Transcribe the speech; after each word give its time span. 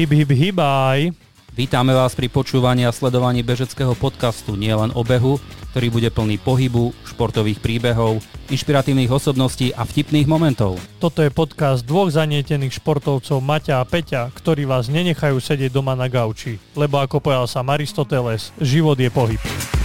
Hyb, 0.00 0.16
hyb, 0.16 0.32
hybaj. 0.32 1.12
Vítame 1.52 1.92
vás 1.92 2.16
pri 2.16 2.32
počúvaní 2.32 2.88
a 2.88 2.96
sledovaní 2.96 3.44
bežeckého 3.44 3.92
podcastu 3.92 4.56
nielen 4.56 4.96
o 4.96 5.04
behu, 5.04 5.36
ktorý 5.76 5.92
bude 5.92 6.08
plný 6.08 6.40
pohybu, 6.40 6.96
športových 7.04 7.60
príbehov, 7.60 8.24
inšpiratívnych 8.48 9.12
osobností 9.12 9.76
a 9.76 9.84
vtipných 9.84 10.24
momentov. 10.24 10.80
Toto 11.04 11.20
je 11.20 11.28
podcast 11.28 11.84
dvoch 11.84 12.08
zanietených 12.08 12.80
športovcov 12.80 13.44
Maťa 13.44 13.76
a 13.76 13.84
Peťa, 13.84 14.32
ktorí 14.32 14.64
vás 14.64 14.88
nenechajú 14.88 15.36
sedieť 15.36 15.68
doma 15.68 15.92
na 15.92 16.08
gauči, 16.08 16.56
lebo 16.72 16.96
ako 16.96 17.20
povedal 17.20 17.44
sa 17.44 17.60
Aristoteles, 17.60 18.56
život 18.56 18.96
je 18.96 19.12
pohyb. 19.12 19.79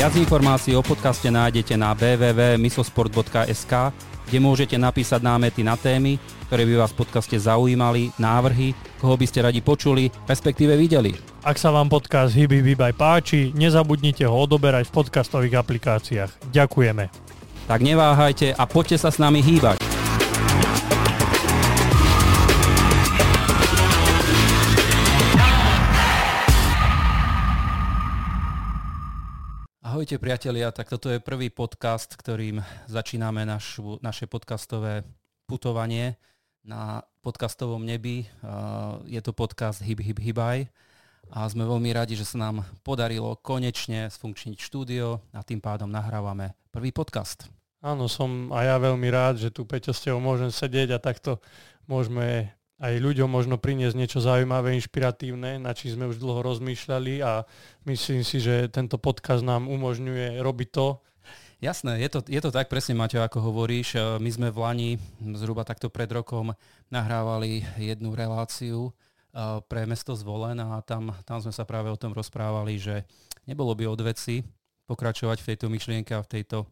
Viac 0.00 0.16
informácií 0.16 0.72
o 0.72 0.80
podcaste 0.80 1.28
nájdete 1.28 1.76
na 1.76 1.92
www.misosport.sk, 1.92 3.72
kde 4.32 4.38
môžete 4.40 4.80
napísať 4.80 5.20
námety 5.20 5.60
na 5.60 5.76
témy, 5.76 6.16
ktoré 6.48 6.64
by 6.64 6.74
vás 6.80 6.96
v 6.96 7.04
podcaste 7.04 7.36
zaujímali, 7.36 8.08
návrhy, 8.16 8.72
koho 8.96 9.12
by 9.20 9.28
ste 9.28 9.44
radi 9.44 9.60
počuli, 9.60 10.08
respektíve 10.24 10.72
videli. 10.72 11.12
Ak 11.44 11.60
sa 11.60 11.68
vám 11.68 11.92
podcast 11.92 12.32
Hyby 12.32 12.64
Vybaj 12.72 12.96
páči, 12.96 13.52
nezabudnite 13.52 14.24
ho 14.24 14.32
odoberať 14.32 14.88
v 14.88 15.04
podcastových 15.04 15.60
aplikáciách. 15.60 16.48
Ďakujeme. 16.48 17.12
Tak 17.68 17.84
neváhajte 17.84 18.56
a 18.56 18.64
poďte 18.64 19.04
sa 19.04 19.12
s 19.12 19.20
nami 19.20 19.44
hýbať. 19.44 19.79
Ahojte 30.00 30.16
priatelia, 30.16 30.72
tak 30.72 30.88
toto 30.88 31.12
je 31.12 31.20
prvý 31.20 31.52
podcast, 31.52 32.16
ktorým 32.16 32.64
začíname 32.88 33.44
našu, 33.44 34.00
naše 34.00 34.24
podcastové 34.24 35.04
putovanie 35.44 36.16
na 36.64 37.04
podcastovom 37.20 37.84
nebi. 37.84 38.24
Je 39.04 39.20
to 39.20 39.36
podcast 39.36 39.84
Hyb 39.84 40.00
Hyb 40.00 40.16
Hybaj 40.16 40.72
a 41.36 41.44
sme 41.52 41.68
veľmi 41.68 41.92
radi, 41.92 42.16
že 42.16 42.24
sa 42.24 42.40
nám 42.40 42.64
podarilo 42.80 43.36
konečne 43.44 44.08
sfunkčniť 44.08 44.56
štúdio 44.56 45.20
a 45.36 45.44
tým 45.44 45.60
pádom 45.60 45.92
nahrávame 45.92 46.56
prvý 46.72 46.96
podcast. 46.96 47.52
Áno, 47.84 48.08
som 48.08 48.56
a 48.56 48.64
ja 48.64 48.80
veľmi 48.80 49.08
rád, 49.12 49.36
že 49.36 49.52
tu 49.52 49.68
Peťo 49.68 49.92
s 49.92 50.00
tebou 50.00 50.24
môžem 50.24 50.48
sedieť 50.48 50.96
a 50.96 51.04
takto 51.04 51.44
môžeme 51.84 52.48
aj 52.80 52.96
ľuďom 52.96 53.28
možno 53.28 53.60
priniesť 53.60 53.92
niečo 53.92 54.24
zaujímavé, 54.24 54.72
inšpiratívne, 54.80 55.60
na 55.60 55.76
čím 55.76 56.00
sme 56.00 56.08
už 56.08 56.16
dlho 56.16 56.40
rozmýšľali 56.40 57.20
a 57.20 57.44
myslím 57.84 58.24
si, 58.24 58.40
že 58.40 58.72
tento 58.72 58.96
podcast 58.96 59.44
nám 59.44 59.68
umožňuje 59.68 60.40
robiť 60.40 60.68
to. 60.72 60.96
Jasné, 61.60 62.00
je 62.00 62.08
to, 62.08 62.24
je 62.24 62.40
to 62.40 62.48
tak 62.48 62.72
presne, 62.72 62.96
Maťo, 62.96 63.20
ako 63.20 63.52
hovoríš. 63.52 63.92
E, 63.92 64.16
my 64.16 64.30
sme 64.32 64.48
v 64.48 64.58
Lani, 64.64 64.90
zhruba 65.36 65.60
takto 65.60 65.92
pred 65.92 66.08
rokom, 66.08 66.56
nahrávali 66.88 67.60
jednu 67.76 68.16
reláciu 68.16 68.88
e, 68.88 68.92
pre 69.68 69.84
mesto 69.84 70.16
Zvolen 70.16 70.56
a 70.56 70.80
tam, 70.80 71.12
tam 71.28 71.36
sme 71.44 71.52
sa 71.52 71.68
práve 71.68 71.92
o 71.92 72.00
tom 72.00 72.16
rozprávali, 72.16 72.80
že 72.80 73.04
nebolo 73.44 73.76
by 73.76 73.92
od 73.92 74.00
veci 74.00 74.40
pokračovať 74.88 75.44
v 75.44 75.48
tejto 75.52 75.66
myšlienke 75.68 76.16
a 76.16 76.24
v 76.24 76.32
tejto 76.32 76.64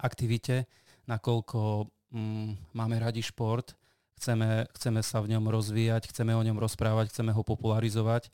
aktivite, 0.00 0.64
nakoľko 1.04 1.84
mm, 2.08 2.72
máme 2.72 2.96
radi 2.96 3.20
šport 3.20 3.77
chceme, 4.18 4.66
chceme 4.74 5.00
sa 5.06 5.22
v 5.22 5.38
ňom 5.38 5.46
rozvíjať, 5.46 6.10
chceme 6.10 6.34
o 6.34 6.42
ňom 6.42 6.58
rozprávať, 6.58 7.14
chceme 7.14 7.30
ho 7.30 7.42
popularizovať. 7.46 8.28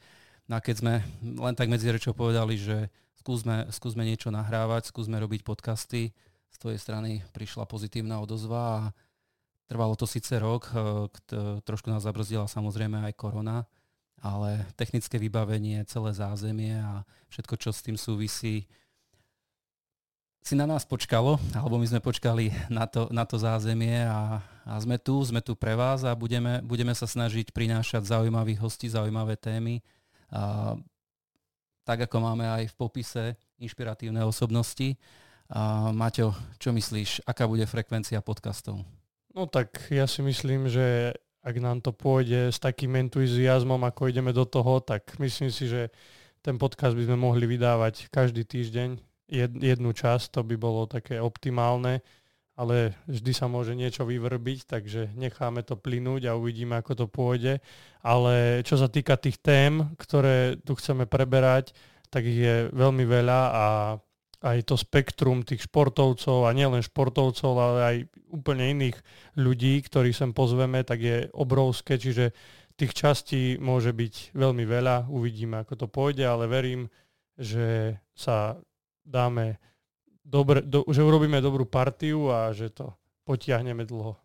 No 0.48 0.56
a 0.56 0.60
keď 0.64 0.74
sme 0.80 0.94
len 1.22 1.54
tak 1.54 1.68
medzi 1.68 1.92
rečou 1.92 2.16
povedali, 2.16 2.56
že 2.56 2.88
skúsme, 3.20 3.68
skúsme 3.68 4.04
niečo 4.04 4.32
nahrávať, 4.32 4.88
skúsme 4.88 5.20
robiť 5.20 5.44
podcasty, 5.44 6.16
z 6.54 6.56
tvojej 6.62 6.78
strany 6.78 7.20
prišla 7.34 7.66
pozitívna 7.66 8.22
odozva 8.22 8.62
a 8.62 8.82
trvalo 9.66 9.98
to 9.98 10.06
síce 10.06 10.30
rok, 10.38 10.70
e, 10.70 11.10
trošku 11.66 11.90
nás 11.90 12.06
zabrzdila 12.06 12.46
samozrejme 12.46 13.10
aj 13.10 13.18
korona, 13.18 13.66
ale 14.22 14.62
technické 14.78 15.18
vybavenie, 15.18 15.82
celé 15.90 16.14
zázemie 16.14 16.78
a 16.78 17.02
všetko, 17.28 17.54
čo 17.58 17.70
s 17.74 17.82
tým 17.82 17.98
súvisí, 17.98 18.70
si 20.44 20.52
na 20.52 20.68
nás 20.68 20.84
počkalo, 20.84 21.40
alebo 21.56 21.80
my 21.80 21.88
sme 21.88 22.04
počkali 22.04 22.52
na 22.68 22.84
to, 22.84 23.08
na 23.08 23.24
to 23.24 23.40
zázemie 23.40 24.04
a, 24.04 24.44
a 24.68 24.76
sme 24.76 25.00
tu, 25.00 25.16
sme 25.24 25.40
tu 25.40 25.56
pre 25.56 25.72
vás 25.72 26.04
a 26.04 26.12
budeme, 26.12 26.60
budeme 26.60 26.92
sa 26.92 27.08
snažiť 27.08 27.48
prinášať 27.48 28.04
zaujímavých 28.04 28.60
hostí, 28.60 28.92
zaujímavé 28.92 29.40
témy. 29.40 29.80
A, 30.28 30.76
tak 31.88 32.04
ako 32.04 32.20
máme 32.20 32.44
aj 32.44 32.68
v 32.68 32.74
popise 32.76 33.24
inšpiratívne 33.56 34.20
osobnosti. 34.20 35.00
A, 35.48 35.88
Maťo, 35.96 36.36
čo 36.60 36.76
myslíš, 36.76 37.24
aká 37.24 37.48
bude 37.48 37.64
frekvencia 37.64 38.20
podcastov? 38.20 38.84
No 39.32 39.48
tak 39.48 39.88
ja 39.88 40.04
si 40.04 40.20
myslím, 40.20 40.68
že 40.68 41.16
ak 41.40 41.56
nám 41.56 41.80
to 41.80 41.96
pôjde 41.96 42.52
s 42.52 42.60
takým 42.60 42.92
entuziasmom, 43.00 43.80
ako 43.80 44.12
ideme 44.12 44.36
do 44.36 44.44
toho, 44.44 44.84
tak 44.84 45.08
myslím 45.16 45.48
si, 45.48 45.72
že 45.72 45.88
ten 46.44 46.60
podcast 46.60 46.92
by 46.92 47.08
sme 47.08 47.16
mohli 47.16 47.48
vydávať 47.48 48.12
každý 48.12 48.44
týždeň 48.44 49.13
jednu 49.32 49.90
časť, 49.92 50.36
to 50.36 50.40
by 50.44 50.56
bolo 50.58 50.84
také 50.84 51.20
optimálne, 51.20 52.04
ale 52.54 52.94
vždy 53.10 53.32
sa 53.34 53.50
môže 53.50 53.74
niečo 53.74 54.06
vyvrbiť, 54.06 54.70
takže 54.70 55.10
necháme 55.18 55.66
to 55.66 55.74
plynúť 55.74 56.30
a 56.30 56.38
uvidíme, 56.38 56.78
ako 56.78 56.92
to 56.94 57.06
pôjde. 57.10 57.58
Ale 58.04 58.62
čo 58.62 58.78
sa 58.78 58.86
týka 58.86 59.18
tých 59.18 59.42
tém, 59.42 59.90
ktoré 59.98 60.60
tu 60.62 60.78
chceme 60.78 61.08
preberať, 61.10 61.74
tak 62.14 62.22
ich 62.22 62.38
je 62.38 62.56
veľmi 62.70 63.02
veľa 63.02 63.40
a 63.50 63.64
aj 64.44 64.58
to 64.68 64.76
spektrum 64.76 65.40
tých 65.42 65.66
športovcov 65.66 66.46
a 66.46 66.54
nielen 66.54 66.84
športovcov, 66.84 67.52
ale 67.56 67.80
aj 67.80 67.96
úplne 68.28 68.76
iných 68.76 68.96
ľudí, 69.40 69.80
ktorých 69.82 70.14
sem 70.14 70.30
pozveme, 70.36 70.84
tak 70.84 71.00
je 71.00 71.26
obrovské, 71.32 71.96
čiže 71.96 72.36
tých 72.76 72.92
častí 72.92 73.56
môže 73.56 73.90
byť 73.90 74.36
veľmi 74.36 74.62
veľa, 74.68 75.08
uvidíme, 75.08 75.64
ako 75.64 75.74
to 75.74 75.86
pôjde, 75.88 76.28
ale 76.28 76.44
verím, 76.46 76.92
že 77.34 77.98
sa 78.14 78.60
dáme 79.04 79.60
dobre, 80.24 80.64
do, 80.64 80.82
že 80.88 81.04
urobíme 81.04 81.38
dobrú 81.38 81.68
partiu 81.68 82.32
a 82.32 82.50
že 82.50 82.72
to 82.72 82.96
potiahneme 83.28 83.84
dlho. 83.84 84.16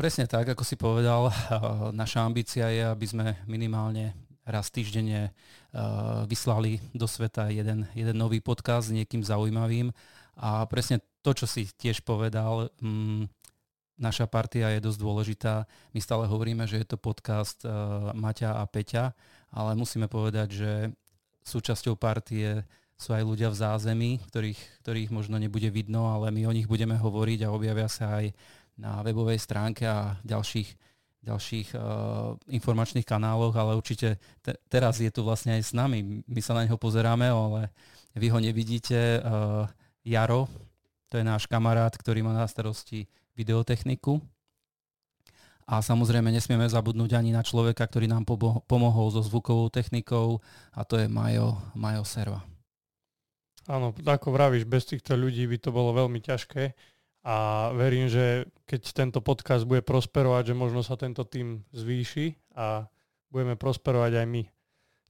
Presne 0.00 0.24
tak, 0.24 0.48
ako 0.48 0.64
si 0.64 0.80
povedal, 0.80 1.28
naša 2.00 2.24
ambícia 2.24 2.72
je, 2.72 2.88
aby 2.88 3.06
sme 3.06 3.26
minimálne 3.44 4.16
raz 4.48 4.72
týždenne 4.72 5.28
uh, 5.28 6.24
vyslali 6.24 6.80
do 6.96 7.04
sveta 7.04 7.52
jeden, 7.52 7.84
jeden 7.92 8.16
nový 8.16 8.40
podcast 8.40 8.88
s 8.88 8.96
niekým 8.96 9.20
zaujímavým. 9.20 9.92
A 10.40 10.64
presne 10.64 11.04
to, 11.20 11.36
čo 11.36 11.44
si 11.44 11.68
tiež 11.68 12.00
povedal, 12.00 12.72
um, 12.80 13.28
naša 14.00 14.24
partia 14.24 14.72
je 14.72 14.80
dosť 14.80 14.98
dôležitá. 15.04 15.54
My 15.92 16.00
stále 16.00 16.24
hovoríme, 16.24 16.64
že 16.64 16.80
je 16.80 16.88
to 16.88 16.96
podcast 16.96 17.60
uh, 17.68 18.16
Maťa 18.16 18.56
a 18.56 18.64
Peťa, 18.64 19.12
ale 19.52 19.76
musíme 19.76 20.08
povedať, 20.08 20.48
že 20.48 20.72
súčasťou 21.44 22.00
partie 22.00 22.64
sú 22.98 23.14
aj 23.14 23.22
ľudia 23.22 23.48
v 23.54 23.60
zázemí, 23.62 24.10
ktorých, 24.26 24.82
ktorých 24.82 25.10
možno 25.14 25.38
nebude 25.38 25.70
vidno, 25.70 26.10
ale 26.10 26.34
my 26.34 26.50
o 26.50 26.52
nich 26.52 26.66
budeme 26.66 26.98
hovoriť 26.98 27.46
a 27.46 27.54
objavia 27.54 27.86
sa 27.86 28.18
aj 28.18 28.34
na 28.74 29.06
webovej 29.06 29.38
stránke 29.38 29.86
a 29.86 30.18
ďalších, 30.26 30.74
ďalších 31.22 31.78
uh, 31.78 32.34
informačných 32.50 33.06
kanáloch, 33.06 33.54
ale 33.54 33.78
určite 33.78 34.18
te, 34.42 34.58
teraz 34.66 34.98
je 34.98 35.14
tu 35.14 35.22
vlastne 35.22 35.54
aj 35.54 35.62
s 35.62 35.72
nami. 35.78 36.26
My 36.26 36.40
sa 36.42 36.58
na 36.58 36.66
neho 36.66 36.74
pozeráme, 36.74 37.30
ale 37.30 37.70
vy 38.18 38.34
ho 38.34 38.38
nevidíte. 38.42 39.22
Uh, 39.22 39.70
Jaro, 40.02 40.50
to 41.06 41.22
je 41.22 41.24
náš 41.26 41.46
kamarát, 41.46 41.94
ktorý 41.94 42.26
má 42.26 42.34
na 42.34 42.50
starosti 42.50 43.06
videotechniku. 43.38 44.18
A 45.68 45.84
samozrejme 45.84 46.32
nesmieme 46.32 46.66
zabudnúť 46.66 47.14
ani 47.14 47.30
na 47.30 47.44
človeka, 47.44 47.84
ktorý 47.86 48.10
nám 48.10 48.24
pomohol 48.66 49.06
so 49.12 49.20
zvukovou 49.20 49.68
technikou 49.68 50.40
a 50.72 50.80
to 50.82 50.96
je 50.96 51.06
Majo, 51.06 51.60
Majo 51.76 52.02
Serva. 52.08 52.57
Áno, 53.68 53.92
ako 53.92 54.32
vravíš, 54.32 54.64
bez 54.64 54.88
týchto 54.88 55.12
ľudí 55.12 55.44
by 55.44 55.60
to 55.60 55.68
bolo 55.68 55.92
veľmi 55.92 56.24
ťažké 56.24 56.72
a 57.28 57.68
verím, 57.76 58.08
že 58.08 58.48
keď 58.64 58.80
tento 58.96 59.20
podcast 59.20 59.68
bude 59.68 59.84
prosperovať, 59.84 60.52
že 60.52 60.54
možno 60.56 60.80
sa 60.80 60.96
tento 60.96 61.28
tým 61.28 61.60
zvýši 61.76 62.56
a 62.56 62.88
budeme 63.28 63.60
prosperovať 63.60 64.24
aj 64.24 64.26
my. 64.26 64.42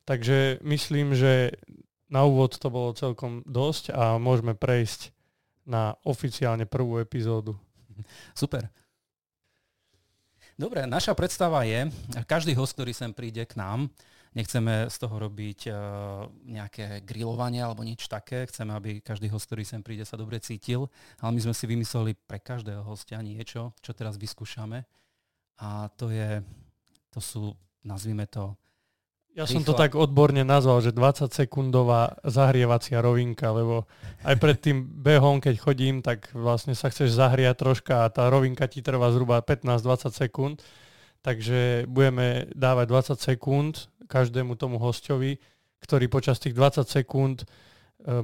Takže 0.02 0.58
myslím, 0.66 1.14
že 1.14 1.54
na 2.10 2.26
úvod 2.26 2.58
to 2.58 2.66
bolo 2.66 2.96
celkom 2.98 3.46
dosť 3.46 3.94
a 3.94 4.18
môžeme 4.18 4.58
prejsť 4.58 5.14
na 5.68 5.94
oficiálne 6.02 6.66
prvú 6.66 6.98
epizódu. 6.98 7.54
Super. 8.34 8.66
Dobre, 10.58 10.82
naša 10.90 11.14
predstava 11.14 11.62
je, 11.62 11.86
každý 12.26 12.56
host, 12.58 12.74
ktorý 12.74 12.90
sem 12.90 13.14
príde 13.14 13.46
k 13.46 13.54
nám, 13.54 13.86
Nechceme 14.36 14.92
z 14.92 14.96
toho 15.00 15.16
robiť 15.16 15.60
uh, 15.68 15.76
nejaké 16.44 17.00
grilovanie 17.04 17.64
alebo 17.64 17.80
nič 17.80 18.08
také. 18.08 18.44
Chceme, 18.44 18.76
aby 18.76 19.00
každý 19.00 19.32
host, 19.32 19.48
ktorý 19.48 19.64
sem 19.64 19.80
príde, 19.80 20.04
sa 20.04 20.20
dobre 20.20 20.36
cítil. 20.42 20.92
Ale 21.22 21.32
my 21.32 21.40
sme 21.48 21.54
si 21.56 21.64
vymysleli 21.64 22.12
pre 22.12 22.42
každého 22.42 22.84
hostia 22.84 23.20
niečo, 23.24 23.72
čo 23.80 23.96
teraz 23.96 24.20
vyskúšame. 24.20 24.84
A 25.58 25.90
to 25.96 26.12
je, 26.12 26.44
to 27.10 27.18
sú, 27.18 27.42
nazvime 27.82 28.28
to, 28.30 28.54
Ja 29.38 29.46
som 29.46 29.62
to 29.62 29.70
tak 29.70 29.94
odborne 29.94 30.42
nazval, 30.42 30.82
že 30.82 30.90
20 30.90 31.30
sekundová 31.30 32.18
zahrievacia 32.26 32.98
rovinka, 32.98 33.54
lebo 33.54 33.86
aj 34.26 34.34
pred 34.38 34.58
tým 34.58 34.82
behom, 34.82 35.38
keď 35.38 35.54
chodím, 35.62 36.02
tak 36.02 36.26
vlastne 36.34 36.74
sa 36.74 36.90
chceš 36.90 37.14
zahriať 37.14 37.54
troška 37.54 38.02
a 38.02 38.10
tá 38.10 38.26
rovinka 38.26 38.66
ti 38.66 38.82
trvá 38.82 39.14
zhruba 39.14 39.38
15-20 39.42 40.10
sekúnd. 40.10 40.56
Takže 41.22 41.90
budeme 41.90 42.46
dávať 42.54 43.14
20 43.14 43.18
sekúnd 43.18 43.90
každému 44.08 44.56
tomu 44.56 44.80
hostovi, 44.80 45.36
ktorý 45.84 46.10
počas 46.10 46.42
tých 46.42 46.56
20 46.56 46.88
sekúnd 46.88 47.44
e, 47.44 47.46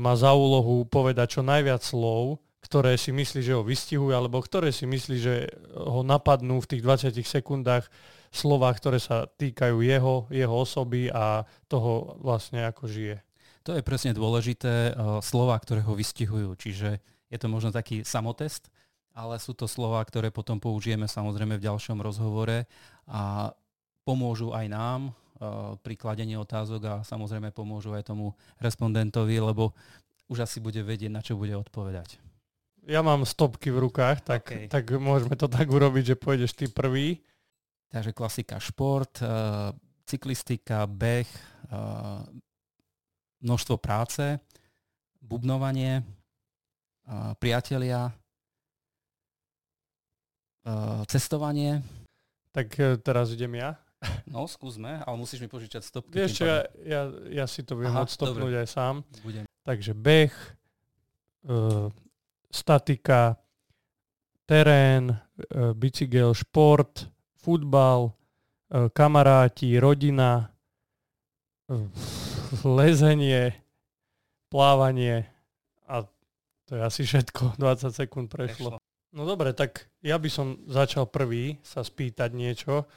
má 0.01 0.19
za 0.19 0.35
úlohu 0.35 0.89
povedať 0.89 1.39
čo 1.39 1.43
najviac 1.47 1.85
slov, 1.85 2.43
ktoré 2.65 2.97
si 2.97 3.13
myslí, 3.13 3.45
že 3.45 3.53
ho 3.53 3.61
vystihujú, 3.61 4.17
alebo 4.17 4.41
ktoré 4.41 4.73
si 4.73 4.89
myslí, 4.89 5.17
že 5.21 5.53
ho 5.77 6.01
napadnú 6.01 6.65
v 6.65 6.71
tých 6.75 6.83
20 7.13 7.13
sekundách 7.21 7.93
slova, 8.33 8.73
ktoré 8.73 8.97
sa 8.97 9.29
týkajú 9.29 9.85
jeho, 9.85 10.27
jeho 10.33 10.55
osoby 10.57 11.13
a 11.13 11.45
toho 11.69 12.17
vlastne 12.25 12.65
ako 12.65 12.89
žije. 12.89 13.21
To 13.69 13.77
je 13.77 13.85
presne 13.85 14.17
dôležité, 14.17 14.93
uh, 14.93 15.21
slova, 15.21 15.57
ktoré 15.57 15.85
ho 15.85 15.95
vystihujú. 15.97 16.53
Čiže 16.59 17.01
je 17.31 17.39
to 17.39 17.47
možno 17.49 17.71
taký 17.73 18.03
samotest, 18.03 18.69
ale 19.15 19.39
sú 19.39 19.55
to 19.55 19.71
slova, 19.71 20.03
ktoré 20.03 20.35
potom 20.35 20.59
použijeme 20.59 21.07
samozrejme 21.07 21.57
v 21.57 21.67
ďalšom 21.69 22.03
rozhovore 22.03 22.67
a 23.07 23.55
pomôžu 24.03 24.51
aj 24.53 24.67
nám 24.69 25.01
pri 25.83 25.95
kladení 25.99 26.39
otázok 26.39 26.83
a 26.87 26.95
samozrejme 27.03 27.51
pomôžu 27.51 27.91
aj 27.95 28.11
tomu 28.11 28.35
respondentovi, 28.63 29.39
lebo 29.43 29.75
už 30.31 30.47
asi 30.47 30.63
bude 30.63 30.81
vedieť, 30.81 31.11
na 31.11 31.21
čo 31.21 31.35
bude 31.35 31.53
odpovedať. 31.59 32.23
Ja 32.85 33.03
mám 33.03 33.25
stopky 33.25 33.73
v 33.73 33.89
rukách, 33.89 34.23
tak, 34.23 34.45
okay. 34.47 34.67
tak 34.71 34.89
môžeme 34.97 35.35
to 35.35 35.49
tak 35.49 35.67
urobiť, 35.67 36.15
že 36.15 36.21
pôjdeš 36.21 36.53
ty 36.55 36.67
prvý 36.69 37.25
Takže 37.95 38.11
klasika 38.11 38.59
šport, 38.59 39.23
uh, 39.23 39.71
cyklistika, 40.03 40.83
beh, 40.83 41.31
uh, 41.71 42.27
množstvo 43.39 43.79
práce, 43.79 44.35
bubnovanie, 45.23 46.03
priatelia, 47.37 48.09
cestovanie. 51.05 51.85
Tak 52.57 52.73
teraz 53.05 53.37
idem 53.37 53.61
ja. 53.61 53.77
No, 54.31 54.45
skúsme, 54.49 55.01
ale 55.03 55.17
musíš 55.17 55.45
mi 55.45 55.49
požičať 55.49 55.83
stopky. 55.85 56.15
Vieš 56.15 56.31
čo, 56.41 56.45
ja, 56.45 56.59
ja, 56.85 57.03
ja 57.31 57.45
si 57.49 57.65
to 57.65 57.77
viem 57.79 57.93
odstopnúť 57.93 58.65
aj 58.65 58.69
sám. 58.69 58.95
Budem. 59.25 59.45
Takže 59.65 59.93
beh, 59.97 60.35
uh, 61.49 61.89
statika, 62.53 63.41
terén, 64.45 65.13
uh, 65.13 65.73
bicykel, 65.73 66.37
šport, 66.37 67.15
futbal, 67.45 68.09
e, 68.73 68.89
kamaráti, 68.89 69.77
rodina, 69.77 70.49
e, 71.69 71.77
lezenie, 72.65 73.53
plávanie 74.49 75.29
a 75.85 76.09
to 76.65 76.81
je 76.81 76.83
asi 76.83 77.03
všetko. 77.05 77.55
20 77.61 77.93
sekúnd 77.93 78.33
prešlo. 78.33 78.81
No 79.15 79.23
dobre, 79.29 79.53
tak 79.55 79.87
ja 80.01 80.17
by 80.19 80.27
som 80.33 80.59
začal 80.67 81.07
prvý 81.07 81.61
sa 81.63 81.85
spýtať 81.85 82.35
niečo 82.35 82.89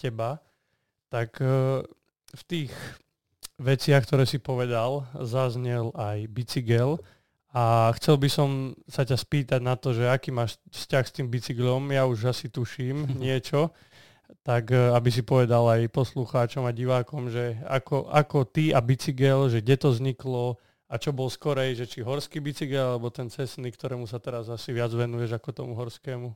teba. 0.00 0.40
Tak 1.12 1.36
e, 1.44 1.84
v 2.32 2.42
tých 2.48 2.72
veciach, 3.60 4.08
ktoré 4.08 4.24
si 4.24 4.40
povedal, 4.40 5.04
zaznel 5.20 5.92
aj 5.92 6.24
bicykel. 6.32 6.96
A 7.50 7.90
chcel 7.98 8.16
by 8.16 8.28
som 8.30 8.50
sa 8.86 9.02
ťa 9.02 9.18
spýtať 9.18 9.60
na 9.60 9.74
to, 9.74 9.90
že 9.92 10.06
aký 10.06 10.30
máš 10.30 10.56
vzťah 10.70 11.04
s 11.04 11.12
tým 11.12 11.26
bicyklom, 11.28 11.82
ja 11.92 12.06
už 12.06 12.30
asi 12.30 12.46
tuším 12.48 13.10
niečo, 13.24 13.74
tak 14.46 14.72
e, 14.72 14.94
aby 14.96 15.10
si 15.12 15.20
povedal 15.20 15.66
aj 15.68 15.92
poslucháčom 15.92 16.64
a 16.64 16.72
divákom, 16.72 17.28
že 17.28 17.60
ako, 17.68 18.08
ako 18.08 18.48
ty 18.48 18.72
a 18.72 18.80
bicykel, 18.80 19.52
že 19.52 19.60
kde 19.60 19.76
to 19.76 19.88
vzniklo 19.92 20.56
a 20.90 20.94
čo 20.98 21.14
bol 21.14 21.30
skorej, 21.30 21.78
že 21.78 21.86
či 21.86 22.02
horský 22.02 22.42
bicykel 22.42 22.98
alebo 22.98 23.10
ten 23.14 23.30
cestný, 23.30 23.70
ktorému 23.70 24.06
sa 24.10 24.18
teraz 24.18 24.50
asi 24.50 24.74
viac 24.74 24.90
venuješ 24.90 25.38
ako 25.38 25.50
tomu 25.50 25.72
horskému. 25.78 26.34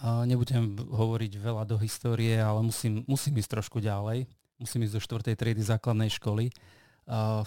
Nebudem 0.00 0.80
hovoriť 0.80 1.32
veľa 1.36 1.68
do 1.68 1.76
histórie, 1.76 2.40
ale 2.40 2.64
musím, 2.64 3.04
musím 3.04 3.36
ísť 3.36 3.60
trošku 3.60 3.78
ďalej. 3.84 4.24
Musím 4.56 4.88
ísť 4.88 4.94
do 4.94 5.00
4. 5.02 5.34
triedy 5.36 5.62
základnej 5.62 6.08
školy. 6.08 6.54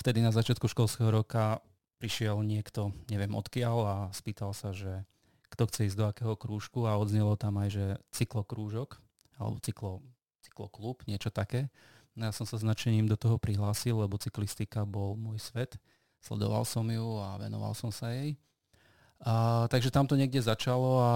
Vtedy 0.03 0.19
na 0.19 0.35
začiatku 0.35 0.67
školského 0.67 1.09
roka 1.09 1.63
prišiel 1.97 2.43
niekto, 2.43 2.91
neviem 3.07 3.31
odkiaľ 3.31 3.77
a 3.87 3.95
spýtal 4.11 4.51
sa, 4.51 4.75
že 4.75 5.07
kto 5.47 5.71
chce 5.71 5.87
ísť 5.87 5.97
do 5.97 6.05
akého 6.11 6.35
krúžku 6.35 6.83
a 6.83 6.99
odznelo 6.99 7.39
tam 7.39 7.55
aj, 7.63 7.69
že 7.71 7.85
cyklokrúžok 8.11 8.99
alebo 9.39 9.55
cyklo, 9.63 10.03
cykloklub, 10.43 11.07
niečo 11.07 11.31
také. 11.31 11.71
No 12.15 12.27
ja 12.27 12.33
som 12.35 12.43
sa 12.43 12.59
značením 12.59 13.07
do 13.07 13.15
toho 13.15 13.39
prihlásil, 13.39 13.95
lebo 13.99 14.19
cyklistika 14.19 14.83
bol 14.83 15.15
môj 15.15 15.39
svet. 15.39 15.79
Sledoval 16.19 16.67
som 16.67 16.83
ju 16.87 17.19
a 17.19 17.39
venoval 17.39 17.71
som 17.75 17.91
sa 17.91 18.11
jej. 18.11 18.35
A, 19.23 19.65
takže 19.71 19.95
tam 19.95 20.03
to 20.03 20.19
niekde 20.19 20.43
začalo 20.43 20.99
a, 20.99 21.11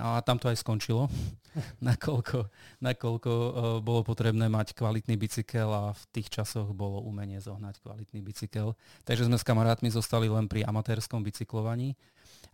a 0.00 0.08
tam 0.24 0.40
to 0.40 0.48
aj 0.48 0.56
skončilo, 0.56 1.12
nakoľko, 1.84 2.48
nakoľko 2.80 3.30
uh, 3.30 3.52
bolo 3.84 4.00
potrebné 4.00 4.48
mať 4.48 4.72
kvalitný 4.72 5.20
bicykel 5.20 5.68
a 5.68 5.92
v 5.92 6.02
tých 6.16 6.32
časoch 6.32 6.72
bolo 6.72 7.04
umenie 7.04 7.36
zohnať 7.44 7.84
kvalitný 7.84 8.24
bicykel. 8.24 8.72
Takže 9.04 9.28
sme 9.28 9.36
s 9.36 9.44
kamarátmi 9.44 9.92
zostali 9.92 10.32
len 10.32 10.48
pri 10.48 10.64
amatérskom 10.64 11.20
bicyklovaní 11.20 11.92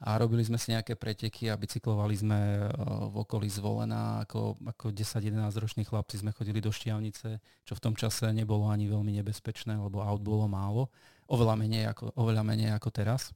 a 0.03 0.19
robili 0.19 0.43
sme 0.43 0.59
si 0.59 0.75
nejaké 0.75 0.99
preteky 0.99 1.47
a 1.47 1.55
bicyklovali 1.55 2.15
sme 2.19 2.39
uh, 2.67 3.07
v 3.07 3.17
okolí 3.23 3.47
zvolená. 3.47 4.27
Ako, 4.27 4.59
ako 4.67 4.91
10-11 4.91 5.63
roční 5.63 5.87
chlapci 5.87 6.27
sme 6.27 6.35
chodili 6.35 6.59
do 6.59 6.75
Štiavnice, 6.75 7.39
čo 7.63 7.73
v 7.79 7.83
tom 7.83 7.95
čase 7.95 8.35
nebolo 8.35 8.67
ani 8.67 8.91
veľmi 8.91 9.15
nebezpečné, 9.23 9.79
lebo 9.79 10.03
aut 10.03 10.21
bolo 10.27 10.51
málo. 10.51 10.91
Oveľa 11.31 11.55
menej 11.55 11.85
ako, 11.95 12.19
oveľa 12.19 12.43
menej 12.43 12.75
ako 12.75 12.89
teraz. 12.91 13.31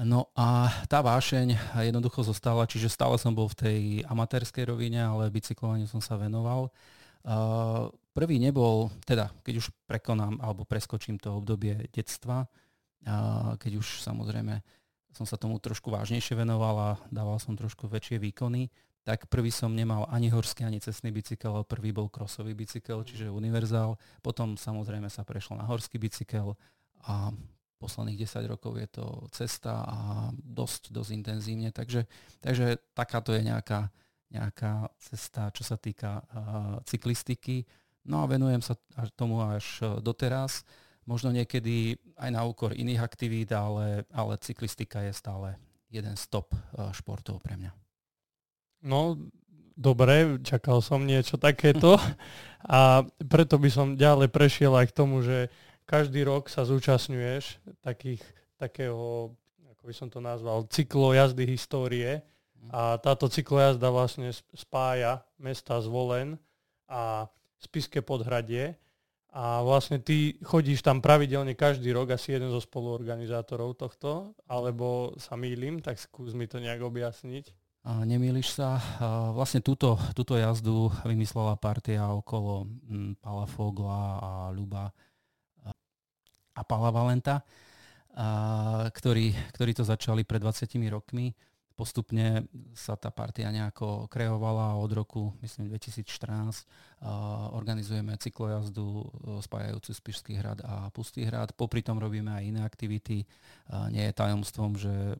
No 0.00 0.32
a 0.32 0.72
tá 0.88 1.04
vášeň 1.04 1.76
jednoducho 1.84 2.24
zostala, 2.24 2.64
čiže 2.64 2.88
stále 2.88 3.20
som 3.20 3.36
bol 3.36 3.44
v 3.52 3.58
tej 3.60 3.80
amatérskej 4.08 4.64
rovine, 4.64 5.04
ale 5.04 5.28
bicyklovaniu 5.28 5.84
som 5.84 6.00
sa 6.00 6.16
venoval. 6.16 6.72
Prvý 8.16 8.36
nebol, 8.40 8.88
teda 9.04 9.28
keď 9.44 9.60
už 9.60 9.66
prekonám 9.84 10.40
alebo 10.40 10.64
preskočím 10.64 11.20
to 11.20 11.36
obdobie 11.36 11.92
detstva, 11.92 12.48
keď 13.60 13.72
už 13.84 14.00
samozrejme 14.00 14.64
som 15.12 15.28
sa 15.28 15.36
tomu 15.36 15.60
trošku 15.60 15.92
vážnejšie 15.92 16.40
venoval 16.40 16.76
a 16.80 16.90
dával 17.12 17.36
som 17.36 17.52
trošku 17.52 17.84
väčšie 17.84 18.16
výkony, 18.16 18.72
tak 19.04 19.28
prvý 19.28 19.52
som 19.52 19.76
nemal 19.76 20.08
ani 20.08 20.32
horský, 20.32 20.64
ani 20.64 20.80
cestný 20.80 21.12
bicykel, 21.12 21.52
ale 21.52 21.68
prvý 21.68 21.92
bol 21.92 22.08
krosový 22.08 22.56
bicykel, 22.56 23.04
čiže 23.04 23.28
univerzál. 23.28 24.00
Potom 24.24 24.56
samozrejme 24.56 25.12
sa 25.12 25.20
prešlo 25.20 25.60
na 25.60 25.68
horský 25.68 26.00
bicykel 26.00 26.56
a 27.04 27.28
posledných 27.82 28.22
10 28.22 28.46
rokov 28.46 28.78
je 28.78 28.88
to 28.88 29.06
cesta 29.34 29.82
a 29.82 29.98
dosť, 30.38 30.94
dosť 30.94 31.10
intenzívne. 31.10 31.74
Takže, 31.74 32.06
takže 32.38 32.78
takáto 32.94 33.34
je 33.34 33.42
nejaká, 33.42 33.90
nejaká 34.30 34.86
cesta, 35.02 35.50
čo 35.50 35.66
sa 35.66 35.74
týka 35.74 36.22
uh, 36.22 36.78
cyklistiky. 36.86 37.66
No 38.06 38.22
a 38.22 38.30
venujem 38.30 38.62
sa 38.62 38.78
tomu 39.18 39.42
až 39.42 39.98
doteraz. 39.98 40.62
Možno 41.02 41.34
niekedy 41.34 41.98
aj 42.14 42.30
na 42.30 42.46
úkor 42.46 42.70
iných 42.70 43.02
aktivít, 43.02 43.50
ale, 43.50 44.06
ale 44.14 44.38
cyklistika 44.38 45.02
je 45.02 45.10
stále 45.10 45.58
jeden 45.90 46.14
stop 46.14 46.54
uh, 46.54 46.94
športov 46.94 47.42
pre 47.42 47.58
mňa. 47.58 47.74
No, 48.86 49.18
dobre, 49.76 50.38
čakal 50.42 50.82
som 50.84 51.02
niečo 51.02 51.38
takéto 51.40 51.96
a 52.66 53.06
preto 53.26 53.58
by 53.58 53.70
som 53.70 53.98
ďalej 53.98 54.28
prešiel 54.30 54.72
aj 54.76 54.86
k 54.92 54.96
tomu, 54.96 55.24
že 55.24 55.50
každý 55.92 56.24
rok 56.24 56.48
sa 56.48 56.64
zúčastňuješ 56.64 57.60
takých, 57.84 58.24
takého, 58.56 59.36
ako 59.76 59.82
by 59.84 59.92
som 59.92 60.08
to 60.08 60.24
nazval, 60.24 60.64
cyklojazdy 60.64 61.44
histórie 61.44 62.24
a 62.72 62.96
táto 62.96 63.28
cyklojazda 63.28 63.92
vlastne 63.92 64.32
spája 64.56 65.20
mesta 65.36 65.76
Zvolen 65.84 66.40
a 66.88 67.28
Spiske 67.60 68.00
podhradie 68.00 68.80
a 69.36 69.60
vlastne 69.60 70.00
ty 70.00 70.40
chodíš 70.40 70.80
tam 70.80 71.04
pravidelne 71.04 71.52
každý 71.52 71.92
rok, 71.92 72.16
asi 72.16 72.36
jeden 72.36 72.48
zo 72.48 72.60
spoluorganizátorov 72.60 73.76
tohto, 73.76 74.32
alebo 74.48 75.12
sa 75.20 75.36
mýlim, 75.36 75.80
tak 75.80 76.00
skús 76.00 76.32
mi 76.32 76.48
to 76.48 76.60
nejak 76.60 76.80
objasniť. 76.84 77.52
A 77.82 78.06
nemýliš 78.06 78.54
sa. 78.54 78.78
A 79.02 79.32
vlastne 79.34 79.58
túto, 79.58 79.98
túto 80.14 80.38
jazdu 80.38 80.92
vymyslela 81.02 81.58
partia 81.58 82.06
okolo 82.12 82.68
mm, 82.86 83.18
Pala 83.18 83.48
Fogla 83.48 84.02
a 84.22 84.30
Ľuba 84.54 84.92
a 86.52 86.62
Pala 86.64 86.92
Valenta, 86.92 87.40
a, 88.12 88.88
ktorí, 88.92 89.32
ktorí 89.56 89.72
to 89.72 89.84
začali 89.84 90.24
pred 90.24 90.40
20 90.40 90.68
rokmi. 90.92 91.32
Postupne 91.72 92.44
sa 92.76 93.00
tá 93.00 93.08
partia 93.08 93.48
nejako 93.48 94.06
kreovala 94.12 94.76
od 94.76 94.92
roku, 94.92 95.32
myslím, 95.40 95.72
2014. 95.72 96.68
A, 97.00 97.48
organizujeme 97.56 98.12
cyklojazdu 98.20 98.84
e, 98.84 99.04
spájajúcu 99.40 99.90
Spišský 99.96 100.32
hrad 100.36 100.60
a 100.62 100.92
Pustý 100.92 101.24
hrad. 101.24 101.56
Popri 101.56 101.80
tom 101.80 101.96
robíme 101.96 102.28
aj 102.28 102.44
iné 102.44 102.60
aktivity. 102.60 103.24
A, 103.72 103.88
nie 103.88 104.04
je 104.04 104.12
tajomstvom, 104.12 104.76
že 104.76 105.16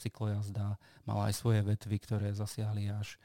cyklojazda 0.00 0.80
mala 1.04 1.30
aj 1.30 1.34
svoje 1.36 1.60
vetvy, 1.62 1.96
ktoré 2.02 2.28
zasiahli 2.32 2.90
až 2.90 3.20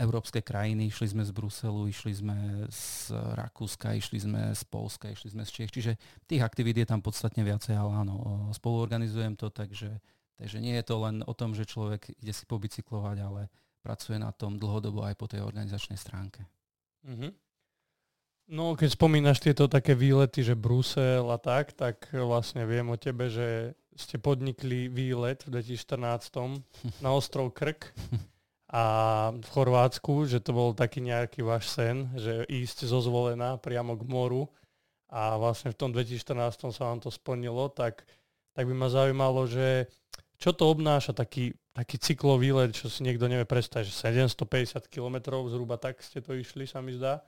európske 0.00 0.40
krajiny, 0.40 0.88
išli 0.88 1.12
sme 1.12 1.22
z 1.24 1.32
Bruselu, 1.36 1.84
išli 1.84 2.12
sme 2.16 2.64
z 2.72 3.12
Rakúska, 3.12 3.92
išli 3.92 4.24
sme 4.24 4.56
z 4.56 4.62
Polska, 4.64 5.12
išli 5.12 5.36
sme 5.36 5.44
z 5.44 5.50
Čech, 5.52 5.70
čiže 5.72 5.92
tých 6.24 6.40
aktivít 6.40 6.80
je 6.80 6.88
tam 6.88 7.04
podstatne 7.04 7.44
viacej, 7.44 7.76
ale 7.76 7.92
áno, 8.00 8.48
spoluorganizujem 8.56 9.36
to, 9.36 9.52
takže, 9.52 9.92
takže 10.40 10.58
nie 10.64 10.72
je 10.80 10.84
to 10.88 10.96
len 10.96 11.20
o 11.28 11.36
tom, 11.36 11.52
že 11.52 11.68
človek 11.68 12.08
ide 12.24 12.32
si 12.32 12.48
pobicyklovať, 12.48 13.16
ale 13.20 13.52
pracuje 13.84 14.16
na 14.16 14.32
tom 14.32 14.56
dlhodobo 14.56 15.04
aj 15.04 15.14
po 15.20 15.28
tej 15.28 15.44
organizačnej 15.44 16.00
stránke. 16.00 16.48
Mm-hmm. 17.04 17.32
No, 18.52 18.74
keď 18.74 18.96
spomínaš 18.96 19.38
tieto 19.44 19.68
také 19.68 19.92
výlety, 19.92 20.40
že 20.40 20.58
Brusel 20.58 21.24
a 21.28 21.38
tak, 21.38 21.76
tak 21.76 22.08
vlastne 22.10 22.64
viem 22.64 22.88
o 22.90 22.96
tebe, 22.96 23.28
že 23.28 23.76
ste 23.92 24.16
podnikli 24.16 24.88
výlet 24.88 25.44
v 25.44 25.60
2014 25.60 27.04
na 27.04 27.10
ostrov 27.12 27.52
Krk 27.52 27.92
a 28.72 28.84
v 29.36 29.48
Chorvátsku, 29.52 30.24
že 30.24 30.40
to 30.40 30.56
bol 30.56 30.72
taký 30.72 31.04
nejaký 31.04 31.44
váš 31.44 31.68
sen, 31.68 32.08
že 32.16 32.48
ísť 32.48 32.88
zo 32.88 33.04
zvolená 33.04 33.60
priamo 33.60 33.92
k 34.00 34.08
moru 34.08 34.48
a 35.12 35.36
vlastne 35.36 35.76
v 35.76 35.78
tom 35.78 35.92
2014 35.92 36.72
sa 36.72 36.88
vám 36.88 37.04
to 37.04 37.12
splnilo, 37.12 37.68
tak, 37.68 38.08
tak 38.56 38.64
by 38.64 38.72
ma 38.72 38.88
zaujímalo, 38.88 39.44
že 39.44 39.92
čo 40.40 40.56
to 40.56 40.72
obnáša 40.72 41.12
taký, 41.12 41.52
taký 41.76 42.00
cyklový 42.00 42.48
výlet, 42.48 42.72
čo 42.72 42.88
si 42.88 43.04
niekto 43.04 43.28
nevie 43.28 43.44
predstaviť, 43.44 43.92
že 43.92 44.08
750 44.08 44.88
km 44.88 45.36
zhruba 45.52 45.76
tak 45.76 46.00
ste 46.00 46.24
to 46.24 46.32
išli, 46.32 46.64
sa 46.64 46.80
mi 46.80 46.96
zdá. 46.96 47.20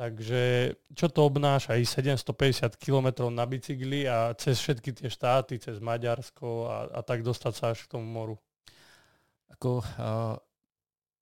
Takže 0.00 0.72
čo 0.96 1.12
to 1.12 1.28
obnáša 1.28 1.76
i 1.76 1.84
750 1.84 2.80
km 2.80 3.28
na 3.28 3.44
bicykli 3.44 4.08
a 4.08 4.32
cez 4.32 4.56
všetky 4.56 4.96
tie 4.96 5.12
štáty, 5.12 5.60
cez 5.60 5.76
Maďarsko 5.76 6.72
a, 6.72 6.76
a 6.88 7.00
tak 7.04 7.20
dostať 7.20 7.52
sa 7.52 7.76
až 7.76 7.84
k 7.84 8.00
tomu 8.00 8.08
moru? 8.08 8.40
Ako, 9.52 9.84
uh, 9.84 10.40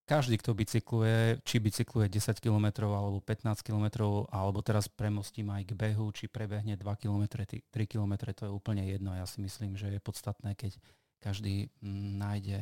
každý, 0.08 0.40
kto 0.40 0.56
bicykluje, 0.56 1.44
či 1.44 1.60
bicykluje 1.60 2.08
10 2.08 2.40
km 2.40 2.88
alebo 2.88 3.20
15 3.20 3.60
km, 3.60 4.08
alebo 4.32 4.64
teraz 4.64 4.88
premostím 4.88 5.52
aj 5.52 5.68
k 5.68 5.76
behu, 5.76 6.08
či 6.16 6.32
prebehne 6.32 6.80
2 6.80 6.80
km, 6.96 7.44
3 7.44 7.68
km, 7.84 8.12
to 8.32 8.48
je 8.48 8.52
úplne 8.52 8.88
jedno. 8.88 9.12
Ja 9.12 9.28
si 9.28 9.44
myslím, 9.44 9.76
že 9.76 9.92
je 9.92 10.00
podstatné, 10.00 10.56
keď 10.56 10.80
každý 11.20 11.68
mm, 11.84 12.16
nájde 12.16 12.58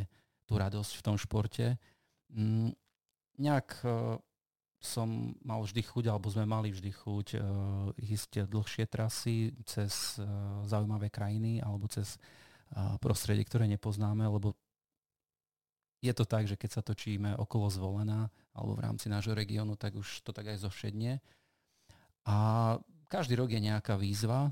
tú 0.50 0.58
radosť 0.58 0.98
v 0.98 1.04
tom 1.06 1.14
športe. 1.14 1.78
Mm, 2.34 2.74
nejak 3.38 3.78
uh, 3.86 4.18
som 4.82 5.38
mal 5.46 5.62
vždy 5.62 5.86
chuť, 5.86 6.10
alebo 6.10 6.26
sme 6.26 6.50
mali 6.50 6.74
vždy 6.74 6.90
chuť 6.90 7.26
uh, 7.38 7.42
ísť 7.94 8.50
dlhšie 8.50 8.90
trasy 8.90 9.54
cez 9.62 10.18
uh, 10.18 10.26
zaujímavé 10.66 11.14
krajiny 11.14 11.62
alebo 11.62 11.86
cez 11.86 12.18
prostredie, 12.98 13.46
ktoré 13.46 13.70
nepoznáme, 13.70 14.26
lebo 14.26 14.58
je 16.06 16.14
to 16.14 16.24
tak, 16.24 16.46
že 16.46 16.54
keď 16.54 16.70
sa 16.70 16.82
točíme 16.82 17.34
okolo 17.36 17.66
zvolená 17.68 18.30
alebo 18.54 18.78
v 18.78 18.84
rámci 18.86 19.10
nášho 19.10 19.34
regiónu, 19.34 19.74
tak 19.74 19.98
už 19.98 20.22
to 20.22 20.30
tak 20.30 20.48
aj 20.48 20.62
zovšedne. 20.62 21.18
A 22.26 22.36
každý 23.06 23.38
rok 23.38 23.50
je 23.50 23.62
nejaká 23.62 23.94
výzva 23.94 24.50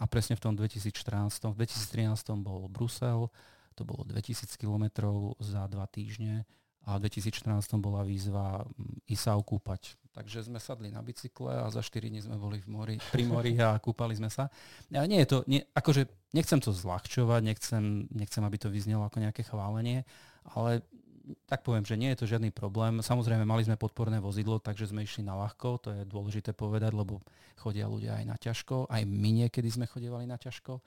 a 0.00 0.04
presne 0.08 0.36
v 0.36 0.42
tom 0.42 0.52
2014, 0.56 1.52
v 1.52 1.56
2013 1.64 2.44
bol 2.44 2.68
Brusel, 2.68 3.32
to 3.76 3.84
bolo 3.84 4.04
2000 4.08 4.48
kilometrov 4.56 5.36
za 5.40 5.68
dva 5.68 5.84
týždne 5.88 6.48
a 6.86 6.96
v 6.96 7.10
2014 7.10 7.66
bola 7.82 8.06
výzva 8.06 8.62
mm, 8.62 9.10
ísť 9.10 9.22
sa 9.26 9.32
okúpať. 9.34 9.98
Takže 10.14 10.48
sme 10.48 10.62
sadli 10.62 10.88
na 10.88 11.02
bicykle 11.02 11.66
a 11.66 11.68
za 11.68 11.82
4 11.82 12.08
dní 12.08 12.22
sme 12.24 12.38
boli 12.40 12.62
v 12.62 12.68
mori, 12.72 12.96
pri 13.12 13.26
mori 13.26 13.52
a 13.60 13.76
kúpali 13.76 14.16
sme 14.16 14.30
sa. 14.30 14.48
A 14.94 15.04
nie 15.04 15.20
je 15.26 15.28
to, 15.28 15.38
nie, 15.50 15.60
akože 15.76 16.08
nechcem 16.32 16.62
to 16.62 16.72
zľahčovať, 16.72 17.42
nechcem, 17.42 18.08
nechcem, 18.14 18.42
aby 18.46 18.56
to 18.56 18.72
vyznelo 18.72 19.04
ako 19.04 19.18
nejaké 19.20 19.44
chválenie, 19.44 20.06
ale 20.54 20.84
tak 21.50 21.66
poviem, 21.66 21.82
že 21.82 21.98
nie 21.98 22.14
je 22.14 22.22
to 22.22 22.30
žiadny 22.30 22.54
problém. 22.54 23.02
Samozrejme, 23.02 23.42
mali 23.42 23.66
sme 23.66 23.74
podporné 23.74 24.22
vozidlo, 24.22 24.62
takže 24.62 24.94
sme 24.94 25.02
išli 25.02 25.26
na 25.26 25.34
ľahko, 25.34 25.82
to 25.82 25.90
je 25.90 26.02
dôležité 26.06 26.54
povedať, 26.54 26.94
lebo 26.94 27.18
chodia 27.58 27.90
ľudia 27.90 28.22
aj 28.22 28.24
na 28.30 28.36
ťažko, 28.38 28.86
aj 28.86 29.02
my 29.02 29.30
niekedy 29.42 29.66
sme 29.66 29.90
chodievali 29.90 30.22
na 30.22 30.38
ťažko. 30.38 30.78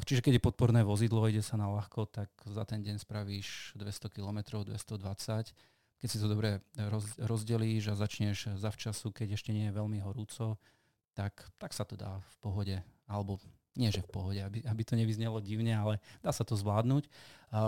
Čiže 0.00 0.24
keď 0.24 0.40
je 0.40 0.46
podporné 0.48 0.80
vozidlo, 0.80 1.28
ide 1.28 1.44
sa 1.44 1.60
na 1.60 1.68
ľahko, 1.68 2.08
tak 2.08 2.32
za 2.48 2.64
ten 2.64 2.80
deň 2.80 3.04
spravíš 3.04 3.76
200 3.76 4.08
km, 4.08 4.64
220 4.64 5.74
keď 6.04 6.12
si 6.12 6.20
to 6.20 6.28
dobre 6.28 6.60
roz, 6.92 7.16
rozdelíš 7.16 7.88
a 7.88 7.96
začneš 7.96 8.60
zavčasu, 8.60 9.08
keď 9.08 9.40
ešte 9.40 9.56
nie 9.56 9.72
je 9.72 9.76
veľmi 9.80 10.04
horúco, 10.04 10.60
tak, 11.16 11.48
tak 11.56 11.72
sa 11.72 11.88
to 11.88 11.96
dá 11.96 12.20
v 12.20 12.36
pohode. 12.44 12.76
Alebo 13.08 13.40
nie, 13.74 13.90
že 13.90 14.06
v 14.06 14.10
pohode, 14.10 14.40
aby, 14.40 14.62
aby 14.62 14.82
to 14.86 14.94
nevyznelo 14.94 15.42
divne, 15.42 15.74
ale 15.74 15.94
dá 16.22 16.30
sa 16.30 16.46
to 16.46 16.54
zvládnuť. 16.54 17.10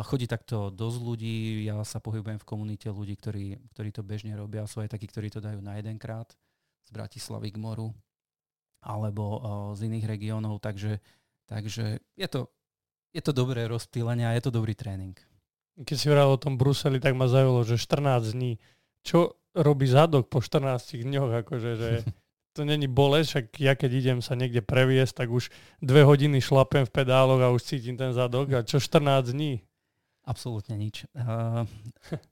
Chodí 0.06 0.26
takto 0.30 0.70
dosť 0.70 0.98
ľudí, 1.02 1.66
ja 1.66 1.82
sa 1.82 1.98
pohybujem 1.98 2.38
v 2.38 2.48
komunite 2.48 2.90
ľudí, 2.90 3.18
ktorí, 3.18 3.58
ktorí 3.74 3.90
to 3.90 4.06
bežne 4.06 4.34
robia, 4.34 4.66
sú 4.70 4.82
aj 4.82 4.94
takí, 4.94 5.06
ktorí 5.10 5.30
to 5.30 5.42
dajú 5.42 5.58
na 5.62 5.78
jedenkrát 5.78 6.30
z 6.86 6.90
Bratislavy 6.94 7.54
k 7.54 7.58
moru 7.58 7.90
alebo 8.86 9.42
z 9.74 9.90
iných 9.90 10.06
regiónov, 10.06 10.62
takže 10.62 11.02
Takže 11.46 12.02
je 12.18 12.28
to, 12.28 12.50
je 13.14 13.22
to 13.22 13.32
dobré 13.32 13.70
rozptýlenie 13.70 14.26
a 14.26 14.34
je 14.34 14.42
to 14.42 14.50
dobrý 14.50 14.74
tréning. 14.74 15.14
Keď 15.78 15.96
si 15.96 16.10
hovoril 16.10 16.34
o 16.34 16.42
tom 16.42 16.58
Bruseli, 16.58 16.98
tak 16.98 17.14
ma 17.14 17.30
zaujalo, 17.30 17.62
že 17.62 17.78
14 17.78 18.34
dní. 18.34 18.58
Čo 19.06 19.38
robí 19.54 19.86
zadok 19.86 20.26
po 20.26 20.42
14 20.42 21.06
dňoch? 21.06 21.46
Akože, 21.46 21.70
že 21.78 21.90
to 22.56 22.64
není 22.64 22.88
bolesť, 22.88 23.28
však 23.28 23.46
ja 23.60 23.72
keď 23.76 23.90
idem 23.92 24.18
sa 24.24 24.32
niekde 24.32 24.64
previesť, 24.64 25.20
tak 25.20 25.28
už 25.28 25.52
dve 25.84 26.08
hodiny 26.08 26.40
šlapem 26.40 26.88
v 26.88 26.94
pedáloch 26.96 27.44
a 27.44 27.52
už 27.52 27.68
cítim 27.68 28.00
ten 28.00 28.16
zadok. 28.16 28.56
A 28.56 28.64
čo 28.64 28.80
14 28.80 29.36
dní? 29.36 29.60
Absolútne 30.26 30.74
nič. 30.74 31.06
Uh, 31.14 31.68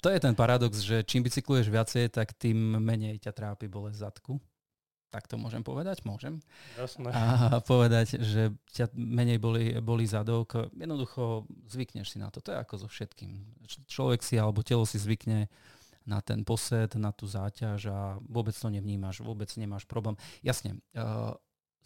to 0.02 0.08
je 0.10 0.18
ten 0.18 0.34
paradox, 0.34 0.82
že 0.82 1.04
čím 1.06 1.22
bicykluješ 1.22 1.68
viacej, 1.70 2.10
tak 2.10 2.32
tým 2.34 2.80
menej 2.80 3.20
ťa 3.22 3.36
trápi 3.36 3.68
bolesť 3.68 4.10
zadku 4.10 4.40
tak 5.14 5.30
to 5.30 5.38
môžem 5.38 5.62
povedať? 5.62 6.02
Môžem. 6.02 6.42
Jasné. 6.74 7.14
A 7.14 7.62
povedať, 7.62 8.18
že 8.18 8.50
ťa 8.74 8.90
menej 8.98 9.38
boli, 9.38 9.70
boli 9.78 10.10
zadok. 10.10 10.74
Jednoducho 10.74 11.46
zvykneš 11.70 12.10
si 12.10 12.18
na 12.18 12.34
to. 12.34 12.42
To 12.42 12.50
je 12.50 12.58
ako 12.58 12.74
so 12.82 12.88
všetkým. 12.90 13.30
Človek 13.86 14.26
si 14.26 14.34
alebo 14.42 14.66
telo 14.66 14.82
si 14.82 14.98
zvykne 14.98 15.46
na 16.04 16.20
ten 16.20 16.44
posed, 16.44 16.94
na 17.00 17.10
tú 17.10 17.24
záťaž 17.24 17.80
a 17.88 18.00
vôbec 18.28 18.52
to 18.52 18.68
nevnímaš, 18.68 19.24
vôbec 19.24 19.48
nemáš 19.56 19.88
problém. 19.88 20.16
Jasne, 20.44 20.80
uh, 20.96 21.32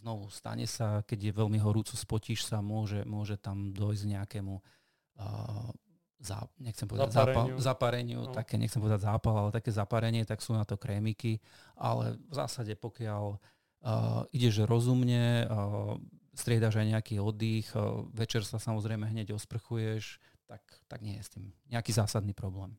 znovu 0.03 0.31
stane 0.31 0.67
sa, 0.67 1.03
keď 1.07 1.31
je 1.31 1.39
veľmi 1.39 1.59
horúco, 1.63 1.95
spotíš 1.95 2.47
sa, 2.47 2.59
môže, 2.63 3.03
môže 3.07 3.39
tam 3.39 3.71
dojsť 3.75 4.05
nejakému 4.07 4.55
uh, 4.59 5.71
zá, 6.19 6.47
nechcem 6.59 6.87
povedať 6.91 7.15
zapareniu, 7.15 7.59
zápal, 7.59 7.63
zapareniu 7.63 8.21
no. 8.27 8.35
také, 8.35 8.55
nechcem 8.59 8.83
povedať 8.83 9.01
zápal, 9.07 9.35
ale 9.39 9.51
také 9.55 9.71
zaparenie, 9.71 10.23
tak 10.27 10.43
sú 10.43 10.55
na 10.55 10.67
to 10.67 10.75
krémiky, 10.75 11.39
ale 11.79 12.19
v 12.27 12.35
zásade 12.35 12.75
pokiaľ 12.75 13.39
uh, 13.39 14.23
ideš 14.35 14.67
rozumne, 14.67 15.47
uh, 15.47 15.95
striedaš 16.35 16.83
aj 16.83 16.87
nejaký 16.99 17.15
oddych, 17.23 17.71
uh, 17.75 18.03
večer 18.15 18.43
sa 18.43 18.59
samozrejme 18.59 19.07
hneď 19.07 19.35
osprchuješ, 19.35 20.19
tak, 20.51 20.63
tak 20.91 21.05
nie 21.07 21.19
je 21.21 21.23
s 21.23 21.31
tým 21.31 21.45
nejaký 21.71 21.95
zásadný 21.95 22.35
problém. 22.35 22.75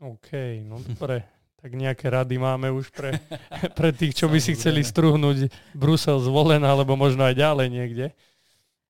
OK, 0.00 0.60
no 0.66 0.80
dobre. 0.84 1.24
tak 1.66 1.74
nejaké 1.74 2.06
rady 2.12 2.38
máme 2.38 2.70
už 2.70 2.94
pre, 2.94 3.18
pre 3.78 3.90
tých, 3.90 4.14
čo 4.14 4.30
by 4.30 4.38
si 4.38 4.54
chceli 4.54 4.86
struhnúť 4.86 5.50
Brusel 5.74 6.22
zvolen, 6.22 6.62
alebo 6.62 6.94
možno 6.94 7.26
aj 7.26 7.34
ďalej 7.34 7.68
niekde. 7.72 8.06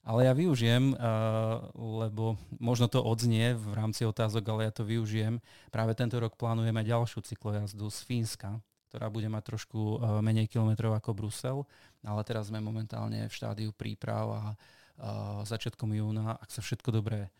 Ale 0.06 0.28
ja 0.28 0.36
využijem, 0.36 0.94
uh, 0.94 1.66
lebo 1.74 2.38
možno 2.62 2.86
to 2.86 3.02
odznie 3.02 3.58
v 3.58 3.74
rámci 3.74 4.06
otázok, 4.06 4.44
ale 4.52 4.70
ja 4.70 4.72
to 4.76 4.86
využijem. 4.86 5.42
Práve 5.72 5.98
tento 5.98 6.20
rok 6.20 6.38
plánujeme 6.38 6.84
ďalšiu 6.86 7.26
cyklojazdu 7.26 7.90
z 7.90 7.98
Fínska, 8.06 8.60
ktorá 8.92 9.10
bude 9.10 9.26
mať 9.26 9.56
trošku 9.56 9.98
uh, 9.98 10.20
menej 10.22 10.46
kilometrov 10.46 10.94
ako 10.94 11.10
Brusel, 11.10 11.58
ale 12.06 12.22
teraz 12.22 12.52
sme 12.52 12.62
momentálne 12.62 13.26
v 13.26 13.34
štádiu 13.34 13.74
príprav 13.74 14.26
a 14.30 14.42
uh, 14.52 15.42
začiatkom 15.42 15.90
júna, 15.90 16.38
ak 16.38 16.54
sa 16.54 16.62
všetko 16.62 16.92
dobre 16.92 17.32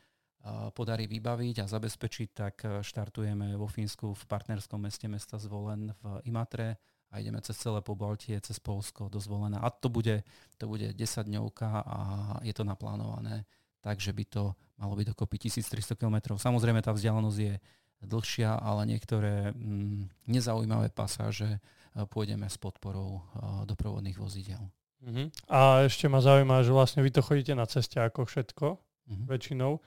podarí 0.71 1.11
vybaviť 1.11 1.62
a 1.62 1.71
zabezpečiť, 1.71 2.29
tak 2.31 2.55
štartujeme 2.85 3.59
vo 3.59 3.67
Fínsku 3.67 4.15
v 4.15 4.25
partnerskom 4.31 4.79
meste 4.79 5.11
mesta 5.11 5.41
Zvolen 5.43 5.91
v 6.03 6.05
Imatre 6.31 6.79
a 7.11 7.19
ideme 7.23 7.41
cez 7.43 7.57
celé 7.57 7.81
Pobaltie, 7.83 8.38
cez 8.43 8.59
Polsko 8.59 9.09
do 9.09 9.23
Zvolena. 9.23 9.62
A 9.62 9.71
to 9.71 9.88
bude, 9.88 10.23
to 10.59 10.65
bude 10.67 10.93
10 10.93 10.99
dňovka 11.26 11.69
a 11.87 11.99
je 12.43 12.53
to 12.55 12.67
naplánované 12.67 13.47
tak, 13.81 14.03
že 14.03 14.11
by 14.11 14.25
to 14.26 14.43
malo 14.83 14.99
byť 14.99 15.15
dokopy 15.15 15.47
1300 15.47 15.95
km. 15.95 16.35
Samozrejme 16.35 16.83
tá 16.83 16.91
vzdialenosť 16.91 17.38
je 17.38 17.55
dlhšia, 18.03 18.59
ale 18.59 18.83
niektoré 18.91 19.55
mm, 19.55 20.26
nezaujímavé 20.26 20.91
pasáže 20.91 21.47
e, 21.57 21.59
pôjdeme 22.05 22.45
s 22.45 22.61
podporou 22.61 23.23
uh, 23.23 23.65
doprovodných 23.65 24.21
vozidel. 24.21 24.61
Uh-huh. 25.00 25.33
A 25.49 25.88
ešte 25.88 26.11
ma 26.11 26.21
zaujíma, 26.21 26.67
že 26.67 26.75
vlastne 26.75 27.00
vy 27.00 27.15
to 27.15 27.25
chodíte 27.25 27.57
na 27.57 27.65
ceste 27.65 27.97
ako 27.97 28.29
všetko, 28.29 28.67
uh-huh. 28.76 29.25
väčšinou 29.31 29.81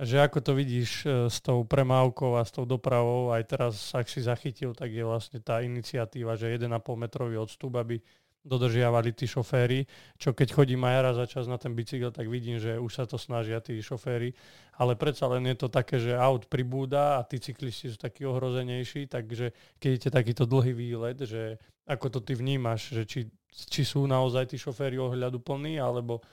že 0.00 0.16
ako 0.16 0.40
to 0.40 0.52
vidíš 0.56 0.90
e, 1.04 1.08
s 1.28 1.44
tou 1.44 1.60
premávkou 1.64 2.40
a 2.40 2.42
s 2.44 2.52
tou 2.56 2.64
dopravou, 2.64 3.36
aj 3.36 3.42
teraz, 3.44 3.74
ak 3.92 4.08
si 4.08 4.24
zachytil, 4.24 4.72
tak 4.72 4.88
je 4.88 5.04
vlastne 5.04 5.44
tá 5.44 5.60
iniciatíva, 5.60 6.40
že 6.40 6.56
1,5 6.56 6.72
metrový 6.96 7.36
odstup, 7.36 7.76
aby 7.76 8.00
dodržiavali 8.40 9.12
tí 9.12 9.28
šoféry, 9.28 9.84
čo 10.16 10.32
keď 10.32 10.48
chodím 10.56 10.88
aj 10.88 10.96
raz 11.04 11.14
za 11.20 11.26
čas 11.28 11.44
na 11.44 11.60
ten 11.60 11.76
bicykel, 11.76 12.08
tak 12.08 12.24
vidím, 12.24 12.56
že 12.56 12.80
už 12.80 12.88
sa 12.88 13.04
to 13.04 13.20
snažia 13.20 13.60
tí 13.60 13.76
šoféry, 13.76 14.32
ale 14.80 14.96
predsa 14.96 15.28
len 15.28 15.44
je 15.44 15.56
to 15.60 15.68
také, 15.68 16.00
že 16.00 16.16
aut 16.16 16.48
pribúda 16.48 17.20
a 17.20 17.24
tí 17.28 17.36
cyklisti 17.36 17.92
sú 17.92 18.00
takí 18.00 18.24
ohrozenejší, 18.24 19.12
takže 19.12 19.52
keď 19.76 19.88
idete 19.92 20.08
takýto 20.08 20.48
dlhý 20.48 20.72
výlet, 20.72 21.20
že 21.20 21.60
ako 21.84 22.16
to 22.16 22.20
ty 22.24 22.32
vnímaš, 22.32 22.96
že 22.96 23.02
či, 23.04 23.20
či 23.52 23.82
sú 23.84 24.08
naozaj 24.08 24.48
tí 24.48 24.56
šoféry 24.56 24.96
ohľadu 24.96 25.36
plní, 25.44 25.76
alebo 25.76 26.24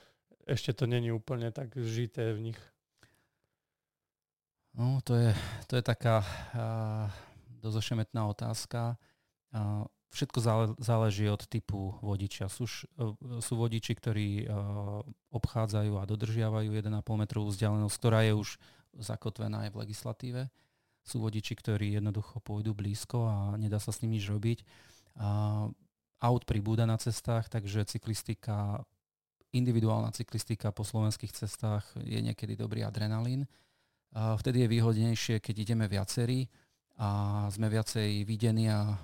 ešte 0.48 0.72
to 0.72 0.88
není 0.88 1.12
úplne 1.12 1.52
tak 1.52 1.76
žité 1.76 2.32
v 2.32 2.52
nich. 2.52 2.60
No, 4.78 5.02
to 5.02 5.18
je, 5.18 5.34
to 5.66 5.74
je 5.74 5.82
taká 5.82 6.22
uh, 6.22 7.10
dosť 7.58 7.76
ošemetná 7.82 8.30
otázka. 8.30 8.94
Uh, 9.50 9.90
všetko 10.14 10.38
záleží 10.78 11.26
od 11.26 11.42
typu 11.50 11.98
vodiča. 12.00 12.46
Sú, 12.48 12.64
sú 13.42 13.54
vodiči, 13.60 13.92
ktorí 13.92 14.48
obchádzajú 15.28 16.00
a 16.00 16.08
dodržiavajú 16.08 16.72
1,5 16.72 16.88
metrovú 17.12 17.52
vzdialenosť, 17.52 17.96
ktorá 18.00 18.24
je 18.24 18.32
už 18.34 18.56
zakotvená 18.96 19.68
aj 19.68 19.70
v 19.76 19.80
legislatíve. 19.84 20.42
Sú 21.04 21.20
vodiči, 21.20 21.52
ktorí 21.52 22.00
jednoducho 22.00 22.40
pôjdu 22.40 22.72
blízko 22.72 23.28
a 23.28 23.36
nedá 23.60 23.76
sa 23.76 23.92
s 23.92 24.00
nimi 24.00 24.16
nič 24.16 24.32
robiť. 24.32 24.64
Aut 26.18 26.42
pribúda 26.48 26.88
na 26.88 26.96
cestách, 26.96 27.52
takže 27.52 27.84
cyklistika, 27.84 28.82
individuálna 29.52 30.10
cyklistika 30.16 30.72
po 30.72 30.88
slovenských 30.88 31.36
cestách 31.36 31.84
je 32.00 32.18
niekedy 32.24 32.56
dobrý 32.56 32.82
adrenalín. 32.82 33.44
Vtedy 34.14 34.64
je 34.64 34.72
výhodnejšie, 34.72 35.36
keď 35.40 35.54
ideme 35.68 35.86
viacerí 35.86 36.48
a 36.98 37.46
sme 37.52 37.70
viacej 37.70 38.26
videní 38.26 38.66
a, 38.72 38.98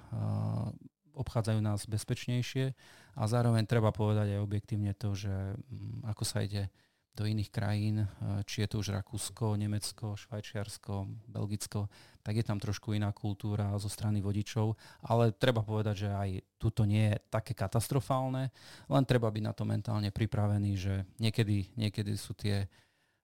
obchádzajú 1.14 1.60
nás 1.62 1.86
bezpečnejšie. 1.86 2.74
A 3.14 3.22
zároveň 3.30 3.70
treba 3.70 3.94
povedať 3.94 4.34
aj 4.34 4.42
objektívne 4.42 4.92
to, 4.98 5.14
že 5.14 5.30
mm, 5.30 6.02
ako 6.10 6.24
sa 6.26 6.42
ide 6.42 6.66
do 7.14 7.22
iných 7.22 7.54
krajín, 7.54 8.02
e, 8.02 8.06
či 8.42 8.66
je 8.66 8.74
to 8.74 8.82
už 8.82 8.90
Rakúsko, 8.90 9.54
Nemecko, 9.54 10.18
Švajčiarsko, 10.18 11.06
Belgicko, 11.30 11.86
tak 12.26 12.34
je 12.34 12.44
tam 12.44 12.58
trošku 12.58 12.90
iná 12.90 13.14
kultúra 13.14 13.70
zo 13.78 13.86
strany 13.86 14.18
vodičov, 14.18 14.74
ale 15.06 15.30
treba 15.30 15.62
povedať, 15.62 15.94
že 15.94 16.10
aj 16.10 16.30
tuto 16.58 16.82
nie 16.82 17.14
je 17.14 17.22
také 17.30 17.54
katastrofálne, 17.54 18.50
len 18.90 19.04
treba 19.06 19.30
byť 19.30 19.42
na 19.46 19.54
to 19.54 19.62
mentálne 19.62 20.10
pripravený, 20.10 20.72
že 20.74 20.94
niekedy, 21.22 21.70
niekedy 21.78 22.18
sú 22.18 22.34
tie 22.34 22.66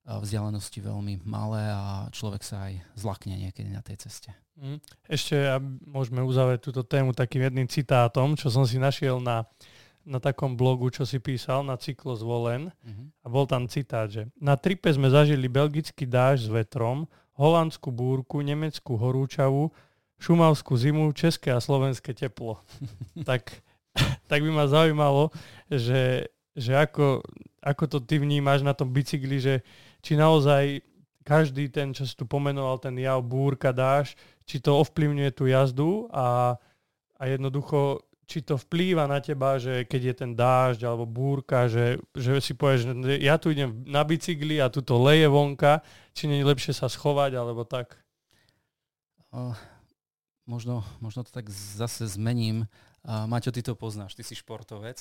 vzdialenosti 0.07 0.81
veľmi 0.81 1.23
malé 1.29 1.71
a 1.71 2.09
človek 2.11 2.43
sa 2.43 2.71
aj 2.71 2.81
zlakne 2.97 3.37
niekedy 3.37 3.69
na 3.71 3.85
tej 3.85 4.09
ceste. 4.09 4.33
Mm. 4.61 4.81
Ešte 5.09 5.37
môžeme 5.89 6.21
uzavrieť 6.25 6.61
túto 6.69 6.83
tému 6.85 7.17
takým 7.17 7.49
jedným 7.49 7.69
citátom, 7.69 8.37
čo 8.37 8.53
som 8.53 8.69
si 8.69 8.77
našiel 8.77 9.21
na, 9.21 9.49
na 10.05 10.21
takom 10.21 10.57
blogu, 10.57 10.89
čo 10.93 11.05
si 11.05 11.21
písal 11.21 11.65
na 11.65 11.77
cyklo 11.77 12.17
zvolen. 12.17 12.73
Mm-hmm. 12.85 13.07
A 13.25 13.27
bol 13.29 13.45
tam 13.49 13.69
citát, 13.69 14.09
že 14.09 14.29
na 14.37 14.57
tripe 14.57 14.89
sme 14.93 15.09
zažili 15.09 15.49
belgický 15.49 16.05
dáž 16.05 16.45
s 16.45 16.51
vetrom, 16.53 17.09
holandskú 17.41 17.89
búrku, 17.89 18.45
nemeckú 18.45 19.01
horúčavu, 19.01 19.73
šumavskú 20.21 20.77
zimu, 20.77 21.09
české 21.17 21.57
a 21.57 21.61
slovenské 21.61 22.13
teplo. 22.13 22.61
tak, 23.29 23.65
tak 24.29 24.45
by 24.45 24.51
ma 24.53 24.69
zaujímalo, 24.69 25.33
že, 25.73 26.29
že 26.53 26.77
ako, 26.77 27.25
ako 27.65 27.85
to 27.89 27.99
ty 28.05 28.21
vnímaš 28.21 28.61
na 28.61 28.77
tom 28.77 28.93
bicykli, 28.93 29.41
že 29.41 29.55
či 30.01 30.17
naozaj 30.17 30.81
každý 31.25 31.69
ten, 31.71 31.93
čo 31.95 32.09
si 32.09 32.17
tu 32.17 32.25
pomenoval, 32.27 32.81
ten 32.81 32.97
jav, 32.99 33.21
búrka, 33.23 33.71
dáš, 33.71 34.17
či 34.49 34.59
to 34.59 34.81
ovplyvňuje 34.83 35.31
tú 35.31 35.47
jazdu 35.47 36.11
a, 36.11 36.59
a 37.15 37.23
jednoducho, 37.29 38.03
či 38.27 38.43
to 38.43 38.59
vplýva 38.59 39.07
na 39.07 39.23
teba, 39.23 39.59
že 39.59 39.87
keď 39.87 40.03
je 40.03 40.15
ten 40.15 40.33
dážď 40.35 40.81
alebo 40.87 41.07
búrka, 41.07 41.71
že, 41.71 42.03
že 42.15 42.43
si 42.43 42.55
povieš, 42.57 42.95
že 42.99 43.15
ja 43.23 43.39
tu 43.39 43.55
idem 43.55 43.83
na 43.87 44.03
bicykli 44.03 44.59
a 44.59 44.73
tu 44.73 44.83
to 44.83 44.99
leje 44.99 45.31
vonka, 45.31 45.83
či 46.15 46.27
nie 46.27 46.43
je 46.43 46.49
lepšie 46.49 46.75
sa 46.75 46.91
schovať 46.91 47.39
alebo 47.39 47.63
tak? 47.63 47.95
Uh, 49.31 49.55
možno, 50.47 50.83
možno 50.99 51.23
to 51.23 51.31
tak 51.31 51.47
zase 51.51 52.11
zmením. 52.11 52.67
Uh, 53.07 53.31
Maťo, 53.31 53.55
ty 53.55 53.63
to 53.63 53.79
poznáš, 53.79 54.19
ty 54.19 54.27
si 54.27 54.35
športovec 54.35 54.99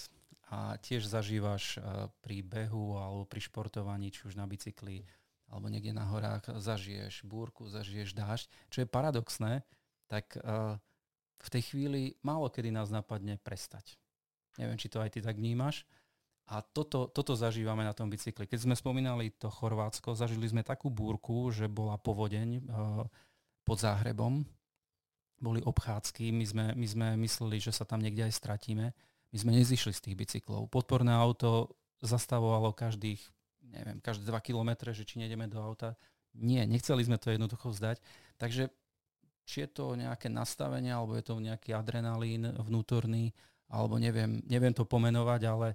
a 0.49 0.81
tiež 0.81 1.05
zažívaš 1.05 1.77
eh, 1.77 2.09
pri 2.25 2.41
behu 2.41 2.97
alebo 2.97 3.23
pri 3.29 3.41
športovaní, 3.45 4.09
či 4.09 4.25
už 4.25 4.33
na 4.33 4.49
bicykli 4.49 5.05
alebo 5.49 5.65
niekde 5.65 5.97
na 5.97 6.05
horách, 6.05 6.45
zažiješ 6.61 7.25
búrku, 7.25 7.65
zažiješ 7.65 8.13
dážď. 8.13 8.47
Čo 8.69 8.85
je 8.85 8.87
paradoxné, 8.93 9.65
tak 10.05 10.37
uh, 10.37 10.77
v 11.41 11.49
tej 11.49 11.73
chvíli 11.73 12.01
málo 12.21 12.53
kedy 12.53 12.69
nás 12.69 12.93
napadne 12.93 13.41
prestať. 13.41 13.97
Neviem, 14.61 14.77
či 14.77 14.93
to 14.93 15.01
aj 15.01 15.09
ty 15.09 15.25
tak 15.25 15.41
vnímaš. 15.41 15.89
A 16.53 16.61
toto, 16.61 17.09
toto 17.09 17.33
zažívame 17.33 17.81
na 17.81 17.97
tom 17.97 18.13
bicykli. 18.13 18.45
Keď 18.45 18.69
sme 18.69 18.77
spomínali 18.77 19.33
to 19.41 19.49
Chorvátsko, 19.49 20.13
zažili 20.13 20.45
sme 20.45 20.61
takú 20.61 20.93
búrku, 20.93 21.49
že 21.49 21.65
bola 21.65 21.97
povodeň 21.97 22.49
uh, 22.69 23.09
pod 23.65 23.77
Záhrebom. 23.81 24.45
Boli 25.41 25.65
obchádzky, 25.65 26.29
my 26.29 26.45
sme, 26.45 26.65
my 26.77 26.85
sme 26.85 27.07
mysleli, 27.25 27.57
že 27.57 27.73
sa 27.73 27.89
tam 27.89 28.05
niekde 28.05 28.29
aj 28.29 28.37
stratíme 28.37 28.93
my 29.29 29.37
sme 29.37 29.51
nezišli 29.57 29.93
z 29.93 30.01
tých 30.09 30.15
bicyklov. 30.17 30.69
Podporné 30.73 31.13
auto 31.13 31.77
zastavovalo 32.01 32.73
každých, 32.73 33.19
neviem, 33.69 34.01
každé 34.01 34.25
2 34.25 34.39
kilometre, 34.41 34.89
že 34.95 35.05
či 35.05 35.21
nejdeme 35.21 35.45
do 35.45 35.61
auta. 35.61 35.93
Nie, 36.33 36.65
nechceli 36.65 37.05
sme 37.05 37.17
to 37.21 37.33
jednoducho 37.33 37.69
vzdať. 37.69 38.01
Takže 38.39 38.71
či 39.49 39.65
je 39.65 39.69
to 39.69 39.97
nejaké 39.97 40.29
nastavenie, 40.29 40.93
alebo 40.93 41.17
je 41.17 41.25
to 41.25 41.41
nejaký 41.41 41.73
adrenalín 41.73 42.45
vnútorný, 42.61 43.33
alebo 43.69 43.97
neviem, 43.97 44.41
neviem 44.45 44.73
to 44.73 44.85
pomenovať, 44.85 45.41
ale 45.45 45.67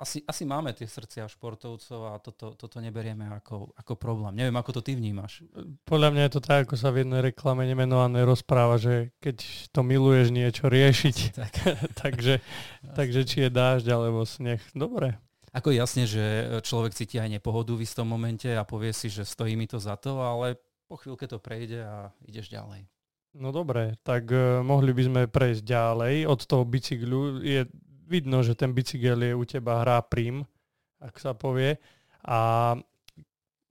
asi, 0.00 0.24
asi 0.24 0.48
máme 0.48 0.72
tie 0.72 0.88
srdcia 0.88 1.28
športovcov 1.28 2.00
a 2.08 2.16
toto, 2.16 2.56
toto 2.56 2.80
neberieme 2.80 3.28
ako, 3.36 3.76
ako 3.76 3.92
problém. 4.00 4.32
Neviem, 4.32 4.56
ako 4.56 4.80
to 4.80 4.82
ty 4.82 4.96
vnímaš. 4.96 5.44
Podľa 5.84 6.08
mňa 6.16 6.22
je 6.24 6.32
to 6.32 6.40
tak, 6.40 6.64
ako 6.64 6.80
sa 6.80 6.88
v 6.88 7.04
jednej 7.04 7.20
reklame 7.20 7.68
nemenované 7.68 8.24
rozpráva, 8.24 8.80
že 8.80 9.12
keď 9.20 9.44
to 9.68 9.84
miluješ 9.84 10.32
niečo 10.32 10.72
riešiť, 10.72 11.16
tak. 11.40 11.52
takže, 12.02 12.40
takže 12.96 13.20
či 13.28 13.46
je 13.46 13.50
dážď 13.52 13.86
alebo 13.92 14.24
sneh. 14.24 14.64
Dobre. 14.72 15.20
Ako 15.52 15.74
jasne, 15.74 16.08
že 16.08 16.56
človek 16.64 16.96
cíti 16.96 17.20
aj 17.20 17.36
nepohodu 17.36 17.76
v 17.76 17.84
istom 17.84 18.08
momente 18.08 18.48
a 18.48 18.64
povie 18.64 18.96
si, 18.96 19.12
že 19.12 19.28
stojí 19.28 19.58
mi 19.58 19.68
to 19.68 19.76
za 19.82 19.98
to, 20.00 20.16
ale 20.22 20.56
po 20.88 20.96
chvíľke 20.96 21.28
to 21.28 21.42
prejde 21.42 21.84
a 21.84 22.08
ideš 22.24 22.48
ďalej. 22.48 22.88
No 23.34 23.54
dobre, 23.54 23.94
tak 24.02 24.26
uh, 24.30 24.58
mohli 24.62 24.90
by 24.90 25.02
sme 25.06 25.20
prejsť 25.30 25.62
ďalej. 25.62 26.14
Od 26.26 26.40
toho 26.46 26.66
bicyklu 26.66 27.42
je 27.46 27.62
vidno, 28.10 28.42
že 28.42 28.58
ten 28.58 28.74
bicykel 28.74 29.22
je 29.22 29.32
u 29.38 29.44
teba 29.46 29.86
hrá 29.86 30.02
prim, 30.02 30.42
ak 30.98 31.14
sa 31.22 31.30
povie. 31.30 31.78
A 32.26 32.74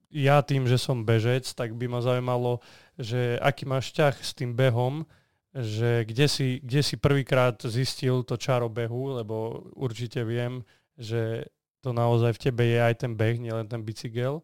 ja 0.10 0.42
tým, 0.42 0.66
že 0.66 0.80
som 0.80 1.06
bežec, 1.06 1.46
tak 1.54 1.76
by 1.76 1.86
ma 1.86 2.00
zaujímalo, 2.02 2.64
že 2.98 3.38
aký 3.44 3.68
máš 3.68 3.92
vzťah 3.92 4.16
s 4.18 4.32
tým 4.34 4.56
behom, 4.56 5.06
že 5.54 6.08
kde 6.08 6.26
si, 6.26 6.48
kde 6.64 6.82
si 6.82 6.96
prvýkrát 6.98 7.60
zistil 7.62 8.24
to 8.24 8.40
čaro 8.40 8.72
behu, 8.72 9.20
lebo 9.22 9.68
určite 9.76 10.24
viem, 10.26 10.66
že 10.98 11.46
to 11.84 11.94
naozaj 11.94 12.36
v 12.36 12.44
tebe 12.50 12.64
je 12.66 12.80
aj 12.80 12.96
ten 13.06 13.14
beh, 13.14 13.38
nielen 13.38 13.68
ten 13.68 13.84
bicykel. 13.84 14.42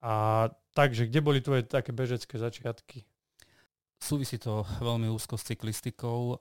A 0.00 0.46
takže, 0.72 1.08
kde 1.08 1.20
boli 1.20 1.40
tvoje 1.40 1.64
také 1.64 1.92
bežecké 1.92 2.38
začiatky? 2.38 3.04
Súvisí 3.96 4.36
to 4.36 4.62
veľmi 4.84 5.08
úzko 5.08 5.40
s 5.40 5.46
cyklistikou. 5.48 6.36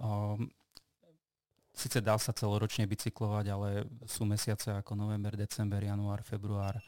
Sice 1.75 1.99
dá 1.99 2.15
sa 2.15 2.31
celoročne 2.31 2.88
bicyklovať, 2.88 3.45
ale 3.51 3.83
sú 4.07 4.23
mesiace 4.23 4.71
ako 4.71 4.95
november, 4.95 5.35
december, 5.35 5.83
január, 5.83 6.23
február, 6.23 6.79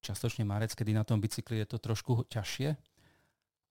častočne 0.00 0.48
marec, 0.48 0.72
kedy 0.72 0.96
na 0.96 1.04
tom 1.04 1.20
bicykli 1.20 1.60
je 1.60 1.68
to 1.68 1.76
trošku 1.76 2.24
ťažšie 2.32 2.72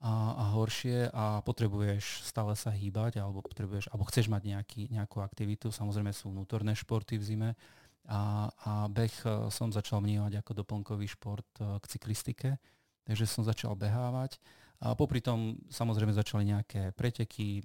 a, 0.04 0.14
a 0.36 0.44
horšie 0.58 1.10
a 1.16 1.40
potrebuješ 1.48 2.28
stále 2.28 2.58
sa 2.60 2.74
hýbať 2.76 3.24
alebo 3.24 3.40
potrebuješ, 3.40 3.88
alebo 3.88 4.04
chceš 4.12 4.28
mať 4.28 4.44
nejaký, 4.52 4.82
nejakú 4.92 5.24
aktivitu. 5.24 5.72
Samozrejme 5.72 6.12
sú 6.12 6.30
vnútorné 6.30 6.76
športy 6.76 7.16
v 7.16 7.24
zime 7.24 7.50
a, 8.04 8.52
a 8.52 8.72
beh 8.92 9.16
e, 9.24 9.48
som 9.48 9.72
začal 9.72 10.04
vnímať 10.04 10.44
ako 10.44 10.52
doplnkový 10.60 11.08
šport 11.08 11.48
e, 11.64 11.80
k 11.80 11.86
cyklistike, 11.88 12.50
takže 13.08 13.24
som 13.24 13.48
začal 13.48 13.80
behávať. 13.80 14.44
A 14.84 14.92
popri 14.92 15.24
tom 15.24 15.56
samozrejme 15.72 16.12
začali 16.12 16.52
nejaké 16.52 16.92
preteky, 17.00 17.64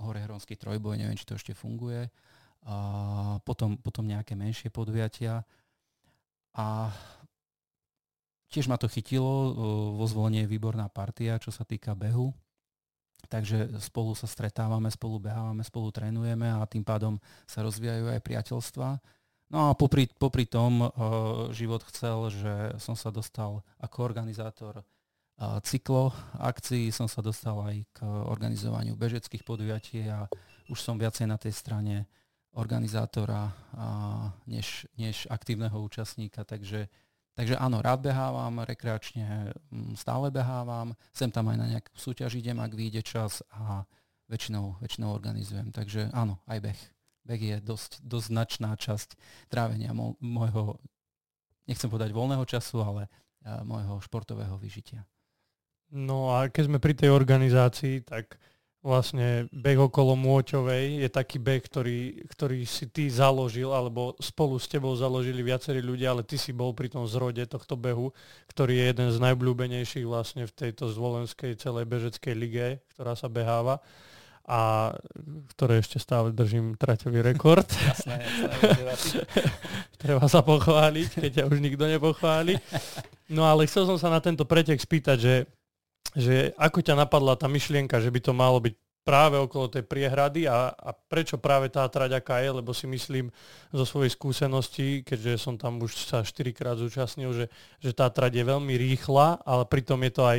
Horehronský 0.00 0.56
trojboj, 0.56 1.00
neviem, 1.00 1.16
či 1.16 1.28
to 1.28 1.36
ešte 1.36 1.56
funguje. 1.56 2.08
A 2.66 2.76
potom, 3.46 3.78
potom 3.78 4.04
nejaké 4.04 4.34
menšie 4.34 4.68
podujatia. 4.74 5.46
A 6.56 6.90
tiež 8.50 8.66
ma 8.66 8.80
to 8.80 8.90
chytilo, 8.90 9.54
vo 9.94 10.04
zvolenie 10.08 10.44
je 10.44 10.52
výborná 10.52 10.90
partia, 10.90 11.38
čo 11.38 11.54
sa 11.54 11.62
týka 11.62 11.94
behu. 11.94 12.34
Takže 13.26 13.82
spolu 13.82 14.14
sa 14.14 14.30
stretávame, 14.30 14.86
spolu 14.92 15.18
behávame, 15.18 15.66
spolu 15.66 15.90
trénujeme 15.90 16.46
a 16.46 16.62
tým 16.68 16.86
pádom 16.86 17.18
sa 17.48 17.66
rozvíjajú 17.66 18.12
aj 18.12 18.20
priateľstva. 18.22 18.88
No 19.46 19.70
a 19.70 19.78
popri, 19.78 20.10
popri 20.10 20.46
tom 20.46 20.82
uh, 20.82 20.90
život 21.54 21.82
chcel, 21.90 22.30
že 22.34 22.54
som 22.82 22.98
sa 22.98 23.14
dostal 23.14 23.62
ako 23.78 24.02
organizátor 24.02 24.82
cyklo 25.36 26.16
akcií 26.40 26.88
som 26.88 27.04
sa 27.04 27.20
dostal 27.20 27.60
aj 27.60 27.76
k 27.92 27.98
organizovaniu 28.04 28.96
bežeckých 28.96 29.44
podujatí 29.44 30.08
a 30.08 30.24
už 30.72 30.80
som 30.80 30.96
viacej 30.96 31.28
na 31.28 31.36
tej 31.36 31.52
strane 31.52 32.08
organizátora 32.56 33.52
než, 34.48 34.88
než 34.96 35.28
aktívneho 35.28 35.76
účastníka. 35.76 36.40
Takže, 36.40 36.88
takže 37.36 37.54
áno, 37.60 37.84
rád 37.84 38.00
behávam, 38.00 38.64
rekreačne 38.64 39.52
mm, 39.68 40.00
stále 40.00 40.32
behávam, 40.32 40.96
sem 41.12 41.28
tam 41.28 41.52
aj 41.52 41.56
na 41.60 41.66
nejakú 41.76 41.92
súťaž 41.92 42.40
idem, 42.40 42.56
ak 42.56 42.72
vyjde 42.72 43.04
čas 43.04 43.44
a 43.52 43.84
väčšinou, 44.32 44.80
väčšinou 44.80 45.12
organizujem. 45.12 45.68
Takže 45.68 46.08
áno, 46.16 46.40
aj 46.48 46.64
beh. 46.64 46.80
Beh 47.26 47.42
je 47.42 47.56
dosť, 47.60 48.00
dosť 48.00 48.26
značná 48.32 48.70
časť 48.72 49.20
trávenia 49.52 49.92
môjho, 50.22 50.80
nechcem 51.68 51.92
povedať 51.92 52.16
voľného 52.16 52.46
času, 52.48 52.80
ale 52.80 53.02
môjho 53.66 54.00
športového 54.00 54.56
vyžitia. 54.56 55.04
No 55.94 56.34
a 56.34 56.50
keď 56.50 56.62
sme 56.66 56.78
pri 56.82 56.94
tej 56.98 57.10
organizácii, 57.14 58.02
tak 58.02 58.38
vlastne 58.86 59.50
beh 59.50 59.90
okolo 59.90 60.14
Môťovej 60.14 61.02
je 61.02 61.08
taký 61.10 61.42
beh, 61.42 61.58
ktorý, 61.66 62.22
ktorý 62.30 62.62
si 62.62 62.86
ty 62.86 63.10
založil, 63.10 63.74
alebo 63.74 64.14
spolu 64.22 64.62
s 64.62 64.70
tebou 64.70 64.94
založili 64.94 65.42
viacerí 65.42 65.82
ľudia, 65.82 66.14
ale 66.14 66.22
ty 66.22 66.38
si 66.38 66.54
bol 66.54 66.70
pri 66.70 66.86
tom 66.86 67.02
zrode 67.10 67.42
tohto 67.50 67.74
behu, 67.74 68.14
ktorý 68.46 68.78
je 68.78 68.84
jeden 68.94 69.08
z 69.10 69.18
najblúbenejších 69.18 70.06
vlastne 70.06 70.46
v 70.46 70.54
tejto 70.54 70.86
zvolenskej 70.86 71.58
celej 71.58 71.90
bežeckej 71.90 72.34
lige, 72.38 72.66
ktorá 72.94 73.18
sa 73.18 73.26
beháva 73.26 73.82
a 74.46 74.94
ktoré 75.58 75.82
ešte 75.82 75.98
stále 75.98 76.30
držím 76.30 76.78
traťový 76.78 77.18
rekord. 77.18 77.66
jasné, 77.66 78.22
jasné, 78.22 79.26
Treba 80.02 80.30
sa 80.30 80.46
pochváliť, 80.46 81.18
keď 81.18 81.30
ťa 81.42 81.44
už 81.50 81.58
nikto 81.58 81.90
nepochváli. 81.90 82.54
No 83.26 83.42
ale 83.42 83.66
chcel 83.66 83.90
som 83.90 83.98
sa 83.98 84.06
na 84.06 84.22
tento 84.22 84.46
pretek 84.46 84.78
spýtať, 84.78 85.18
že 85.18 85.34
že 86.16 86.56
ako 86.56 86.80
ťa 86.80 86.96
napadla 86.96 87.36
tá 87.36 87.44
myšlienka, 87.44 88.00
že 88.00 88.08
by 88.08 88.20
to 88.24 88.32
malo 88.32 88.56
byť 88.56 88.72
práve 89.06 89.38
okolo 89.38 89.70
tej 89.70 89.86
priehrady 89.86 90.50
a, 90.50 90.74
a 90.74 90.90
prečo 90.90 91.38
práve 91.38 91.70
tá 91.70 91.86
trať 91.86 92.18
aká 92.18 92.42
je, 92.42 92.50
lebo 92.50 92.74
si 92.74 92.90
myslím 92.90 93.30
zo 93.70 93.86
svojej 93.86 94.10
skúsenosti, 94.10 95.06
keďže 95.06 95.38
som 95.38 95.54
tam 95.54 95.78
už 95.78 95.94
sa 95.94 96.26
4 96.26 96.50
krát 96.50 96.74
zúčastnil, 96.74 97.30
že, 97.30 97.46
že 97.78 97.94
tá 97.94 98.10
trať 98.10 98.42
je 98.42 98.44
veľmi 98.50 98.74
rýchla, 98.74 99.46
ale 99.46 99.62
pritom 99.70 100.02
je 100.02 100.12
to 100.16 100.24
aj 100.26 100.38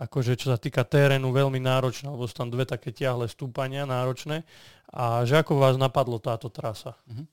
akože 0.00 0.32
čo 0.40 0.48
sa 0.50 0.58
týka 0.58 0.80
terénu 0.80 1.28
veľmi 1.28 1.60
náročné, 1.60 2.08
lebo 2.08 2.24
sú 2.24 2.32
tam 2.32 2.48
dve 2.48 2.64
také 2.64 2.88
tiahle 2.88 3.28
stúpania 3.28 3.84
náročné. 3.84 4.48
A 4.90 5.22
že 5.28 5.36
ako 5.36 5.60
vás 5.60 5.76
napadlo 5.76 6.16
táto 6.16 6.48
trasa? 6.48 6.96
Uh-huh. 7.04 7.28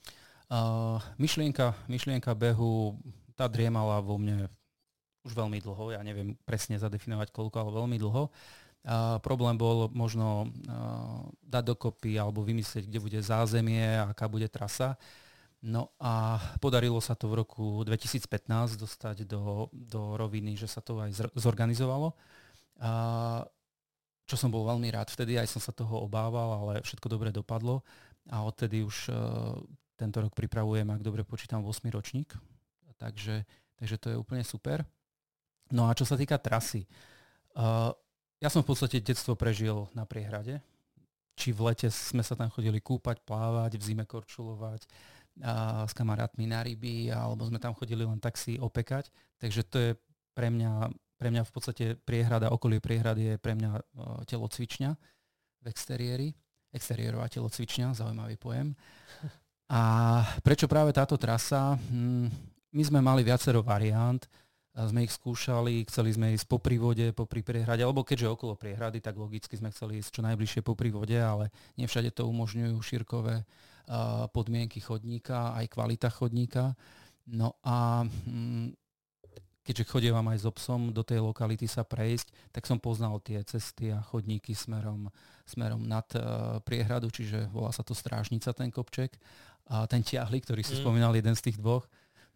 Uh, 0.52 1.00
myšlienka, 1.16 1.74
myšlienka 1.88 2.36
behu, 2.36 3.00
tá 3.40 3.48
driemala 3.48 4.04
vo 4.04 4.20
mne 4.20 4.52
už 5.28 5.36
veľmi 5.36 5.60
dlho, 5.60 5.92
ja 5.92 6.02
neviem 6.02 6.40
presne 6.48 6.80
zadefinovať 6.80 7.36
koľko, 7.36 7.56
ale 7.60 7.72
veľmi 7.84 7.98
dlho. 8.00 8.32
A 8.88 9.20
problém 9.20 9.60
bol 9.60 9.92
možno 9.92 10.48
uh, 10.48 11.28
dať 11.44 11.76
dokopy 11.76 12.16
alebo 12.16 12.40
vymyslieť, 12.40 12.88
kde 12.88 13.04
bude 13.04 13.20
zázemie, 13.20 14.00
aká 14.00 14.32
bude 14.32 14.48
trasa. 14.48 14.96
No 15.60 15.92
a 16.00 16.40
podarilo 16.64 17.02
sa 17.04 17.18
to 17.18 17.28
v 17.28 17.44
roku 17.44 17.84
2015 17.84 18.80
dostať 18.80 19.28
do, 19.28 19.68
do 19.74 20.16
roviny, 20.16 20.56
že 20.56 20.70
sa 20.70 20.80
to 20.80 21.02
aj 21.02 21.34
zorganizovalo. 21.36 22.14
A, 22.78 23.42
čo 24.30 24.36
som 24.38 24.54
bol 24.54 24.64
veľmi 24.70 24.88
rád 24.94 25.10
vtedy, 25.10 25.36
aj 25.36 25.50
som 25.50 25.60
sa 25.60 25.74
toho 25.74 26.06
obával, 26.06 26.62
ale 26.62 26.86
všetko 26.86 27.10
dobre 27.10 27.34
dopadlo. 27.34 27.82
A 28.30 28.46
odtedy 28.46 28.86
už 28.86 29.10
uh, 29.10 29.58
tento 29.98 30.22
rok 30.22 30.32
pripravujem, 30.38 30.88
ak 30.94 31.02
dobre 31.02 31.26
počítam, 31.26 31.66
8 31.66 31.90
ročník. 31.90 32.38
Takže, 33.02 33.44
takže 33.82 33.96
to 33.98 34.08
je 34.14 34.18
úplne 34.22 34.46
super. 34.46 34.86
No 35.72 35.88
a 35.88 35.96
čo 35.96 36.08
sa 36.08 36.16
týka 36.16 36.40
trasy, 36.40 36.88
uh, 37.58 37.92
ja 38.38 38.50
som 38.54 38.62
v 38.62 38.70
podstate 38.70 39.02
detstvo 39.02 39.34
prežil 39.34 39.90
na 39.98 40.06
priehrade. 40.06 40.62
Či 41.38 41.54
v 41.54 41.70
lete 41.70 41.90
sme 41.94 42.26
sa 42.26 42.34
tam 42.34 42.50
chodili 42.50 42.82
kúpať, 42.82 43.22
plávať, 43.22 43.78
v 43.78 43.86
zime 43.86 44.06
korčulovať, 44.10 44.90
a 45.46 45.86
s 45.86 45.94
kamarátmi 45.94 46.50
na 46.50 46.66
ryby, 46.66 47.14
alebo 47.14 47.46
sme 47.46 47.62
tam 47.62 47.78
chodili 47.78 48.02
len 48.02 48.18
tak 48.18 48.42
si 48.42 48.58
opekať. 48.58 49.14
Takže 49.38 49.62
to 49.70 49.78
je 49.78 49.92
pre 50.34 50.50
mňa, 50.50 50.90
pre 51.22 51.30
mňa 51.30 51.46
v 51.46 51.52
podstate 51.54 51.86
priehrada, 52.02 52.50
okolie 52.50 52.82
priehrady 52.82 53.34
je 53.34 53.36
pre 53.38 53.54
mňa 53.54 53.70
uh, 53.70 53.82
telocvičňa 54.26 54.92
v 55.62 55.66
exteriéri. 55.70 56.30
Exteriérová 56.74 57.30
telocvičňa, 57.30 57.96
zaujímavý 57.96 58.36
pojem. 58.38 58.74
A 59.70 59.82
prečo 60.42 60.66
práve 60.66 60.96
táto 60.96 61.20
trasa? 61.22 61.76
Hm, 61.76 62.28
my 62.74 62.84
sme 62.84 63.00
mali 63.02 63.22
viacero 63.22 63.62
variant 63.62 64.26
sme 64.86 65.10
ich 65.10 65.14
skúšali, 65.14 65.90
chceli 65.90 66.14
sme 66.14 66.38
ísť 66.38 66.46
po 66.46 66.62
prívode, 66.62 67.10
po 67.10 67.26
priehrade, 67.26 67.82
alebo 67.82 68.06
keďže 68.06 68.30
okolo 68.30 68.54
priehrady, 68.54 69.02
tak 69.02 69.18
logicky 69.18 69.58
sme 69.58 69.74
chceli 69.74 70.06
ísť 70.06 70.10
čo 70.14 70.22
najbližšie 70.22 70.62
po 70.62 70.78
prívode, 70.78 71.18
ale 71.18 71.50
nie 71.82 71.90
všade 71.90 72.14
to 72.14 72.30
umožňujú 72.30 72.78
šírkové 72.86 73.42
podmienky 74.36 74.84
chodníka, 74.84 75.56
aj 75.56 75.72
kvalita 75.72 76.12
chodníka. 76.12 76.76
No 77.28 77.56
a 77.64 78.04
mm, 78.04 78.76
keďže 79.64 79.88
chodievam 79.88 80.28
aj 80.32 80.40
s 80.40 80.44
so 80.48 80.52
obsom 80.52 80.92
do 80.92 81.04
tej 81.04 81.24
lokality 81.24 81.68
sa 81.68 81.88
prejsť, 81.88 82.56
tak 82.56 82.68
som 82.68 82.80
poznal 82.80 83.20
tie 83.24 83.40
cesty 83.44 83.92
a 83.92 84.04
chodníky 84.04 84.56
smerom, 84.56 85.12
smerom 85.44 85.84
nad 85.84 86.08
uh, 86.16 86.60
priehradu, 86.64 87.12
čiže 87.12 87.48
volá 87.52 87.72
sa 87.72 87.84
to 87.84 87.96
Strážnica 87.96 88.52
ten 88.56 88.72
kopček. 88.72 89.16
A 89.68 89.84
ten 89.84 90.00
ťahli, 90.00 90.40
ktorý 90.40 90.64
si 90.64 90.80
mm. 90.80 90.82
spomínal, 90.84 91.12
jeden 91.12 91.36
z 91.36 91.52
tých 91.52 91.60
dvoch, 91.60 91.84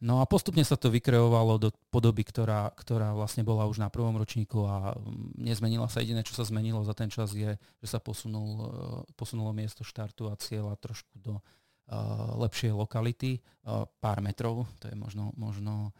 No 0.02 0.18
a 0.18 0.26
postupne 0.26 0.66
sa 0.66 0.74
to 0.74 0.90
vykreovalo 0.90 1.62
do 1.62 1.70
podoby, 1.94 2.26
ktorá, 2.26 2.74
ktorá 2.74 3.14
vlastne 3.14 3.46
bola 3.46 3.70
už 3.70 3.78
na 3.78 3.94
prvom 3.94 4.18
ročníku 4.18 4.66
a 4.66 4.98
nezmenila 5.38 5.86
sa. 5.86 6.02
Jediné, 6.02 6.26
čo 6.26 6.34
sa 6.34 6.42
zmenilo 6.42 6.82
za 6.82 6.98
ten 6.98 7.06
čas 7.06 7.38
je, 7.38 7.54
že 7.54 7.88
sa 7.88 8.02
posunul, 8.02 8.50
e, 8.50 8.66
posunulo 9.14 9.54
miesto 9.54 9.86
štartu 9.86 10.26
a 10.34 10.42
cieľa 10.42 10.74
trošku 10.82 11.22
do 11.22 11.38
uh, 11.38 12.34
lepšej 12.42 12.74
lokality, 12.74 13.38
uh, 13.38 13.86
pár 14.02 14.26
metrov, 14.26 14.66
to 14.82 14.90
je 14.90 14.98
možno, 14.98 15.38
možno 15.38 15.94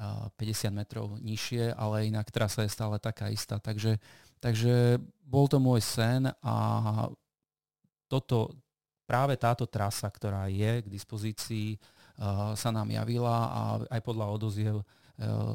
uh, 0.00 0.32
50 0.40 0.72
metrov 0.72 1.20
nižšie, 1.20 1.76
ale 1.76 2.08
inak 2.08 2.32
trasa 2.32 2.64
je 2.64 2.72
stále 2.72 2.96
taká 2.96 3.28
istá. 3.28 3.60
Takže, 3.60 4.00
takže 4.40 4.96
bol 5.20 5.44
to 5.44 5.60
môj 5.60 5.84
sen 5.84 6.24
a 6.40 6.56
toto, 8.08 8.56
práve 9.04 9.36
táto 9.36 9.68
trasa, 9.68 10.08
ktorá 10.08 10.48
je 10.48 10.80
k 10.80 10.86
dispozícii, 10.88 11.76
sa 12.54 12.70
nám 12.70 12.88
javila 12.90 13.36
a 13.50 13.60
aj 13.90 14.00
podľa 14.02 14.26
odoziev 14.30 14.76
eh, 14.80 14.86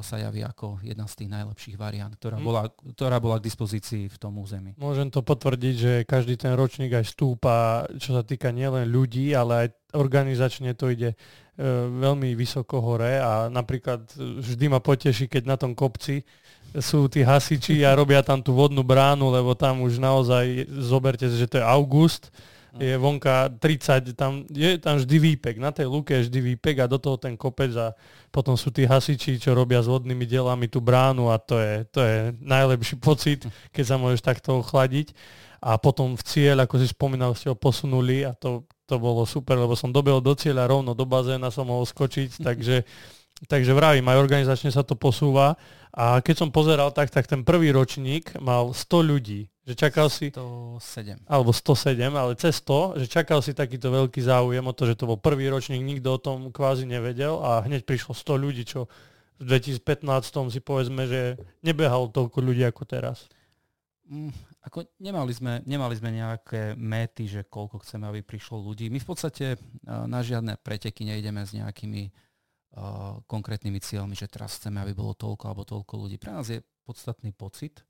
sa 0.03 0.15
javí 0.19 0.43
ako 0.43 0.83
jedna 0.83 1.07
z 1.07 1.23
tých 1.23 1.29
najlepších 1.31 1.75
variant, 1.79 2.13
ktorá, 2.13 2.37
hm. 2.37 2.43
bola, 2.43 2.63
ktorá 2.95 3.17
bola 3.23 3.39
k 3.39 3.47
dispozícii 3.47 4.11
v 4.11 4.17
tom 4.19 4.35
území. 4.41 4.75
Môžem 4.75 5.07
to 5.07 5.23
potvrdiť, 5.23 5.75
že 5.75 5.93
každý 6.03 6.35
ten 6.35 6.53
ročník 6.53 6.91
aj 6.91 7.05
stúpa, 7.07 7.87
čo 7.95 8.17
sa 8.17 8.23
týka 8.23 8.51
nielen 8.51 8.89
ľudí, 8.91 9.31
ale 9.31 9.67
aj 9.67 9.67
organizačne 9.95 10.75
to 10.75 10.91
ide 10.91 11.15
e, 11.15 11.17
veľmi 11.87 12.35
vysoko 12.35 12.83
hore 12.83 13.17
a 13.17 13.47
napríklad 13.47 14.03
vždy 14.19 14.65
ma 14.67 14.83
poteší, 14.83 15.31
keď 15.31 15.43
na 15.47 15.55
tom 15.55 15.71
kopci 15.71 16.21
sú 16.75 17.07
tí 17.07 17.23
hasiči 17.23 17.87
a 17.87 17.95
robia 17.95 18.19
tam 18.19 18.43
tú 18.43 18.51
vodnú 18.51 18.83
bránu, 18.83 19.31
lebo 19.31 19.55
tam 19.55 19.81
už 19.81 19.97
naozaj 19.97 20.67
zoberte, 20.67 21.25
že 21.31 21.47
to 21.47 21.57
je 21.57 21.65
august, 21.65 22.29
je 22.77 22.95
vonka 22.97 23.49
30, 23.57 24.13
tam 24.13 24.45
je 24.47 24.77
tam 24.77 25.01
vždy 25.01 25.17
výpek, 25.17 25.55
na 25.57 25.73
tej 25.73 25.89
luke 25.89 26.13
je 26.13 26.29
vždy 26.29 26.39
výpek 26.53 26.81
a 26.81 26.89
do 26.89 27.01
toho 27.01 27.17
ten 27.17 27.33
kopec 27.33 27.73
a 27.73 27.97
potom 28.29 28.53
sú 28.53 28.69
tí 28.69 28.85
hasiči, 28.85 29.41
čo 29.41 29.57
robia 29.57 29.81
s 29.81 29.89
vodnými 29.89 30.29
dielami 30.29 30.69
tú 30.69 30.81
bránu 30.81 31.33
a 31.33 31.41
to 31.41 31.57
je, 31.57 31.73
to 31.89 31.99
je 32.01 32.15
najlepší 32.41 32.95
pocit, 33.07 33.45
keď 33.73 33.83
sa 33.83 33.95
môžeš 33.97 34.21
takto 34.21 34.61
ochladiť. 34.61 35.11
A 35.57 35.81
potom 35.81 36.13
v 36.13 36.21
cieľ, 36.21 36.69
ako 36.69 36.77
si 36.77 36.85
spomínal, 36.85 37.33
ste 37.33 37.49
ho 37.49 37.57
posunuli 37.57 38.21
a 38.21 38.37
to, 38.37 38.69
to 38.85 39.01
bolo 39.01 39.25
super, 39.25 39.57
lebo 39.57 39.73
som 39.73 39.89
dobehol 39.89 40.21
do 40.21 40.37
cieľa 40.37 40.69
rovno 40.69 40.93
do 40.93 41.01
bazéna, 41.01 41.49
som 41.49 41.65
mohol 41.65 41.83
skočiť, 41.83 42.39
takže 42.47 42.85
Takže 43.45 43.69
vravím, 43.77 44.09
aj 44.09 44.17
organizačne 44.17 44.73
sa 44.73 44.81
to 44.81 44.97
posúva. 44.97 45.53
A 45.93 46.25
keď 46.25 46.41
som 46.41 46.49
pozeral 46.49 46.89
tak, 46.89 47.13
tak 47.13 47.29
ten 47.29 47.45
prvý 47.45 47.69
ročník 47.69 48.33
mal 48.41 48.73
100 48.73 49.05
ľudí. 49.05 49.45
Že 49.67 49.75
čakal 49.75 50.07
si... 50.07 50.31
107. 50.31 51.27
Alebo 51.27 51.51
107, 51.51 51.99
ale 52.15 52.39
cez 52.39 52.63
to, 52.63 52.95
že 52.95 53.11
čakal 53.11 53.43
si 53.43 53.51
takýto 53.51 53.91
veľký 53.91 54.23
záujem 54.23 54.63
o 54.63 54.71
to, 54.71 54.87
že 54.87 54.95
to 54.95 55.11
bol 55.11 55.19
prvý 55.19 55.51
ročník, 55.51 55.83
nikto 55.83 56.15
o 56.15 56.23
tom 56.23 56.55
kvázi 56.55 56.87
nevedel 56.87 57.35
a 57.43 57.59
hneď 57.67 57.83
prišlo 57.83 58.15
100 58.15 58.43
ľudí, 58.47 58.63
čo 58.63 58.87
v 59.37 59.59
2015 59.59 60.55
si 60.55 60.63
povedzme, 60.63 61.03
že 61.03 61.35
nebehalo 61.67 62.07
toľko 62.07 62.39
ľudí 62.39 62.63
ako 62.63 62.83
teraz. 62.87 63.27
Mm, 64.07 64.31
ako 64.63 64.87
nemali 65.03 65.35
sme, 65.35 65.59
nemali 65.67 65.95
sme 65.99 66.15
nejaké 66.15 66.75
méty, 66.79 67.27
že 67.27 67.43
koľko 67.43 67.83
chceme, 67.83 68.07
aby 68.07 68.23
prišlo 68.23 68.63
ľudí. 68.63 68.87
My 68.87 69.03
v 69.03 69.07
podstate 69.07 69.59
na 69.83 70.23
žiadne 70.23 70.55
preteky 70.63 71.03
nejdeme 71.03 71.43
s 71.43 71.51
nejakými 71.51 72.07
uh, 72.07 73.19
konkrétnymi 73.27 73.79
cieľmi, 73.83 74.15
že 74.15 74.31
teraz 74.31 74.59
chceme, 74.59 74.79
aby 74.79 74.95
bolo 74.95 75.11
toľko 75.11 75.43
alebo 75.47 75.63
toľko 75.67 76.07
ľudí. 76.07 76.15
Pre 76.19 76.31
nás 76.35 76.47
je 76.51 76.63
podstatný 76.87 77.31
pocit, 77.31 77.86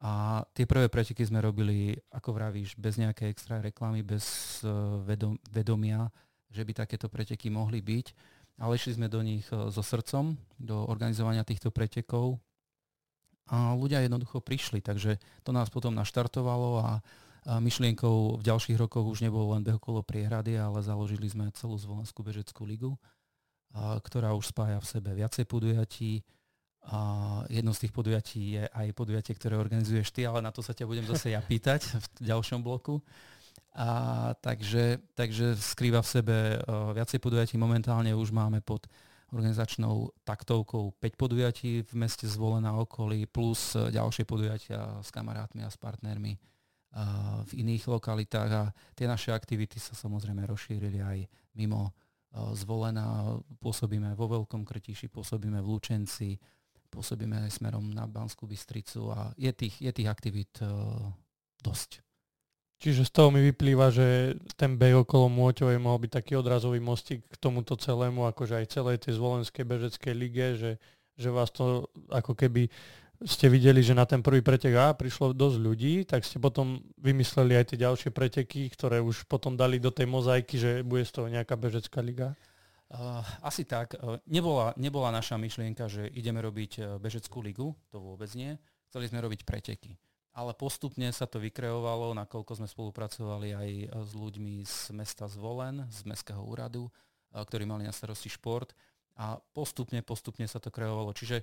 a 0.00 0.40
tie 0.56 0.64
prvé 0.64 0.88
preteky 0.88 1.20
sme 1.28 1.44
robili, 1.44 1.92
ako 2.08 2.32
vravíš, 2.32 2.72
bez 2.80 2.96
nejakej 2.96 3.36
extra 3.36 3.60
reklamy, 3.60 4.00
bez 4.00 4.24
e, 4.64 4.72
vedom, 5.04 5.36
vedomia, 5.52 6.08
že 6.48 6.64
by 6.64 6.72
takéto 6.72 7.12
preteky 7.12 7.52
mohli 7.52 7.84
byť. 7.84 8.06
Ale 8.64 8.80
išli 8.80 8.96
sme 8.96 9.12
do 9.12 9.20
nich 9.20 9.44
e, 9.52 9.68
so 9.68 9.84
srdcom, 9.84 10.40
do 10.56 10.88
organizovania 10.88 11.44
týchto 11.44 11.68
pretekov. 11.68 12.40
A 13.52 13.76
ľudia 13.76 14.00
jednoducho 14.00 14.40
prišli, 14.40 14.80
takže 14.80 15.20
to 15.44 15.52
nás 15.52 15.68
potom 15.68 15.92
naštartovalo 15.92 16.80
a 16.80 16.90
myšlienkou 17.46 18.36
v 18.36 18.42
ďalších 18.44 18.76
rokoch 18.76 19.08
už 19.08 19.24
nebolo 19.24 19.56
len 19.56 19.64
beh 19.64 19.80
okolo 19.80 20.04
priehrady, 20.04 20.60
ale 20.60 20.84
založili 20.84 21.24
sme 21.28 21.48
celú 21.56 21.74
Zvolenskú 21.80 22.20
bežeckú 22.20 22.68
ligu, 22.68 22.94
ktorá 23.74 24.36
už 24.36 24.52
spája 24.52 24.76
v 24.78 24.86
sebe 24.86 25.10
viacej 25.16 25.48
podujatí. 25.48 26.20
A 26.88 26.98
jedno 27.52 27.76
z 27.76 27.86
tých 27.86 27.92
podujatí 27.92 28.56
je 28.56 28.64
aj 28.64 28.96
podujatie, 28.96 29.36
ktoré 29.36 29.60
organizuješ 29.60 30.16
ty, 30.16 30.24
ale 30.24 30.40
na 30.40 30.48
to 30.48 30.64
sa 30.64 30.72
ťa 30.72 30.88
budem 30.88 31.04
zase 31.04 31.36
ja 31.36 31.44
pýtať 31.44 31.86
v 31.92 32.06
ďalšom 32.32 32.64
bloku. 32.64 33.04
A 33.76 34.32
takže, 34.40 34.98
takže 35.14 35.54
skrýva 35.54 36.02
v 36.02 36.08
sebe 36.08 36.36
viacej 36.96 37.20
podujatí. 37.22 37.54
Momentálne 37.60 38.10
už 38.16 38.34
máme 38.34 38.64
pod 38.64 38.88
organizačnou 39.30 40.10
taktovkou 40.26 40.90
5 40.98 41.14
podujatí 41.14 41.86
v 41.86 41.94
meste 41.94 42.26
zvolená 42.26 42.74
okolí, 42.74 43.30
plus 43.30 43.78
ďalšie 43.78 44.26
podujatia 44.26 44.98
s 45.04 45.14
kamarátmi 45.14 45.62
a 45.62 45.70
s 45.70 45.78
partnermi 45.78 46.34
v 47.46 47.52
iných 47.54 47.86
lokalitách 47.86 48.50
a 48.50 48.74
tie 48.98 49.06
naše 49.06 49.30
aktivity 49.30 49.78
sa 49.78 49.94
samozrejme 49.94 50.42
rozšírili 50.50 50.98
aj 50.98 51.18
mimo 51.54 51.94
zvolená. 52.58 53.38
Pôsobíme 53.62 54.18
vo 54.18 54.26
Veľkom 54.26 54.66
Krtiši, 54.66 55.06
pôsobíme 55.06 55.62
v 55.62 55.70
Lučenci, 55.70 56.34
pôsobíme 56.90 57.38
aj 57.46 57.62
smerom 57.62 57.86
na 57.94 58.04
Banskú 58.10 58.50
Bystricu 58.50 59.14
a 59.14 59.30
je 59.38 59.50
tých, 59.54 59.78
je 59.78 59.92
tých 59.94 60.10
aktivít 60.10 60.58
dosť. 61.62 62.02
Čiže 62.80 63.04
z 63.04 63.12
toho 63.12 63.28
mi 63.28 63.44
vyplýva, 63.44 63.92
že 63.92 64.40
ten 64.56 64.80
beh 64.80 65.04
okolo 65.04 65.28
Môťovej 65.28 65.76
mohol 65.76 66.08
byť 66.08 66.12
taký 66.16 66.32
odrazový 66.40 66.80
mostík 66.80 67.20
k 67.28 67.36
tomuto 67.36 67.76
celému, 67.76 68.24
akože 68.24 68.56
aj 68.56 68.72
celej 68.72 68.96
tej 69.04 69.20
zvolenskej 69.20 69.68
bežeckej 69.68 70.14
lige, 70.16 70.46
že, 70.56 70.72
že 71.20 71.28
vás 71.28 71.52
to 71.52 71.92
ako 72.08 72.32
keby 72.32 72.72
ste 73.20 73.52
videli, 73.52 73.84
že 73.84 73.92
na 73.92 74.08
ten 74.08 74.24
prvý 74.24 74.40
pretek 74.40 74.72
A 74.80 74.96
prišlo 74.96 75.36
dosť 75.36 75.58
ľudí, 75.60 75.94
tak 76.08 76.24
ste 76.24 76.40
potom 76.40 76.80
vymysleli 76.96 77.52
aj 77.52 77.76
tie 77.76 77.78
ďalšie 77.84 78.10
preteky, 78.16 78.72
ktoré 78.72 79.04
už 79.04 79.28
potom 79.28 79.60
dali 79.60 79.76
do 79.76 79.92
tej 79.92 80.08
mozaiky, 80.08 80.56
že 80.56 80.80
bude 80.80 81.04
z 81.04 81.12
toho 81.12 81.28
nejaká 81.28 81.60
bežecká 81.60 82.00
liga? 82.00 82.32
Uh, 82.90 83.22
asi 83.46 83.62
tak. 83.62 83.94
Uh, 83.94 84.18
nebola, 84.26 84.74
nebola 84.74 85.14
naša 85.14 85.38
myšlienka, 85.38 85.86
že 85.86 86.10
ideme 86.10 86.42
robiť 86.42 86.72
uh, 86.78 86.84
bežeckú 86.98 87.38
ligu, 87.38 87.70
to 87.94 88.02
vôbec 88.02 88.30
nie. 88.34 88.58
Chceli 88.90 89.06
sme 89.06 89.22
robiť 89.22 89.46
preteky 89.46 89.94
ale 90.30 90.54
postupne 90.54 91.10
sa 91.10 91.26
to 91.26 91.42
vykreovalo, 91.42 92.14
nakoľko 92.14 92.62
sme 92.62 92.68
spolupracovali 92.70 93.48
aj 93.50 93.70
s 93.92 94.12
ľuďmi 94.14 94.62
z 94.62 94.94
mesta 94.94 95.26
Zvolen, 95.26 95.82
z 95.90 96.06
Mestského 96.06 96.38
úradu, 96.38 96.86
ktorí 97.34 97.66
mali 97.66 97.82
na 97.82 97.94
starosti 97.94 98.30
šport 98.30 98.70
a 99.18 99.38
postupne, 99.52 99.98
postupne 100.06 100.46
sa 100.46 100.62
to 100.62 100.70
kreovalo. 100.70 101.10
Čiže 101.10 101.42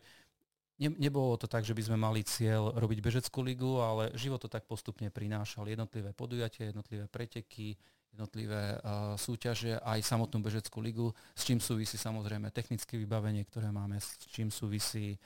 ne, 0.79 0.89
nebolo 0.95 1.35
to 1.35 1.51
tak, 1.51 1.67
že 1.67 1.75
by 1.75 1.83
sme 1.83 1.97
mali 1.99 2.23
cieľ 2.23 2.71
robiť 2.79 2.99
bežeckú 3.03 3.43
ligu, 3.43 3.83
ale 3.83 4.15
život 4.15 4.39
to 4.39 4.49
tak 4.49 4.63
postupne 4.63 5.11
prinášal. 5.11 5.67
Jednotlivé 5.67 6.15
podujatie, 6.15 6.71
jednotlivé 6.71 7.11
preteky, 7.11 7.75
jednotlivé 8.13 8.77
uh, 8.77 9.13
súťaže, 9.17 9.77
aj 9.81 9.99
samotnú 10.01 10.41
bežeckú 10.41 10.81
ligu, 10.81 11.13
s 11.33 11.45
čím 11.45 11.61
súvisí 11.61 11.95
samozrejme 11.99 12.49
technické 12.49 12.97
vybavenie, 12.97 13.45
ktoré 13.45 13.69
máme, 13.69 13.97
s 14.01 14.17
čím 14.29 14.49
súvisí 14.49 15.19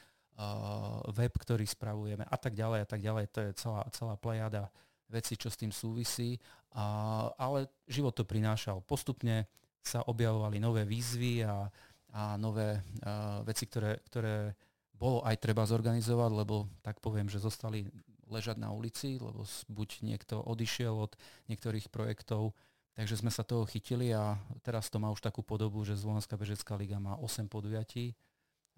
web, 1.11 1.33
ktorý 1.37 1.65
spravujeme 1.67 2.25
a 2.25 2.37
tak 2.37 2.55
ďalej 2.55 2.79
a 2.81 2.87
tak 2.87 3.01
ďalej. 3.01 3.25
To 3.35 3.39
je 3.45 3.51
celá, 3.57 3.81
celá 3.91 4.15
plejada 4.17 4.71
veci, 5.11 5.35
čo 5.35 5.51
s 5.51 5.59
tým 5.59 5.69
súvisí. 5.69 6.39
A, 6.71 7.27
ale 7.35 7.67
život 7.85 8.15
to 8.15 8.23
prinášal. 8.23 8.79
Postupne 8.81 9.45
sa 9.83 10.05
objavovali 10.07 10.57
nové 10.61 10.87
výzvy 10.87 11.43
a, 11.43 11.67
a 12.15 12.21
nové 12.39 12.79
a, 13.03 13.43
veci, 13.43 13.67
ktoré, 13.67 13.99
ktoré 14.07 14.55
bolo 14.95 15.25
aj 15.25 15.35
treba 15.41 15.67
zorganizovať, 15.67 16.31
lebo 16.31 16.69
tak 16.85 17.01
poviem, 17.01 17.27
že 17.27 17.41
zostali 17.41 17.89
ležať 18.31 18.55
na 18.61 18.71
ulici, 18.71 19.19
lebo 19.19 19.43
buď 19.67 19.89
niekto 20.07 20.39
odišiel 20.39 20.95
od 20.95 21.19
niektorých 21.51 21.91
projektov, 21.91 22.55
takže 23.01 23.17
sme 23.17 23.33
sa 23.33 23.41
toho 23.41 23.65
chytili 23.65 24.13
a 24.13 24.37
teraz 24.61 24.85
to 24.93 25.01
má 25.01 25.09
už 25.09 25.25
takú 25.25 25.41
podobu, 25.41 25.81
že 25.81 25.97
Zvolenská 25.97 26.37
bežecká 26.37 26.77
liga 26.77 27.01
má 27.01 27.17
8 27.17 27.49
podujatí, 27.49 28.13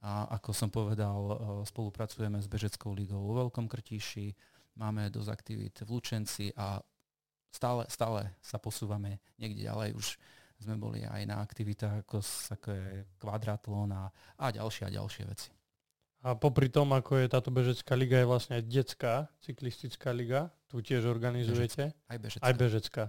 a 0.04 0.32
ako 0.40 0.52
som 0.56 0.72
povedal, 0.72 1.16
e, 1.16 1.36
spolupracujeme 1.68 2.40
s 2.40 2.48
Bežeckou 2.48 2.96
ligou 2.96 3.20
vo 3.20 3.36
Veľkom 3.40 3.68
Krtíši, 3.68 4.32
máme 4.80 5.12
dosť 5.12 5.28
aktivít 5.32 5.76
v 5.84 5.96
Lučenci 5.96 6.52
a 6.56 6.80
stále, 7.52 7.84
stále 7.92 8.36
sa 8.40 8.60
posúvame 8.60 9.20
niekde 9.40 9.64
ďalej. 9.64 9.96
Už 9.96 10.08
sme 10.60 10.76
boli 10.76 11.04
aj 11.04 11.24
na 11.28 11.40
aktivitách 11.44 12.04
ako, 12.08 12.20
ako 12.52 12.70
je 12.72 12.88
kvadratlón 13.20 13.92
a, 13.92 14.12
a 14.40 14.46
ďalšie 14.52 14.88
a 14.88 14.96
ďalšie 15.04 15.24
veci. 15.28 15.52
A 16.24 16.36
popri 16.40 16.72
tom, 16.72 16.96
ako 16.96 17.20
je 17.20 17.28
táto 17.28 17.52
bežecká 17.52 17.96
liga, 17.96 18.20
je 18.20 18.28
vlastne 18.28 18.56
aj 18.60 18.64
detská 18.68 19.28
cyklistická 19.44 20.16
liga. 20.16 20.52
Tu 20.72 20.80
tiež 20.80 21.08
organizujete. 21.08 21.92
Bežecká. 21.92 22.08
Aj 22.12 22.20
bežecká. 22.20 22.44
Aj 22.44 22.56
bežecká. 22.56 23.04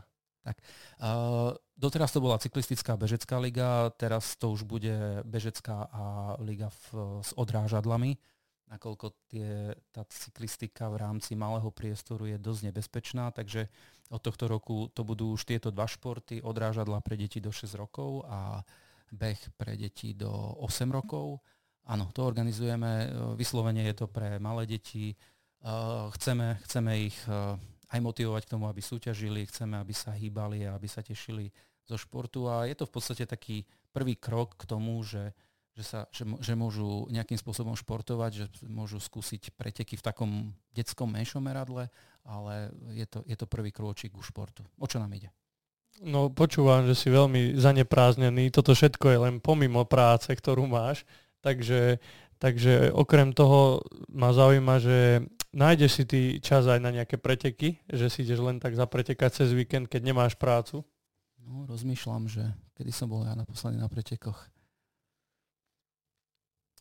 Tak. 0.45 0.61
Uh, 1.01 1.57
doteraz 1.81 2.13
to 2.13 2.21
bola 2.21 2.37
cyklistická 2.37 3.01
bežecká 3.01 3.41
liga, 3.41 3.89
teraz 3.97 4.37
to 4.37 4.53
už 4.53 4.69
bude 4.69 5.25
bežecká 5.25 5.89
a 5.89 6.37
liga 6.37 6.69
v, 6.69 7.17
s 7.25 7.33
odrážadlami, 7.33 8.21
nakoľko 8.69 9.07
tie, 9.33 9.73
tá 9.89 10.05
cyklistika 10.13 10.93
v 10.93 11.01
rámci 11.01 11.33
malého 11.33 11.73
priestoru 11.73 12.29
je 12.29 12.37
dosť 12.37 12.61
nebezpečná, 12.69 13.33
takže 13.33 13.73
od 14.13 14.21
tohto 14.21 14.45
roku 14.45 14.93
to 14.93 15.01
budú 15.01 15.33
už 15.33 15.49
tieto 15.49 15.73
dva 15.73 15.89
športy, 15.89 16.45
odrážadla 16.45 17.01
pre 17.01 17.17
deti 17.17 17.41
do 17.41 17.49
6 17.49 17.81
rokov 17.81 18.29
a 18.29 18.61
beh 19.09 19.41
pre 19.57 19.81
deti 19.81 20.13
do 20.13 20.29
8 20.61 20.93
rokov. 20.93 21.41
Áno, 21.89 22.13
to 22.13 22.25
organizujeme, 22.25 23.13
vyslovene 23.37 23.85
je 23.89 23.95
to 23.97 24.07
pre 24.09 24.41
malé 24.41 24.65
deti, 24.69 25.17
chceme, 26.13 26.61
chceme 26.65 26.93
ich 27.09 27.17
aj 27.95 28.01
motivovať 28.03 28.43
k 28.45 28.53
tomu, 28.59 28.67
aby 28.67 28.83
súťažili, 28.83 29.47
chceme, 29.47 29.79
aby 29.79 29.95
sa 29.95 30.11
hýbali 30.11 30.67
a 30.67 30.75
aby 30.75 30.91
sa 30.91 30.99
tešili 31.07 31.55
zo 31.87 31.95
športu 31.95 32.51
a 32.51 32.67
je 32.67 32.75
to 32.75 32.91
v 32.91 32.95
podstate 32.99 33.25
taký 33.31 33.63
prvý 33.95 34.19
krok 34.19 34.59
k 34.59 34.67
tomu, 34.67 34.99
že, 35.07 35.31
že, 35.79 35.85
sa, 35.87 36.01
že, 36.11 36.27
že 36.43 36.59
môžu 36.59 37.07
nejakým 37.13 37.39
spôsobom 37.39 37.79
športovať, 37.79 38.31
že 38.35 38.47
môžu 38.67 38.99
skúsiť 38.99 39.55
preteky 39.55 39.95
v 39.95 40.03
takom 40.03 40.31
detskom 40.75 41.07
menšom 41.07 41.45
meradle, 41.45 41.87
ale 42.27 42.75
je 42.97 43.07
to, 43.07 43.23
je 43.29 43.37
to 43.39 43.47
prvý 43.47 43.71
krôčik 43.71 44.11
ku 44.11 44.25
športu. 44.25 44.67
O 44.81 44.91
čo 44.91 44.99
nám 44.99 45.15
ide? 45.15 45.31
No 46.03 46.27
počúvam, 46.27 46.91
že 46.91 46.99
si 46.99 47.07
veľmi 47.07 47.55
zanepráznený. 47.55 48.51
Toto 48.51 48.75
všetko 48.75 49.07
je 49.15 49.19
len 49.31 49.35
pomimo 49.39 49.87
práce, 49.87 50.27
ktorú 50.27 50.67
máš. 50.67 51.07
Takže, 51.39 52.03
takže 52.43 52.91
okrem 52.91 53.31
toho 53.31 53.85
ma 54.11 54.35
zaujíma, 54.35 54.83
že 54.83 55.23
nájdeš 55.55 56.03
si 56.03 56.05
ty 56.05 56.21
čas 56.43 56.67
aj 56.67 56.83
na 56.83 56.91
nejaké 56.91 57.17
preteky, 57.17 57.81
že 57.87 58.11
si 58.11 58.27
ideš 58.27 58.43
len 58.43 58.59
tak 58.59 58.75
zapretekať 58.75 59.31
cez 59.43 59.49
víkend, 59.55 59.87
keď 59.87 60.03
nemáš 60.11 60.35
prácu? 60.35 60.83
No, 61.45 61.65
rozmýšľam, 61.71 62.27
že 62.27 62.43
kedy 62.75 62.91
som 62.91 63.07
bol 63.07 63.23
ja 63.23 63.39
naposledy 63.39 63.79
na 63.79 63.87
pretekoch. 63.87 64.51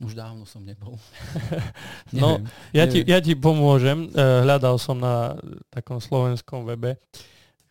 Už 0.01 0.17
dávno 0.17 0.49
som 0.49 0.65
nebol. 0.65 0.97
no, 2.11 2.41
ja 2.73 2.89
ti, 2.89 3.05
ja 3.05 3.21
ti 3.21 3.37
pomôžem. 3.37 4.09
Eh, 4.09 4.41
hľadal 4.41 4.81
som 4.81 4.97
na 4.97 5.37
takom 5.69 6.01
slovenskom 6.01 6.65
webe, 6.65 6.97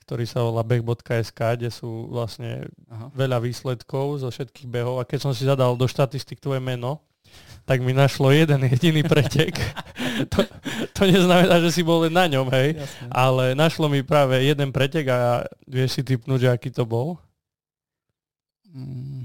ktorý 0.06 0.24
sa 0.24 0.46
volá 0.46 0.62
beh.sk, 0.62 1.34
kde 1.34 1.68
sú 1.74 2.08
vlastne 2.14 2.70
Aha. 2.86 3.10
veľa 3.10 3.42
výsledkov 3.42 4.22
zo 4.22 4.30
všetkých 4.30 4.70
behov. 4.70 5.02
A 5.02 5.08
keď 5.08 5.18
som 5.18 5.32
si 5.34 5.42
zadal 5.42 5.74
do 5.74 5.86
štatistik 5.90 6.38
tvoje 6.38 6.62
meno, 6.62 7.02
tak 7.62 7.78
mi 7.80 7.94
našlo 7.94 8.34
jeden 8.34 8.66
jediný 8.66 9.06
pretek. 9.06 9.54
to, 10.32 10.42
to 10.92 11.02
neznamená, 11.06 11.62
že 11.62 11.70
si 11.70 11.82
bol 11.86 12.02
len 12.02 12.14
na 12.14 12.26
ňom, 12.26 12.50
hej. 12.50 12.78
Jasne. 12.78 13.06
Ale 13.10 13.44
našlo 13.54 13.86
mi 13.86 14.02
práve 14.02 14.42
jeden 14.42 14.74
pretek 14.74 15.06
a 15.08 15.46
vieš 15.64 15.98
si 15.98 16.02
typnúť, 16.02 16.38
že 16.46 16.48
aký 16.50 16.70
to 16.74 16.82
bol? 16.82 17.16
Mm. 18.72 19.24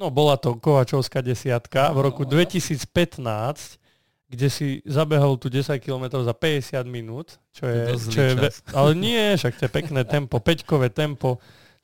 No 0.00 0.08
bola 0.08 0.40
to 0.40 0.56
Kovačovská 0.56 1.20
desiatka 1.20 1.92
v 1.92 2.08
roku 2.08 2.24
2015, 2.24 2.88
kde 4.30 4.48
si 4.48 4.80
zabehol 4.88 5.36
tu 5.36 5.52
10 5.52 5.76
km 5.76 6.24
za 6.24 6.32
50 6.32 6.86
minút, 6.88 7.36
čo 7.52 7.68
je, 7.68 7.98
čo 8.08 8.20
je 8.24 8.32
ale 8.72 8.96
nie, 8.96 9.36
však 9.36 9.60
to 9.60 9.62
je 9.68 9.72
pekné 9.74 10.06
tempo, 10.08 10.40
peťkové 10.46 10.88
tempo, 10.88 11.36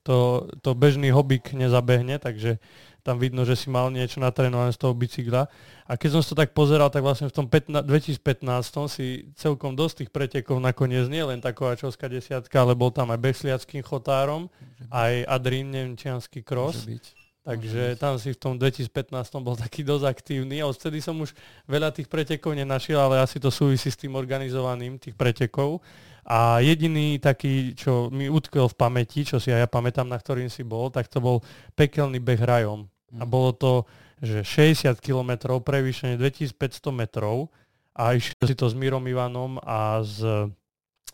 to, 0.06 0.46
to 0.62 0.70
bežný 0.78 1.10
hobík 1.10 1.50
nezabehne, 1.50 2.22
takže 2.22 2.62
tam 3.02 3.22
vidno, 3.22 3.46
že 3.46 3.54
si 3.54 3.70
mal 3.70 3.90
niečo 3.90 4.18
natrénované 4.18 4.74
z 4.74 4.82
toho 4.82 4.90
bicykla. 4.90 5.46
A 5.86 5.92
keď 5.94 6.18
som 6.18 6.22
to 6.26 6.34
tak 6.34 6.50
pozeral, 6.50 6.90
tak 6.90 7.06
vlastne 7.06 7.30
v 7.30 7.34
tom 7.34 7.46
15, 7.46 7.86
2015 7.86 8.90
si 8.90 9.30
celkom 9.38 9.78
dosť 9.78 10.02
tých 10.02 10.10
pretekov 10.10 10.58
nakoniec 10.58 11.06
nie 11.06 11.22
len 11.22 11.38
taková 11.38 11.78
čovská 11.78 12.10
desiatka, 12.10 12.58
ale 12.58 12.74
bol 12.74 12.90
tam 12.90 13.14
aj 13.14 13.22
Besliackým 13.22 13.86
chotárom, 13.86 14.50
aj 14.90 15.22
Adrín, 15.30 15.70
Nemčianský 15.70 16.42
cross. 16.42 16.82
Takže 17.46 17.94
tam 17.94 18.18
si 18.18 18.34
v 18.34 18.38
tom 18.42 18.58
2015 18.58 18.90
bol 19.38 19.54
taký 19.54 19.86
dosť 19.86 20.02
aktívny 20.10 20.58
a 20.58 20.66
odtedy 20.66 20.98
som 20.98 21.14
už 21.22 21.30
veľa 21.70 21.94
tých 21.94 22.10
pretekov 22.10 22.58
nenašiel, 22.58 22.98
ale 22.98 23.22
asi 23.22 23.38
to 23.38 23.54
súvisí 23.54 23.86
s 23.86 23.94
tým 23.94 24.18
organizovaným 24.18 24.98
tých 24.98 25.14
pretekov. 25.14 25.78
A 26.26 26.58
jediný 26.58 27.22
taký, 27.22 27.78
čo 27.78 28.10
mi 28.10 28.26
utkvel 28.26 28.66
v 28.66 28.78
pamäti, 28.78 29.22
čo 29.22 29.38
si 29.38 29.54
aj 29.54 29.62
ja 29.62 29.68
pamätám, 29.70 30.10
na 30.10 30.18
ktorým 30.18 30.50
si 30.50 30.66
bol, 30.66 30.90
tak 30.90 31.06
to 31.06 31.22
bol 31.22 31.38
pekelný 31.78 32.18
beh 32.18 32.42
rajom. 32.42 32.90
A 33.14 33.22
mhm. 33.22 33.30
bolo 33.30 33.54
to, 33.54 33.72
že 34.18 34.42
60 34.42 34.98
km, 34.98 35.62
prevýšenie 35.62 36.18
2500 36.18 36.90
metrov 36.90 37.54
a 37.94 38.18
išiel 38.18 38.42
si 38.42 38.54
to 38.58 38.66
s 38.66 38.74
Mírom 38.74 39.06
Ivanom 39.06 39.62
a 39.62 40.02
s 40.02 40.18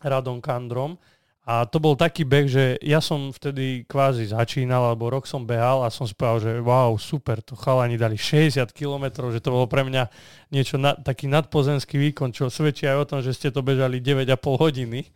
Radom 0.01 0.41
Kandrom. 0.41 0.97
A 1.43 1.67
to 1.67 1.75
bol 1.83 1.99
taký 1.99 2.23
beh, 2.23 2.47
že 2.47 2.63
ja 2.79 3.03
som 3.03 3.35
vtedy 3.35 3.83
kvázi 3.83 4.31
začínal, 4.31 4.79
alebo 4.87 5.11
rok 5.11 5.27
som 5.27 5.43
behal 5.43 5.83
a 5.83 5.91
som 5.91 6.07
si 6.07 6.15
povedal, 6.15 6.39
že 6.39 6.51
wow, 6.63 6.95
super, 6.95 7.43
to 7.43 7.59
chalani 7.59 7.99
dali 7.99 8.15
60 8.15 8.63
km, 8.71 9.27
že 9.27 9.43
to 9.43 9.51
bolo 9.51 9.67
pre 9.67 9.83
mňa 9.83 10.07
niečo, 10.55 10.79
na, 10.79 10.95
taký 10.95 11.27
nadpozemský 11.27 11.99
výkon, 11.99 12.31
čo 12.31 12.47
svedčí 12.47 12.87
aj 12.87 12.95
o 12.95 13.09
tom, 13.11 13.19
že 13.19 13.35
ste 13.35 13.51
to 13.51 13.59
bežali 13.59 13.99
9,5 13.99 14.39
hodiny 14.55 15.11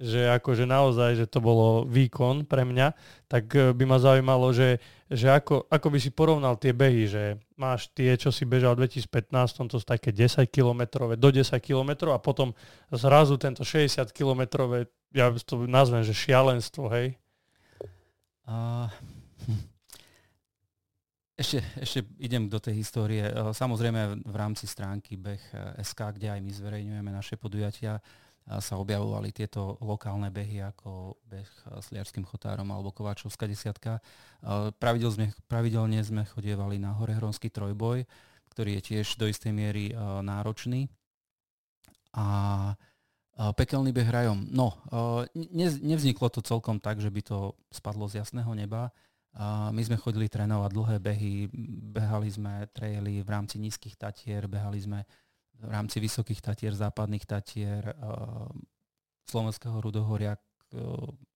že 0.00 0.32
akože 0.32 0.64
naozaj, 0.64 1.12
že 1.12 1.26
to 1.28 1.44
bolo 1.44 1.84
výkon 1.84 2.48
pre 2.48 2.64
mňa, 2.64 2.96
tak 3.28 3.52
e, 3.52 3.76
by 3.76 3.84
ma 3.84 4.00
zaujímalo, 4.00 4.48
že, 4.48 4.80
že 5.12 5.28
ako, 5.28 5.68
ako 5.68 5.86
by 5.92 5.98
si 6.00 6.08
porovnal 6.08 6.56
tie 6.56 6.72
behy, 6.72 7.04
že 7.04 7.36
máš 7.60 7.92
tie, 7.92 8.16
čo 8.16 8.32
si 8.32 8.48
bežal 8.48 8.80
v 8.80 8.88
2015, 8.88 9.68
to 9.68 9.76
sú 9.76 9.84
také 9.84 10.08
10 10.08 10.48
kilometrové, 10.48 11.20
do 11.20 11.28
10 11.28 11.52
kilometrov 11.60 12.16
a 12.16 12.24
potom 12.24 12.56
zrazu 12.88 13.36
tento 13.36 13.60
60 13.60 14.08
kilometrové, 14.16 14.88
ja 15.10 15.30
to 15.42 15.66
nazvem, 15.66 16.02
že 16.06 16.14
šialenstvo, 16.14 16.90
hej? 16.90 17.18
Uh, 18.46 18.90
ešte, 21.40 21.64
ešte 21.80 22.00
idem 22.20 22.52
do 22.52 22.60
tej 22.60 22.84
histórie. 22.84 23.24
E, 23.24 23.32
samozrejme 23.32 24.20
v 24.28 24.36
rámci 24.36 24.68
stránky 24.68 25.16
Beh 25.16 25.40
SK, 25.80 26.20
kde 26.20 26.36
aj 26.36 26.40
my 26.44 26.52
zverejňujeme 26.52 27.10
naše 27.10 27.40
podujatia, 27.40 27.96
sa 28.58 28.74
objavovali 28.82 29.30
tieto 29.30 29.78
lokálne 29.78 30.26
behy 30.32 30.58
ako 30.58 31.14
beh 31.28 31.50
s 31.78 31.86
Liarským 31.94 32.26
chotárom 32.26 32.66
alebo 32.74 32.90
Kováčovská 32.90 33.46
desiatka. 33.46 34.02
Pravidel 34.80 35.10
sme, 35.14 35.26
pravidelne 35.46 36.02
sme 36.02 36.26
chodievali 36.26 36.82
na 36.82 36.90
Horehronský 36.98 37.46
trojboj, 37.52 38.02
ktorý 38.50 38.80
je 38.80 38.82
tiež 38.82 39.22
do 39.22 39.30
istej 39.30 39.54
miery 39.54 39.94
náročný. 40.26 40.90
A 42.10 42.26
pekelný 43.56 43.94
beh 43.94 44.10
rajom. 44.10 44.48
No, 44.52 44.76
nevzniklo 45.80 46.28
to 46.28 46.44
celkom 46.44 46.76
tak, 46.76 47.00
že 47.00 47.08
by 47.08 47.20
to 47.24 47.38
spadlo 47.72 48.04
z 48.04 48.20
jasného 48.20 48.52
neba. 48.52 48.92
My 49.70 49.80
sme 49.80 49.96
chodili 49.96 50.28
trénovať 50.28 50.70
dlhé 50.74 50.96
behy, 51.00 51.34
behali 51.94 52.28
sme 52.28 52.68
traily 52.74 53.22
v 53.24 53.28
rámci 53.30 53.56
nízkych 53.62 53.96
tatier, 53.96 54.44
behali 54.50 54.82
sme 54.82 55.00
v 55.60 55.70
rámci 55.70 56.00
Vysokých 56.00 56.40
Tatier, 56.40 56.72
Západných 56.72 57.24
Tatier, 57.28 57.84
Slovenského 59.28 59.76
Rudohoria, 59.78 60.34
eh, 60.34 60.80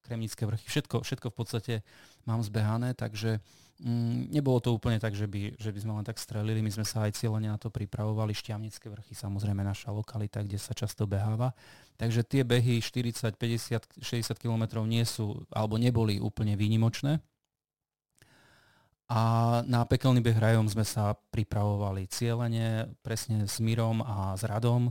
Kremnické 0.05 0.45
vrchy, 0.45 0.69
všetko, 0.69 1.01
všetko 1.01 1.33
v 1.33 1.37
podstate 1.37 1.75
mám 2.29 2.45
zbehané, 2.45 2.93
takže 2.93 3.41
nebolo 4.31 4.63
to 4.63 4.71
úplne 4.71 5.03
tak, 5.03 5.19
že 5.19 5.27
by, 5.27 5.59
že 5.59 5.71
by 5.75 5.79
sme 5.83 5.93
len 5.99 6.07
tak 6.07 6.21
strelili, 6.23 6.63
my 6.63 6.71
sme 6.71 6.87
sa 6.87 7.07
aj 7.09 7.19
cieľene 7.19 7.51
na 7.51 7.59
to 7.59 7.73
pripravovali, 7.75 8.31
Šťavnické 8.31 8.87
vrchy, 8.87 9.19
samozrejme 9.19 9.67
naša 9.67 9.91
lokalita, 9.91 10.45
kde 10.47 10.59
sa 10.63 10.77
často 10.77 11.11
beháva, 11.11 11.51
takže 11.99 12.23
tie 12.23 12.47
behy 12.47 12.79
40, 12.79 13.35
50, 13.35 13.99
60 13.99 14.39
km 14.39 14.83
nie 14.87 15.03
sú, 15.03 15.43
alebo 15.51 15.75
neboli 15.75 16.23
úplne 16.23 16.55
výnimočné, 16.55 17.19
a 19.05 19.61
na 19.69 19.85
pekelný 19.85 20.25
beh 20.25 20.41
rajom 20.41 20.65
sme 20.65 20.81
sa 20.81 21.13
pripravovali 21.13 22.09
cieľene, 22.09 22.89
presne 23.05 23.45
s 23.45 23.61
Mirom 23.61 24.01
a 24.01 24.33
s 24.33 24.49
Radom. 24.49 24.89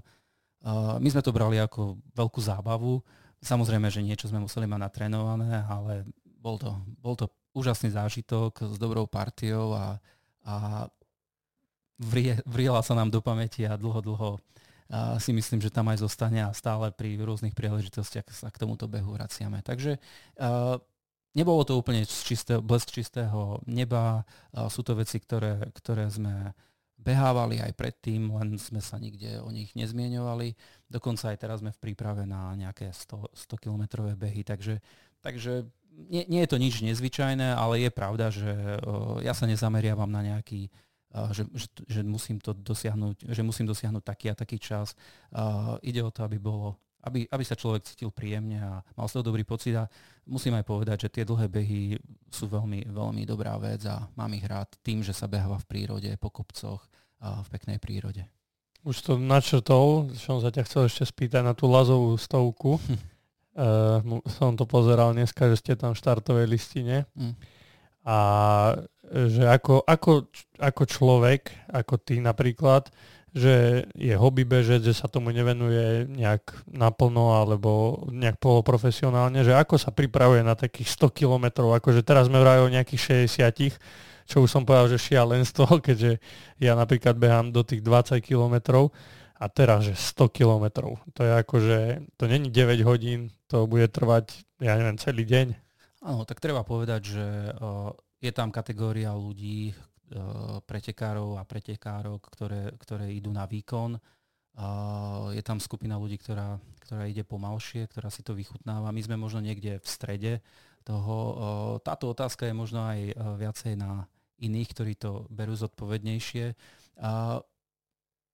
My 1.02 1.08
sme 1.10 1.26
to 1.26 1.34
brali 1.34 1.58
ako 1.58 1.98
veľkú 2.13 2.38
zábavu. 2.38 3.02
Samozrejme, 3.41 3.89
že 3.89 4.06
niečo 4.06 4.30
sme 4.30 4.46
museli 4.46 4.69
mať 4.69 4.80
natrénované, 4.86 5.65
ale 5.65 6.06
bol 6.38 6.62
to, 6.62 6.78
bol 7.02 7.17
to 7.17 7.26
úžasný 7.54 7.94
zážitok 7.94 8.74
s 8.74 8.76
dobrou 8.82 9.06
partiou 9.06 9.74
a, 9.74 9.98
a 10.46 10.56
vrie, 12.02 12.38
vriela 12.44 12.82
sa 12.82 12.98
nám 12.98 13.13
do 13.13 13.22
pamäti 13.22 13.63
a 13.63 13.78
dlho, 13.78 14.02
dlho 14.02 14.32
a 14.94 15.18
si 15.18 15.34
myslím, 15.34 15.58
že 15.58 15.74
tam 15.74 15.89
aj 15.89 16.06
zostane 16.06 16.46
a 16.46 16.54
stále 16.54 16.94
pri 16.94 17.18
rôznych 17.18 17.58
príležitostiach 17.58 18.30
sa 18.30 18.54
k 18.54 18.62
tomuto 18.62 18.86
behu 18.86 19.18
vraciame. 19.18 19.66
Takže 19.66 19.98
uh, 19.98 20.78
nebolo 21.34 21.66
to 21.66 21.74
úplne 21.74 22.06
z 22.06 22.20
čistého, 22.30 22.62
blesk 22.62 22.94
čistého 22.94 23.58
neba. 23.66 24.22
Sú 24.70 24.86
to 24.86 24.94
veci, 24.94 25.18
ktoré, 25.18 25.66
ktoré 25.74 26.06
sme 26.13 26.54
behávali 27.02 27.60
aj 27.60 27.74
predtým, 27.76 28.32
len 28.38 28.56
sme 28.56 28.80
sa 28.80 29.02
nikde 29.02 29.42
o 29.42 29.50
nich 29.50 29.74
nezmieňovali. 29.74 30.56
Dokonca 30.88 31.34
aj 31.34 31.38
teraz 31.42 31.60
sme 31.60 31.74
v 31.74 31.82
príprave 31.82 32.24
na 32.24 32.54
nejaké 32.56 32.94
100, 32.94 33.34
100 33.34 33.63
kilometrové 33.66 34.13
behy, 34.16 34.46
takže, 34.46 34.80
takže 35.20 35.68
nie, 35.93 36.25
nie 36.25 36.41
je 36.43 36.49
to 36.49 36.58
nič 36.58 36.82
nezvyčajné, 36.82 37.53
ale 37.53 37.86
je 37.86 37.91
pravda, 37.93 38.34
že 38.34 38.49
ja 39.21 39.34
sa 39.38 39.45
nezameriavam 39.45 40.10
na 40.10 40.21
nejaký 40.21 40.69
že, 41.13 41.45
že, 41.53 41.67
že, 41.86 42.01
musím 42.01 42.41
to 42.41 42.58
dosiahnuť, 42.58 43.29
že 43.29 43.45
musím 43.45 43.69
dosiahnuť 43.69 44.01
taký 44.01 44.34
a 44.34 44.36
taký 44.36 44.58
čas. 44.58 44.97
Uh, 45.29 45.77
ide 45.86 46.01
o 46.01 46.10
to, 46.10 46.25
aby 46.25 46.41
bolo 46.41 46.73
aby, 47.03 47.27
aby 47.27 47.43
sa 47.43 47.60
človek 47.60 47.84
cítil 47.84 48.15
príjemne 48.15 48.63
a 48.63 48.79
mal 48.95 49.08
z 49.12 49.19
toho 49.19 49.27
dobrý 49.27 49.43
pocit. 49.43 49.75
A 49.75 49.91
musím 50.23 50.56
aj 50.56 50.63
povedať, 50.63 50.97
že 51.08 51.13
tie 51.19 51.27
dlhé 51.27 51.51
behy 51.51 51.99
sú 52.32 52.47
veľmi, 52.47 52.88
veľmi 52.88 53.27
dobrá 53.27 53.60
vec 53.60 53.84
a 53.84 54.08
mám 54.15 54.32
ich 54.32 54.47
rád 54.47 54.71
tým, 54.79 55.03
že 55.03 55.12
sa 55.12 55.27
beháva 55.27 55.60
v 55.60 55.67
prírode, 55.67 56.10
po 56.15 56.32
kopcoch 56.32 56.79
a 57.19 57.43
v 57.43 57.47
peknej 57.51 57.77
prírode. 57.84 58.23
Už 58.84 58.99
to 59.03 59.19
načrtol, 59.19 60.12
som 60.15 60.39
sa 60.39 60.51
ťa 60.51 60.63
chcel 60.67 60.88
ešte 60.88 61.03
spýtať 61.08 61.43
na 61.43 61.51
tú 61.56 61.67
lazovú 61.67 62.15
stovku. 62.15 62.79
uh, 63.58 64.02
som 64.38 64.58
to 64.58 64.66
pozeral 64.70 65.13
dneska, 65.13 65.50
že 65.52 65.60
ste 65.60 65.74
tam 65.78 65.94
v 65.94 66.02
štartovej 66.02 66.48
listine. 66.50 67.10
Mm. 67.18 67.36
A 68.04 68.18
že 69.13 69.48
ako, 69.48 69.86
ako, 69.88 70.28
ako 70.60 70.84
človek, 70.84 71.54
ako 71.72 71.96
ty 72.02 72.20
napríklad, 72.20 72.92
že 73.34 73.86
je 73.98 74.13
hobby 74.13 74.46
bežec, 74.46 74.86
že 74.86 74.94
sa 74.94 75.10
tomu 75.10 75.34
nevenuje 75.34 76.06
nejak 76.06 76.70
naplno 76.70 77.34
alebo 77.34 78.04
nejak 78.13 78.38
poloprofesionálne, 78.38 79.42
že 79.42 79.58
ako 79.58 79.82
sa 79.82 79.89
pripravuje 79.89 80.46
na 80.46 80.54
takých 80.54 81.10
100 81.10 81.18
kilometrov, 81.18 81.74
akože 81.74 82.06
teraz 82.06 82.30
sme 82.30 82.38
vrajali 82.38 82.70
o 82.70 82.74
nejakých 82.78 83.26
60, 83.26 84.30
čo 84.30 84.46
už 84.46 84.50
som 84.54 84.62
povedal, 84.63 84.94
že 84.94 85.02
šialenstvo, 85.02 85.66
keďže 85.86 86.22
ja 86.62 86.78
napríklad 86.78 87.18
behám 87.18 87.50
do 87.50 87.66
tých 87.66 87.82
20 87.82 88.22
kilometrov 88.22 88.94
a 89.43 89.45
teraz, 89.51 89.84
že 89.84 89.99
100 89.99 90.32
kilometrov. 90.32 91.03
To 91.19 91.21
je 91.27 91.32
akože, 91.36 91.79
to 92.15 92.23
není 92.32 92.47
9 92.47 92.79
hodín, 92.88 93.27
to 93.51 93.67
bude 93.67 93.91
trvať, 93.91 94.47
ja 94.63 94.79
neviem, 94.79 94.95
celý 94.95 95.27
deň. 95.27 95.47
Áno, 96.08 96.23
tak 96.23 96.39
treba 96.39 96.63
povedať, 96.63 97.01
že 97.12 97.25
je 98.23 98.32
tam 98.32 98.56
kategória 98.56 99.12
ľudí, 99.12 99.75
Eh, 100.13 100.60
pretekárov 100.69 101.41
a 101.41 101.47
pretekárok, 101.47 102.21
ktoré, 102.29 102.69
ktoré 102.77 103.10
idú 103.10 103.34
na 103.34 103.49
výkon. 103.49 103.97
Je 105.34 105.41
tam 105.41 105.58
skupina 105.58 105.97
ľudí, 105.97 106.21
ktorá, 106.21 106.62
ktorá 106.86 107.10
ide 107.10 107.25
pomalšie, 107.25 107.89
ktorá 107.89 108.13
si 108.13 108.21
to 108.21 108.38
vychutnáva. 108.38 108.93
My 108.93 109.01
sme 109.01 109.17
možno 109.17 109.41
niekde 109.41 109.82
v 109.82 109.88
strede 109.89 110.34
toho. 110.86 111.15
Táto 111.82 112.13
otázka 112.13 112.45
je 112.45 112.53
možno 112.53 112.86
aj 112.86 113.17
viacej 113.17 113.73
na 113.73 114.06
iných, 114.38 114.69
ktorí 114.77 114.93
to 114.93 115.25
berú 115.34 115.58
zodpovednejšie. 115.58 116.53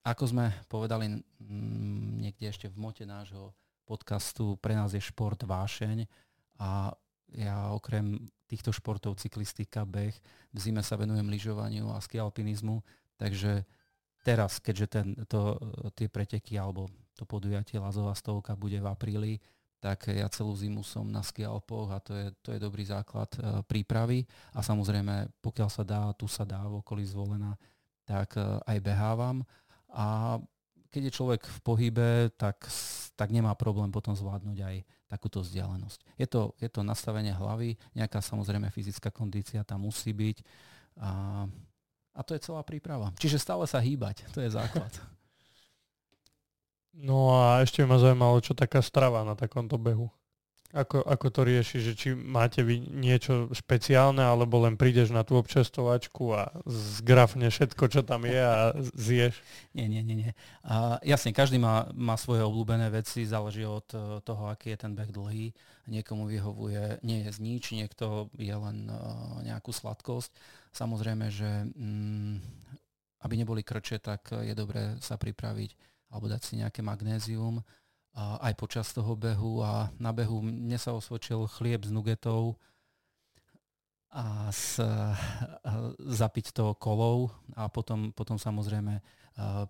Ako 0.07 0.31
sme 0.31 0.55
povedali 0.71 1.19
niekde 2.19 2.49
ešte 2.49 2.67
v 2.71 2.79
mote 2.79 3.03
nášho 3.03 3.51
podcastu, 3.83 4.55
pre 4.61 4.77
nás 4.77 4.95
je 4.95 5.01
šport 5.03 5.39
vášeň 5.41 6.07
a 6.61 6.93
ja 7.35 7.73
okrem 7.75 8.31
týchto 8.49 8.73
športov, 8.73 9.21
cyklistika, 9.21 9.85
beh, 9.85 10.15
v 10.49 10.57
zime 10.57 10.81
sa 10.81 10.97
venujem 10.97 11.29
lyžovaniu 11.29 11.93
a 11.93 12.01
skialpinizmu, 12.01 12.81
takže 13.21 13.67
teraz, 14.25 14.57
keďže 14.57 14.87
ten, 14.89 15.07
to, 15.29 15.57
tie 15.93 16.09
preteky 16.09 16.57
alebo 16.57 16.89
to 17.13 17.27
podujatie 17.27 17.77
Lazová 17.77 18.15
stovka 18.17 18.57
bude 18.57 18.79
v 18.81 18.87
apríli, 18.89 19.33
tak 19.79 20.11
ja 20.11 20.27
celú 20.27 20.51
zimu 20.59 20.83
som 20.83 21.07
na 21.07 21.23
skialpoch 21.23 21.87
a 21.95 22.03
to 22.03 22.11
je, 22.11 22.27
to 22.43 22.49
je 22.51 22.59
dobrý 22.59 22.83
základ 22.83 23.31
e, 23.39 23.63
prípravy. 23.63 24.27
A 24.51 24.59
samozrejme, 24.59 25.31
pokiaľ 25.39 25.69
sa 25.71 25.87
dá, 25.87 26.11
tu 26.19 26.27
sa 26.27 26.43
dá 26.43 26.59
v 26.67 26.83
okolí 26.83 27.07
zvolená, 27.07 27.55
tak 28.03 28.35
e, 28.35 28.59
aj 28.67 28.77
behávam. 28.83 29.39
A 29.93 30.37
keď 30.89 31.09
je 31.09 31.15
človek 31.17 31.41
v 31.45 31.59
pohybe, 31.61 32.09
tak, 32.33 32.65
tak 33.13 33.29
nemá 33.29 33.53
problém 33.53 33.93
potom 33.93 34.17
zvládnuť 34.17 34.57
aj 34.57 34.75
takúto 35.09 35.41
vzdialenosť. 35.41 35.99
Je 36.17 36.27
to, 36.29 36.53
je 36.61 36.69
to 36.69 36.85
nastavenie 36.85 37.33
hlavy, 37.33 37.77
nejaká 37.97 38.21
samozrejme 38.21 38.69
fyzická 38.69 39.09
kondícia 39.09 39.65
tam 39.65 39.85
musí 39.89 40.13
byť 40.13 40.37
a, 41.01 41.45
a 42.13 42.19
to 42.21 42.33
je 42.37 42.43
celá 42.45 42.61
príprava. 42.61 43.13
Čiže 43.17 43.41
stále 43.41 43.65
sa 43.65 43.81
hýbať, 43.81 44.29
to 44.33 44.41
je 44.41 44.53
základ. 44.53 44.91
No 46.99 47.31
a 47.31 47.63
ešte 47.63 47.79
ma 47.87 47.95
zaujímalo, 47.95 48.43
čo 48.43 48.51
taká 48.51 48.83
strava 48.83 49.23
na 49.23 49.31
takomto 49.31 49.79
behu. 49.79 50.11
Ako, 50.69 51.01
ako 51.01 51.27
to 51.33 51.41
rieši, 51.49 51.81
že 51.81 51.93
či 51.97 52.07
máte 52.13 52.61
vy 52.61 52.77
niečo 52.77 53.49
špeciálne, 53.49 54.21
alebo 54.21 54.61
len 54.61 54.77
prídeš 54.77 55.09
na 55.09 55.25
tú 55.25 55.41
občestovačku 55.41 56.29
a 56.37 56.53
zgrafne 56.69 57.49
všetko, 57.49 57.89
čo 57.89 58.05
tam 58.05 58.29
je 58.29 58.37
a 58.37 58.77
zješ? 58.93 59.41
Nie, 59.73 59.89
nie, 59.89 60.05
nie. 60.05 60.29
nie. 60.29 60.31
A 60.61 61.01
jasne, 61.01 61.33
každý 61.33 61.57
má, 61.57 61.89
má 61.97 62.13
svoje 62.21 62.45
obľúbené 62.45 62.93
veci, 62.93 63.25
záleží 63.25 63.65
od 63.65 63.89
e, 63.97 64.21
toho, 64.21 64.53
aký 64.53 64.77
je 64.77 64.81
ten 64.85 64.93
beh 64.93 65.09
dlhý. 65.09 65.57
Niekomu 65.89 66.29
vyhovuje, 66.29 67.01
nie 67.01 67.25
je 67.25 67.31
nič, 67.41 67.73
niekto 67.73 68.29
je 68.37 68.53
len 68.53 68.93
uh, 68.93 69.41
nejakú 69.41 69.73
sladkosť. 69.73 70.29
Samozrejme, 70.69 71.33
že 71.33 71.65
mm, 71.65 72.35
aby 73.25 73.33
neboli 73.33 73.65
krče, 73.65 73.97
tak 73.97 74.29
je 74.37 74.53
dobré 74.53 75.01
sa 75.01 75.17
pripraviť 75.17 75.73
alebo 76.09 76.25
dať 76.25 76.41
si 76.41 76.53
nejaké 76.57 76.81
magnézium 76.81 77.61
aj 78.19 78.53
počas 78.59 78.91
toho 78.91 79.15
behu 79.15 79.63
a 79.63 79.93
na 80.01 80.11
behu 80.11 80.43
mne 80.43 80.75
sa 80.75 80.91
osvočil 80.91 81.47
chlieb 81.47 81.87
s 81.87 81.91
nugetov 81.93 82.59
a 84.09 84.49
s, 84.49 84.81
zapiť 86.01 86.51
to 86.51 86.73
kolou 86.81 87.29
a 87.53 87.69
potom, 87.69 88.09
potom 88.11 88.41
samozrejme 88.41 88.99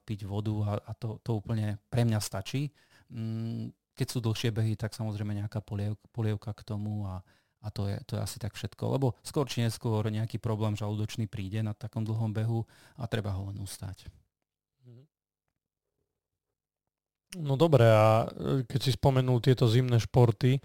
piť 0.08 0.26
vodu 0.26 0.56
a, 0.66 0.72
a 0.82 0.92
to, 0.96 1.20
to 1.22 1.38
úplne 1.38 1.78
pre 1.92 2.08
mňa 2.08 2.20
stačí. 2.24 2.72
Mm, 3.12 3.70
keď 3.94 4.08
sú 4.08 4.18
dlhšie 4.24 4.50
behy, 4.56 4.74
tak 4.80 4.96
samozrejme 4.96 5.36
nejaká 5.36 5.60
polievka, 5.60 6.02
polievka 6.16 6.52
k 6.56 6.62
tomu 6.64 7.04
a, 7.04 7.20
a 7.60 7.68
to, 7.68 7.86
je, 7.92 8.00
to 8.08 8.16
je 8.16 8.22
asi 8.24 8.38
tak 8.40 8.56
všetko. 8.56 8.96
Lebo 8.96 9.14
skôr 9.22 9.46
či 9.46 9.62
neskôr 9.62 10.08
nejaký 10.08 10.40
problém 10.40 10.74
žalúdočný 10.74 11.28
príde 11.28 11.60
na 11.60 11.76
takom 11.76 12.08
dlhom 12.08 12.32
behu 12.32 12.64
a 12.96 13.06
treba 13.06 13.36
ho 13.36 13.52
len 13.52 13.60
ustať. 13.60 14.08
No 17.38 17.54
dobre, 17.54 17.86
a 17.86 18.26
e, 18.26 18.66
keď 18.66 18.80
si 18.82 18.92
spomenul 18.98 19.38
tieto 19.38 19.70
zimné 19.70 20.02
športy, 20.02 20.58
e, 20.58 20.62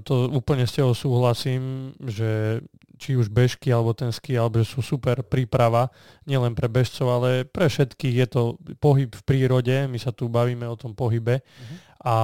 to 0.00 0.32
úplne 0.32 0.64
s 0.64 0.72
tebou 0.72 0.96
súhlasím, 0.96 1.92
že 2.00 2.62
či 2.96 3.18
už 3.18 3.28
bežky 3.28 3.68
alebo 3.68 3.92
ten 3.92 4.08
ski, 4.08 4.38
alebo 4.38 4.64
že 4.64 4.72
sú 4.72 4.80
super 4.80 5.20
príprava, 5.20 5.92
nielen 6.24 6.56
pre 6.56 6.72
bežcov, 6.72 7.04
ale 7.10 7.44
pre 7.44 7.68
všetkých 7.68 8.16
je 8.24 8.26
to 8.30 8.42
pohyb 8.80 9.12
v 9.12 9.22
prírode, 9.28 9.76
my 9.90 9.98
sa 10.00 10.14
tu 10.14 10.32
bavíme 10.32 10.64
o 10.64 10.78
tom 10.78 10.96
pohybe. 10.96 11.42
Uh-huh. 11.42 11.76
A, 12.00 12.16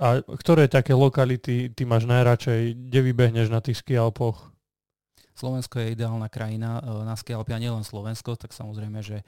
a 0.00 0.08
ktoré 0.40 0.66
také 0.66 0.90
lokality 0.90 1.70
ty 1.70 1.82
máš 1.86 2.08
najradšej, 2.08 2.74
kde 2.88 3.00
vybehneš 3.04 3.46
na 3.52 3.62
tých 3.62 3.78
skialpoch? 3.84 4.50
Slovensko 5.38 5.78
je 5.78 5.94
ideálna 5.94 6.26
krajina 6.26 6.82
e, 6.82 7.06
na 7.06 7.14
skialpy 7.14 7.54
a 7.54 7.62
nielen 7.62 7.86
Slovensko, 7.86 8.34
tak 8.34 8.50
samozrejme, 8.50 8.98
že 9.06 9.22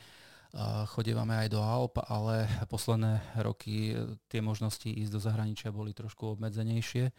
chodívame 0.91 1.39
aj 1.47 1.49
do 1.55 1.63
Alp, 1.63 2.03
ale 2.11 2.51
posledné 2.67 3.23
roky 3.39 3.95
e, 3.95 4.19
tie 4.27 4.43
možnosti 4.43 4.87
ísť 4.87 5.13
do 5.15 5.21
zahraničia 5.23 5.71
boli 5.71 5.95
trošku 5.95 6.35
obmedzenejšie. 6.35 7.15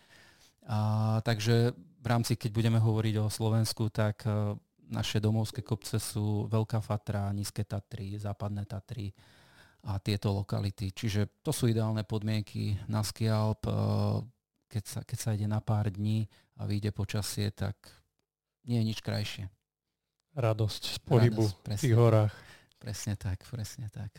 A, 0.68 0.80
takže 1.24 1.72
v 1.76 2.08
rámci, 2.08 2.36
keď 2.36 2.52
budeme 2.52 2.80
hovoriť 2.84 3.16
o 3.24 3.32
Slovensku, 3.32 3.88
tak 3.88 4.28
e, 4.28 4.60
naše 4.92 5.24
domovské 5.24 5.64
kopce 5.64 5.96
sú 5.96 6.52
Veľká 6.52 6.84
Fatra, 6.84 7.32
Nízke 7.32 7.64
Tatry, 7.64 8.20
Západné 8.20 8.68
Tatry 8.68 9.16
a 9.88 9.98
tieto 10.04 10.36
lokality. 10.36 10.92
Čiže 10.92 11.42
to 11.42 11.56
sú 11.56 11.72
ideálne 11.72 12.04
podmienky 12.04 12.76
na 12.92 13.00
ski 13.00 13.32
Alp. 13.32 13.64
E, 13.64 13.74
keď 14.68 14.84
sa, 14.84 15.00
keď 15.08 15.18
sa 15.18 15.30
ide 15.32 15.48
na 15.48 15.64
pár 15.64 15.88
dní 15.88 16.28
a 16.60 16.68
vyjde 16.68 16.92
počasie, 16.92 17.48
tak 17.56 17.80
nie 18.68 18.76
je 18.84 18.88
nič 18.92 19.00
krajšie. 19.00 19.48
Radosť 20.36 20.84
z 20.96 20.98
pohybu 21.04 21.44
Radosť, 21.48 21.80
v 21.80 21.80
tých 21.80 21.96
horách. 21.96 22.36
Presne 22.82 23.14
tak, 23.14 23.46
presne 23.46 23.94
tak. 23.94 24.10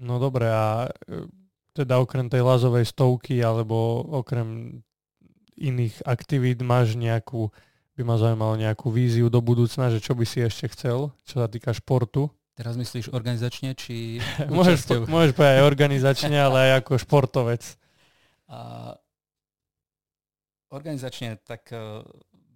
No 0.00 0.16
dobre, 0.16 0.48
a 0.48 0.88
e, 0.88 1.28
teda 1.76 2.00
okrem 2.00 2.32
tej 2.32 2.40
lazovej 2.40 2.88
stovky 2.88 3.36
alebo 3.44 4.00
okrem 4.16 4.80
iných 5.60 6.00
aktivít 6.08 6.64
máš 6.64 6.96
nejakú, 6.96 7.52
by 8.00 8.02
ma 8.02 8.16
zaujímalo 8.16 8.56
nejakú 8.56 8.88
víziu 8.88 9.28
do 9.28 9.44
budúcna, 9.44 9.92
že 9.92 10.00
čo 10.00 10.16
by 10.16 10.24
si 10.24 10.40
ešte 10.40 10.72
chcel, 10.72 11.12
čo 11.28 11.44
sa 11.44 11.52
týka 11.52 11.76
športu? 11.76 12.32
Teraz 12.56 12.80
myslíš 12.80 13.12
organizačne, 13.12 13.76
či 13.76 14.24
môžeš, 14.48 14.88
po, 14.88 14.94
môžeš 15.04 15.36
povedať 15.36 15.54
aj 15.60 15.68
organizačne, 15.68 16.36
ale 16.40 16.56
aj 16.64 16.72
ako 16.80 16.92
športovec. 16.96 17.62
A, 18.48 18.96
organizačne, 20.72 21.36
tak 21.44 21.68
uh, 21.76 22.00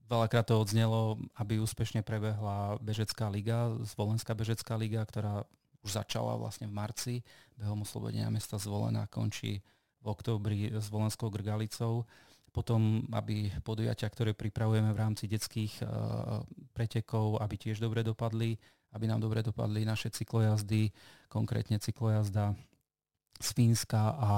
Veľakrát 0.05 0.45
to 0.45 0.61
odznelo, 0.61 1.17
aby 1.41 1.57
úspešne 1.65 2.05
prebehla 2.05 2.77
Bežecká 2.85 3.33
liga, 3.33 3.73
Zvolenská 3.89 4.37
Bežecká 4.37 4.77
liga, 4.77 5.01
ktorá 5.01 5.49
už 5.81 5.97
začala 5.97 6.37
vlastne 6.37 6.69
v 6.69 6.77
marci. 6.77 7.15
Behom 7.57 7.85
oslobodenia 7.85 8.29
mesta 8.29 8.61
Zvolená 8.61 9.09
končí 9.09 9.65
v 10.05 10.07
októbri 10.09 10.69
s 10.77 10.93
Volenskou 10.93 11.33
Grgalicou. 11.33 12.05
Potom, 12.53 13.03
aby 13.17 13.51
podujatia, 13.65 14.07
ktoré 14.07 14.37
pripravujeme 14.37 14.93
v 14.93 15.01
rámci 15.01 15.25
detských 15.27 15.83
uh, 15.83 16.45
pretekov, 16.77 17.41
aby 17.41 17.57
tiež 17.59 17.83
dobre 17.83 18.05
dopadli, 18.07 18.55
aby 18.95 19.05
nám 19.11 19.25
dobre 19.25 19.43
dopadli 19.43 19.83
naše 19.83 20.13
cyklojazdy, 20.13 20.93
konkrétne 21.27 21.83
cyklojazda 21.83 22.55
z 23.41 23.49
Fínska 23.51 24.15
a 24.15 24.31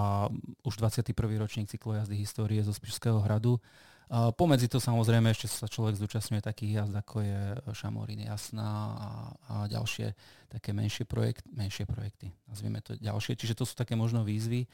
už 0.65 0.81
21. 0.81 1.13
ročník 1.37 1.69
cyklojazdy 1.69 2.17
histórie 2.17 2.65
zo 2.65 2.73
Spišského 2.73 3.21
hradu 3.21 3.61
Pomedzi 4.07 4.71
to 4.71 4.79
samozrejme 4.79 5.35
ešte 5.35 5.51
sa 5.51 5.67
človek 5.67 5.99
zúčastňuje 5.99 6.39
takých 6.39 6.83
jazd, 6.83 6.95
ako 6.95 7.27
je 7.27 7.41
Šamorín 7.75 8.23
Jasná 8.23 8.71
a, 8.95 9.11
a 9.51 9.55
ďalšie 9.67 10.15
také 10.47 10.71
menšie, 10.71 11.03
projekt, 11.03 11.43
menšie 11.51 11.91
projekty, 11.91 12.31
nazvieme 12.47 12.79
to 12.87 12.95
ďalšie. 12.95 13.35
Čiže 13.35 13.59
to 13.59 13.67
sú 13.67 13.75
také 13.75 13.99
možno 13.99 14.23
výzvy 14.23 14.71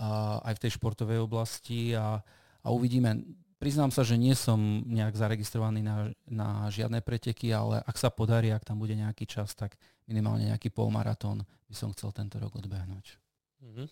a, 0.00 0.40
aj 0.40 0.56
v 0.56 0.62
tej 0.64 0.70
športovej 0.80 1.20
oblasti 1.20 1.92
a, 1.92 2.24
a 2.64 2.68
uvidíme. 2.72 3.20
Priznám 3.60 3.92
sa, 3.92 4.08
že 4.08 4.16
nie 4.16 4.32
som 4.32 4.56
nejak 4.88 5.20
zaregistrovaný 5.20 5.84
na, 5.84 6.08
na 6.24 6.48
žiadne 6.72 7.04
preteky, 7.04 7.52
ale 7.52 7.84
ak 7.84 8.00
sa 8.00 8.08
podarí, 8.08 8.56
ak 8.56 8.64
tam 8.64 8.80
bude 8.80 8.96
nejaký 8.96 9.28
čas, 9.28 9.52
tak 9.52 9.76
minimálne 10.08 10.48
nejaký 10.48 10.72
polmaratón 10.72 11.44
by 11.68 11.74
som 11.76 11.92
chcel 11.92 12.08
tento 12.16 12.40
rok 12.40 12.56
odbehnúť. 12.56 13.20
Mhm. 13.68 13.84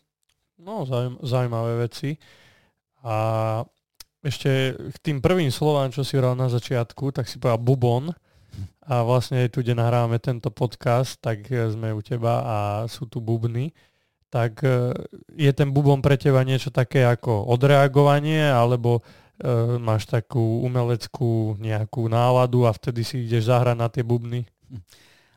No, 0.64 0.88
zaujímavé 1.20 1.84
veci. 1.84 2.16
A 3.04 3.60
ešte 4.20 4.76
k 4.76 4.96
tým 5.00 5.18
prvým 5.24 5.48
slovám, 5.48 5.88
čo 5.88 6.04
si 6.04 6.16
hovoril 6.16 6.36
na 6.36 6.52
začiatku, 6.52 7.12
tak 7.16 7.24
si 7.24 7.40
povedal 7.40 7.60
bubon. 7.60 8.12
A 8.90 9.06
vlastne 9.06 9.46
tu, 9.46 9.62
kde 9.62 9.78
nahrávame 9.78 10.18
tento 10.18 10.50
podcast, 10.50 11.16
tak 11.22 11.46
sme 11.46 11.94
u 11.94 12.02
teba 12.02 12.42
a 12.42 12.56
sú 12.90 13.06
tu 13.06 13.22
bubny. 13.22 13.70
Tak 14.30 14.66
e, 14.66 14.94
je 15.38 15.52
ten 15.54 15.70
bubon 15.70 16.02
pre 16.02 16.18
teba 16.18 16.42
niečo 16.42 16.74
také 16.74 17.06
ako 17.06 17.46
odreagovanie, 17.46 18.50
alebo 18.50 18.98
e, 18.98 19.02
máš 19.78 20.10
takú 20.10 20.66
umeleckú 20.66 21.54
nejakú 21.62 22.10
náladu 22.10 22.66
a 22.66 22.74
vtedy 22.74 23.06
si 23.06 23.22
ideš 23.26 23.46
zahrať 23.46 23.76
na 23.78 23.86
tie 23.86 24.02
bubny? 24.02 24.42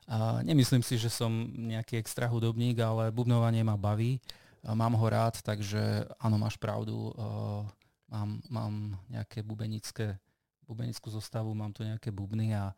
A 0.09 0.41
nemyslím 0.41 0.81
si, 0.81 0.97
že 0.97 1.13
som 1.13 1.29
nejaký 1.53 2.01
extra 2.01 2.25
hudobník, 2.25 2.81
ale 2.81 3.13
bubnovanie 3.13 3.61
ma 3.61 3.77
baví. 3.77 4.17
Mám 4.65 4.97
ho 4.97 5.07
rád, 5.09 5.45
takže 5.45 6.09
áno, 6.17 6.41
máš 6.41 6.57
pravdu. 6.57 7.13
E, 7.13 7.82
mám, 8.13 8.39
mám 8.47 8.73
nejaké 9.09 9.41
bubenické, 9.41 10.21
bubenickú 10.63 11.09
zostavu, 11.09 11.51
mám 11.57 11.73
tu 11.73 11.81
nejaké 11.81 12.13
bubny 12.13 12.53
a 12.53 12.77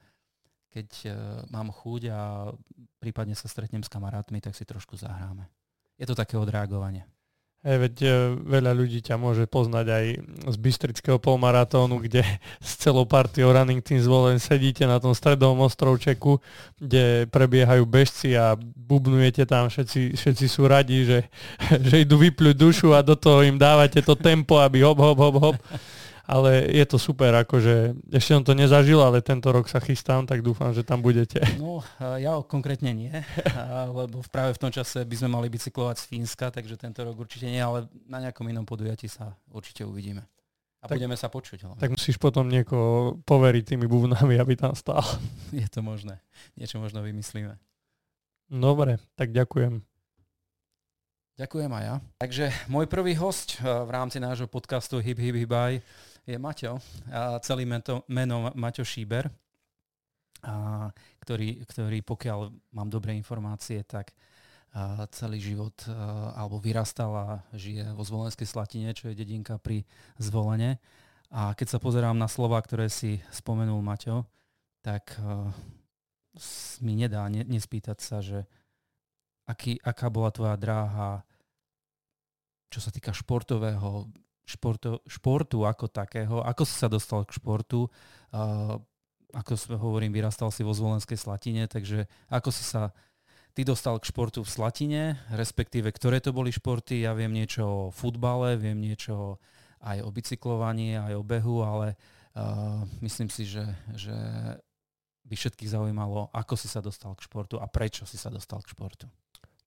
keď 0.72 0.90
uh, 1.08 1.14
mám 1.52 1.72
chuť 1.72 2.02
a 2.12 2.52
prípadne 3.00 3.36
sa 3.36 3.52
stretnem 3.52 3.84
s 3.84 3.92
kamarátmi, 3.92 4.40
tak 4.40 4.56
si 4.56 4.64
trošku 4.64 4.96
zahráme. 4.96 5.48
Je 6.00 6.08
to 6.08 6.16
také 6.16 6.36
odreagovanie. 6.36 7.08
Hey, 7.66 7.82
veď 7.82 7.96
e, 8.06 8.10
veľa 8.46 8.78
ľudí 8.78 9.02
ťa 9.02 9.18
môže 9.18 9.50
poznať 9.50 9.86
aj 9.90 10.06
z 10.54 10.58
Bystrického 10.62 11.18
polmaratónu, 11.18 11.98
kde 11.98 12.22
s 12.62 12.78
celou 12.78 13.10
partiou 13.10 13.50
Running 13.50 13.82
Team 13.82 13.98
zvolen 13.98 14.38
sedíte 14.38 14.86
na 14.86 15.02
tom 15.02 15.18
stredovom 15.18 15.66
ostrovčeku, 15.66 16.38
kde 16.78 17.26
prebiehajú 17.34 17.82
bežci 17.90 18.38
a 18.38 18.54
bubnujete 18.62 19.50
tam, 19.50 19.66
všetci, 19.66 20.14
všetci 20.14 20.46
sú 20.46 20.70
radi, 20.70 21.10
že, 21.10 21.20
že 21.90 22.06
idú 22.06 22.22
vypľuť 22.22 22.54
dušu 22.54 22.94
a 22.94 23.02
do 23.02 23.18
toho 23.18 23.42
im 23.42 23.58
dávate 23.58 23.98
to 24.06 24.14
tempo, 24.14 24.62
aby 24.62 24.86
hop, 24.86 25.02
hop, 25.02 25.18
hop, 25.18 25.36
hop 25.42 25.58
ale 26.26 26.66
je 26.74 26.86
to 26.90 26.98
super, 26.98 27.30
akože 27.46 27.94
ešte 28.10 28.32
som 28.34 28.42
to 28.42 28.58
nezažil, 28.58 28.98
ale 29.02 29.22
tento 29.22 29.54
rok 29.54 29.70
sa 29.70 29.78
chystám, 29.78 30.26
tak 30.26 30.42
dúfam, 30.42 30.74
že 30.74 30.82
tam 30.82 31.02
budete. 31.06 31.42
No, 31.62 31.86
ja 32.02 32.42
konkrétne 32.42 32.92
nie, 32.92 33.14
lebo 33.98 34.26
práve 34.34 34.58
v 34.58 34.62
tom 34.62 34.72
čase 34.74 35.06
by 35.06 35.16
sme 35.16 35.30
mali 35.38 35.48
bicyklovať 35.54 35.96
z 36.02 36.06
Fínska, 36.10 36.50
takže 36.50 36.82
tento 36.82 37.06
rok 37.06 37.14
určite 37.18 37.46
nie, 37.46 37.62
ale 37.62 37.86
na 38.10 38.22
nejakom 38.26 38.46
inom 38.50 38.66
podujatí 38.66 39.06
sa 39.06 39.38
určite 39.54 39.86
uvidíme. 39.86 40.26
A 40.82 40.90
tak, 40.90 41.02
budeme 41.02 41.18
sa 41.18 41.34
počuť. 41.34 41.66
Ale. 41.66 41.76
Tak 41.82 41.98
musíš 41.98 42.22
potom 42.22 42.46
niekoho 42.46 43.18
poveriť 43.26 43.74
tými 43.74 43.90
bubnami, 43.90 44.38
aby 44.38 44.54
tam 44.54 44.78
stál. 44.78 45.02
Je 45.50 45.66
to 45.66 45.82
možné. 45.82 46.22
Niečo 46.54 46.78
možno 46.78 47.02
vymyslíme. 47.02 47.58
Dobre, 48.54 49.02
tak 49.18 49.34
ďakujem. 49.34 49.82
Ďakujem 51.36 51.72
aj 51.74 51.84
ja. 51.84 51.96
Takže 52.22 52.46
môj 52.72 52.86
prvý 52.88 53.18
host 53.18 53.60
eh, 53.60 53.66
v 53.66 53.90
rámci 53.92 54.22
nášho 54.22 54.48
podcastu 54.48 55.02
Hip 55.02 55.20
Hip 55.20 55.36
Hibaj 55.36 55.82
je 56.26 56.38
Maťo, 56.42 56.82
a 57.14 57.38
celý 57.46 57.70
meno, 57.70 58.02
meno 58.10 58.50
Maťo 58.58 58.82
Šíber, 58.82 59.30
a 60.46 60.90
ktorý, 61.22 61.66
ktorý, 61.66 62.06
pokiaľ 62.06 62.54
mám 62.74 62.90
dobré 62.90 63.18
informácie, 63.18 63.82
tak 63.86 64.14
a 64.76 65.08
celý 65.08 65.40
život 65.40 65.72
a, 65.88 66.36
alebo 66.36 66.60
vyrastal 66.60 67.12
a 67.16 67.28
žije 67.56 67.96
vo 67.96 68.04
Zvolenskej 68.04 68.44
Slatine, 68.44 68.92
čo 68.92 69.08
je 69.08 69.16
dedinka 69.16 69.56
pri 69.56 69.88
Zvolene. 70.20 70.84
A 71.32 71.56
keď 71.56 71.68
sa 71.72 71.80
pozerám 71.80 72.20
na 72.20 72.28
slova, 72.28 72.60
ktoré 72.60 72.92
si 72.92 73.24
spomenul 73.32 73.80
Maťo, 73.80 74.28
tak 74.84 75.16
a, 75.16 75.48
mi 76.84 77.00
nedá 77.00 77.24
ne, 77.32 77.48
nespýtať 77.48 78.04
sa, 78.04 78.20
že 78.20 78.44
aký, 79.48 79.80
aká 79.80 80.12
bola 80.12 80.28
tvoja 80.36 80.60
dráha, 80.60 81.24
čo 82.68 82.84
sa 82.84 82.92
týka 82.92 83.16
športového 83.16 84.12
športo, 84.46 85.02
športu 85.10 85.66
ako 85.66 85.90
takého. 85.90 86.42
Ako 86.46 86.64
si 86.64 86.78
sa 86.78 86.88
dostal 86.88 87.26
k 87.26 87.36
športu? 87.36 87.90
Uh, 88.30 88.78
ako 89.36 89.58
hovorím, 89.76 90.16
vyrastal 90.16 90.48
si 90.54 90.64
vo 90.64 90.72
Zvolenskej 90.72 91.20
Slatine, 91.20 91.68
takže 91.68 92.08
ako 92.32 92.50
si 92.56 92.64
sa 92.64 92.96
ty 93.52 93.68
dostal 93.68 94.00
k 94.00 94.08
športu 94.08 94.46
v 94.46 94.54
Slatine, 94.54 95.04
respektíve 95.34 95.92
ktoré 95.92 96.24
to 96.24 96.32
boli 96.32 96.56
športy. 96.56 97.04
Ja 97.04 97.12
viem 97.12 97.36
niečo 97.36 97.92
o 97.92 97.92
futbale, 97.92 98.56
viem 98.56 98.80
niečo 98.80 99.44
aj 99.84 100.02
o 100.06 100.10
bicyklovaní, 100.10 100.96
aj 100.96 101.14
o 101.20 101.24
behu, 101.24 101.68
ale 101.68 102.00
uh, 102.38 102.88
myslím 103.04 103.28
si, 103.28 103.44
že, 103.44 103.66
že 103.92 104.16
by 105.26 105.36
všetkých 105.36 105.74
zaujímalo, 105.74 106.32
ako 106.32 106.54
si 106.56 106.70
sa 106.70 106.80
dostal 106.80 107.12
k 107.18 107.26
športu 107.26 107.58
a 107.58 107.66
prečo 107.66 108.06
si 108.06 108.16
sa 108.16 108.32
dostal 108.32 108.62
k 108.62 108.72
športu. 108.72 109.10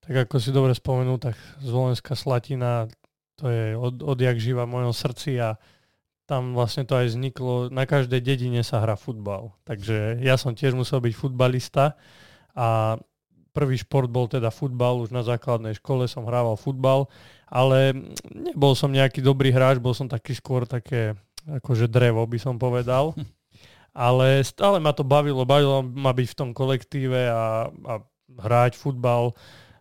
Tak 0.01 0.31
ako 0.31 0.37
si 0.41 0.55
dobre 0.55 0.72
spomenul, 0.72 1.20
tak 1.20 1.37
Zvolenská 1.61 2.16
Slatina, 2.16 2.89
to 3.39 3.47
je 3.49 3.78
od, 3.78 4.03
odjak 4.03 4.43
živa 4.43 4.66
v 4.66 4.74
mojom 4.82 4.95
srdci 4.95 5.39
a 5.39 5.55
tam 6.28 6.53
vlastne 6.53 6.84
to 6.84 6.93
aj 6.93 7.16
vzniklo, 7.16 7.72
na 7.72 7.89
každej 7.89 8.20
dedine 8.20 8.61
sa 8.61 8.84
hrá 8.84 9.01
futbal. 9.01 9.57
Takže 9.64 10.20
ja 10.20 10.36
som 10.36 10.53
tiež 10.53 10.76
musel 10.76 11.01
byť 11.01 11.14
futbalista 11.16 11.97
a 12.53 13.01
prvý 13.57 13.80
šport 13.80 14.12
bol 14.12 14.28
teda 14.28 14.53
futbal, 14.53 15.01
už 15.01 15.14
na 15.14 15.24
základnej 15.24 15.80
škole 15.80 16.05
som 16.05 16.28
hrával 16.28 16.61
futbal, 16.61 17.09
ale 17.49 17.97
nebol 18.28 18.76
som 18.76 18.93
nejaký 18.93 19.24
dobrý 19.24 19.55
hráč, 19.55 19.80
bol 19.80 19.97
som 19.97 20.05
taký 20.05 20.36
skôr 20.36 20.68
také 20.68 21.16
akože 21.49 21.89
drevo 21.89 22.20
by 22.28 22.39
som 22.39 22.61
povedal. 22.61 23.16
Ale 23.99 24.47
stále 24.47 24.78
ma 24.78 24.95
to 24.95 25.03
bavilo, 25.03 25.43
bavilo 25.43 25.82
ma 25.82 26.14
byť 26.14 26.28
v 26.30 26.39
tom 26.39 26.51
kolektíve 26.55 27.18
a, 27.34 27.66
a 27.66 27.95
hrať 28.30 28.78
futbal, 28.78 29.34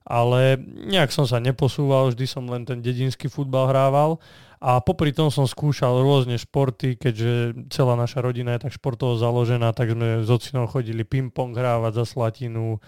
ale 0.08 0.56
nejak 0.88 1.12
som 1.12 1.28
sa 1.28 1.44
neposúval, 1.44 2.16
vždy 2.16 2.26
som 2.26 2.48
len 2.48 2.64
ten 2.64 2.80
dedinský 2.80 3.28
futbal 3.28 3.68
hrával. 3.68 4.24
A 4.58 4.82
popri 4.82 5.14
tom 5.14 5.30
som 5.30 5.46
skúšal 5.46 6.02
rôzne 6.02 6.40
športy, 6.40 6.98
keďže 6.98 7.68
celá 7.70 7.94
naša 7.94 8.26
rodina 8.26 8.58
je 8.58 8.66
tak 8.66 8.74
športovo 8.74 9.14
založená, 9.20 9.70
tak 9.76 9.94
sme 9.94 10.26
s 10.26 10.30
ocinom 10.34 10.66
chodili 10.66 11.06
ping-pong 11.06 11.54
hrávať 11.54 12.02
za 12.02 12.06
Slatinu, 12.10 12.82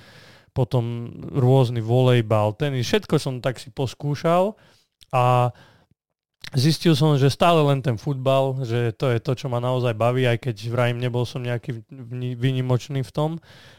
potom 0.49 1.13
rôzny 1.29 1.83
volejbal, 1.83 2.57
tenis, 2.57 2.89
všetko 2.89 3.21
som 3.21 3.37
tak 3.37 3.61
si 3.61 3.69
poskúšal. 3.69 4.57
A 5.13 5.53
zistil 6.57 6.97
som, 6.97 7.13
že 7.19 7.29
stále 7.29 7.61
len 7.61 7.85
ten 7.85 7.99
futbal, 7.99 8.65
že 8.65 8.95
to 8.97 9.13
je 9.13 9.19
to, 9.21 9.31
čo 9.37 9.47
ma 9.51 9.61
naozaj 9.61 9.93
baví, 9.93 10.25
aj 10.25 10.49
keď 10.49 10.55
vrajím 10.73 10.97
nebol 10.97 11.27
som 11.27 11.45
nejaký 11.45 11.85
výnimočný 12.37 13.05
v 13.05 13.11
tom, 13.13 13.31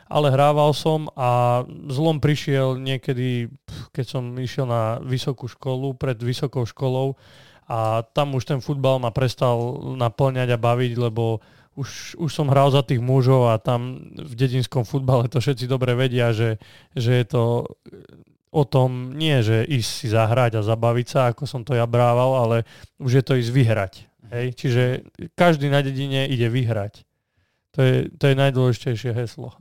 ale 0.07 0.31
hrával 0.31 0.71
som 0.71 1.11
a 1.19 1.63
zlom 1.91 2.23
prišiel 2.23 2.79
niekedy, 2.79 3.51
keď 3.91 4.07
som 4.07 4.25
išiel 4.39 4.71
na 4.71 5.03
vysokú 5.03 5.51
školu, 5.51 5.99
pred 5.99 6.19
vysokou 6.19 6.63
školou, 6.67 7.19
a 7.71 8.03
tam 8.03 8.35
už 8.35 8.51
ten 8.51 8.59
futbal 8.59 8.99
ma 8.99 9.15
prestal 9.15 9.55
naplňať 9.95 10.51
a 10.51 10.59
baviť, 10.59 10.93
lebo 10.99 11.39
už, 11.79 12.19
už 12.19 12.31
som 12.35 12.51
hral 12.51 12.75
za 12.75 12.83
tých 12.83 12.99
mužov 12.99 13.47
a 13.47 13.63
tam 13.63 14.11
v 14.11 14.35
dedinskom 14.35 14.83
futbale 14.83 15.31
to 15.31 15.39
všetci 15.39 15.71
dobre 15.71 15.95
vedia, 15.95 16.35
že, 16.35 16.59
že 16.99 17.23
je 17.23 17.27
to 17.31 17.71
o 18.51 18.63
tom 18.67 19.15
nie, 19.15 19.43
že 19.47 19.63
ísť 19.63 19.91
si 19.91 20.07
zahrať 20.11 20.59
a 20.59 20.67
zabaviť 20.67 21.07
sa, 21.07 21.21
ako 21.31 21.47
som 21.47 21.63
to 21.63 21.79
ja 21.79 21.87
brával, 21.87 22.35
ale 22.43 22.57
už 22.99 23.23
je 23.23 23.25
to 23.25 23.39
ísť 23.39 23.51
vyhrať. 23.55 23.93
Hej? 24.35 24.47
Čiže 24.59 24.83
každý 25.39 25.71
na 25.71 25.83
dedine 25.83 26.27
ide 26.27 26.51
vyhrať. 26.51 27.07
To 27.79 27.81
je, 27.83 27.97
to 28.11 28.25
je 28.27 28.35
najdôležitejšie 28.35 29.15
heslo. 29.15 29.55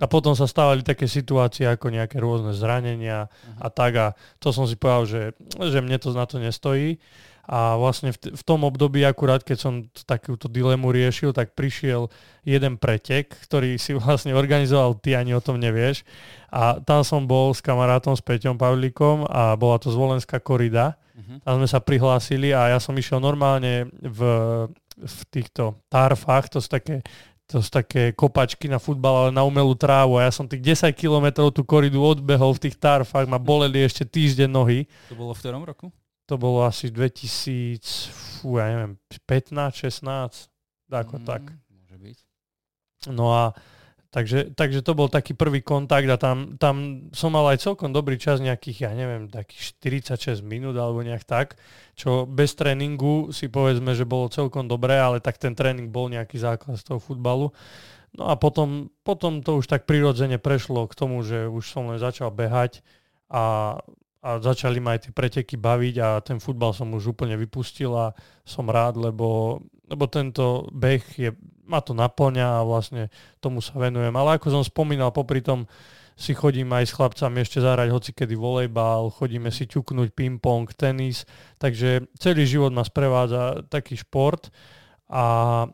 A 0.00 0.08
potom 0.08 0.32
sa 0.32 0.48
stávali 0.48 0.80
také 0.80 1.04
situácie 1.04 1.68
ako 1.68 1.92
nejaké 1.92 2.16
rôzne 2.16 2.56
zranenia 2.56 3.28
a 3.60 3.68
tak 3.68 3.92
a 4.00 4.06
to 4.40 4.48
som 4.48 4.64
si 4.64 4.72
povedal, 4.80 5.04
že, 5.04 5.22
že 5.60 5.78
mne 5.84 6.00
to 6.00 6.16
na 6.16 6.24
to 6.24 6.40
nestojí. 6.40 6.96
A 7.42 7.74
vlastne 7.74 8.14
v, 8.14 8.38
v 8.38 8.42
tom 8.46 8.62
období 8.62 9.02
akurát, 9.02 9.42
keď 9.42 9.58
som 9.58 9.72
takúto 10.06 10.46
dilemu 10.46 10.94
riešil, 10.94 11.34
tak 11.34 11.58
prišiel 11.58 12.06
jeden 12.46 12.78
pretek, 12.78 13.34
ktorý 13.34 13.74
si 13.82 13.94
vlastne 13.98 14.30
organizoval, 14.32 14.98
ty 15.02 15.18
ani 15.18 15.34
o 15.34 15.42
tom 15.42 15.58
nevieš. 15.58 16.06
A 16.54 16.78
tam 16.78 17.02
som 17.02 17.26
bol 17.26 17.50
s 17.50 17.58
kamarátom, 17.58 18.14
s 18.14 18.22
Peťom 18.22 18.54
Pavlíkom 18.54 19.26
a 19.26 19.58
bola 19.58 19.82
to 19.82 19.90
zvolenská 19.90 20.38
korida. 20.38 20.94
Uh-huh. 21.18 21.42
Tam 21.42 21.58
sme 21.58 21.68
sa 21.68 21.82
prihlásili 21.82 22.54
a 22.54 22.70
ja 22.70 22.78
som 22.78 22.94
išiel 22.94 23.18
normálne 23.18 23.90
v, 24.00 24.20
v 24.96 25.18
týchto 25.34 25.82
tarfách, 25.90 26.56
to 26.56 26.58
sú 26.62 26.70
také 26.70 27.02
to 27.52 27.60
sú 27.60 27.68
také 27.68 28.16
kopačky 28.16 28.64
na 28.64 28.80
futbal, 28.80 29.28
ale 29.28 29.30
na 29.36 29.44
umelú 29.44 29.76
trávu. 29.76 30.16
A 30.16 30.24
ja 30.24 30.32
som 30.32 30.48
tých 30.48 30.64
10 30.88 30.88
kilometrov 30.96 31.52
tú 31.52 31.60
koridu 31.60 32.00
odbehol 32.00 32.56
v 32.56 32.64
tých 32.64 32.80
tarfách, 32.80 33.28
ma 33.28 33.36
boleli 33.36 33.84
ešte 33.84 34.08
týždeň 34.08 34.48
nohy. 34.48 34.88
To 35.12 35.20
bolo 35.20 35.36
v 35.36 35.40
ktorom 35.44 35.60
roku? 35.60 35.92
To 36.32 36.40
bolo 36.40 36.64
asi 36.64 36.88
2000, 36.88 38.08
fú, 38.40 38.56
ja 38.56 38.72
neviem, 38.72 38.96
15, 39.28 39.52
16, 39.84 40.48
ako 40.88 41.20
mm, 41.20 41.24
tak. 41.28 41.44
Môže 41.68 41.96
byť. 42.00 42.18
No 43.12 43.36
a 43.36 43.52
takže, 44.08 44.56
takže 44.56 44.80
to 44.80 44.96
bol 44.96 45.12
taký 45.12 45.36
prvý 45.36 45.60
kontakt 45.60 46.08
a 46.08 46.16
tam, 46.16 46.56
tam 46.56 47.04
som 47.12 47.36
mal 47.36 47.52
aj 47.52 47.68
celkom 47.68 47.92
dobrý 47.92 48.16
čas, 48.16 48.40
nejakých, 48.40 48.88
ja 48.88 48.96
neviem, 48.96 49.28
takých 49.28 49.76
46 49.76 50.40
minút 50.40 50.72
alebo 50.80 51.04
nejak 51.04 51.28
tak, 51.28 51.60
čo 52.00 52.24
bez 52.24 52.56
tréningu 52.56 53.28
si 53.28 53.52
povedzme, 53.52 53.92
že 53.92 54.08
bolo 54.08 54.32
celkom 54.32 54.64
dobré, 54.64 54.96
ale 54.96 55.20
tak 55.20 55.36
ten 55.36 55.52
tréning 55.52 55.92
bol 55.92 56.08
nejaký 56.08 56.40
základ 56.40 56.80
z 56.80 56.88
toho 56.88 56.96
futbalu. 56.96 57.52
No 58.16 58.32
a 58.32 58.40
potom, 58.40 58.88
potom 59.04 59.44
to 59.44 59.60
už 59.60 59.68
tak 59.68 59.84
prirodzene 59.84 60.40
prešlo 60.40 60.88
k 60.88 60.96
tomu, 60.96 61.20
že 61.20 61.44
už 61.44 61.68
som 61.68 61.92
len 61.92 62.00
začal 62.00 62.32
behať 62.32 62.80
a 63.28 63.76
a 64.22 64.38
začali 64.38 64.78
ma 64.78 64.94
aj 64.94 65.10
tie 65.10 65.12
preteky 65.12 65.58
baviť 65.58 65.94
a 65.98 66.08
ten 66.22 66.38
futbal 66.38 66.70
som 66.70 66.86
už 66.94 67.18
úplne 67.18 67.34
vypustil 67.34 67.90
a 67.90 68.14
som 68.46 68.70
rád, 68.70 68.94
lebo, 68.94 69.58
lebo 69.90 70.06
tento 70.06 70.70
beh 70.70 71.02
je, 71.18 71.30
ma 71.66 71.82
to 71.82 71.90
naplňa 71.90 72.62
a 72.62 72.66
vlastne 72.66 73.10
tomu 73.42 73.58
sa 73.58 73.74
venujem. 73.74 74.14
Ale 74.14 74.38
ako 74.38 74.54
som 74.54 74.62
spomínal, 74.62 75.10
popri 75.10 75.42
tom 75.42 75.66
si 76.14 76.38
chodím 76.38 76.70
aj 76.70 76.86
s 76.86 76.94
chlapcami 76.94 77.42
ešte 77.42 77.58
zahrať 77.58 77.90
hocikedy 77.90 78.38
volejbal, 78.38 79.10
chodíme 79.10 79.50
si 79.50 79.66
ťuknúť 79.66 80.14
ping-pong, 80.14 80.70
tenis, 80.70 81.26
takže 81.58 82.06
celý 82.22 82.46
život 82.46 82.70
ma 82.70 82.86
sprevádza 82.86 83.66
taký 83.66 83.98
šport 83.98 84.54
a, 85.10 85.66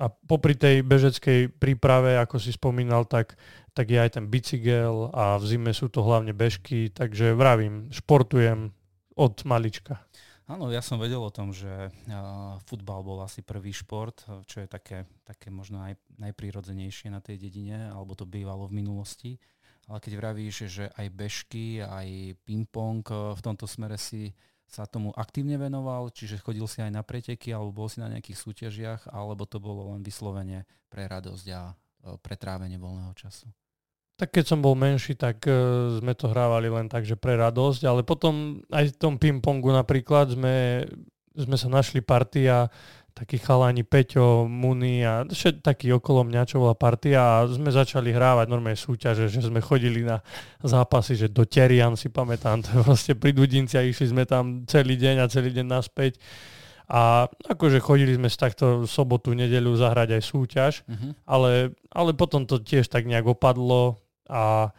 a 0.00 0.04
popri 0.24 0.56
tej 0.56 0.80
bežeckej 0.86 1.52
príprave, 1.60 2.16
ako 2.16 2.40
si 2.40 2.54
spomínal, 2.54 3.04
tak 3.04 3.36
tak 3.78 3.94
je 3.94 4.02
aj 4.02 4.18
ten 4.18 4.26
bicykel 4.26 5.14
a 5.14 5.38
v 5.38 5.44
zime 5.54 5.70
sú 5.70 5.86
to 5.86 6.02
hlavne 6.02 6.34
bežky, 6.34 6.90
takže 6.90 7.38
vravím, 7.38 7.86
športujem 7.94 8.74
od 9.14 9.34
malička. 9.46 10.02
Áno, 10.50 10.66
ja 10.74 10.82
som 10.82 10.98
vedel 10.98 11.22
o 11.22 11.30
tom, 11.30 11.54
že 11.54 11.70
uh, 11.70 12.58
futbal 12.66 13.06
bol 13.06 13.22
asi 13.22 13.46
prvý 13.46 13.70
šport, 13.70 14.26
čo 14.50 14.64
je 14.64 14.66
také, 14.66 15.06
také 15.22 15.54
možno 15.54 15.78
aj 15.86 15.94
najprirodzenejšie 16.18 17.14
na 17.14 17.22
tej 17.22 17.38
dedine, 17.38 17.86
alebo 17.94 18.18
to 18.18 18.26
bývalo 18.26 18.66
v 18.66 18.82
minulosti. 18.82 19.38
Ale 19.86 20.02
keď 20.02 20.12
vravíš, 20.18 20.56
že 20.66 20.90
aj 20.98 21.06
bežky, 21.14 21.78
aj 21.78 22.34
ping-pong 22.42 23.06
v 23.06 23.40
tomto 23.44 23.70
smere 23.70 23.94
si 23.94 24.34
sa 24.66 24.90
tomu 24.90 25.14
aktívne 25.14 25.54
venoval, 25.54 26.10
čiže 26.10 26.42
chodil 26.42 26.66
si 26.66 26.82
aj 26.82 26.92
na 26.92 27.06
preteky, 27.06 27.54
alebo 27.54 27.84
bol 27.84 27.88
si 27.88 28.02
na 28.02 28.10
nejakých 28.10 28.42
súťažiach, 28.42 29.00
alebo 29.14 29.46
to 29.46 29.62
bolo 29.62 29.94
len 29.94 30.02
vyslovene 30.02 30.66
pre 30.90 31.06
radosť 31.06 31.46
a 31.54 31.72
pretrávenie 32.20 32.76
voľného 32.76 33.14
času? 33.16 33.48
Tak 34.18 34.34
keď 34.34 34.44
som 34.50 34.58
bol 34.58 34.74
menší, 34.74 35.14
tak 35.14 35.46
uh, 35.46 35.96
sme 36.02 36.10
to 36.18 36.26
hrávali 36.26 36.66
len 36.66 36.90
tak, 36.90 37.06
že 37.06 37.14
pre 37.14 37.38
radosť, 37.38 37.86
ale 37.86 38.02
potom 38.02 38.58
aj 38.74 38.90
v 38.90 38.98
tom 38.98 39.14
ping-pongu 39.14 39.70
napríklad 39.70 40.34
sme, 40.34 40.82
sme 41.38 41.56
sa 41.56 41.70
našli 41.70 42.02
partia 42.02 42.66
takí 43.18 43.42
chalani 43.42 43.82
Peťo, 43.82 44.46
Muni 44.46 45.02
a 45.02 45.26
všetci 45.26 45.66
takí 45.66 45.90
okolo 45.90 46.22
mňa, 46.22 46.46
čo 46.46 46.62
bola 46.62 46.78
partia 46.78 47.42
a 47.42 47.50
sme 47.50 47.74
začali 47.74 48.14
hrávať 48.14 48.46
normálne 48.46 48.78
súťaže, 48.78 49.26
že 49.26 49.42
sme 49.42 49.58
chodili 49.58 50.06
na 50.06 50.22
zápasy, 50.62 51.18
že 51.18 51.26
do 51.26 51.42
Terian 51.42 51.98
si 51.98 52.14
pamätám, 52.14 52.62
to 52.64 52.70
vlastne 52.86 53.18
pri 53.18 53.34
Dudinci 53.34 53.74
a 53.74 53.82
išli 53.82 54.14
sme 54.14 54.22
tam 54.22 54.62
celý 54.70 54.94
deň 54.94 55.26
a 55.26 55.26
celý 55.26 55.50
deň 55.50 55.66
naspäť. 55.66 56.22
A 56.88 57.28
akože 57.28 57.84
chodili 57.84 58.16
sme 58.16 58.32
z 58.32 58.38
takto 58.40 58.88
sobotu, 58.88 59.36
nedeľu 59.36 59.76
zahrať 59.76 60.08
aj 60.16 60.22
súťaž, 60.24 60.72
uh-huh. 60.88 61.12
ale, 61.28 61.76
ale 61.92 62.10
potom 62.16 62.48
to 62.48 62.64
tiež 62.64 62.88
tak 62.88 63.04
nejak 63.04 63.28
opadlo, 63.28 64.00
a, 64.28 64.70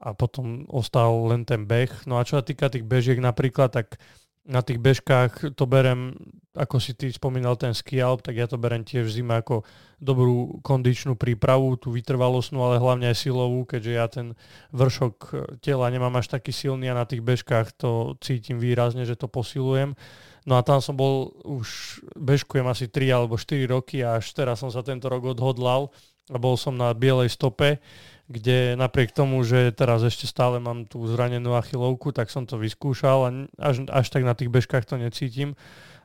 a 0.00 0.08
potom 0.16 0.66
ostal 0.68 1.30
len 1.30 1.44
ten 1.46 1.68
beh. 1.68 2.08
No 2.08 2.18
a 2.18 2.26
čo 2.26 2.40
sa 2.40 2.44
týka 2.44 2.72
tých 2.72 2.84
bežiek 2.84 3.20
napríklad, 3.20 3.70
tak 3.70 4.00
na 4.44 4.60
tých 4.60 4.76
bežkách 4.76 5.56
to 5.56 5.64
berem, 5.64 6.12
ako 6.52 6.76
si 6.76 6.92
ty 6.92 7.08
spomínal 7.08 7.56
ten 7.56 7.72
ski 7.72 7.96
alp, 8.04 8.20
tak 8.20 8.36
ja 8.36 8.44
to 8.44 8.60
berem 8.60 8.84
tiež 8.84 9.08
v 9.08 9.14
zime 9.24 9.34
ako 9.40 9.64
dobrú 9.96 10.60
kondičnú 10.60 11.16
prípravu, 11.16 11.80
tú 11.80 11.88
vytrvalostnú, 11.96 12.60
ale 12.60 12.76
hlavne 12.76 13.08
aj 13.08 13.24
silovú, 13.24 13.64
keďže 13.64 13.92
ja 13.96 14.04
ten 14.04 14.36
vršok 14.76 15.16
tela 15.64 15.88
nemám 15.88 16.20
až 16.20 16.28
taký 16.36 16.52
silný 16.52 16.92
a 16.92 17.00
na 17.00 17.08
tých 17.08 17.24
bežkách 17.24 17.72
to 17.80 18.20
cítim 18.20 18.60
výrazne, 18.60 19.08
že 19.08 19.16
to 19.16 19.32
posilujem. 19.32 19.96
No 20.44 20.60
a 20.60 20.62
tam 20.62 20.84
som 20.84 20.92
bol, 20.92 21.32
už 21.48 22.00
bežkujem 22.12 22.68
asi 22.68 22.84
3 22.84 23.16
alebo 23.16 23.40
4 23.40 23.64
roky 23.64 24.04
a 24.04 24.20
až 24.20 24.28
teraz 24.36 24.60
som 24.60 24.68
sa 24.68 24.84
tento 24.84 25.08
rok 25.08 25.32
odhodlal 25.32 25.88
a 26.28 26.36
bol 26.36 26.60
som 26.60 26.76
na 26.76 26.92
bielej 26.92 27.32
stope 27.32 27.80
kde 28.24 28.72
napriek 28.80 29.12
tomu, 29.12 29.44
že 29.44 29.68
teraz 29.76 30.00
ešte 30.00 30.24
stále 30.24 30.56
mám 30.56 30.88
tú 30.88 31.04
zranenú 31.04 31.52
achilovku, 31.60 32.08
tak 32.08 32.32
som 32.32 32.48
to 32.48 32.56
vyskúšal 32.56 33.18
a 33.28 33.30
až, 33.60 33.84
až 33.92 34.06
tak 34.08 34.24
na 34.24 34.32
tých 34.32 34.48
bežkách 34.48 34.88
to 34.88 34.96
necítim 34.96 35.52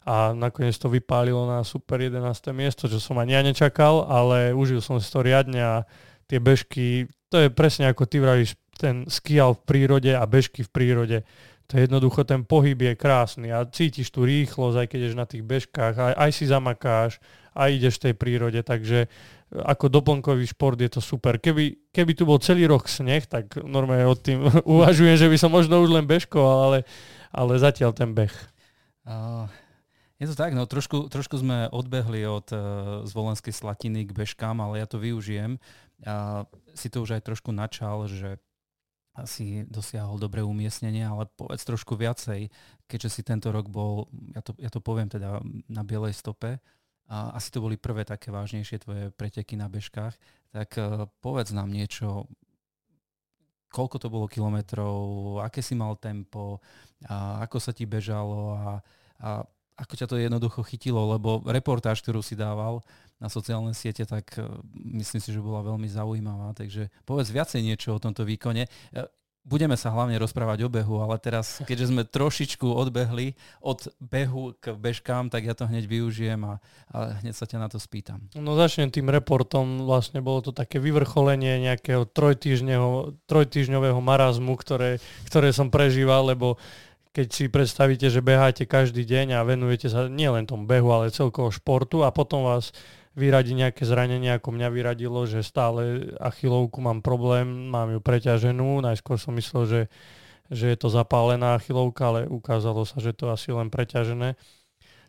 a 0.03 0.36
nakoniec 0.36 0.76
to 0.76 0.91
vypálilo 0.91 1.47
na 1.47 1.63
super 1.63 1.99
11. 1.99 2.20
miesto, 2.51 2.91
čo 2.91 2.99
som 2.99 3.20
ani 3.20 3.36
ja 3.36 3.41
nečakal, 3.43 4.07
ale 4.07 4.51
užil 4.51 4.84
som 4.84 4.99
si 4.99 5.07
to 5.07 5.24
riadne 5.24 5.59
a 5.59 5.76
tie 6.28 6.43
bežky, 6.43 7.07
to 7.32 7.45
je 7.45 7.49
presne 7.51 7.88
ako 7.88 8.03
ty 8.09 8.20
vravíš, 8.20 8.55
ten 8.80 9.03
skial 9.11 9.59
v 9.59 9.63
prírode 9.67 10.11
a 10.15 10.24
bežky 10.24 10.63
v 10.63 10.72
prírode. 10.72 11.17
To 11.70 11.78
je 11.78 11.86
jednoducho, 11.86 12.26
ten 12.26 12.41
pohyb 12.41 12.82
je 12.82 12.97
krásny 12.97 13.53
a 13.53 13.61
cítiš 13.61 14.09
tú 14.09 14.26
rýchlosť, 14.26 14.76
aj 14.82 14.88
keď 14.89 14.99
ideš 15.05 15.17
na 15.22 15.28
tých 15.30 15.45
bežkách, 15.45 15.95
aj, 16.01 16.13
aj 16.17 16.32
si 16.34 16.49
zamakáš, 16.49 17.22
aj 17.53 17.70
ideš 17.70 18.01
v 18.01 18.03
tej 18.09 18.13
prírode, 18.17 18.59
takže 18.65 19.05
ako 19.53 19.86
doplnkový 19.89 20.49
šport 20.49 20.82
je 20.82 20.89
to 20.89 21.01
super. 21.01 21.38
Keby, 21.38 21.93
keby 21.93 22.17
tu 22.17 22.26
bol 22.26 22.41
celý 22.41 22.65
rok 22.65 22.89
sneh, 22.89 23.22
tak 23.30 23.53
normálne 23.61 24.09
od 24.09 24.17
tým 24.17 24.49
uvažujem, 24.78 25.13
že 25.17 25.30
by 25.30 25.38
som 25.38 25.53
možno 25.53 25.78
už 25.82 25.93
len 25.93 26.09
bežkoval, 26.09 26.57
ale, 26.74 26.80
ale 27.30 27.61
zatiaľ 27.61 27.93
ten 27.93 28.17
beh. 28.17 28.34
Uh, 29.05 29.45
je 30.17 30.26
to 30.26 30.34
tak, 30.34 30.57
no 30.57 30.65
trošku, 30.65 31.05
trošku 31.05 31.38
sme 31.38 31.70
odbehli 31.70 32.26
od 32.26 32.49
uh, 32.49 32.61
zvolenskej 33.05 33.53
slatiny 33.53 34.09
k 34.09 34.13
bežkám, 34.17 34.57
ale 34.57 34.82
ja 34.82 34.89
to 34.89 34.97
využijem. 34.97 35.61
A 36.01 36.49
si 36.74 36.89
to 36.89 37.05
už 37.05 37.22
aj 37.22 37.30
trošku 37.30 37.53
načal, 37.53 38.09
že 38.09 38.41
asi 39.18 39.66
dosiahol 39.68 40.22
dobré 40.22 40.45
umiestnenie, 40.45 41.03
ale 41.03 41.28
povedz 41.34 41.66
trošku 41.66 41.97
viacej, 41.97 42.47
keďže 42.86 43.10
si 43.10 43.22
tento 43.26 43.49
rok 43.49 43.68
bol, 43.68 44.07
ja 44.36 44.41
to, 44.41 44.53
ja 44.62 44.70
to 44.70 44.80
poviem 44.80 45.10
teda 45.10 45.41
na 45.68 45.84
bielej 45.84 46.14
stope, 46.16 46.62
a 47.10 47.34
asi 47.34 47.49
to 47.49 47.57
boli 47.57 47.74
prvé 47.74 48.05
také 48.05 48.30
vážnejšie 48.30 48.86
tvoje 48.86 49.03
preteky 49.18 49.57
na 49.57 49.66
bežkách, 49.66 50.14
tak 50.53 50.78
uh, 50.78 51.10
povedz 51.26 51.49
nám 51.49 51.74
niečo, 51.74 52.30
koľko 53.74 53.97
to 53.97 54.07
bolo 54.14 54.30
kilometrov, 54.30 55.41
aké 55.41 55.66
si 55.66 55.74
mal 55.74 55.97
tempo, 55.97 56.62
a 57.10 57.41
ako 57.49 57.57
sa 57.57 57.74
ti 57.74 57.89
bežalo 57.89 58.53
a, 58.53 58.62
a 59.26 59.30
ako 59.80 59.93
ťa 59.95 60.07
to 60.11 60.15
jednoducho 60.19 60.59
chytilo, 60.67 61.15
lebo 61.15 61.39
reportáž, 61.47 62.03
ktorú 62.03 62.19
si 62.19 62.36
dával 62.36 62.84
na 63.19 63.32
sociálne 63.32 63.71
siete, 63.71 64.03
tak 64.03 64.36
uh, 64.36 64.59
myslím 64.75 65.23
si, 65.23 65.32
že 65.32 65.39
bola 65.39 65.63
veľmi 65.63 65.88
zaujímavá. 65.88 66.51
Takže 66.55 66.91
povedz 67.07 67.32
viacej 67.32 67.63
niečo 67.63 67.95
o 67.95 68.03
tomto 68.03 68.27
výkone. 68.27 68.67
Uh, 68.91 69.07
budeme 69.49 69.73
sa 69.73 69.89
hlavne 69.89 70.13
rozprávať 70.21 70.67
o 70.67 70.69
behu, 70.69 71.01
ale 71.01 71.17
teraz, 71.17 71.57
keďže 71.65 71.89
sme 71.89 72.03
trošičku 72.05 72.69
odbehli 72.69 73.34
od 73.65 73.89
behu 73.97 74.53
k 74.61 74.77
bežkám, 74.77 75.34
tak 75.34 75.49
ja 75.49 75.57
to 75.57 75.65
hneď 75.65 75.89
využijem 75.89 76.38
a, 76.45 76.61
a 76.93 77.17
hneď 77.23 77.34
sa 77.34 77.49
ťa 77.49 77.57
na 77.57 77.67
to 77.71 77.82
spýtam. 77.82 78.21
No 78.38 78.53
začnem 78.53 78.93
tým 78.93 79.09
reportom. 79.09 79.89
Vlastne 79.89 80.21
bolo 80.21 80.45
to 80.45 80.51
také 80.53 80.77
vyvrcholenie 80.77 81.65
nejakého 81.65 82.05
trojtýždňového 83.25 83.99
marazmu, 83.99 84.53
ktoré, 84.59 85.01
ktoré 85.25 85.49
som 85.49 85.73
prežíval, 85.73 86.30
lebo 86.30 86.61
keď 87.10 87.28
si 87.34 87.49
predstavíte, 87.49 88.07
že 88.14 88.22
beháte 88.22 88.70
každý 88.70 89.01
deň 89.01 89.41
a 89.41 89.47
venujete 89.47 89.89
sa 89.89 90.05
nielen 90.05 90.45
tomu 90.45 90.70
behu, 90.70 90.93
ale 90.93 91.10
celkovo 91.10 91.49
športu 91.49 92.05
a 92.05 92.14
potom 92.14 92.45
vás 92.45 92.70
vyradí 93.18 93.57
nejaké 93.57 93.84
zranenie, 93.84 94.38
ako 94.38 94.53
mňa 94.53 94.70
vyradilo, 94.70 95.26
že 95.26 95.41
stále 95.41 96.14
achilovku 96.22 96.80
mám 96.80 97.01
problém, 97.01 97.68
mám 97.68 97.89
ju 97.89 97.99
preťaženú. 97.99 98.86
Najskôr 98.86 99.18
som 99.18 99.34
myslel, 99.36 99.64
že, 99.66 99.82
že 100.53 100.66
je 100.70 100.78
to 100.78 100.93
zapálená 100.93 101.57
achilovka, 101.57 102.14
ale 102.14 102.20
ukázalo 102.30 102.86
sa, 102.86 103.01
že 103.01 103.12
to 103.12 103.34
asi 103.34 103.49
len 103.49 103.74
preťažené. 103.74 104.38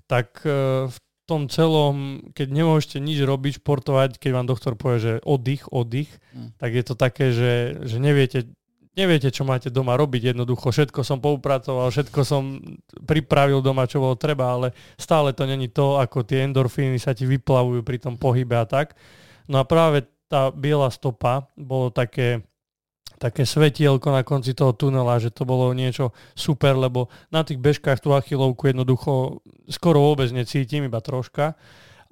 Tak 0.08 0.42
e, 0.42 0.50
v 0.88 0.96
tom 1.28 1.46
celom, 1.46 2.26
keď 2.34 2.48
nemôžete 2.50 2.98
nič 2.98 3.22
robiť, 3.22 3.62
športovať, 3.62 4.18
keď 4.18 4.30
vám 4.34 4.50
doktor 4.50 4.74
povie, 4.74 4.98
že 4.98 5.12
oddych, 5.22 5.70
oddych, 5.70 6.10
mm. 6.34 6.58
tak 6.58 6.70
je 6.74 6.82
to 6.82 6.94
také, 6.98 7.30
že, 7.30 7.78
že 7.86 8.02
neviete, 8.02 8.50
neviete, 9.00 9.32
čo 9.32 9.48
máte 9.48 9.72
doma 9.72 9.96
robiť. 9.96 10.36
Jednoducho 10.36 10.68
všetko 10.68 11.00
som 11.00 11.24
poupratoval, 11.24 11.88
všetko 11.88 12.20
som 12.20 12.60
pripravil 13.08 13.64
doma, 13.64 13.88
čo 13.88 14.04
bolo 14.04 14.20
treba, 14.20 14.52
ale 14.52 14.76
stále 15.00 15.32
to 15.32 15.48
není 15.48 15.72
to, 15.72 15.96
ako 15.96 16.28
tie 16.28 16.44
endorfíny 16.44 17.00
sa 17.00 17.16
ti 17.16 17.24
vyplavujú 17.24 17.80
pri 17.80 17.96
tom 17.96 18.20
pohybe 18.20 18.60
a 18.60 18.68
tak. 18.68 18.92
No 19.48 19.58
a 19.58 19.64
práve 19.64 20.04
tá 20.28 20.52
biela 20.52 20.92
stopa 20.92 21.48
bolo 21.58 21.90
také, 21.90 22.44
také 23.18 23.48
svetielko 23.48 24.12
na 24.14 24.22
konci 24.22 24.54
toho 24.54 24.76
tunela, 24.76 25.18
že 25.18 25.34
to 25.34 25.42
bolo 25.42 25.72
niečo 25.74 26.14
super, 26.38 26.76
lebo 26.76 27.08
na 27.32 27.42
tých 27.42 27.58
bežkách 27.58 27.98
tú 27.98 28.14
achilovku 28.14 28.70
jednoducho 28.70 29.42
skoro 29.66 29.98
vôbec 30.12 30.30
necítim, 30.30 30.86
iba 30.86 31.02
troška. 31.02 31.58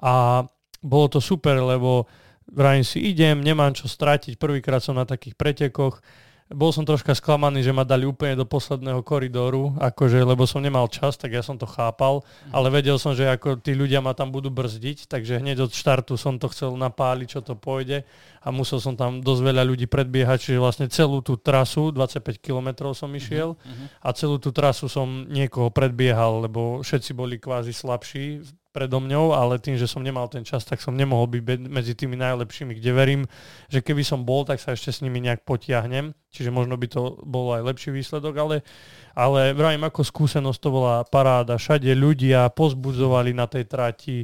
A 0.03 0.43
bolo 0.83 1.07
to 1.07 1.23
super, 1.23 1.63
lebo 1.63 2.11
vrajím 2.51 2.87
si 2.87 2.99
idem, 3.05 3.39
nemám 3.39 3.77
čo 3.77 3.87
stratiť, 3.87 4.41
prvýkrát 4.41 4.81
som 4.81 4.97
na 4.97 5.05
takých 5.05 5.37
pretekoch, 5.37 6.01
bol 6.49 6.73
som 6.73 6.81
troška 6.81 7.13
sklamaný, 7.13 7.61
že 7.61 7.77
ma 7.77 7.85
dali 7.85 8.09
úplne 8.09 8.33
do 8.33 8.49
posledného 8.49 9.05
koridóru, 9.05 9.77
akože, 9.77 10.25
lebo 10.25 10.49
som 10.49 10.65
nemal 10.65 10.89
čas, 10.89 11.21
tak 11.21 11.37
ja 11.37 11.45
som 11.45 11.61
to 11.61 11.69
chápal, 11.69 12.25
mhm. 12.25 12.53
ale 12.57 12.69
vedel 12.73 12.97
som, 12.97 13.13
že 13.13 13.29
ako 13.29 13.61
tí 13.61 13.77
ľudia 13.77 14.01
ma 14.01 14.17
tam 14.17 14.33
budú 14.33 14.49
brzdiť, 14.49 15.13
takže 15.13 15.45
hneď 15.45 15.69
od 15.69 15.73
štartu 15.77 16.17
som 16.17 16.41
to 16.41 16.49
chcel 16.49 16.73
napáliť, 16.81 17.29
čo 17.29 17.41
to 17.45 17.53
pôjde 17.53 18.09
a 18.41 18.49
musel 18.49 18.81
som 18.81 18.97
tam 18.97 19.21
dosť 19.21 19.43
veľa 19.45 19.63
ľudí 19.69 19.85
predbiehať, 19.85 20.49
čiže 20.49 20.59
vlastne 20.63 20.87
celú 20.89 21.21
tú 21.21 21.37
trasu, 21.37 21.93
25 21.93 22.41
km 22.41 22.97
som 22.97 23.13
mhm, 23.13 23.19
išiel 23.21 23.49
uh-huh. 23.53 23.87
a 24.01 24.09
celú 24.17 24.41
tú 24.41 24.49
trasu 24.49 24.89
som 24.89 25.29
niekoho 25.29 25.69
predbiehal, 25.69 26.49
lebo 26.49 26.81
všetci 26.81 27.13
boli 27.13 27.37
kvázi 27.37 27.77
slabší 27.77 28.41
predo 28.79 29.03
mňou, 29.03 29.35
ale 29.35 29.59
tým, 29.59 29.75
že 29.75 29.91
som 29.91 30.07
nemal 30.07 30.31
ten 30.31 30.47
čas, 30.47 30.63
tak 30.63 30.79
som 30.79 30.95
nemohol 30.95 31.27
byť 31.27 31.67
medzi 31.67 31.99
tými 31.99 32.15
najlepšími, 32.15 32.79
kde 32.79 32.91
verím, 32.95 33.23
že 33.67 33.83
keby 33.83 34.07
som 34.07 34.23
bol, 34.23 34.47
tak 34.47 34.63
sa 34.63 34.79
ešte 34.79 34.95
s 34.95 35.03
nimi 35.03 35.19
nejak 35.19 35.43
potiahnem. 35.43 36.15
Čiže 36.31 36.55
možno 36.55 36.79
by 36.79 36.87
to 36.87 37.19
bol 37.27 37.51
aj 37.59 37.67
lepší 37.67 37.91
výsledok, 37.91 38.39
ale, 38.39 38.57
ale 39.19 39.51
vravím, 39.51 39.83
ako 39.83 40.07
skúsenosť 40.07 40.61
to 40.63 40.71
bola 40.71 41.03
paráda. 41.03 41.59
Všade 41.59 41.91
ľudia 41.99 42.47
pozbudzovali 42.55 43.35
na 43.35 43.51
tej 43.51 43.67
trati, 43.67 44.23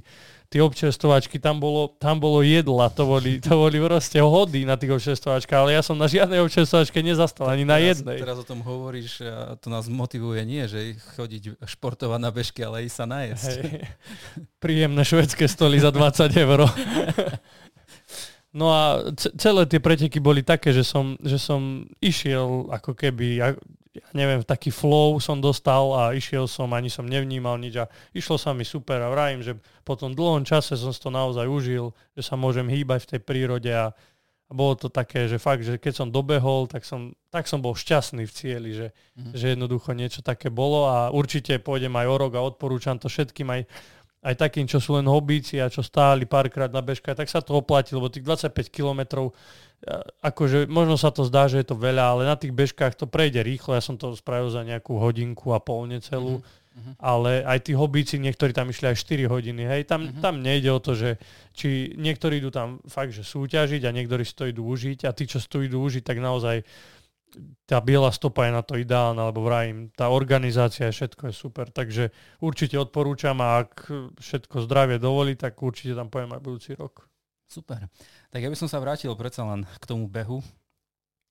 tie 0.54 0.62
občerstovačky, 0.62 1.42
tam 1.42 1.58
bolo, 1.58 1.90
tam 1.98 2.22
bolo 2.22 2.38
jedla, 2.46 2.86
to 2.94 3.02
boli, 3.10 3.42
to 3.42 3.58
boli 3.58 3.82
proste 3.82 4.22
hody 4.22 4.62
na 4.62 4.78
tých 4.78 4.94
občerstovačkách, 4.94 5.58
ale 5.66 5.74
ja 5.74 5.82
som 5.82 5.98
na 5.98 6.06
žiadnej 6.06 6.38
občerstovačke 6.46 7.02
nezastal, 7.02 7.50
ani 7.50 7.66
na 7.66 7.82
teraz, 7.82 7.98
jednej. 7.98 8.22
Teraz 8.22 8.38
o 8.38 8.46
tom 8.46 8.62
hovoríš 8.62 9.26
a 9.26 9.58
to 9.58 9.66
nás 9.66 9.90
motivuje 9.90 10.46
nie, 10.46 10.62
že 10.70 10.94
chodiť 11.18 11.58
športovať 11.58 12.20
na 12.22 12.30
bežky, 12.30 12.62
ale 12.62 12.86
ísť 12.86 12.94
sa 12.94 13.06
najesť. 13.10 13.50
Hej. 13.50 13.82
Príjemné 14.62 15.02
švedské 15.02 15.50
stoly 15.50 15.82
za 15.82 15.90
20 15.90 16.30
eur. 16.38 16.70
No 18.54 18.70
a 18.70 19.10
celé 19.18 19.66
tie 19.66 19.82
preteky 19.82 20.22
boli 20.22 20.46
také, 20.46 20.70
že 20.70 20.86
som, 20.86 21.18
že 21.18 21.42
som 21.42 21.90
išiel 21.98 22.70
ako 22.70 22.94
keby, 22.94 23.42
ja 23.94 24.06
neviem, 24.10 24.42
taký 24.42 24.74
flow 24.74 25.22
som 25.22 25.38
dostal 25.38 25.94
a 25.94 26.02
išiel 26.10 26.50
som, 26.50 26.66
ani 26.74 26.90
som 26.90 27.06
nevnímal 27.06 27.54
nič 27.62 27.78
a 27.78 27.86
išlo 28.10 28.34
sa 28.34 28.50
mi 28.50 28.66
super 28.66 28.98
a 28.98 29.06
vrajím, 29.06 29.46
že 29.46 29.54
po 29.86 29.94
tom 29.94 30.18
dlhom 30.18 30.42
čase 30.42 30.74
som 30.74 30.90
si 30.90 30.98
to 30.98 31.14
naozaj 31.14 31.46
užil, 31.46 31.94
že 32.18 32.26
sa 32.26 32.34
môžem 32.34 32.66
hýbať 32.66 33.06
v 33.06 33.10
tej 33.14 33.20
prírode 33.22 33.70
a, 33.70 33.94
a 33.94 34.52
bolo 34.52 34.74
to 34.74 34.90
také, 34.90 35.30
že 35.30 35.38
fakt, 35.38 35.62
že 35.62 35.78
keď 35.78 35.94
som 35.94 36.08
dobehol, 36.10 36.66
tak 36.66 36.82
som, 36.82 37.14
tak 37.30 37.46
som 37.46 37.62
bol 37.62 37.78
šťastný 37.78 38.26
v 38.26 38.34
cieli, 38.34 38.70
že, 38.74 38.90
mm-hmm. 38.90 39.32
že 39.38 39.44
jednoducho 39.54 39.90
niečo 39.94 40.26
také 40.26 40.50
bolo 40.50 40.90
a 40.90 41.14
určite 41.14 41.62
pôjdem 41.62 41.94
aj 41.94 42.06
o 42.10 42.16
rok 42.18 42.32
a 42.34 42.42
odporúčam 42.42 42.98
to 42.98 43.06
všetkým 43.06 43.46
aj 43.46 43.62
aj 44.24 44.34
takým, 44.40 44.64
čo 44.64 44.80
sú 44.80 44.96
len 44.96 45.04
hobíci 45.04 45.60
a 45.60 45.68
čo 45.68 45.84
stáli 45.84 46.24
párkrát 46.24 46.72
na 46.72 46.80
bežka, 46.80 47.12
tak 47.12 47.28
sa 47.28 47.44
to 47.44 47.60
oplatí, 47.60 47.92
lebo 47.92 48.08
tých 48.08 48.24
25 48.24 48.72
kilometrov 48.72 49.36
akože 50.24 50.64
možno 50.64 50.96
sa 50.96 51.12
to 51.12 51.28
zdá, 51.28 51.44
že 51.44 51.60
je 51.60 51.66
to 51.68 51.76
veľa, 51.76 52.16
ale 52.16 52.22
na 52.24 52.36
tých 52.40 52.56
bežkách 52.56 52.96
to 52.96 53.04
prejde 53.04 53.44
rýchlo. 53.44 53.76
Ja 53.76 53.84
som 53.84 54.00
to 54.00 54.16
spravil 54.16 54.48
za 54.48 54.64
nejakú 54.64 54.96
hodinku 54.96 55.52
a 55.52 55.60
pol 55.60 55.84
necelú. 55.92 56.40
Mm-hmm. 56.40 56.94
Ale 56.98 57.46
aj 57.46 57.70
tí 57.70 57.72
hobíci, 57.76 58.18
niektorí 58.18 58.50
tam 58.50 58.66
išli 58.66 58.90
aj 58.90 58.98
4 58.98 59.30
hodiny. 59.30 59.62
Hej, 59.62 59.86
tam, 59.86 60.10
mm-hmm. 60.10 60.22
tam 60.24 60.42
nejde 60.42 60.74
o 60.74 60.82
to, 60.82 60.98
že 60.98 61.22
či 61.54 61.94
niektorí 61.94 62.42
idú 62.42 62.50
tam 62.50 62.82
fakt, 62.90 63.14
že 63.14 63.22
súťažiť 63.22 63.86
a 63.86 63.94
niektorí 63.94 64.26
si 64.26 64.34
to 64.34 64.50
idú 64.50 64.66
užiť 64.66 65.06
a 65.06 65.14
tí, 65.14 65.30
čo 65.30 65.38
si 65.38 65.46
to 65.46 65.62
idú 65.62 65.78
užiť, 65.78 66.02
tak 66.02 66.18
naozaj 66.18 66.66
tá 67.66 67.78
biela 67.82 68.10
stopa 68.14 68.46
je 68.46 68.52
na 68.54 68.62
to 68.62 68.78
ideálna, 68.78 69.28
lebo 69.28 69.44
vrajím, 69.44 69.90
tá 69.94 70.08
organizácia 70.10 70.88
je 70.88 70.96
všetko 70.96 71.30
je 71.30 71.34
super, 71.34 71.66
takže 71.70 72.10
určite 72.40 72.78
odporúčam 72.78 73.38
a 73.42 73.66
ak 73.66 73.90
všetko 74.18 74.64
zdravie 74.64 75.02
dovolí, 75.02 75.34
tak 75.34 75.58
určite 75.58 75.94
tam 75.98 76.08
pojem 76.08 76.32
aj 76.34 76.40
budúci 76.42 76.70
rok. 76.74 77.06
Super. 77.44 77.86
Tak 78.32 78.40
ja 78.40 78.50
by 78.50 78.56
som 78.58 78.66
sa 78.66 78.80
vrátil 78.80 79.12
predsa 79.14 79.44
len 79.44 79.68
k 79.78 79.84
tomu 79.84 80.08
behu 80.08 80.40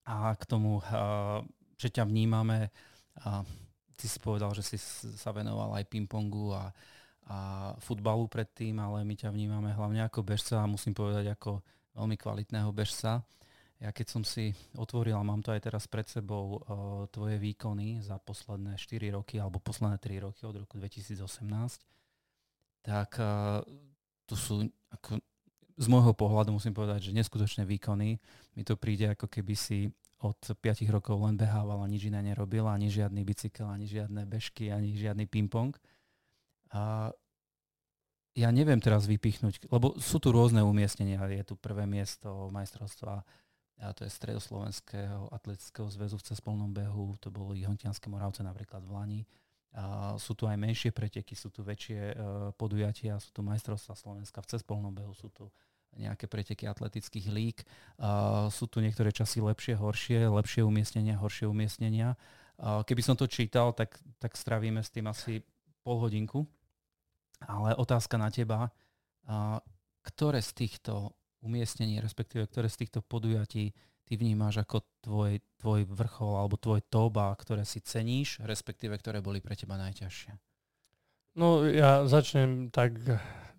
a 0.08 0.38
k 0.38 0.44
tomu, 0.46 0.80
že 1.76 1.90
ťa 1.90 2.08
vnímame. 2.08 2.72
Ty 3.94 4.06
si 4.08 4.20
povedal, 4.22 4.54
že 4.56 4.64
si 4.64 4.78
sa 5.18 5.32
venoval 5.36 5.76
aj 5.80 5.90
pingpongu 5.90 6.54
a, 6.54 6.72
a 7.28 7.38
futbalu 7.82 8.28
predtým, 8.28 8.78
ale 8.80 9.04
my 9.04 9.16
ťa 9.16 9.32
vnímame 9.34 9.74
hlavne 9.74 10.06
ako 10.06 10.24
bežca 10.24 10.60
a 10.62 10.70
musím 10.70 10.96
povedať 10.96 11.34
ako 11.34 11.64
veľmi 11.98 12.16
kvalitného 12.16 12.70
bežca. 12.72 13.24
Ja 13.82 13.90
keď 13.92 14.08
som 14.10 14.24
si 14.24 14.54
otvoril, 14.78 15.18
a 15.18 15.24
mám 15.26 15.42
to 15.42 15.52
aj 15.56 15.70
teraz 15.70 15.90
pred 15.90 16.06
sebou, 16.08 16.62
tvoje 17.10 17.42
výkony 17.42 18.00
za 18.00 18.22
posledné 18.22 18.78
4 18.78 19.16
roky 19.16 19.42
alebo 19.42 19.60
posledné 19.60 19.98
3 19.98 20.26
roky 20.30 20.46
od 20.46 20.56
roku 20.62 20.78
2018, 20.80 21.20
tak 22.84 23.10
tu 24.30 24.36
sú 24.36 24.68
ako 24.94 25.20
z 25.74 25.90
môjho 25.90 26.14
pohľadu 26.14 26.54
musím 26.54 26.78
povedať, 26.78 27.10
že 27.10 27.18
neskutočné 27.18 27.66
výkony. 27.66 28.22
Mi 28.54 28.62
to 28.62 28.78
príde 28.78 29.10
ako 29.10 29.26
keby 29.26 29.58
si 29.58 29.90
od 30.22 30.38
5 30.38 30.62
rokov 30.94 31.18
len 31.20 31.36
behával 31.36 31.82
a 31.82 31.90
nič 31.90 32.08
iné 32.08 32.22
nerobil, 32.22 32.70
ani 32.70 32.88
žiadny 32.88 33.26
bicykel, 33.26 33.68
ani 33.68 33.90
žiadne 33.90 34.24
bežky, 34.30 34.70
ani 34.70 34.94
žiadny 34.96 35.26
ping-pong. 35.26 35.74
A 36.72 37.12
ja 38.38 38.50
neviem 38.54 38.80
teraz 38.80 39.10
vypichnúť, 39.10 39.68
lebo 39.68 39.98
sú 39.98 40.18
tu 40.22 40.30
rôzne 40.32 40.62
umiestnenia. 40.62 41.22
Je 41.28 41.44
tu 41.44 41.58
prvé 41.58 41.90
miesto 41.90 42.48
majstrovstva 42.54 43.26
a 43.82 43.90
to 43.94 44.06
je 44.06 44.12
Stredoslovenského 44.12 45.34
atletického 45.34 45.90
zväzu 45.90 46.22
v 46.22 46.28
cespolnom 46.30 46.70
behu, 46.70 47.18
to 47.18 47.34
boli 47.34 47.66
Hontianské 47.66 48.08
Moravce 48.08 48.46
napríklad 48.46 48.86
v 48.86 48.92
Lani. 48.94 49.22
A 49.74 50.14
sú 50.22 50.38
tu 50.38 50.46
aj 50.46 50.54
menšie 50.54 50.94
preteky, 50.94 51.34
sú 51.34 51.50
tu 51.50 51.66
väčšie 51.66 52.00
uh, 52.14 52.16
podujatia, 52.54 53.18
sú 53.18 53.34
tu 53.34 53.42
majstrovstvá 53.42 53.98
Slovenska 53.98 54.38
v 54.46 54.50
cespolnom 54.54 54.94
behu, 54.94 55.18
sú 55.18 55.34
tu 55.34 55.50
nejaké 55.98 56.30
preteky 56.30 56.70
atletických 56.70 57.28
lík. 57.34 57.58
Uh, 57.98 58.50
sú 58.54 58.70
tu 58.70 58.82
niektoré 58.82 59.10
časy 59.10 59.42
lepšie, 59.42 59.78
horšie, 59.78 60.30
lepšie 60.30 60.62
umiestnenia, 60.62 61.18
horšie 61.18 61.50
umiestnenia. 61.50 62.14
Uh, 62.62 62.86
keby 62.86 63.02
som 63.02 63.18
to 63.18 63.26
čítal, 63.26 63.74
tak, 63.74 63.98
tak 64.22 64.38
stravíme 64.38 64.82
s 64.82 64.94
tým 64.94 65.10
asi 65.10 65.42
pol 65.82 65.98
hodinku. 66.02 66.46
Ale 67.44 67.74
otázka 67.74 68.22
na 68.22 68.30
teba, 68.30 68.70
uh, 68.70 69.58
ktoré 70.06 70.38
z 70.42 70.54
týchto 70.54 71.18
umiestnení, 71.44 72.00
respektíve 72.00 72.48
ktoré 72.48 72.72
z 72.72 72.88
týchto 72.88 73.00
podujatí 73.04 73.76
ty 74.04 74.14
vnímáš 74.20 74.64
ako 74.64 74.84
tvoj, 75.04 75.40
tvoj 75.60 75.88
vrchol 75.88 76.34
alebo 76.40 76.60
tvoj 76.60 76.84
top 76.88 77.20
a 77.20 77.36
ktoré 77.36 77.64
si 77.64 77.80
ceníš, 77.80 78.40
respektíve 78.44 78.96
ktoré 79.00 79.20
boli 79.24 79.40
pre 79.40 79.56
teba 79.56 79.80
najťažšie? 79.80 80.32
No 81.40 81.66
ja 81.66 82.06
začnem 82.06 82.70
tak 82.70 83.00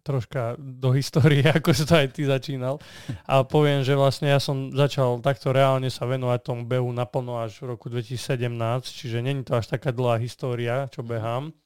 troška 0.04 0.60
do 0.60 0.92
histórie, 0.92 1.42
ako 1.56 1.72
si 1.72 1.84
to 1.88 1.96
aj 1.96 2.08
ty 2.12 2.28
začínal. 2.28 2.76
A 3.24 3.42
poviem, 3.42 3.80
že 3.80 3.96
vlastne 3.96 4.28
ja 4.28 4.38
som 4.38 4.70
začal 4.70 5.18
takto 5.24 5.50
reálne 5.50 5.88
sa 5.88 6.04
venovať 6.04 6.40
tomu 6.44 6.62
behu 6.68 6.92
naplno 6.92 7.40
až 7.40 7.64
v 7.64 7.74
roku 7.74 7.88
2017, 7.88 8.52
čiže 8.84 9.24
není 9.24 9.42
to 9.42 9.56
až 9.56 9.72
taká 9.72 9.90
dlhá 9.90 10.20
história, 10.20 10.86
čo 10.92 11.00
behám. 11.00 11.56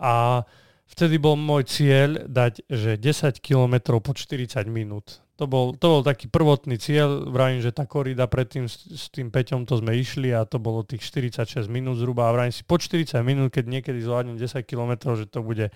A 0.00 0.42
vtedy 0.88 1.20
bol 1.20 1.36
môj 1.36 1.68
cieľ 1.68 2.24
dať, 2.24 2.64
že 2.66 2.96
10 2.96 3.44
km 3.44 4.00
po 4.00 4.16
40 4.16 4.64
minút. 4.66 5.25
To 5.36 5.44
bol, 5.44 5.76
to 5.76 6.00
bol 6.00 6.00
taký 6.00 6.32
prvotný 6.32 6.80
cieľ, 6.80 7.28
vravím, 7.28 7.60
že 7.60 7.68
tá 7.68 7.84
korida 7.84 8.24
predtým 8.24 8.72
s, 8.72 8.88
s 8.88 9.12
tým 9.12 9.28
Peťom 9.28 9.68
to 9.68 9.76
sme 9.76 9.92
išli 9.92 10.32
a 10.32 10.48
to 10.48 10.56
bolo 10.56 10.80
tých 10.80 11.04
46 11.04 11.68
minút 11.68 12.00
zhruba 12.00 12.32
a 12.32 12.32
vravím 12.32 12.56
si 12.56 12.64
po 12.64 12.80
40 12.80 13.20
minút, 13.20 13.52
keď 13.52 13.68
niekedy 13.68 14.00
zvládnem 14.00 14.40
10 14.40 14.64
km, 14.64 15.12
že 15.12 15.28
to 15.28 15.44
bude, 15.44 15.68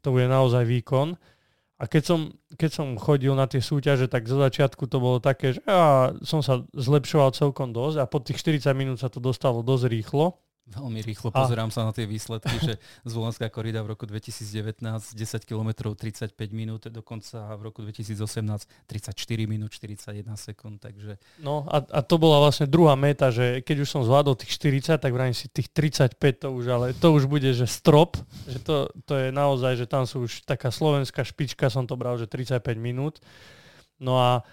to 0.00 0.08
bude 0.08 0.26
naozaj 0.32 0.64
výkon. 0.64 1.20
A 1.76 1.84
keď 1.90 2.02
som, 2.08 2.20
keď 2.56 2.70
som 2.72 2.88
chodil 2.94 3.34
na 3.36 3.44
tie 3.44 3.58
súťaže, 3.58 4.08
tak 4.08 4.30
zo 4.30 4.38
začiatku 4.40 4.86
to 4.86 4.96
bolo 5.02 5.18
také, 5.18 5.58
že 5.58 5.60
ja 5.66 6.14
som 6.24 6.38
sa 6.38 6.64
zlepšoval 6.72 7.36
celkom 7.36 7.74
dosť 7.74 7.96
a 8.00 8.08
po 8.08 8.22
tých 8.22 8.40
40 8.40 8.72
minút 8.72 8.98
sa 9.02 9.12
to 9.12 9.20
dostalo 9.20 9.60
dosť 9.60 9.92
rýchlo. 9.92 10.40
Veľmi 10.62 11.02
rýchlo 11.02 11.34
pozerám 11.34 11.68
a... 11.68 11.74
sa 11.74 11.82
na 11.82 11.92
tie 11.92 12.06
výsledky, 12.06 12.54
že 12.62 12.74
Zvolenská 13.10 13.50
korida 13.50 13.82
v 13.82 13.98
roku 13.98 14.06
2019 14.06 14.78
10 14.78 15.42
km 15.42 15.90
35 15.90 16.32
minút, 16.54 16.86
dokonca 16.86 17.58
v 17.58 17.62
roku 17.66 17.82
2018 17.82 18.70
34 18.86 19.10
minút 19.50 19.74
41 19.74 20.22
sekúnd, 20.38 20.78
takže... 20.78 21.18
No 21.42 21.66
a, 21.66 21.82
a 21.82 22.00
to 22.06 22.14
bola 22.14 22.38
vlastne 22.38 22.70
druhá 22.70 22.94
meta, 22.94 23.34
že 23.34 23.60
keď 23.66 23.76
už 23.82 23.88
som 23.90 24.02
zvládol 24.06 24.38
tých 24.38 24.54
40, 24.54 25.02
tak 25.02 25.10
vrajím 25.10 25.34
si 25.34 25.50
tých 25.50 25.66
35 25.74 26.14
to 26.46 26.48
už, 26.54 26.64
ale 26.70 26.86
to 26.94 27.10
už 27.10 27.26
bude, 27.26 27.50
že 27.50 27.66
strop, 27.66 28.14
že 28.46 28.62
to, 28.62 28.86
to 29.02 29.18
je 29.18 29.28
naozaj, 29.34 29.74
že 29.74 29.90
tam 29.90 30.06
sú 30.06 30.30
už 30.30 30.46
taká 30.46 30.70
slovenská 30.70 31.26
špička, 31.26 31.74
som 31.74 31.90
to 31.90 31.98
bral, 31.98 32.14
že 32.14 32.30
35 32.30 32.62
minút. 32.78 33.18
No 33.98 34.22
a 34.22 34.46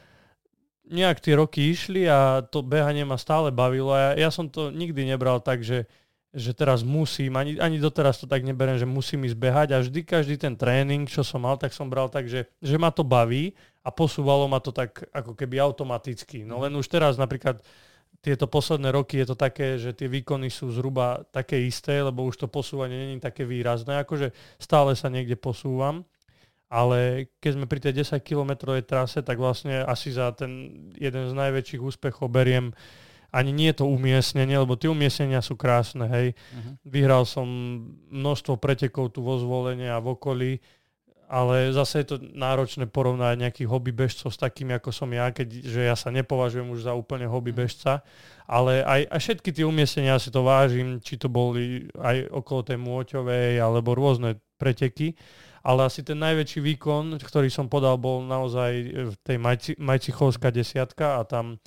nejak 0.89 1.21
tie 1.21 1.37
roky 1.37 1.69
išli 1.69 2.09
a 2.09 2.41
to 2.41 2.65
behanie 2.65 3.05
ma 3.05 3.15
stále 3.15 3.53
bavilo 3.53 3.93
ja, 3.93 4.17
ja 4.17 4.29
som 4.33 4.49
to 4.49 4.73
nikdy 4.73 5.05
nebral 5.05 5.37
tak, 5.37 5.61
že, 5.61 5.85
že 6.33 6.51
teraz 6.57 6.81
musím, 6.81 7.37
ani, 7.37 7.61
ani 7.61 7.77
doteraz 7.77 8.21
to 8.21 8.25
tak 8.25 8.41
neberiem, 8.41 8.81
že 8.81 8.89
musím 8.89 9.29
ísť 9.29 9.37
behať 9.37 9.67
a 9.73 9.81
vždy 9.85 9.99
každý 10.01 10.35
ten 10.41 10.57
tréning, 10.57 11.05
čo 11.05 11.21
som 11.21 11.45
mal, 11.45 11.61
tak 11.61 11.73
som 11.73 11.89
bral 11.89 12.09
tak, 12.09 12.25
že, 12.25 12.49
že 12.59 12.75
ma 12.81 12.89
to 12.89 13.05
baví 13.05 13.53
a 13.85 13.93
posúvalo 13.93 14.49
ma 14.49 14.57
to 14.57 14.73
tak 14.73 15.05
ako 15.13 15.37
keby 15.37 15.61
automaticky. 15.61 16.41
No 16.45 16.61
len 16.61 16.73
už 16.73 16.89
teraz 16.89 17.17
napríklad 17.17 17.61
tieto 18.19 18.51
posledné 18.51 18.91
roky 18.91 19.23
je 19.23 19.31
to 19.31 19.37
také, 19.39 19.79
že 19.79 19.95
tie 19.95 20.11
výkony 20.11 20.51
sú 20.51 20.75
zhruba 20.75 21.23
také 21.31 21.55
isté, 21.63 22.03
lebo 22.03 22.27
už 22.27 22.35
to 22.35 22.47
posúvanie 22.51 22.97
není 22.97 23.17
také 23.23 23.47
výrazné, 23.47 24.03
akože 24.03 24.35
stále 24.59 24.91
sa 24.93 25.07
niekde 25.07 25.39
posúvam 25.39 26.03
ale 26.69 27.33
keď 27.41 27.51
sme 27.57 27.65
pri 27.65 27.81
tej 27.81 28.05
10 28.05 28.21
kilometrovej 28.21 28.85
trase, 28.85 29.25
tak 29.25 29.41
vlastne 29.41 29.81
asi 29.81 30.13
za 30.13 30.29
ten 30.37 30.69
jeden 30.93 31.25
z 31.25 31.33
najväčších 31.33 31.81
úspechov 31.81 32.29
beriem 32.29 32.71
ani 33.29 33.53
nie 33.53 33.69
je 33.69 33.81
to 33.81 33.85
umiestnenie, 33.85 34.57
lebo 34.57 34.73
tie 34.73 34.89
umiestnenia 34.89 35.41
sú 35.45 35.53
krásne, 35.53 36.09
hej. 36.09 36.27
Uh-huh. 36.33 36.73
Vyhral 36.81 37.29
som 37.29 37.45
množstvo 38.09 38.57
pretekov 38.57 39.13
tu 39.13 39.21
vo 39.21 39.37
zvolenie 39.37 39.85
a 39.85 40.01
v 40.01 40.17
okolí, 40.17 40.51
ale 41.29 41.69
zase 41.69 42.01
je 42.01 42.07
to 42.09 42.15
náročné 42.17 42.89
porovnať 42.89 43.37
nejakých 43.37 43.69
hobby 43.69 43.93
bežcov 43.93 44.33
s 44.33 44.41
takými, 44.41 44.73
ako 44.73 44.89
som 44.89 45.13
ja, 45.13 45.29
keď 45.29 45.61
že 45.61 45.81
ja 45.85 45.93
sa 45.93 46.09
nepovažujem 46.09 46.65
už 46.73 46.89
za 46.89 46.97
úplne 46.97 47.29
hobby 47.29 47.53
uh-huh. 47.53 47.69
bežca, 47.69 48.01
ale 48.49 48.81
aj, 48.81 49.13
aj 49.13 49.19
všetky 49.21 49.49
tie 49.53 49.65
umiestnenia 49.65 50.17
si 50.17 50.33
to 50.33 50.41
vážim, 50.41 50.97
či 50.97 51.21
to 51.21 51.29
boli 51.29 51.85
aj 52.01 52.33
okolo 52.33 52.65
tej 52.65 52.81
Môťovej, 52.81 53.61
alebo 53.61 53.93
rôzne 53.93 54.41
preteky 54.57 55.13
ale 55.63 55.87
asi 55.87 56.01
ten 56.05 56.19
najväčší 56.19 56.59
výkon, 56.63 57.19
ktorý 57.19 57.51
som 57.51 57.67
podal, 57.67 57.99
bol 57.99 58.23
naozaj 58.23 58.71
v 59.11 59.15
tej 59.23 59.37
Majci, 59.37 59.71
Majcichovská 59.75 60.49
desiatka 60.49 61.19
a 61.19 61.27
tam, 61.27 61.59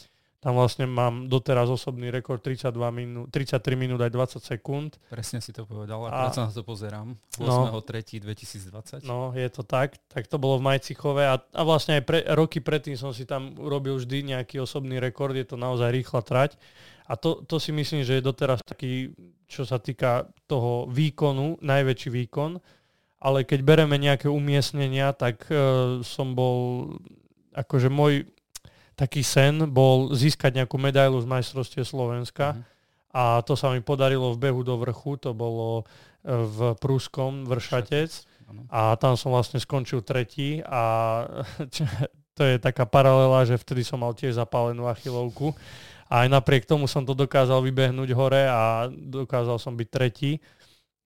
tam 0.43 0.59
vlastne 0.59 0.91
mám 0.91 1.31
doteraz 1.31 1.71
osobný 1.71 2.11
rekord 2.11 2.43
32 2.43 2.75
minút, 2.91 3.31
33 3.31 3.79
minút 3.79 4.03
aj 4.03 4.11
20 4.11 4.43
sekúnd. 4.43 4.91
Presne 5.07 5.39
si 5.39 5.55
to 5.55 5.69
povedal, 5.69 6.03
a 6.09 6.33
sa 6.35 6.49
na 6.49 6.53
to 6.53 6.67
pozerám. 6.67 7.15
8.3.2020. 7.39 9.07
No, 9.07 9.31
no, 9.31 9.39
je 9.39 9.47
to 9.53 9.63
tak. 9.63 10.01
Tak 10.11 10.27
to 10.27 10.41
bolo 10.41 10.59
v 10.59 10.67
Majcichove 10.73 11.23
a, 11.29 11.39
a 11.39 11.63
vlastne 11.63 12.01
aj 12.01 12.03
pre, 12.03 12.27
roky 12.35 12.59
predtým 12.59 12.99
som 12.99 13.15
si 13.15 13.29
tam 13.29 13.55
urobil 13.55 14.01
vždy 14.01 14.35
nejaký 14.35 14.59
osobný 14.59 14.99
rekord, 14.99 15.37
je 15.37 15.47
to 15.47 15.61
naozaj 15.61 15.93
rýchla 15.93 16.25
trať. 16.25 16.59
A 17.07 17.19
to, 17.19 17.45
to 17.45 17.61
si 17.61 17.71
myslím, 17.75 18.07
že 18.07 18.19
je 18.19 18.25
doteraz 18.25 18.65
taký, 18.65 19.13
čo 19.45 19.69
sa 19.69 19.77
týka 19.77 20.27
toho 20.49 20.89
výkonu, 20.89 21.61
najväčší 21.61 22.09
výkon 22.09 22.82
ale 23.23 23.47
keď 23.47 23.63
bereme 23.63 23.95
nejaké 24.03 24.27
umiestnenia, 24.27 25.15
tak 25.15 25.47
uh, 25.47 26.03
som 26.03 26.35
bol, 26.35 26.91
akože 27.55 27.87
môj 27.87 28.27
taký 28.99 29.25
sen 29.25 29.71
bol 29.71 30.13
získať 30.13 30.63
nejakú 30.63 30.77
medailu 30.77 31.17
z 31.23 31.27
majstrovstie 31.27 31.83
Slovenska 31.83 32.55
uh-huh. 32.55 32.63
a 33.15 33.23
to 33.43 33.57
sa 33.57 33.73
mi 33.73 33.81
podarilo 33.81 34.37
v 34.37 34.43
behu 34.49 34.61
do 34.63 34.77
vrchu, 34.79 35.17
to 35.17 35.33
bolo 35.33 35.83
e, 35.83 35.85
v 36.29 36.77
Prúskom 36.77 37.49
Vršatec 37.49 38.13
a 38.69 38.95
tam 39.01 39.17
som 39.17 39.33
vlastne 39.33 39.57
skončil 39.59 40.05
tretí 40.05 40.61
a 40.61 41.25
to 42.37 42.43
je 42.45 42.61
taká 42.61 42.85
paralela, 42.85 43.49
že 43.49 43.57
vtedy 43.57 43.81
som 43.81 44.01
mal 44.01 44.13
tiež 44.13 44.37
zapálenú 44.37 44.87
achilovku 44.87 45.57
a 46.13 46.23
aj 46.23 46.29
napriek 46.29 46.69
tomu 46.69 46.85
som 46.85 47.09
to 47.09 47.17
dokázal 47.17 47.65
vybehnúť 47.65 48.13
hore 48.13 48.45
a 48.45 48.93
dokázal 48.93 49.57
som 49.57 49.73
byť 49.73 49.89
tretí. 49.89 50.37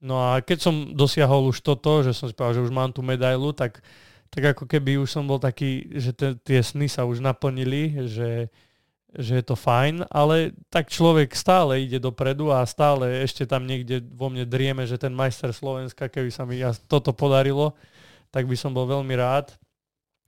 No 0.00 0.20
a 0.20 0.44
keď 0.44 0.58
som 0.60 0.74
dosiahol 0.92 1.48
už 1.48 1.64
toto, 1.64 2.04
že 2.04 2.12
som 2.12 2.28
si 2.28 2.36
povedal, 2.36 2.60
že 2.60 2.66
už 2.68 2.74
mám 2.74 2.92
tú 2.92 3.00
medailu, 3.00 3.56
tak, 3.56 3.80
tak 4.28 4.56
ako 4.56 4.68
keby 4.68 5.00
už 5.00 5.08
som 5.08 5.24
bol 5.24 5.40
taký, 5.40 5.88
že 5.96 6.12
te, 6.12 6.36
tie 6.36 6.60
sny 6.60 6.84
sa 6.84 7.08
už 7.08 7.24
naplnili, 7.24 8.04
že, 8.04 8.52
že 9.16 9.32
je 9.40 9.44
to 9.44 9.56
fajn, 9.56 10.04
ale 10.12 10.52
tak 10.68 10.92
človek 10.92 11.32
stále 11.32 11.80
ide 11.80 11.96
dopredu 11.96 12.52
a 12.52 12.60
stále 12.68 13.24
ešte 13.24 13.48
tam 13.48 13.64
niekde 13.64 14.04
vo 14.12 14.28
mne 14.28 14.44
drieme, 14.44 14.84
že 14.84 15.00
ten 15.00 15.16
majster 15.16 15.56
Slovenska, 15.56 16.12
keby 16.12 16.28
sa 16.28 16.44
mi 16.44 16.60
toto 16.84 17.16
podarilo, 17.16 17.72
tak 18.28 18.44
by 18.44 18.56
som 18.58 18.76
bol 18.76 18.84
veľmi 18.84 19.16
rád. 19.16 19.56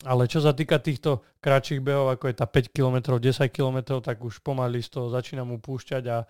Ale 0.06 0.30
čo 0.30 0.38
sa 0.38 0.54
týka 0.54 0.78
týchto 0.78 1.26
kratších 1.42 1.82
behov, 1.82 2.14
ako 2.14 2.30
je 2.30 2.36
tá 2.38 2.46
5 2.46 2.70
km, 2.70 3.18
10 3.18 3.50
km, 3.50 3.98
tak 3.98 4.22
už 4.22 4.38
pomaly 4.46 4.78
z 4.78 4.94
toho 4.94 5.10
začínam 5.10 5.50
upúšťať 5.58 6.04
a 6.06 6.22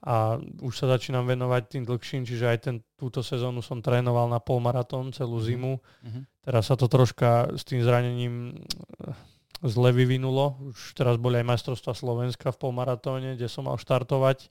a 0.00 0.40
už 0.64 0.72
sa 0.80 0.88
začínam 0.96 1.28
venovať 1.28 1.62
tým 1.76 1.84
dlhším, 1.84 2.24
čiže 2.24 2.48
aj 2.48 2.58
ten, 2.64 2.76
túto 2.96 3.20
sezónu 3.20 3.60
som 3.60 3.84
trénoval 3.84 4.32
na 4.32 4.40
polmaratón 4.40 5.12
celú 5.12 5.40
mhm. 5.40 5.44
zimu. 5.44 5.72
Mm-hmm. 5.76 6.22
Teraz 6.40 6.72
sa 6.72 6.74
to 6.80 6.88
troška 6.88 7.52
s 7.52 7.68
tým 7.68 7.84
zranením 7.84 8.56
eh, 8.56 9.12
zle 9.60 9.92
vyvinulo. 9.92 10.56
Už 10.72 10.96
teraz 10.96 11.20
boli 11.20 11.36
aj 11.44 11.46
majstrovstvá 11.52 11.92
Slovenska 11.92 12.48
v 12.48 12.60
polmaratóne, 12.60 13.36
kde 13.36 13.48
som 13.52 13.68
mal 13.68 13.76
štartovať. 13.76 14.48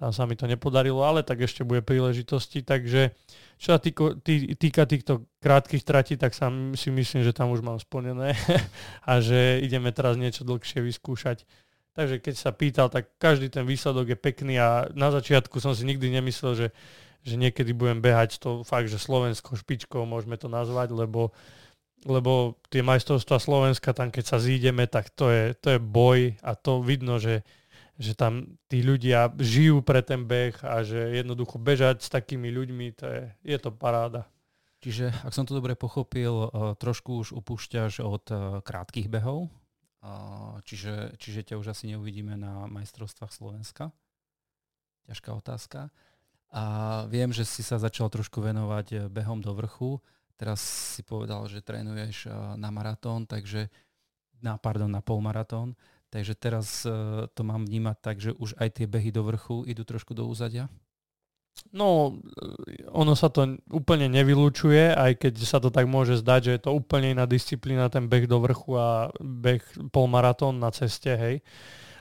Tam 0.00 0.16
sa 0.16 0.24
mi 0.24 0.32
to 0.32 0.48
nepodarilo, 0.48 1.04
ale 1.04 1.20
tak 1.20 1.44
ešte 1.44 1.60
bude 1.60 1.84
príležitosti. 1.84 2.64
Takže 2.64 3.12
čo 3.60 3.76
sa 3.76 3.76
týko, 3.76 4.16
tý, 4.16 4.56
týka 4.56 4.88
týchto 4.88 5.28
krátkých 5.44 5.84
tratí, 5.84 6.16
tak 6.16 6.32
sa 6.32 6.48
si 6.72 6.88
myslím, 6.88 7.20
že 7.20 7.36
tam 7.36 7.52
už 7.52 7.60
mám 7.60 7.76
splnené 7.76 8.32
a 9.10 9.20
že 9.20 9.60
ideme 9.60 9.92
teraz 9.92 10.16
niečo 10.16 10.48
dlhšie 10.48 10.80
vyskúšať. 10.80 11.44
Takže 11.90 12.22
keď 12.22 12.34
sa 12.38 12.54
pýtal, 12.54 12.86
tak 12.86 13.10
každý 13.18 13.50
ten 13.50 13.66
výsledok 13.66 14.14
je 14.14 14.18
pekný 14.18 14.54
a 14.62 14.86
na 14.94 15.10
začiatku 15.10 15.58
som 15.58 15.74
si 15.74 15.82
nikdy 15.82 16.06
nemyslel, 16.14 16.54
že, 16.54 16.68
že 17.26 17.34
niekedy 17.34 17.74
budem 17.74 17.98
behať 17.98 18.38
to 18.38 18.62
fakt, 18.62 18.86
že 18.86 19.02
slovenskou 19.02 19.58
špičkou 19.58 20.06
môžeme 20.06 20.38
to 20.38 20.46
nazvať, 20.46 20.94
lebo, 20.94 21.34
lebo 22.06 22.54
tie 22.70 22.86
majstrovstvá 22.86 23.42
Slovenska, 23.42 23.90
tam 23.90 24.14
keď 24.14 24.24
sa 24.24 24.38
zídeme, 24.38 24.86
tak 24.86 25.10
to 25.10 25.34
je, 25.34 25.50
to 25.58 25.74
je 25.74 25.80
boj 25.82 26.38
a 26.46 26.54
to 26.54 26.78
vidno, 26.78 27.18
že, 27.18 27.42
že 27.98 28.14
tam 28.14 28.54
tí 28.70 28.86
ľudia 28.86 29.34
žijú 29.34 29.82
pre 29.82 29.98
ten 30.06 30.22
beh 30.22 30.62
a 30.62 30.86
že 30.86 31.18
jednoducho 31.18 31.58
bežať 31.58 32.06
s 32.06 32.08
takými 32.08 32.54
ľuďmi, 32.54 32.86
to 32.94 33.04
je, 33.10 33.22
je 33.50 33.58
to 33.58 33.74
paráda. 33.74 34.30
Čiže, 34.80 35.12
ak 35.28 35.36
som 35.36 35.44
to 35.44 35.58
dobre 35.58 35.76
pochopil, 35.76 36.32
eh, 36.32 36.48
trošku 36.78 37.20
už 37.26 37.36
upúšťaš 37.36 38.00
od 38.00 38.24
eh, 38.30 38.38
krátkých 38.64 39.10
behov 39.10 39.52
čiže, 40.64 41.16
čiže 41.20 41.52
ťa 41.52 41.60
už 41.60 41.76
asi 41.76 41.92
neuvidíme 41.92 42.36
na 42.36 42.64
majstrovstvách 42.68 43.32
Slovenska. 43.32 43.92
Ťažká 45.08 45.30
otázka. 45.36 45.92
A 46.50 46.62
viem, 47.06 47.30
že 47.30 47.46
si 47.46 47.62
sa 47.62 47.78
začal 47.78 48.10
trošku 48.10 48.42
venovať 48.42 48.86
e, 48.90 48.96
behom 49.06 49.38
do 49.38 49.54
vrchu. 49.54 50.02
Teraz 50.34 50.58
si 50.98 51.06
povedal, 51.06 51.46
že 51.46 51.62
trénuješ 51.62 52.26
e, 52.26 52.28
na 52.58 52.74
maratón, 52.74 53.22
takže 53.22 53.70
na, 54.42 54.58
pardon, 54.58 54.90
na 54.90 54.98
polmaratón. 54.98 55.78
Takže 56.10 56.34
teraz 56.34 56.82
e, 56.82 56.90
to 57.30 57.42
mám 57.46 57.70
vnímať 57.70 57.96
tak, 58.02 58.16
že 58.18 58.34
už 58.34 58.58
aj 58.58 58.82
tie 58.82 58.86
behy 58.90 59.14
do 59.14 59.22
vrchu 59.22 59.62
idú 59.62 59.86
trošku 59.86 60.10
do 60.10 60.26
úzadia? 60.26 60.66
No, 61.70 62.18
ono 62.90 63.14
sa 63.14 63.30
to 63.30 63.60
úplne 63.70 64.10
nevylučuje, 64.10 64.90
aj 64.90 65.22
keď 65.22 65.34
sa 65.46 65.62
to 65.62 65.70
tak 65.70 65.86
môže 65.86 66.18
zdať, 66.18 66.40
že 66.42 66.52
je 66.58 66.62
to 66.66 66.70
úplne 66.74 67.14
iná 67.14 67.30
disciplína, 67.30 67.92
ten 67.92 68.10
beh 68.10 68.26
do 68.26 68.42
vrchu 68.42 68.74
a 68.74 69.14
beh 69.22 69.62
polmaratón 69.94 70.58
na 70.58 70.74
ceste, 70.74 71.14
hej. 71.14 71.36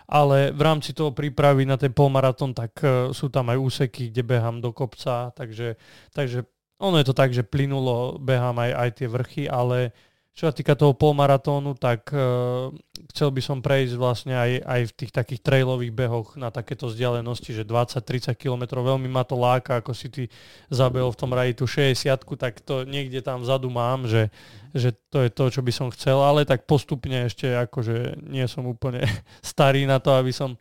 Ale 0.09 0.49
v 0.49 0.61
rámci 0.65 0.97
toho 0.97 1.13
prípravy 1.13 1.69
na 1.69 1.77
ten 1.77 1.93
polmaratón, 1.93 2.57
tak 2.57 2.73
uh, 2.81 3.13
sú 3.13 3.29
tam 3.29 3.53
aj 3.53 3.61
úseky, 3.61 4.09
kde 4.09 4.25
behám 4.25 4.57
do 4.57 4.73
kopca, 4.73 5.29
takže, 5.37 5.77
takže 6.09 6.49
ono 6.81 6.97
je 6.97 7.05
to 7.05 7.13
tak, 7.13 7.29
že 7.29 7.45
plynulo 7.45 8.17
behám 8.17 8.57
aj, 8.57 8.71
aj 8.73 8.89
tie 8.95 9.07
vrchy, 9.11 9.43
ale 9.45 9.93
čo 10.39 10.47
sa 10.47 10.55
týka 10.55 10.71
toho 10.71 10.95
polmaratónu, 10.95 11.75
tak 11.75 12.15
uh, 12.15 12.71
chcel 13.11 13.27
by 13.27 13.43
som 13.43 13.59
prejsť 13.59 13.99
vlastne 13.99 14.39
aj, 14.39 14.63
aj 14.63 14.81
v 14.87 14.95
tých 14.95 15.11
takých 15.11 15.43
trailových 15.43 15.91
behoch 15.91 16.39
na 16.39 16.47
takéto 16.47 16.87
vzdialenosti, 16.87 17.51
že 17.51 17.67
20-30 17.67 18.39
km, 18.39 18.79
veľmi 18.79 19.11
ma 19.11 19.27
to 19.27 19.35
láka, 19.35 19.83
ako 19.83 19.91
si 19.91 20.07
ty 20.07 20.23
zabehol 20.71 21.11
v 21.11 21.19
tom 21.19 21.35
raji 21.35 21.59
tú 21.59 21.67
60 21.67 22.07
tak 22.39 22.63
to 22.63 22.87
niekde 22.87 23.19
tam 23.19 23.43
vzadu 23.43 23.67
mám, 23.67 24.07
že, 24.07 24.31
že 24.71 24.95
to 25.11 25.27
je 25.27 25.29
to, 25.29 25.59
čo 25.59 25.59
by 25.59 25.75
som 25.75 25.91
chcel, 25.91 26.23
ale 26.23 26.47
tak 26.47 26.63
postupne 26.63 27.27
ešte 27.27 27.59
akože 27.59 28.23
nie 28.31 28.47
som 28.47 28.63
úplne 28.63 29.03
starý 29.43 29.83
na 29.83 29.99
to, 29.99 30.15
aby 30.15 30.31
som 30.31 30.55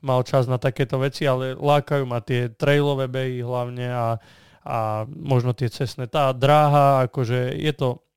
mal 0.00 0.24
čas 0.24 0.48
na 0.48 0.56
takéto 0.56 0.96
veci, 0.96 1.28
ale 1.28 1.52
lákajú 1.52 2.08
ma 2.08 2.24
tie 2.24 2.48
trailové 2.48 3.12
behy 3.12 3.44
hlavne 3.44 3.92
a, 3.92 4.16
a 4.64 5.04
možno 5.04 5.52
tie 5.52 5.68
cestné. 5.68 6.08
Tá 6.08 6.32
dráha, 6.32 7.04
akože 7.12 7.52
je 7.52 7.72
to 7.76 8.07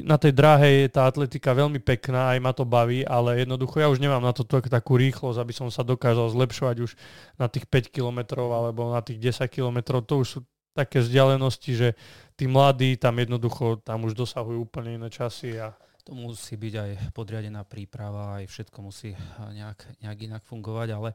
na 0.00 0.16
tej 0.16 0.32
dráhe 0.32 0.88
je 0.88 0.88
tá 0.88 1.04
atletika 1.04 1.52
veľmi 1.52 1.76
pekná, 1.76 2.32
aj 2.32 2.38
ma 2.40 2.56
to 2.56 2.64
baví, 2.64 3.04
ale 3.04 3.44
jednoducho 3.44 3.76
ja 3.76 3.92
už 3.92 4.00
nemám 4.00 4.24
na 4.24 4.32
to 4.32 4.40
takú 4.48 4.96
rýchlosť, 4.96 5.36
aby 5.36 5.52
som 5.52 5.68
sa 5.68 5.84
dokázal 5.84 6.32
zlepšovať 6.32 6.76
už 6.80 6.96
na 7.36 7.52
tých 7.52 7.68
5 7.68 7.92
kilometrov 7.92 8.48
alebo 8.48 8.88
na 8.88 9.04
tých 9.04 9.20
10 9.20 9.52
kilometrov. 9.52 10.08
To 10.08 10.24
už 10.24 10.28
sú 10.28 10.40
také 10.72 11.04
vzdialenosti, 11.04 11.72
že 11.76 11.88
tí 12.32 12.48
mladí 12.48 12.96
tam 12.96 13.20
jednoducho 13.20 13.84
tam 13.84 14.08
už 14.08 14.16
dosahujú 14.16 14.64
úplne 14.64 14.96
iné 14.96 15.12
časy. 15.12 15.60
A... 15.60 15.76
To 16.08 16.16
musí 16.16 16.56
byť 16.56 16.74
aj 16.74 16.90
podriadená 17.12 17.62
príprava, 17.62 18.40
aj 18.40 18.48
všetko 18.48 18.78
musí 18.80 19.12
nejak, 19.38 20.02
nejak 20.02 20.18
inak 20.24 20.42
fungovať, 20.42 20.88
ale 20.96 21.14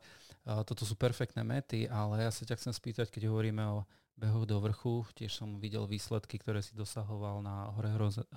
toto 0.64 0.88
sú 0.88 0.96
perfektné 0.96 1.44
mety, 1.44 1.92
ale 1.92 2.24
ja 2.24 2.32
sa 2.32 2.48
ťa 2.48 2.56
chcem 2.56 2.72
spýtať, 2.72 3.12
keď 3.12 3.28
hovoríme 3.28 3.66
o 3.68 3.84
behoch 4.18 4.50
do 4.50 4.58
vrchu. 4.60 5.06
Tiež 5.14 5.38
som 5.38 5.62
videl 5.62 5.86
výsledky, 5.86 6.42
ktoré 6.42 6.66
si 6.66 6.74
dosahoval 6.74 7.46
na 7.46 7.70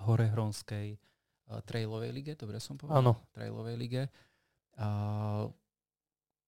Horehronskej 0.04 1.00
uh, 1.48 1.60
trailovej 1.64 2.10
lige, 2.12 2.32
dobre 2.36 2.60
som 2.60 2.76
povedal? 2.76 3.00
Áno. 3.00 3.12
Trailovej 3.32 3.76
lige. 3.80 4.02
Uh, 4.76 5.48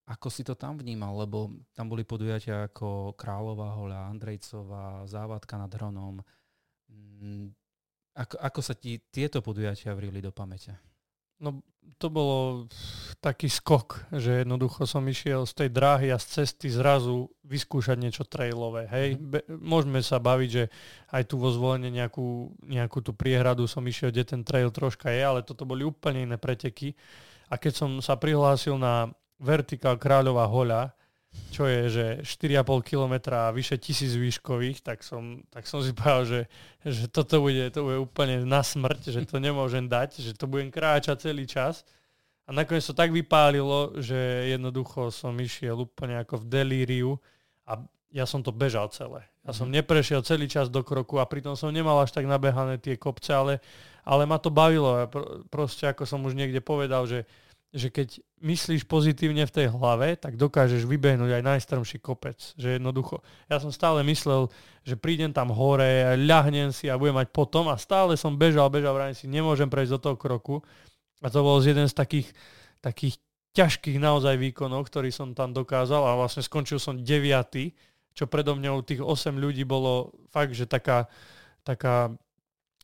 ako 0.06 0.28
si 0.28 0.44
to 0.44 0.52
tam 0.52 0.76
vnímal? 0.76 1.16
Lebo 1.24 1.48
tam 1.72 1.88
boli 1.88 2.04
podujatia 2.04 2.68
ako 2.68 3.16
Králová 3.16 3.72
hoľa, 3.72 4.12
Andrejcová, 4.12 5.08
Závadka 5.08 5.56
nad 5.56 5.72
Hronom. 5.72 6.20
Mm, 6.92 7.54
ako, 8.12 8.36
ako 8.36 8.60
sa 8.60 8.74
ti 8.76 9.00
tieto 9.08 9.40
podujatia 9.40 9.96
vrili 9.96 10.20
do 10.20 10.28
pamäte? 10.28 10.76
No 11.42 11.58
to 11.98 12.10
bolo 12.10 12.66
taký 13.22 13.46
skok, 13.46 14.10
že 14.10 14.42
jednoducho 14.42 14.90
som 14.90 15.06
išiel 15.06 15.46
z 15.46 15.54
tej 15.54 15.68
dráhy 15.70 16.10
a 16.10 16.18
z 16.18 16.42
cesty 16.42 16.66
zrazu 16.66 17.30
vyskúšať 17.46 17.94
niečo 17.94 18.26
trailové. 18.26 18.90
Hej, 18.90 19.08
mm. 19.14 19.22
Be- 19.30 19.46
môžeme 19.46 20.02
sa 20.02 20.18
baviť, 20.18 20.50
že 20.50 20.64
aj 21.14 21.22
tu 21.30 21.38
vo 21.38 21.54
zvolenie 21.54 21.94
nejakú, 21.94 22.50
nejakú 22.66 22.98
tú 23.06 23.14
priehradu 23.14 23.70
som 23.70 23.86
išiel, 23.86 24.10
kde 24.10 24.34
ten 24.34 24.42
trail 24.42 24.74
troška 24.74 25.14
je, 25.14 25.22
ale 25.22 25.46
toto 25.46 25.62
boli 25.62 25.86
úplne 25.86 26.26
iné 26.26 26.34
preteky. 26.42 26.98
A 27.46 27.54
keď 27.54 27.72
som 27.86 27.90
sa 28.02 28.18
prihlásil 28.18 28.74
na 28.74 29.06
Vertikál 29.38 29.94
Kráľová 29.94 30.50
hoľa, 30.50 30.90
čo 31.52 31.68
je, 31.68 31.82
že 31.88 32.06
4,5 32.24 32.80
kilometra 32.84 33.48
a 33.48 33.54
vyše 33.54 33.76
tisíc 33.76 34.16
výškových, 34.16 34.80
tak 34.80 35.04
som, 35.04 35.44
tak 35.52 35.68
som 35.68 35.84
si 35.84 35.92
povedal, 35.92 36.24
že, 36.24 36.40
že 36.84 37.04
toto 37.08 37.44
bude, 37.44 37.68
to 37.72 37.84
bude 37.84 37.98
úplne 38.00 38.44
na 38.48 38.64
smrť, 38.64 39.12
že 39.12 39.20
to 39.28 39.36
nemôžem 39.36 39.84
dať, 39.84 40.20
že 40.20 40.32
to 40.32 40.48
budem 40.48 40.72
kráčať 40.72 41.28
celý 41.28 41.44
čas. 41.44 41.84
A 42.48 42.52
nakoniec 42.52 42.84
to 42.84 42.96
tak 42.96 43.12
vypálilo, 43.14 43.96
že 44.00 44.50
jednoducho 44.50 45.12
som 45.12 45.36
išiel 45.38 45.86
úplne 45.86 46.20
ako 46.20 46.42
v 46.42 46.48
delíriu 46.48 47.10
a 47.68 47.80
ja 48.12 48.28
som 48.28 48.44
to 48.44 48.52
bežal 48.52 48.92
celé. 48.92 49.24
Ja 49.44 49.56
som 49.56 49.68
mhm. 49.68 49.80
neprešiel 49.80 50.20
celý 50.24 50.48
čas 50.48 50.68
do 50.68 50.84
kroku 50.84 51.20
a 51.20 51.28
pritom 51.28 51.56
som 51.56 51.72
nemal 51.72 52.00
až 52.00 52.12
tak 52.12 52.28
nabehané 52.28 52.76
tie 52.76 52.96
kopce, 53.00 53.32
ale, 53.32 53.60
ale 54.04 54.28
ma 54.28 54.36
to 54.36 54.52
bavilo. 54.52 55.00
Ja 55.00 55.06
pr- 55.08 55.48
proste, 55.48 55.88
ako 55.88 56.04
som 56.04 56.20
už 56.24 56.36
niekde 56.36 56.60
povedal, 56.60 57.08
že 57.08 57.24
že 57.72 57.88
keď 57.88 58.20
myslíš 58.42 58.84
pozitívne 58.90 59.46
v 59.46 59.54
tej 59.54 59.66
hlave, 59.70 60.18
tak 60.18 60.34
dokážeš 60.34 60.82
vybehnúť 60.84 61.38
aj 61.38 61.42
najstrmší 61.46 62.02
kopec. 62.02 62.36
Že 62.58 62.82
jednoducho, 62.82 63.22
ja 63.46 63.62
som 63.62 63.70
stále 63.70 64.02
myslel, 64.02 64.50
že 64.82 64.98
prídem 64.98 65.30
tam 65.30 65.54
hore, 65.54 66.18
ľahnem 66.18 66.74
si 66.74 66.90
a 66.90 66.98
budem 66.98 67.22
mať 67.22 67.30
potom 67.30 67.70
a 67.70 67.78
stále 67.78 68.18
som 68.18 68.34
bežal, 68.34 68.66
bežal, 68.66 68.98
vrajím 68.98 69.16
si, 69.16 69.30
nemôžem 69.30 69.70
prejsť 69.70 69.92
do 69.96 70.00
toho 70.10 70.16
kroku. 70.18 70.58
A 71.22 71.30
to 71.30 71.38
bol 71.40 71.62
jeden 71.62 71.86
z 71.86 71.94
takých, 71.94 72.28
takých 72.82 73.22
ťažkých 73.54 74.02
naozaj 74.02 74.34
výkonov, 74.34 74.90
ktorý 74.90 75.14
som 75.14 75.30
tam 75.38 75.54
dokázal 75.54 76.02
a 76.02 76.18
vlastne 76.18 76.42
skončil 76.42 76.82
som 76.82 76.98
deviatý, 76.98 77.70
čo 78.12 78.26
predo 78.26 78.58
mňou 78.58 78.82
tých 78.82 79.00
8 79.00 79.38
ľudí 79.38 79.62
bolo 79.62 80.12
fakt, 80.34 80.52
že 80.52 80.66
taká, 80.66 81.06
taká 81.62 82.10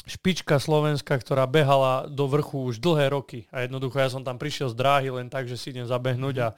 špička 0.08 0.56
Slovenska, 0.56 1.20
ktorá 1.20 1.44
behala 1.44 2.08
do 2.08 2.24
vrchu 2.24 2.72
už 2.72 2.80
dlhé 2.80 3.12
roky. 3.12 3.44
A 3.52 3.68
jednoducho 3.68 4.00
ja 4.00 4.08
som 4.08 4.24
tam 4.24 4.40
prišiel 4.40 4.72
z 4.72 4.76
dráhy 4.80 5.12
len 5.12 5.28
tak, 5.28 5.44
že 5.44 5.60
si 5.60 5.70
idem 5.70 5.84
zabehnúť 5.84 6.36
a, 6.40 6.48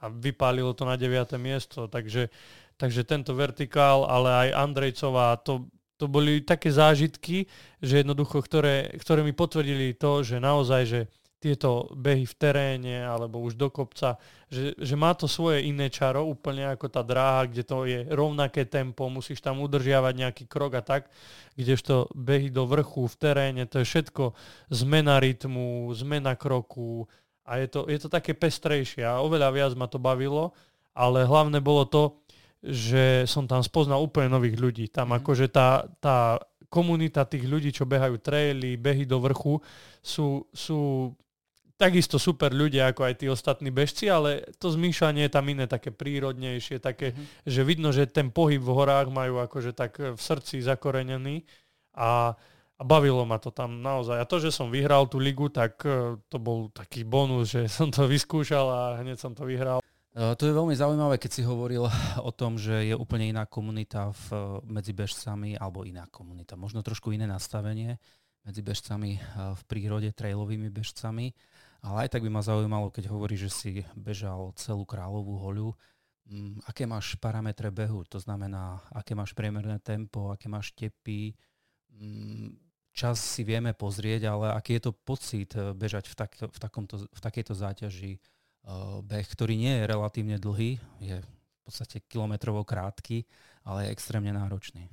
a 0.00 0.04
vypálilo 0.08 0.70
to 0.72 0.86
na 0.86 0.94
9. 0.94 1.34
miesto. 1.36 1.90
Takže, 1.90 2.30
takže 2.78 3.02
tento 3.02 3.34
vertikál, 3.34 4.06
ale 4.06 4.48
aj 4.48 4.56
Andrejcová, 4.56 5.42
to, 5.42 5.66
to 5.98 6.06
boli 6.06 6.40
také 6.40 6.70
zážitky, 6.70 7.50
že 7.82 8.06
jednoducho, 8.06 8.38
ktoré, 8.40 8.94
ktoré 8.96 9.26
mi 9.26 9.34
potvrdili 9.34 9.92
to, 9.98 10.22
že 10.22 10.38
naozaj, 10.38 10.82
že 10.86 11.00
tieto 11.40 11.88
behy 11.96 12.28
v 12.28 12.34
teréne 12.36 13.00
alebo 13.00 13.40
už 13.40 13.56
do 13.56 13.72
kopca, 13.72 14.20
že, 14.52 14.76
že 14.76 14.94
má 14.94 15.16
to 15.16 15.24
svoje 15.24 15.64
iné 15.64 15.88
čaro, 15.88 16.28
úplne 16.28 16.68
ako 16.68 16.86
tá 16.92 17.00
dráha, 17.00 17.48
kde 17.48 17.62
to 17.64 17.88
je 17.88 18.04
rovnaké 18.12 18.68
tempo, 18.68 19.08
musíš 19.08 19.40
tam 19.40 19.64
udržiavať 19.64 20.14
nejaký 20.20 20.44
krok 20.44 20.76
a 20.76 20.84
tak, 20.84 21.08
kdežto 21.56 22.12
behy 22.12 22.52
do 22.52 22.68
vrchu 22.68 23.08
v 23.08 23.16
teréne, 23.16 23.64
to 23.64 23.80
je 23.80 23.88
všetko 23.88 24.36
zmena 24.68 25.16
rytmu, 25.16 25.88
zmena 25.96 26.36
kroku 26.36 27.08
a 27.48 27.56
je 27.56 27.66
to, 27.72 27.88
je 27.88 27.98
to 27.98 28.08
také 28.12 28.36
pestrejšie 28.36 29.02
a 29.02 29.24
oveľa 29.24 29.48
viac 29.50 29.72
ma 29.74 29.88
to 29.88 29.96
bavilo, 29.96 30.52
ale 30.92 31.24
hlavné 31.24 31.64
bolo 31.64 31.88
to, 31.88 32.20
že 32.60 33.24
som 33.24 33.48
tam 33.48 33.64
spoznal 33.64 34.04
úplne 34.04 34.28
nových 34.28 34.60
ľudí. 34.60 34.84
Tam 34.92 35.10
mm. 35.10 35.24
akože 35.24 35.48
tá, 35.48 35.88
tá 35.96 36.36
komunita 36.68 37.26
tých 37.26 37.48
ľudí, 37.48 37.72
čo 37.72 37.88
behajú 37.88 38.20
traily, 38.20 38.76
behy 38.78 39.08
do 39.08 39.18
vrchu, 39.18 39.58
sú, 40.04 40.46
sú 40.52 41.10
takisto 41.80 42.20
super 42.20 42.52
ľudia 42.52 42.92
ako 42.92 43.08
aj 43.08 43.14
tí 43.24 43.26
ostatní 43.32 43.72
bežci, 43.72 44.12
ale 44.12 44.44
to 44.60 44.68
zmýšľanie 44.68 45.24
je 45.24 45.32
tam 45.32 45.48
iné, 45.48 45.64
také 45.64 45.88
prírodnejšie, 45.88 46.76
také, 46.76 47.16
mm-hmm. 47.16 47.48
že 47.48 47.60
vidno, 47.64 47.88
že 47.88 48.04
ten 48.04 48.28
pohyb 48.28 48.60
v 48.60 48.76
horách 48.76 49.08
majú 49.08 49.40
akože 49.40 49.72
tak 49.72 49.96
v 49.96 50.20
srdci 50.20 50.60
zakorenený 50.60 51.48
a, 51.96 52.36
a 52.76 52.82
bavilo 52.84 53.24
ma 53.24 53.40
to 53.40 53.48
tam 53.48 53.80
naozaj. 53.80 54.20
A 54.20 54.28
to, 54.28 54.36
že 54.36 54.52
som 54.52 54.68
vyhral 54.68 55.08
tú 55.08 55.16
ligu, 55.16 55.48
tak 55.48 55.80
e, 55.88 56.20
to 56.28 56.36
bol 56.36 56.68
taký 56.68 57.08
bonus, 57.08 57.56
že 57.56 57.64
som 57.80 57.88
to 57.88 58.04
vyskúšal 58.04 58.66
a 58.68 58.80
hneď 59.00 59.16
som 59.16 59.32
to 59.32 59.48
vyhral. 59.48 59.80
E, 59.80 60.36
to 60.36 60.44
je 60.44 60.52
veľmi 60.52 60.76
zaujímavé, 60.76 61.16
keď 61.16 61.30
si 61.32 61.42
hovoril 61.48 61.88
o 62.28 62.30
tom, 62.36 62.60
že 62.60 62.92
je 62.92 62.94
úplne 62.94 63.32
iná 63.32 63.48
komunita 63.48 64.12
v, 64.28 64.60
medzi 64.68 64.92
bežcami, 64.92 65.56
alebo 65.56 65.88
iná 65.88 66.04
komunita, 66.12 66.60
možno 66.60 66.84
trošku 66.84 67.08
iné 67.16 67.24
nastavenie 67.24 67.96
medzi 68.44 68.64
bežcami 68.64 69.16
e, 69.16 69.20
v 69.56 69.62
prírode, 69.68 70.08
trailovými 70.12 70.72
bežcami. 70.72 71.32
Ale 71.80 72.06
aj 72.06 72.12
tak 72.12 72.22
by 72.24 72.30
ma 72.30 72.44
zaujímalo, 72.44 72.92
keď 72.92 73.08
hovorí, 73.08 73.40
že 73.40 73.48
si 73.48 73.70
bežal 73.96 74.52
celú 74.60 74.84
kráľovú 74.84 75.40
hoľu, 75.40 75.68
um, 76.28 76.60
aké 76.68 76.84
máš 76.84 77.16
parametre 77.16 77.72
behu, 77.72 78.04
to 78.04 78.20
znamená, 78.20 78.84
aké 78.92 79.16
máš 79.16 79.32
priemerné 79.32 79.80
tempo, 79.80 80.28
aké 80.28 80.52
máš 80.52 80.76
tepy, 80.76 81.32
um, 81.96 82.52
čas 82.92 83.16
si 83.16 83.48
vieme 83.48 83.72
pozrieť, 83.72 84.28
ale 84.28 84.52
aký 84.52 84.76
je 84.76 84.82
to 84.88 84.92
pocit 84.92 85.50
eh, 85.56 85.72
bežať 85.72 86.12
v, 86.12 86.14
takto, 86.14 86.44
v, 86.52 86.58
takomto, 86.60 86.96
v 87.08 87.20
takejto 87.20 87.52
záťaži? 87.56 88.20
Uh, 88.60 89.00
beh, 89.00 89.24
ktorý 89.24 89.56
nie 89.56 89.72
je 89.72 89.88
relatívne 89.88 90.36
dlhý, 90.36 90.76
je 91.00 91.16
v 91.16 91.58
podstate 91.64 92.04
kilometrovo 92.04 92.60
krátky, 92.60 93.24
ale 93.64 93.88
je 93.88 93.92
extrémne 93.96 94.36
náročný. 94.36 94.84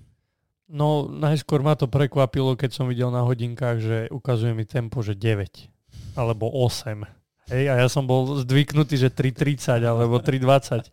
No 0.72 1.12
najskôr 1.12 1.60
ma 1.60 1.76
to 1.76 1.92
prekvapilo, 1.92 2.56
keď 2.56 2.72
som 2.72 2.88
videl 2.88 3.12
na 3.12 3.28
hodinkách, 3.28 3.78
že 3.84 3.98
ukazuje 4.08 4.56
mi 4.56 4.64
tempo, 4.64 5.04
že 5.04 5.20
9 5.20 5.68
alebo 6.18 6.50
8. 6.50 7.06
Hej, 7.48 7.64
a 7.72 7.76
ja 7.80 7.88
som 7.88 8.04
bol 8.04 8.44
zvyknutý, 8.44 9.00
že 9.00 9.08
3.30 9.08 9.80
alebo 9.88 10.20
3.20. 10.20 10.92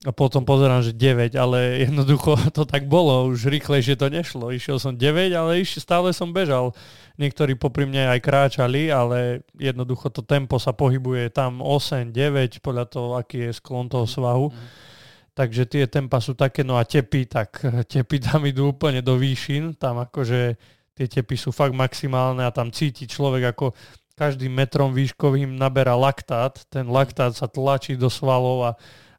A 0.00 0.16
potom 0.16 0.48
pozerám, 0.48 0.80
že 0.80 0.96
9, 0.96 1.36
ale 1.36 1.84
jednoducho 1.84 2.32
to 2.56 2.64
tak 2.64 2.88
bolo, 2.88 3.28
už 3.28 3.52
rýchlejšie 3.52 4.00
to 4.00 4.08
nešlo. 4.08 4.48
Išiel 4.48 4.80
som 4.80 4.96
9, 4.96 5.34
ale 5.36 5.60
iš, 5.60 5.76
stále 5.82 6.14
som 6.16 6.32
bežal. 6.32 6.72
Niektorí 7.20 7.52
popri 7.52 7.84
mne 7.84 8.08
aj 8.16 8.20
kráčali, 8.24 8.88
ale 8.88 9.44
jednoducho 9.60 10.08
to 10.08 10.24
tempo 10.24 10.56
sa 10.56 10.72
pohybuje 10.72 11.28
tam 11.34 11.60
8, 11.60 12.16
9, 12.16 12.64
podľa 12.64 12.84
toho, 12.88 13.08
aký 13.20 13.50
je 13.50 13.60
sklon 13.60 13.92
toho 13.92 14.08
svahu. 14.08 14.48
Mm. 14.48 14.88
Takže 15.36 15.62
tie 15.68 15.84
tempa 15.84 16.16
sú 16.20 16.32
také, 16.32 16.64
no 16.64 16.80
a 16.80 16.88
tepy, 16.88 17.28
tak 17.28 17.60
tepy 17.92 18.24
tam 18.24 18.48
idú 18.48 18.72
úplne 18.72 19.04
do 19.04 19.20
výšin, 19.20 19.76
tam 19.76 20.00
akože 20.00 20.56
tie 20.96 21.06
tepy 21.08 21.36
sú 21.36 21.52
fakt 21.52 21.72
maximálne 21.72 22.44
a 22.44 22.52
tam 22.52 22.68
cíti 22.68 23.08
človek, 23.08 23.56
ako 23.56 23.72
každým 24.20 24.52
metrom 24.52 24.92
výškovým 24.92 25.56
naberá 25.56 25.96
laktát, 25.96 26.60
ten 26.68 26.84
laktát 26.92 27.32
sa 27.32 27.48
tlačí 27.48 27.96
do 27.96 28.12
svalov 28.12 28.68
a 28.68 28.72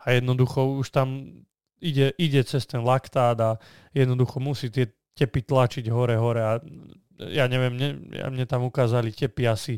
a 0.05 0.17
jednoducho 0.17 0.81
už 0.81 0.89
tam 0.89 1.07
ide, 1.77 2.13
ide 2.17 2.41
cez 2.43 2.65
ten 2.65 2.81
laktát 2.81 3.37
a 3.37 3.49
jednoducho 3.93 4.41
musí 4.41 4.73
tie 4.73 4.89
tepy 5.13 5.45
tlačiť 5.45 5.85
hore-hore 5.91 6.41
a 6.41 6.53
ja 7.29 7.45
neviem, 7.45 7.73
ne, 7.77 7.89
ja 8.17 8.25
mne 8.33 8.45
tam 8.49 8.65
ukázali 8.65 9.13
tepy 9.13 9.45
asi 9.45 9.75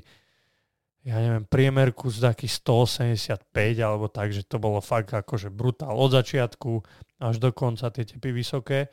ja 1.03 1.19
neviem, 1.19 1.43
priemerku 1.43 2.07
z 2.07 2.32
takých 2.32 2.63
185 2.63 3.51
alebo 3.84 4.07
tak, 4.07 4.32
že 4.32 4.47
to 4.47 4.55
bolo 4.55 4.80
fakt 4.80 5.11
akože 5.11 5.51
brutál 5.51 5.99
od 5.99 6.15
začiatku 6.15 6.80
až 7.19 7.43
do 7.43 7.51
konca 7.51 7.91
tie 7.91 8.07
tepy 8.07 8.32
vysoké. 8.32 8.88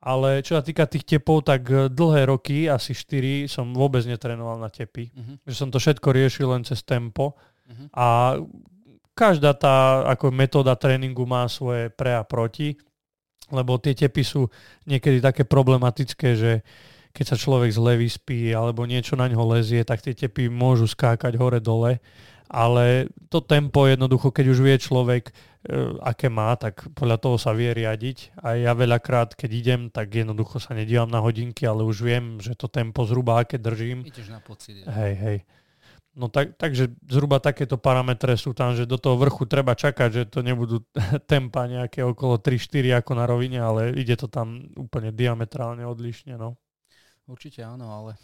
Ale 0.00 0.40
čo 0.40 0.56
sa 0.56 0.64
týka 0.64 0.88
tých 0.88 1.04
tepov, 1.04 1.44
tak 1.44 1.68
dlhé 1.92 2.32
roky, 2.32 2.72
asi 2.72 2.96
4, 2.96 3.52
som 3.52 3.68
vôbec 3.76 4.00
netrenoval 4.08 4.56
na 4.56 4.72
tepy. 4.72 5.12
Uh-huh. 5.12 5.36
Že 5.44 5.54
som 5.54 5.68
to 5.68 5.76
všetko 5.76 6.08
riešil 6.08 6.48
len 6.48 6.64
cez 6.64 6.80
tempo. 6.80 7.36
Uh-huh. 7.36 7.86
A 7.92 8.06
každá 9.12 9.52
tá 9.52 10.08
ako 10.08 10.32
metóda 10.32 10.72
tréningu 10.72 11.28
má 11.28 11.44
svoje 11.52 11.92
pre 11.92 12.16
a 12.16 12.24
proti, 12.24 12.80
lebo 13.52 13.76
tie 13.76 13.92
tepy 13.92 14.24
sú 14.24 14.48
niekedy 14.88 15.20
také 15.20 15.44
problematické, 15.44 16.28
že 16.32 16.64
keď 17.12 17.24
sa 17.26 17.36
človek 17.36 17.74
zle 17.74 17.98
vyspí 17.98 18.54
alebo 18.54 18.86
niečo 18.86 19.18
na 19.18 19.26
ňo 19.28 19.42
lezie, 19.52 19.82
tak 19.82 20.00
tie 20.00 20.14
tepy 20.14 20.48
môžu 20.48 20.86
skákať 20.88 21.36
hore-dole, 21.36 21.98
ale 22.50 23.06
to 23.30 23.38
tempo 23.38 23.86
jednoducho, 23.86 24.34
keď 24.34 24.46
už 24.50 24.58
vie 24.58 24.74
človek, 24.74 25.30
e, 25.30 25.32
aké 26.02 26.26
má, 26.26 26.50
tak 26.58 26.82
podľa 26.98 27.22
toho 27.22 27.36
sa 27.38 27.54
vie 27.54 27.70
riadiť. 27.70 28.34
A 28.42 28.58
ja 28.58 28.74
veľakrát, 28.74 29.38
keď 29.38 29.50
idem, 29.54 29.80
tak 29.86 30.10
jednoducho 30.10 30.58
sa 30.58 30.74
nedívam 30.74 31.06
na 31.06 31.22
hodinky, 31.22 31.62
ale 31.62 31.86
už 31.86 32.02
viem, 32.02 32.42
že 32.42 32.58
to 32.58 32.66
tempo 32.66 33.06
zhruba 33.06 33.46
aké 33.46 33.54
držím. 33.54 34.02
Ideš 34.02 34.34
na 34.34 34.42
pocit. 34.42 34.82
Hej, 34.82 35.14
hej. 35.22 35.38
No 36.10 36.26
tak, 36.26 36.58
takže 36.58 36.90
zhruba 37.06 37.38
takéto 37.38 37.78
parametre 37.78 38.34
sú 38.34 38.50
tam, 38.50 38.74
že 38.74 38.82
do 38.82 38.98
toho 38.98 39.14
vrchu 39.14 39.46
treba 39.46 39.78
čakať, 39.78 40.08
že 40.10 40.22
to 40.26 40.42
nebudú 40.42 40.82
tempa 41.30 41.70
nejaké 41.70 42.02
okolo 42.02 42.42
3-4 42.42 42.98
ako 42.98 43.12
na 43.14 43.24
rovine, 43.30 43.62
ale 43.62 43.94
ide 43.94 44.18
to 44.18 44.26
tam 44.26 44.74
úplne 44.74 45.14
diametrálne 45.14 45.86
odlišne. 45.86 46.34
No. 46.34 46.58
Určite 47.30 47.62
áno, 47.62 47.86
ale 47.94 48.18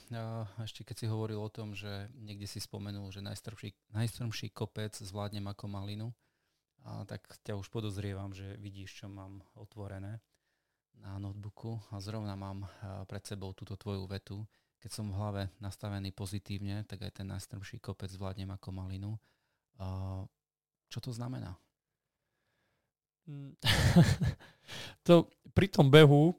ešte 0.67 0.83
keď 0.83 0.97
si 0.99 1.07
hovoril 1.07 1.39
o 1.39 1.47
tom, 1.47 1.79
že 1.79 2.11
niekde 2.19 2.51
si 2.51 2.59
spomenul, 2.59 3.15
že 3.15 3.23
najstrmší, 3.23 3.95
najstrmší 3.95 4.51
kopec 4.51 4.99
zvládnem 4.99 5.47
ako 5.47 5.71
malinu, 5.71 6.11
a 6.83 7.07
tak 7.07 7.23
ťa 7.47 7.55
už 7.55 7.71
podozrievam, 7.71 8.35
že 8.35 8.59
vidíš, 8.59 9.03
čo 9.03 9.07
mám 9.07 9.47
otvorené 9.55 10.19
na 10.99 11.23
notebooku 11.23 11.79
a 11.95 12.03
zrovna 12.03 12.35
mám 12.35 12.67
pred 13.07 13.23
sebou 13.23 13.55
túto 13.55 13.79
tvoju 13.79 14.11
vetu, 14.11 14.43
keď 14.83 14.91
som 14.91 15.07
v 15.11 15.19
hlave 15.19 15.43
nastavený 15.63 16.11
pozitívne, 16.11 16.83
tak 16.87 17.07
aj 17.07 17.23
ten 17.23 17.31
najstrmší 17.31 17.79
kopec 17.79 18.11
zvládnem 18.11 18.51
ako 18.55 18.75
malinu. 18.75 19.19
Uh, 19.79 20.27
čo 20.91 20.99
to 20.99 21.15
znamená? 21.15 21.55
to 25.07 25.27
pri 25.55 25.67
tom 25.67 25.91
behu 25.91 26.39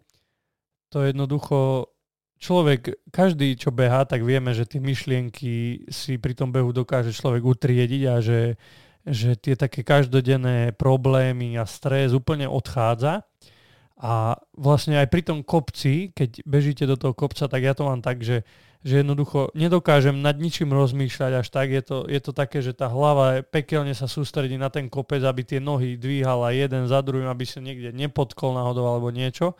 to 0.88 1.04
jednoducho 1.04 1.92
človek, 2.38 3.10
každý, 3.10 3.58
čo 3.58 3.74
beha, 3.74 4.06
tak 4.06 4.22
vieme, 4.22 4.54
že 4.54 4.70
tie 4.70 4.82
myšlienky 4.82 5.86
si 5.90 6.22
pri 6.22 6.34
tom 6.38 6.54
behu 6.54 6.70
dokáže 6.70 7.14
človek 7.14 7.44
utriediť 7.44 8.04
a 8.10 8.16
že, 8.22 8.56
že 9.06 9.36
tie 9.38 9.58
také 9.58 9.82
každodenné 9.82 10.78
problémy 10.78 11.58
a 11.58 11.66
stres 11.66 12.14
úplne 12.14 12.46
odchádza. 12.46 13.26
A 13.98 14.38
vlastne 14.54 15.02
aj 15.02 15.10
pri 15.10 15.26
tom 15.26 15.42
kopci, 15.42 16.14
keď 16.14 16.46
bežíte 16.46 16.86
do 16.86 16.94
toho 16.94 17.18
kopca, 17.18 17.50
tak 17.50 17.66
ja 17.66 17.74
to 17.74 17.82
mám 17.82 18.06
tak, 18.06 18.22
že, 18.22 18.46
že 18.86 19.02
jednoducho 19.02 19.50
nedokážem 19.58 20.22
nad 20.22 20.38
ničím 20.38 20.70
rozmýšľať 20.70 21.32
až 21.42 21.48
tak. 21.50 21.74
Je 21.74 21.82
to, 21.82 22.06
je 22.06 22.22
to 22.22 22.30
také, 22.30 22.62
že 22.62 22.78
tá 22.78 22.86
hlava 22.86 23.42
pekelne 23.42 23.98
sa 23.98 24.06
sústredí 24.06 24.54
na 24.54 24.70
ten 24.70 24.86
kopec, 24.86 25.26
aby 25.26 25.42
tie 25.42 25.58
nohy 25.58 25.98
dvíhala 25.98 26.54
jeden 26.54 26.86
za 26.86 27.02
druhým, 27.02 27.26
aby 27.26 27.50
sa 27.50 27.58
niekde 27.58 27.90
nepotkol 27.90 28.54
náhodou 28.54 28.86
alebo 28.86 29.10
niečo. 29.10 29.58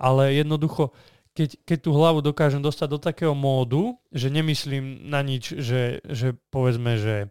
Ale 0.00 0.32
jednoducho, 0.32 0.96
keď, 1.38 1.50
keď 1.62 1.78
tú 1.78 1.94
hlavu 1.94 2.18
dokážem 2.18 2.58
dostať 2.58 2.88
do 2.90 2.98
takého 2.98 3.30
módu, 3.30 3.94
že 4.10 4.26
nemyslím 4.26 5.06
na 5.06 5.22
nič, 5.22 5.54
že, 5.54 6.02
že 6.02 6.34
povedzme, 6.50 6.98
že 6.98 7.30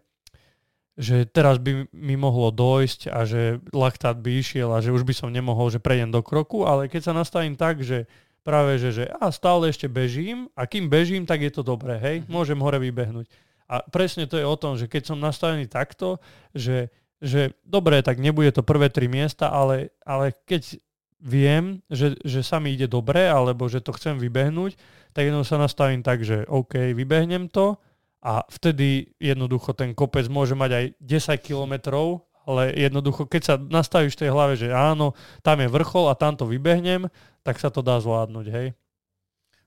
že 0.98 1.30
teraz 1.30 1.62
by 1.62 1.86
mi 1.94 2.18
mohlo 2.18 2.50
dojsť 2.50 3.06
a 3.14 3.22
že 3.22 3.62
laktát 3.70 4.18
by 4.18 4.42
išiel 4.42 4.74
a 4.74 4.82
že 4.82 4.90
už 4.90 5.06
by 5.06 5.14
som 5.14 5.30
nemohol, 5.30 5.70
že 5.70 5.78
prejdem 5.78 6.10
do 6.10 6.26
kroku, 6.26 6.66
ale 6.66 6.90
keď 6.90 7.06
sa 7.06 7.12
nastavím 7.14 7.54
tak, 7.54 7.86
že 7.86 8.10
práve, 8.42 8.82
že, 8.82 8.90
že 8.90 9.04
a 9.06 9.30
stále 9.30 9.70
ešte 9.70 9.86
bežím 9.86 10.50
a 10.58 10.66
kým 10.66 10.90
bežím, 10.90 11.22
tak 11.22 11.38
je 11.38 11.54
to 11.54 11.62
dobré, 11.62 12.02
hej, 12.02 12.16
mm-hmm. 12.18 12.34
môžem 12.34 12.58
hore 12.58 12.82
vybehnúť. 12.82 13.30
A 13.70 13.86
presne 13.86 14.26
to 14.26 14.42
je 14.42 14.48
o 14.48 14.58
tom, 14.58 14.74
že 14.74 14.90
keď 14.90 15.14
som 15.14 15.22
nastavený 15.22 15.70
takto, 15.70 16.18
že, 16.50 16.90
že 17.22 17.54
dobre, 17.62 18.02
tak 18.02 18.18
nebude 18.18 18.50
to 18.50 18.66
prvé 18.66 18.90
tri 18.90 19.06
miesta, 19.06 19.54
ale, 19.54 19.94
ale 20.02 20.34
keď 20.50 20.82
viem, 21.18 21.82
že, 21.90 22.14
že 22.22 22.46
sa 22.46 22.62
mi 22.62 22.74
ide 22.74 22.86
dobre, 22.86 23.26
alebo 23.26 23.66
že 23.66 23.82
to 23.82 23.94
chcem 23.94 24.18
vybehnúť, 24.18 24.78
tak 25.12 25.26
jednou 25.26 25.42
sa 25.42 25.58
nastavím 25.58 26.02
tak, 26.02 26.22
že 26.22 26.46
OK, 26.46 26.94
vybehnem 26.94 27.50
to, 27.50 27.78
a 28.18 28.42
vtedy 28.50 29.14
jednoducho 29.22 29.70
ten 29.78 29.94
kopec 29.94 30.26
môže 30.26 30.58
mať 30.58 30.70
aj 30.74 30.84
10 30.98 31.38
kilometrov, 31.38 32.26
ale 32.48 32.74
jednoducho, 32.74 33.28
keď 33.28 33.42
sa 33.44 33.54
nastavíš 33.60 34.18
v 34.18 34.22
tej 34.26 34.30
hlave, 34.32 34.54
že 34.58 34.74
áno, 34.74 35.14
tam 35.44 35.62
je 35.62 35.68
vrchol 35.70 36.10
a 36.10 36.18
tam 36.18 36.34
to 36.34 36.48
vybehnem, 36.48 37.06
tak 37.46 37.60
sa 37.62 37.70
to 37.70 37.84
dá 37.84 38.00
zvládnuť, 38.02 38.46
hej? 38.50 38.68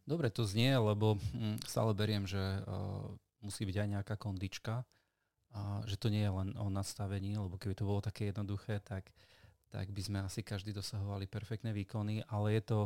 Dobre 0.03 0.33
to 0.33 0.43
znie, 0.43 0.75
lebo 0.75 1.15
hm, 1.31 1.61
stále 1.63 1.95
beriem, 1.95 2.27
že 2.27 2.41
uh, 2.41 3.07
musí 3.39 3.63
byť 3.63 3.77
aj 3.85 3.87
nejaká 3.87 4.15
kondička, 4.19 4.83
a 5.51 5.83
že 5.83 5.99
to 5.99 6.07
nie 6.07 6.23
je 6.23 6.31
len 6.31 6.55
o 6.55 6.71
nastavení, 6.71 7.35
lebo 7.35 7.59
keby 7.59 7.75
to 7.75 7.87
bolo 7.87 7.99
také 7.99 8.31
jednoduché, 8.31 8.79
tak, 8.83 9.11
tak 9.71 9.89
by 9.95 10.01
sme 10.03 10.19
asi 10.21 10.43
každý 10.43 10.75
dosahovali 10.75 11.31
perfektné 11.31 11.71
výkony, 11.71 12.27
ale 12.27 12.59
je 12.59 12.63
to 12.67 12.79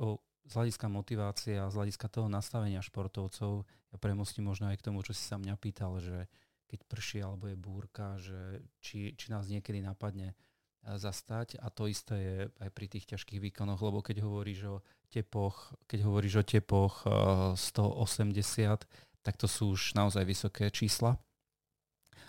o 0.00 0.08
z 0.44 0.52
hľadiska 0.52 0.86
motivácie 0.92 1.56
a 1.56 1.72
z 1.72 1.76
hľadiska 1.80 2.06
toho 2.12 2.28
nastavenia 2.28 2.84
športovcov, 2.84 3.64
ja 3.64 3.96
premostím 3.96 4.52
možno 4.52 4.68
aj 4.68 4.76
k 4.76 4.86
tomu, 4.92 5.00
čo 5.00 5.16
si 5.16 5.24
sa 5.24 5.40
mňa 5.40 5.56
pýtal, 5.56 5.96
že 6.04 6.28
keď 6.68 6.80
prší 6.84 7.18
alebo 7.24 7.48
je 7.48 7.56
búrka, 7.56 8.18
že 8.20 8.60
či, 8.82 9.16
či 9.16 9.32
nás 9.32 9.48
niekedy 9.48 9.80
napadne 9.80 10.34
e, 10.34 10.98
zastať 10.98 11.62
a 11.62 11.70
to 11.72 11.88
isté 11.88 12.16
je 12.18 12.36
aj 12.60 12.70
pri 12.74 12.86
tých 12.90 13.08
ťažkých 13.14 13.40
výkonoch, 13.40 13.80
lebo 13.80 14.04
keď 14.04 14.20
hovoríš 14.20 14.60
o 14.68 14.76
tepoch, 15.08 15.72
keď 15.88 16.00
hovoríš 16.02 16.34
o 16.42 16.44
tepoch 16.44 17.06
180, 17.56 17.56
e, 17.56 18.76
tak 19.24 19.40
to 19.40 19.48
sú 19.48 19.72
už 19.72 19.96
naozaj 19.96 20.26
vysoké 20.28 20.68
čísla. 20.68 21.16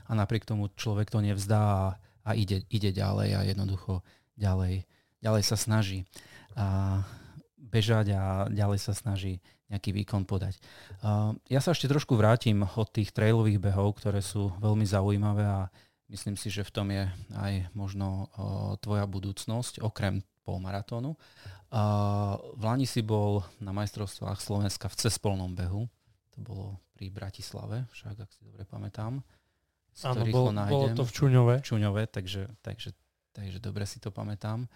A 0.06 0.12
napriek 0.14 0.46
tomu 0.46 0.70
človek 0.72 1.10
to 1.10 1.20
nevzdá 1.20 1.98
a, 2.26 2.34
ide, 2.34 2.66
ide 2.74 2.90
ďalej 2.90 3.30
a 3.38 3.42
jednoducho 3.46 4.02
ďalej, 4.36 4.84
ďalej 5.22 5.44
sa 5.46 5.56
snaží. 5.56 6.10
A 6.58 7.00
bežať 7.56 8.16
a 8.18 8.50
ďalej 8.50 8.80
sa 8.82 8.98
snaží 8.98 9.40
nejaký 9.70 9.92
výkon 9.94 10.30
podať. 10.30 10.62
Uh, 11.02 11.34
ja 11.50 11.58
sa 11.58 11.74
ešte 11.74 11.90
trošku 11.90 12.14
vrátim 12.14 12.62
od 12.62 12.88
tých 12.94 13.10
trailových 13.10 13.58
behov, 13.58 13.98
ktoré 13.98 14.22
sú 14.22 14.54
veľmi 14.62 14.86
zaujímavé 14.86 15.42
a 15.42 15.68
myslím 16.14 16.38
si, 16.38 16.54
že 16.54 16.62
v 16.62 16.74
tom 16.74 16.88
je 16.94 17.10
aj 17.34 17.74
možno 17.74 18.30
uh, 18.30 18.78
tvoja 18.78 19.10
budúcnosť, 19.10 19.82
okrem 19.82 20.22
polmaratónu. 20.46 21.18
Uh, 21.74 22.38
v 22.54 22.62
Lani 22.62 22.86
si 22.86 23.02
bol 23.02 23.42
na 23.58 23.74
majstrovstvách 23.74 24.38
Slovenska 24.38 24.86
v 24.86 25.00
cespolnom 25.02 25.52
behu. 25.58 25.90
To 26.38 26.40
bolo 26.46 26.66
pri 26.94 27.10
Bratislave, 27.10 27.90
však 27.92 28.22
ak 28.22 28.30
si 28.30 28.46
dobre 28.46 28.64
pamätám. 28.70 29.26
Áno, 30.04 30.28
bol, 30.28 30.52
bolo 30.52 30.88
to 30.92 31.08
v 31.08 31.12
Čuňove. 31.12 31.56
Čuňove, 31.64 32.04
takže, 32.12 32.52
takže, 32.60 32.92
takže 33.32 33.58
dobre 33.64 33.88
si 33.88 34.04
to 34.04 34.12
pamätám. 34.12 34.68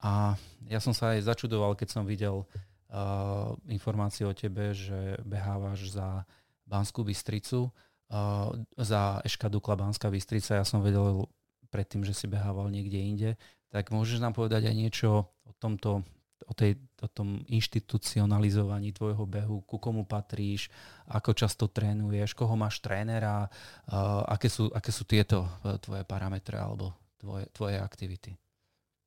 A 0.00 0.38
ja 0.70 0.80
som 0.80 0.96
sa 0.96 1.12
aj 1.12 1.28
začudoval, 1.28 1.76
keď 1.76 1.88
som 1.92 2.04
videl 2.08 2.46
uh, 2.88 3.52
informácie 3.68 4.24
o 4.24 4.32
tebe, 4.32 4.72
že 4.72 5.20
behávaš 5.26 5.92
za 5.92 6.24
Banskú 6.64 7.04
Bystricu, 7.04 7.68
uh, 7.68 8.48
za 8.78 9.20
Eška 9.26 9.52
Dukla 9.52 9.76
Banská 9.76 10.08
Bystrica. 10.08 10.56
Ja 10.56 10.64
som 10.64 10.80
vedel 10.80 11.28
predtým, 11.68 12.06
že 12.06 12.16
si 12.16 12.24
behával 12.24 12.72
niekde 12.72 12.96
inde. 12.96 13.30
Tak 13.68 13.92
môžeš 13.92 14.24
nám 14.24 14.32
povedať 14.32 14.72
aj 14.72 14.76
niečo 14.76 15.28
o 15.28 15.52
tomto 15.60 16.08
o, 16.46 16.52
tej, 16.54 16.78
o 17.02 17.08
tom 17.10 17.42
inštitucionalizovaní 17.50 18.94
tvojho 18.94 19.24
behu, 19.26 19.64
ku 19.66 19.82
komu 19.82 20.06
patríš, 20.06 20.70
ako 21.10 21.34
často 21.34 21.66
trénuješ, 21.66 22.36
koho 22.38 22.54
máš 22.54 22.78
trénera, 22.78 23.48
uh, 23.48 24.22
aké, 24.28 24.46
sú, 24.46 24.70
aké 24.70 24.94
sú 24.94 25.02
tieto 25.08 25.42
uh, 25.42 25.80
tvoje 25.82 26.06
parametre 26.06 26.60
alebo 26.60 26.94
tvoje, 27.18 27.50
tvoje 27.50 27.80
aktivity? 27.80 28.38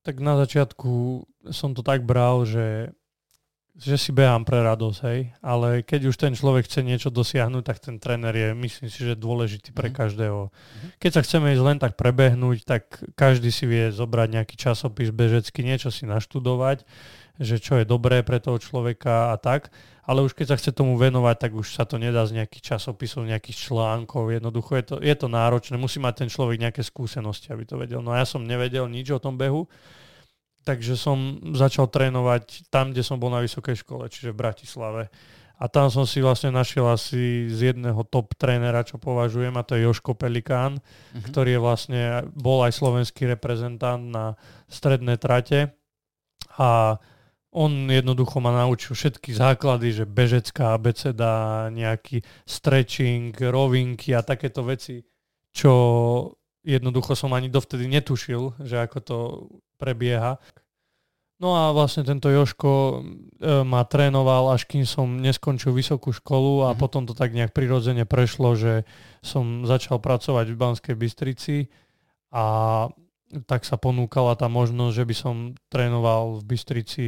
Tak 0.02 0.18
na 0.18 0.34
začiatku 0.34 1.22
som 1.54 1.72
to 1.72 1.80
tak 1.86 2.02
bral, 2.02 2.42
že 2.42 2.90
že 3.72 3.96
si 3.96 4.12
behám 4.12 4.44
pre 4.44 4.60
radosť, 4.60 4.98
hej, 5.08 5.32
ale 5.40 5.80
keď 5.80 6.12
už 6.12 6.16
ten 6.20 6.36
človek 6.36 6.68
chce 6.68 6.84
niečo 6.84 7.08
dosiahnuť, 7.08 7.62
tak 7.64 7.80
ten 7.80 7.96
tréner 7.96 8.34
je, 8.36 8.48
myslím 8.52 8.88
si, 8.92 9.00
že 9.00 9.16
dôležitý 9.16 9.72
pre 9.72 9.88
mm. 9.88 9.96
každého. 9.96 10.52
Mm. 10.52 10.88
Keď 11.00 11.10
sa 11.16 11.24
chceme 11.24 11.56
ísť 11.56 11.64
len 11.64 11.78
tak 11.80 11.96
prebehnúť, 11.96 12.68
tak 12.68 13.00
každý 13.16 13.48
si 13.48 13.64
vie 13.64 13.88
zobrať 13.88 14.28
nejaký 14.28 14.60
časopis 14.60 15.08
bežecký, 15.08 15.64
niečo 15.64 15.88
si 15.88 16.04
naštudovať, 16.04 16.84
že 17.40 17.56
čo 17.62 17.80
je 17.80 17.88
dobré 17.88 18.20
pre 18.20 18.40
toho 18.40 18.60
človeka 18.60 19.32
a 19.32 19.36
tak, 19.40 19.72
ale 20.02 20.26
už 20.26 20.34
keď 20.34 20.52
sa 20.52 20.58
chce 20.58 20.74
tomu 20.74 20.98
venovať, 20.98 21.36
tak 21.48 21.52
už 21.54 21.78
sa 21.78 21.86
to 21.86 21.96
nedá 21.96 22.26
z 22.26 22.42
nejakých 22.42 22.74
časopisov, 22.74 23.24
nejakých 23.24 23.70
článkov, 23.70 24.34
jednoducho 24.34 24.76
je 24.76 24.84
to, 24.84 24.96
je 24.98 25.14
to 25.14 25.26
náročné, 25.30 25.78
musí 25.78 26.02
mať 26.02 26.26
ten 26.26 26.28
človek 26.28 26.58
nejaké 26.58 26.82
skúsenosti, 26.82 27.54
aby 27.54 27.64
to 27.64 27.78
vedel. 27.78 28.02
No 28.02 28.12
ja 28.12 28.26
som 28.26 28.42
nevedel 28.42 28.90
nič 28.90 29.08
o 29.14 29.22
tom 29.22 29.38
behu, 29.38 29.70
Takže 30.62 30.94
som 30.94 31.42
začal 31.58 31.90
trénovať 31.90 32.70
tam, 32.70 32.94
kde 32.94 33.02
som 33.02 33.18
bol 33.18 33.34
na 33.34 33.42
vysokej 33.42 33.82
škole, 33.82 34.06
čiže 34.06 34.30
v 34.30 34.40
Bratislave. 34.46 35.02
A 35.58 35.70
tam 35.70 35.90
som 35.90 36.06
si 36.06 36.22
vlastne 36.22 36.54
našiel 36.54 36.86
asi 36.86 37.46
z 37.50 37.74
jedného 37.74 38.02
top 38.06 38.34
trénera, 38.34 38.86
čo 38.86 38.98
považujem, 38.98 39.54
a 39.58 39.66
to 39.66 39.78
je 39.78 39.86
Joško 39.86 40.14
Pelikán, 40.14 40.78
uh-huh. 40.78 41.22
ktorý 41.30 41.58
je 41.58 41.60
vlastne, 41.62 42.00
bol 42.34 42.62
aj 42.66 42.78
slovenský 42.78 43.30
reprezentant 43.30 44.02
na 44.02 44.38
stredné 44.70 45.18
trate. 45.18 45.74
A 46.58 46.98
on 47.52 47.92
jednoducho 47.92 48.40
ma 48.40 48.64
naučil 48.64 48.96
všetky 48.96 49.36
základy, 49.36 49.92
že 49.92 50.08
bežecká 50.08 50.72
abeceda, 50.72 51.68
nejaký 51.68 52.24
stretching, 52.48 53.36
rovinky 53.36 54.16
a 54.16 54.24
takéto 54.24 54.64
veci, 54.64 55.04
čo 55.52 55.72
jednoducho 56.64 57.12
som 57.12 57.36
ani 57.36 57.52
dovtedy 57.52 57.84
netušil, 57.92 58.64
že 58.64 58.80
ako 58.80 58.98
to 59.04 59.18
prebieha. 59.76 60.40
No 61.42 61.58
a 61.58 61.74
vlastne 61.74 62.06
tento 62.06 62.30
Joško 62.30 62.70
e, 62.70 62.96
ma 63.66 63.82
trénoval, 63.82 64.54
až 64.54 64.62
kým 64.62 64.86
som 64.86 65.18
neskončil 65.18 65.74
vysokú 65.74 66.14
školu 66.14 66.64
a 66.64 66.70
mm-hmm. 66.70 66.78
potom 66.78 67.02
to 67.02 67.18
tak 67.18 67.34
nejak 67.34 67.50
prirodzene 67.50 68.06
prešlo, 68.06 68.54
že 68.54 68.86
som 69.20 69.66
začal 69.66 69.98
pracovať 69.98 70.54
v 70.54 70.60
Banskej 70.60 70.94
Bystrici 70.94 71.66
a 72.30 72.86
tak 73.50 73.66
sa 73.66 73.74
ponúkala 73.74 74.38
tá 74.38 74.46
možnosť, 74.46 74.94
že 74.94 75.04
by 75.08 75.14
som 75.18 75.34
trénoval 75.66 76.38
v 76.38 76.42
Bystrici 76.46 77.04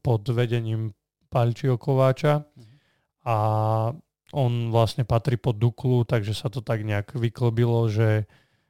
pod 0.00 0.22
vedením 0.32 0.92
Palčiho 1.28 1.76
Kováča 1.76 2.44
a 3.24 3.36
on 4.32 4.52
vlastne 4.72 5.08
patrí 5.08 5.36
pod 5.40 5.56
Duklu, 5.56 6.04
takže 6.04 6.36
sa 6.36 6.48
to 6.52 6.60
tak 6.60 6.84
nejak 6.84 7.16
vyklobilo, 7.16 7.88
že 7.88 8.28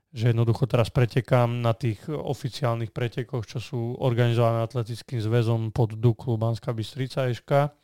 že 0.08 0.32
jednoducho 0.32 0.64
teraz 0.64 0.88
pretekám 0.88 1.60
na 1.60 1.76
tých 1.76 2.08
oficiálnych 2.08 2.96
pretekoch, 2.96 3.44
čo 3.44 3.60
sú 3.60 3.80
organizované 4.00 4.64
atletickým 4.64 5.20
zväzom 5.20 5.68
pod 5.68 6.00
Duklu 6.00 6.40
Banská 6.40 6.72
Bystrica 6.72 7.28
Eška. 7.28 7.76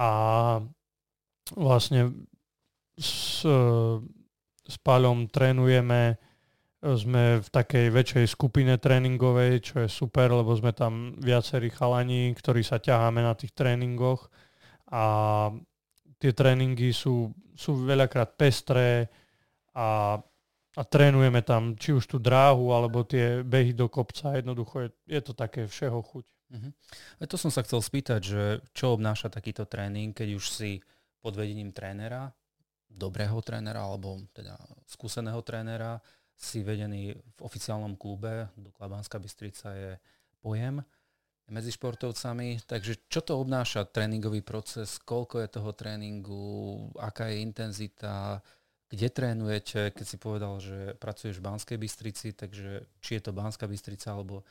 A 0.00 0.08
vlastne 1.52 2.16
s, 2.96 3.44
s 4.64 4.76
Paľom 4.80 5.28
trénujeme, 5.28 6.16
sme 6.82 7.40
v 7.40 7.48
takej 7.48 7.86
väčšej 7.88 8.26
skupine 8.28 8.76
tréningovej, 8.76 9.64
čo 9.64 9.74
je 9.84 9.88
super, 9.88 10.28
lebo 10.30 10.52
sme 10.52 10.76
tam 10.76 11.16
viacerí 11.18 11.72
chalani, 11.72 12.36
ktorí 12.36 12.60
sa 12.60 12.76
ťaháme 12.76 13.24
na 13.24 13.32
tých 13.32 13.56
tréningoch 13.56 14.28
a 14.92 15.02
tie 16.20 16.32
tréningy 16.36 16.92
sú, 16.92 17.32
sú 17.56 17.84
veľakrát 17.84 18.36
pestré 18.36 19.08
a 19.72 20.20
a 20.76 20.84
trénujeme 20.84 21.40
tam 21.40 21.72
či 21.72 21.96
už 21.96 22.04
tú 22.04 22.20
dráhu, 22.20 22.68
alebo 22.76 23.00
tie 23.00 23.40
behy 23.40 23.72
do 23.72 23.88
kopca. 23.88 24.36
Jednoducho 24.36 24.84
je, 24.84 24.88
je 25.08 25.20
to 25.24 25.32
také 25.32 25.64
všeho 25.64 26.04
chuť. 26.04 26.26
Uh-huh. 26.52 26.72
To 27.24 27.36
som 27.40 27.48
sa 27.48 27.64
chcel 27.64 27.80
spýtať, 27.80 28.20
že 28.20 28.42
čo 28.76 28.92
obnáša 28.92 29.32
takýto 29.32 29.64
tréning, 29.64 30.12
keď 30.12 30.36
už 30.36 30.44
si 30.52 30.84
pod 31.24 31.32
vedením 31.32 31.72
trénera, 31.72 32.28
dobrého 32.92 33.40
trénera, 33.40 33.88
alebo 33.88 34.20
teda 34.36 34.54
skúseného 34.84 35.40
trénera, 35.40 35.96
si 36.36 36.60
vedený 36.60 37.16
v 37.16 37.40
oficiálnom 37.40 37.96
klube, 37.96 38.52
Dukla 38.54 38.92
Banská 38.92 39.16
Bystrica 39.16 39.72
je 39.72 39.96
pojem 40.44 40.84
medzi 41.48 41.70
športovcami. 41.72 42.68
Takže 42.68 43.08
čo 43.08 43.20
to 43.24 43.40
obnáša 43.40 43.88
tréningový 43.88 44.44
proces, 44.44 45.00
koľko 45.00 45.42
je 45.42 45.48
toho 45.48 45.70
tréningu, 45.72 46.44
aká 47.00 47.32
je 47.32 47.42
intenzita, 47.42 48.44
kde 48.86 49.08
trénujete, 49.10 49.90
keď 49.90 50.06
si 50.06 50.16
povedal, 50.20 50.54
že 50.62 50.94
pracuješ 51.00 51.42
v 51.42 51.46
Banskej 51.46 51.78
Bystrici, 51.80 52.28
takže 52.36 52.86
či 53.02 53.18
je 53.18 53.22
to 53.24 53.34
Banská 53.34 53.66
Bystrica 53.66 54.14
alebo 54.14 54.46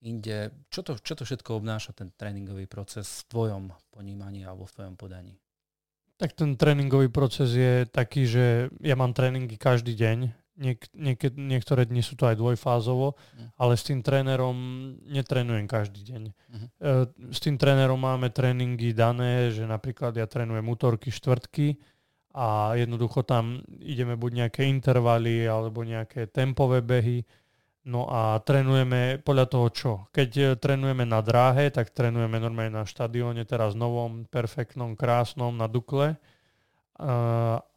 inde, 0.00 0.54
čo 0.70 0.80
to, 0.86 0.96
čo 1.00 1.18
to 1.18 1.26
všetko 1.26 1.60
obnáša 1.60 1.92
ten 1.92 2.14
tréningový 2.14 2.70
proces 2.70 3.26
v 3.26 3.34
tvojom 3.34 3.64
ponímaní 3.90 4.46
alebo 4.46 4.64
v 4.64 4.74
tvojom 4.76 4.96
podaní? 4.96 5.34
Tak 6.20 6.36
ten 6.36 6.52
tréningový 6.54 7.08
proces 7.08 7.56
je 7.56 7.88
taký, 7.88 8.28
že 8.28 8.68
ja 8.84 8.92
mám 8.92 9.16
tréningy 9.16 9.56
každý 9.56 9.96
deň, 9.96 10.28
Niek- 10.60 10.92
niek- 10.92 11.40
niektoré 11.40 11.88
dni 11.88 12.04
sú 12.04 12.20
to 12.20 12.28
aj 12.28 12.36
dvojfázovo, 12.36 13.16
mm. 13.16 13.56
ale 13.56 13.80
s 13.80 13.82
tým 13.88 14.04
trénerom 14.04 14.56
netrénujem 15.08 15.64
každý 15.64 16.04
deň. 16.04 16.22
Mm. 16.28 16.66
E, 16.68 16.90
s 17.32 17.40
tým 17.40 17.56
trénerom 17.56 17.96
máme 17.96 18.28
tréningy 18.28 18.92
dané, 18.92 19.48
že 19.56 19.64
napríklad 19.64 20.12
ja 20.20 20.28
trénujem 20.28 20.68
útorky, 20.68 21.08
štvrtky, 21.08 21.80
a 22.30 22.78
jednoducho 22.78 23.26
tam 23.26 23.58
ideme 23.82 24.14
buď 24.14 24.46
nejaké 24.46 24.62
intervaly 24.70 25.50
alebo 25.50 25.82
nejaké 25.82 26.30
tempové 26.30 26.78
behy. 26.78 27.26
No 27.80 28.06
a 28.06 28.38
trénujeme 28.44 29.24
podľa 29.24 29.46
toho 29.48 29.66
čo. 29.72 29.92
Keď 30.12 30.30
e, 30.36 30.44
trénujeme 30.60 31.08
na 31.08 31.24
dráhe, 31.24 31.72
tak 31.72 31.90
trénujeme 31.96 32.36
normálne 32.36 32.76
na 32.76 32.84
štadióne, 32.84 33.48
teraz 33.48 33.72
novom, 33.72 34.28
perfektnom, 34.28 34.94
krásnom, 34.94 35.56
na 35.56 35.64
Dukle. 35.64 36.20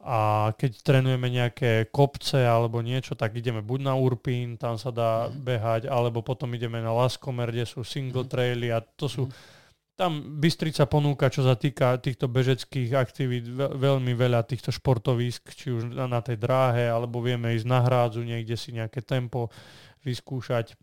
A 0.04 0.52
keď 0.60 0.84
trénujeme 0.84 1.32
nejaké 1.32 1.88
kopce 1.88 2.44
alebo 2.44 2.84
niečo, 2.84 3.16
tak 3.16 3.32
ideme 3.40 3.64
buď 3.64 3.80
na 3.88 3.94
Urpín, 3.96 4.60
tam 4.60 4.76
sa 4.76 4.92
dá 4.92 5.32
mhm. 5.32 5.40
behať, 5.40 5.82
alebo 5.88 6.20
potom 6.20 6.52
ideme 6.52 6.84
na 6.84 6.92
Laskomer, 6.92 7.48
kde 7.48 7.64
sú 7.64 7.80
single 7.80 8.28
mhm. 8.28 8.30
traily 8.30 8.68
a 8.68 8.84
to 8.84 9.08
sú 9.08 9.24
mm 9.24 9.62
tam 9.94 10.42
Bystrica 10.42 10.90
ponúka, 10.90 11.30
čo 11.30 11.46
sa 11.46 11.54
týka 11.54 11.94
týchto 12.02 12.26
bežeckých 12.26 12.98
aktivít, 12.98 13.46
veľmi 13.54 14.10
veľa 14.18 14.42
týchto 14.42 14.74
športovísk, 14.74 15.54
či 15.54 15.70
už 15.70 15.94
na, 15.94 16.10
na 16.10 16.18
tej 16.18 16.34
dráhe, 16.34 16.90
alebo 16.90 17.22
vieme 17.22 17.54
ísť 17.54 17.66
na 17.66 17.78
hrádzu, 17.86 18.26
niekde 18.26 18.58
si 18.58 18.74
nejaké 18.74 19.06
tempo 19.06 19.54
vyskúšať. 20.02 20.74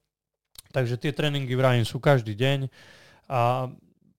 Takže 0.72 0.96
tie 0.96 1.12
tréningy 1.12 1.52
vrajím 1.60 1.84
sú 1.84 2.00
každý 2.00 2.40
deň 2.40 2.72
a 3.28 3.68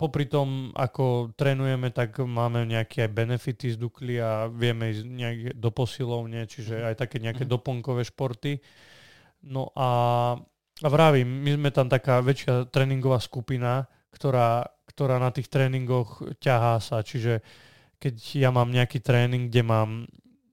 popri 0.03 0.27
tom, 0.27 0.75
ako 0.75 1.31
trénujeme, 1.39 1.95
tak 1.95 2.19
máme 2.19 2.67
nejaké 2.67 3.07
aj 3.07 3.15
benefity 3.15 3.71
z 3.71 3.77
Dukly 3.79 4.19
a 4.19 4.51
vieme 4.51 4.91
ísť 4.91 5.07
nejak 5.07 5.39
do 5.55 5.71
posilovne, 5.71 6.43
čiže 6.51 6.83
aj 6.83 6.99
také 6.99 7.23
nejaké 7.23 7.47
mm-hmm. 7.47 7.55
doplnkové 7.55 8.03
športy. 8.03 8.59
No 9.47 9.71
a, 9.79 9.91
a 10.83 10.89
vravím, 10.91 11.31
my 11.47 11.51
sme 11.55 11.71
tam 11.71 11.87
taká 11.87 12.19
väčšia 12.19 12.67
tréningová 12.75 13.23
skupina, 13.23 13.87
ktorá 14.11 14.67
ktorá 14.93 15.17
na 15.17 15.33
tých 15.33 15.49
tréningoch 15.49 16.21
ťahá 16.37 16.77
sa. 16.85 17.01
Čiže 17.01 17.41
keď 17.97 18.15
ja 18.37 18.51
mám 18.53 18.69
nejaký 18.69 19.01
tréning, 19.01 19.49
kde 19.49 19.63
mám 19.65 19.91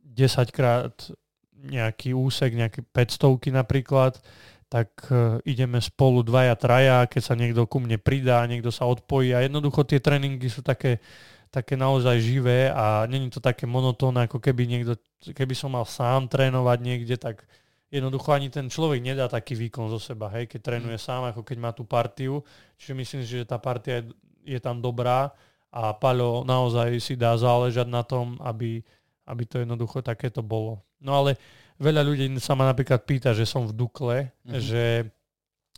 10 0.07 0.55
krát 0.55 0.95
nejaký 1.59 2.15
úsek, 2.15 2.55
nejaké 2.55 2.87
500 2.87 3.51
napríklad, 3.51 4.15
tak 4.69 4.89
e, 5.09 5.41
ideme 5.49 5.81
spolu 5.81 6.21
dvaja, 6.21 6.53
traja, 6.55 7.09
keď 7.09 7.21
sa 7.25 7.33
niekto 7.33 7.65
ku 7.65 7.81
mne 7.81 7.97
pridá, 7.97 8.45
niekto 8.45 8.69
sa 8.69 8.85
odpojí 8.85 9.33
a 9.33 9.41
jednoducho 9.41 9.81
tie 9.83 9.97
tréningy 9.97 10.45
sú 10.45 10.61
také, 10.61 11.01
také 11.49 11.73
naozaj 11.73 12.21
živé 12.21 12.69
a 12.69 13.09
není 13.09 13.33
to 13.33 13.41
také 13.41 13.65
monotónne, 13.65 14.29
ako 14.29 14.37
keby 14.37 14.69
niekto, 14.69 14.93
keby 15.33 15.57
som 15.57 15.73
mal 15.73 15.89
sám 15.89 16.29
trénovať 16.29 16.77
niekde, 16.85 17.17
tak 17.17 17.49
jednoducho 17.89 18.29
ani 18.29 18.53
ten 18.53 18.69
človek 18.69 19.01
nedá 19.01 19.25
taký 19.25 19.57
výkon 19.57 19.89
zo 19.89 19.97
seba, 19.97 20.29
hej, 20.37 20.45
keď 20.45 20.61
trénuje 20.61 21.01
mm. 21.01 21.03
sám, 21.03 21.33
ako 21.33 21.41
keď 21.41 21.57
má 21.57 21.73
tú 21.73 21.81
partiu. 21.89 22.45
Čiže 22.77 22.93
myslím 22.93 23.21
si, 23.25 23.41
že 23.41 23.49
tá 23.49 23.57
partia 23.57 24.05
je 24.05 24.13
je 24.49 24.59
tam 24.59 24.81
dobrá 24.81 25.29
a 25.69 25.93
Paľo 25.93 26.41
naozaj 26.41 26.97
si 26.97 27.13
dá 27.13 27.37
záležať 27.37 27.85
na 27.85 28.01
tom, 28.01 28.41
aby, 28.41 28.81
aby 29.29 29.43
to 29.45 29.61
jednoducho 29.61 30.01
takéto 30.01 30.41
bolo. 30.41 30.81
No 30.97 31.13
ale 31.13 31.37
veľa 31.79 32.01
ľudí 32.03 32.27
sa 32.43 32.53
ma 32.53 32.67
napríklad 32.67 33.07
pýta, 33.07 33.31
že 33.31 33.47
som 33.47 33.65
v 33.65 33.73
Dukle, 33.73 34.17
mm-hmm. 34.29 34.59
že, 34.59 34.87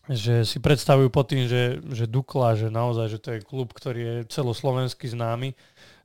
že 0.09 0.35
si 0.43 0.57
predstavujú 0.57 1.13
pod 1.13 1.29
tým, 1.29 1.45
že, 1.45 1.79
že 1.93 2.09
Dukla, 2.09 2.57
že 2.57 2.73
naozaj, 2.73 3.07
že 3.07 3.19
to 3.21 3.29
je 3.37 3.45
klub, 3.45 3.69
ktorý 3.71 4.01
je 4.01 4.15
celoslovenský 4.33 5.13
známy. 5.13 5.53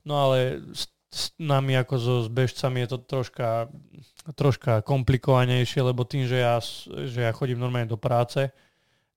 No 0.05 0.21
ale 0.21 0.61
s, 0.71 0.87
s 1.09 1.33
nami 1.41 1.73
ako 1.75 1.95
so 1.97 2.15
s 2.23 2.29
bežcami 2.29 2.85
je 2.85 2.89
to 2.93 2.97
troška, 3.01 3.67
troška 4.37 4.85
komplikovanejšie, 4.85 5.81
lebo 5.81 6.05
tým, 6.05 6.29
že 6.29 6.45
ja, 6.45 6.61
že 7.09 7.25
ja 7.25 7.31
chodím 7.33 7.57
normálne 7.57 7.89
do 7.89 7.97
práce, 7.97 8.53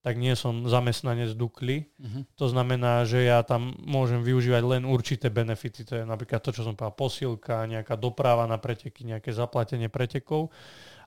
tak 0.00 0.16
nie 0.16 0.32
som 0.32 0.64
zamestnanec 0.64 1.36
Dukly. 1.36 1.84
Uh-huh. 2.00 2.24
To 2.40 2.48
znamená, 2.48 3.04
že 3.04 3.20
ja 3.20 3.44
tam 3.44 3.76
môžem 3.84 4.24
využívať 4.24 4.62
len 4.64 4.82
určité 4.88 5.28
benefity. 5.28 5.84
To 5.92 5.94
je 6.00 6.04
napríklad 6.08 6.40
to, 6.40 6.56
čo 6.56 6.64
som 6.64 6.72
povedal, 6.72 6.96
posilka, 6.96 7.68
nejaká 7.68 8.00
doprava 8.00 8.48
na 8.48 8.56
preteky, 8.56 9.04
nejaké 9.04 9.36
zaplatenie 9.36 9.92
pretekov. 9.92 10.48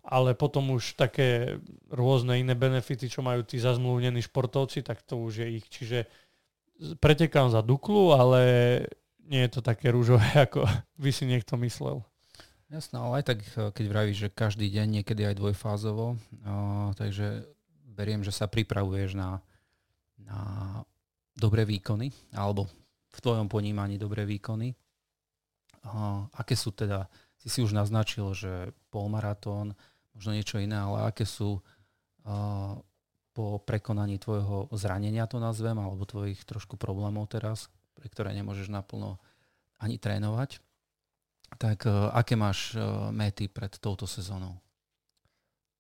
Ale 0.06 0.38
potom 0.38 0.78
už 0.78 0.94
také 1.00 1.58
rôzne 1.90 2.38
iné 2.38 2.54
benefity, 2.54 3.10
čo 3.10 3.26
majú 3.26 3.42
tí 3.42 3.58
zazmluvnení 3.58 4.22
športovci, 4.22 4.86
tak 4.86 5.02
to 5.02 5.18
už 5.18 5.42
je 5.42 5.48
ich. 5.58 5.66
Čiže 5.66 6.06
pretekám 7.02 7.50
za 7.50 7.66
Duklu, 7.66 8.14
ale 8.14 8.42
nie 9.26 9.42
je 9.48 9.58
to 9.58 9.62
také 9.66 9.90
rúžové, 9.90 10.28
ako 10.46 10.70
by 11.02 11.10
si 11.10 11.26
niekto 11.26 11.58
myslel. 11.66 12.06
Jasné, 12.74 12.98
ale 12.98 13.22
aj 13.22 13.26
tak, 13.26 13.40
keď 13.74 13.86
vravíš, 13.86 14.18
že 14.18 14.30
každý 14.34 14.66
deň, 14.66 15.02
niekedy 15.02 15.30
aj 15.30 15.38
dvojfázovo, 15.38 16.18
uh, 16.18 16.90
takže 16.98 17.53
beriem, 17.94 18.26
že 18.26 18.34
sa 18.34 18.50
pripravuješ 18.50 19.14
na, 19.14 19.40
na 20.18 20.40
dobré 21.38 21.66
výkony, 21.66 22.10
alebo 22.34 22.66
v 23.14 23.20
tvojom 23.22 23.46
ponímaní 23.46 24.02
dobré 24.02 24.26
výkony. 24.26 24.74
Uh, 25.84 26.26
aké 26.34 26.58
sú 26.58 26.74
teda, 26.74 27.06
si 27.38 27.52
si 27.52 27.60
už 27.62 27.76
naznačil, 27.76 28.34
že 28.34 28.74
polmaratón, 28.90 29.78
možno 30.18 30.32
niečo 30.34 30.58
iné, 30.58 30.80
ale 30.80 31.10
aké 31.12 31.28
sú 31.28 31.60
uh, 31.60 32.74
po 33.34 33.46
prekonaní 33.66 34.22
tvojho 34.22 34.70
zranenia 34.74 35.26
to 35.26 35.42
nazvem, 35.42 35.78
alebo 35.78 36.06
tvojich 36.06 36.42
trošku 36.46 36.78
problémov 36.78 37.30
teraz, 37.30 37.70
pre 37.94 38.10
ktoré 38.10 38.34
nemôžeš 38.34 38.70
naplno 38.70 39.18
ani 39.82 40.00
trénovať, 40.00 40.62
tak 41.60 41.86
uh, 41.86 42.10
aké 42.16 42.34
máš 42.40 42.74
uh, 42.74 43.12
méty 43.14 43.46
pred 43.52 43.74
touto 43.78 44.10
sezónou? 44.10 44.58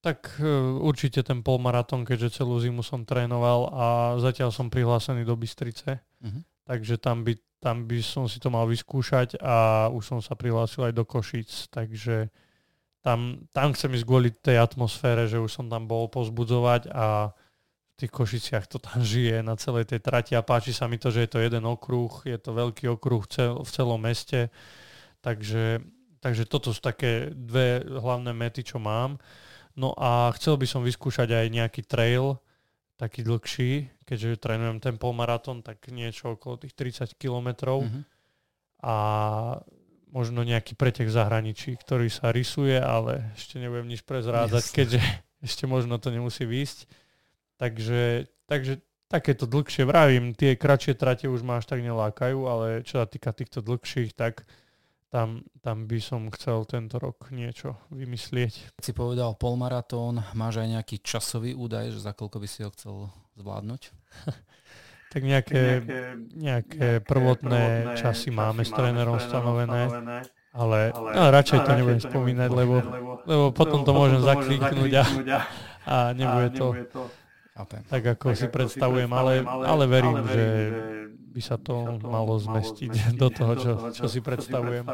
Tak 0.03 0.35
e, 0.35 0.51
určite 0.84 1.23
ten 1.23 1.39
polmaratón, 1.39 2.03
keďže 2.03 2.43
celú 2.43 2.59
zimu 2.59 2.84
som 2.84 3.07
trénoval 3.07 3.71
a 3.71 3.85
zatiaľ 4.19 4.51
som 4.51 4.67
prihlásený 4.67 5.23
do 5.23 5.39
Bystrice. 5.39 6.03
Uh-huh. 6.19 6.43
Takže 6.67 6.99
tam 6.99 7.23
by, 7.23 7.39
tam 7.63 7.88
by 7.88 8.03
som 8.03 8.27
si 8.27 8.43
to 8.43 8.51
mal 8.51 8.67
vyskúšať 8.67 9.39
a 9.39 9.88
už 9.88 10.03
som 10.03 10.19
sa 10.19 10.35
prihlásil 10.35 10.91
aj 10.91 10.93
do 10.99 11.07
Košic. 11.07 11.71
Takže 11.71 12.27
tam, 12.99 13.47
tam 13.55 13.71
chcem 13.71 13.95
ísť 13.95 14.03
kvôli 14.03 14.35
tej 14.35 14.59
atmosfére, 14.59 15.23
že 15.31 15.39
už 15.39 15.51
som 15.55 15.71
tam 15.71 15.88
bol 15.88 16.11
pozbudzovať 16.11 16.91
a 16.91 17.31
v 17.93 17.95
tých 17.95 18.11
Košiciach 18.11 18.65
to 18.67 18.84
tam 18.84 18.99
žije 19.15 19.39
na 19.39 19.55
celej 19.55 19.88
tej 19.88 20.03
trati 20.03 20.35
a 20.35 20.43
páči 20.43 20.75
sa 20.75 20.91
mi 20.91 20.99
to, 20.99 21.15
že 21.15 21.23
je 21.23 21.31
to 21.31 21.39
jeden 21.39 21.63
okruh, 21.63 22.11
je 22.27 22.35
to 22.35 22.51
veľký 22.51 22.91
okruh 22.91 23.23
cel, 23.31 23.63
v 23.63 23.69
celom 23.71 24.03
meste. 24.03 24.51
Takže, 25.23 25.80
takže 26.19 26.43
toto 26.43 26.75
sú 26.75 26.84
také 26.84 27.31
dve 27.31 27.88
hlavné 27.88 28.35
mety, 28.35 28.67
čo 28.67 28.84
mám. 28.84 29.15
No 29.73 29.97
a 29.97 30.29
chcel 30.37 30.57
by 30.61 30.67
som 30.69 30.85
vyskúšať 30.85 31.33
aj 31.33 31.47
nejaký 31.49 31.81
trail, 31.85 32.37
taký 32.97 33.25
dlhší, 33.25 33.89
keďže 34.05 34.37
trénujem 34.37 34.77
ten 34.77 34.95
polmaratón, 35.01 35.65
tak 35.65 35.89
niečo 35.89 36.37
okolo 36.37 36.61
tých 36.61 36.77
30 36.77 37.17
kilometrov. 37.17 37.83
Mm-hmm. 37.83 38.03
A 38.85 38.95
možno 40.13 40.45
nejaký 40.45 40.77
pretek 40.77 41.09
v 41.09 41.17
zahraničí, 41.17 41.73
ktorý 41.81 42.05
sa 42.13 42.29
rysuje, 42.29 42.77
ale 42.77 43.33
ešte 43.33 43.57
nebudem 43.57 43.89
nič 43.89 44.05
prezrádzať, 44.05 44.63
Jasne. 44.69 44.75
keďže 44.77 44.99
ešte 45.49 45.63
možno 45.65 45.97
to 45.97 46.13
nemusí 46.13 46.45
výjsť. 46.45 46.85
Takže, 47.57 48.29
takže 48.45 48.73
takéto 49.09 49.49
dlhšie 49.49 49.89
vravím, 49.89 50.37
tie 50.37 50.53
kratšie 50.53 50.93
trate 50.93 51.25
už 51.25 51.41
ma 51.41 51.57
až 51.61 51.65
tak 51.65 51.81
nelákajú, 51.81 52.39
ale 52.45 52.67
čo 52.85 53.01
sa 53.01 53.09
týka 53.09 53.33
týchto 53.33 53.65
dlhších, 53.65 54.13
tak 54.13 54.45
tam, 55.14 55.45
tam 55.61 55.85
by 55.85 55.99
som 56.02 56.26
chcel 56.34 56.65
tento 56.65 56.98
rok 56.98 57.30
niečo 57.30 57.77
vymyslieť. 57.94 58.73
Si 58.81 58.91
povedal 58.98 59.38
polmaratón, 59.38 60.26
máš 60.34 60.65
aj 60.65 60.73
nejaký 60.73 61.06
časový 61.06 61.53
údaj, 61.53 61.94
že 61.94 62.02
za 62.02 62.18
koľko 62.18 62.41
by 62.41 62.48
si 62.49 62.65
ho 62.65 62.73
chcel 62.73 63.14
zvládnuť? 63.38 63.81
tak 65.14 65.22
nejaké, 65.22 65.85
nejaké, 65.85 66.02
nejaké 66.34 66.88
prvotné, 67.06 67.61
prvotné 67.61 68.02
časy, 68.02 68.34
časy 68.34 68.34
máme 68.34 68.65
s 68.65 68.73
trénerom 68.73 69.22
stanovené, 69.22 69.81
ale, 70.49 70.90
ale 70.90 71.10
no, 71.14 71.30
radšej 71.30 71.60
to 71.61 71.72
nebudem 71.77 72.02
spomínať, 72.02 72.49
lebo, 72.49 72.76
lebo 73.30 73.45
potom 73.53 73.85
to 73.85 73.94
môžem 73.94 74.26
zakliknúť 74.26 74.91
a, 74.98 75.06
a 75.85 75.95
nebude 76.18 76.57
to 76.57 76.73
tak, 77.53 78.03
ako 78.17 78.34
si 78.34 78.49
predstavujem, 78.49 79.11
ale, 79.13 79.45
ale 79.45 79.84
verím, 79.85 80.25
že 80.25 80.45
by 81.34 81.41
sa 81.41 81.57
to, 81.57 82.01
to 82.01 82.07
malo 82.09 82.38
zmestiť 82.38 82.91
do 83.21 83.27
toho, 83.30 83.53
čo, 83.57 83.71
čo 83.93 84.05
si 84.09 84.21
predstavujem. 84.21 84.85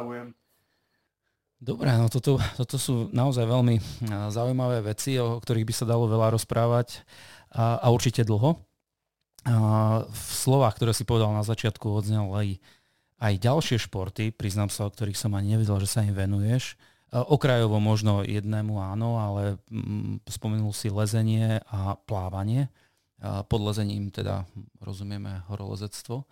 Dobre, 1.60 1.92
no 1.92 2.08
toto, 2.08 2.40
toto 2.56 2.80
sú 2.80 3.12
naozaj 3.12 3.44
veľmi 3.44 3.76
zaujímavé 4.32 4.80
veci, 4.80 5.20
o 5.20 5.44
ktorých 5.44 5.68
by 5.68 5.74
sa 5.76 5.84
dalo 5.84 6.08
veľa 6.08 6.32
rozprávať 6.40 7.04
a, 7.52 7.84
a 7.84 7.88
určite 7.92 8.24
dlho. 8.24 8.56
A 9.44 9.56
v 10.08 10.32
slovách, 10.32 10.80
ktoré 10.80 10.96
si 10.96 11.04
povedal 11.04 11.36
na 11.36 11.44
začiatku, 11.44 11.84
odznel 11.92 12.32
aj, 12.32 12.48
aj 13.20 13.34
ďalšie 13.44 13.76
športy, 13.76 14.32
priznám 14.32 14.72
sa, 14.72 14.88
o 14.88 14.92
ktorých 14.92 15.20
som 15.20 15.36
ani 15.36 15.60
nevedel, 15.60 15.84
že 15.84 15.92
sa 15.92 16.04
im 16.08 16.16
venuješ. 16.16 16.80
Okrajovo 17.10 17.82
možno 17.82 18.22
jednému 18.22 18.78
áno, 18.78 19.18
ale 19.18 19.58
mm, 19.74 20.30
spomenul 20.30 20.70
si 20.74 20.94
lezenie 20.94 21.58
a 21.66 21.98
plávanie. 21.98 22.70
Pod 23.20 23.62
lezením 23.66 24.14
teda 24.14 24.48
rozumieme 24.80 25.44
horolezectvo. 25.52 26.24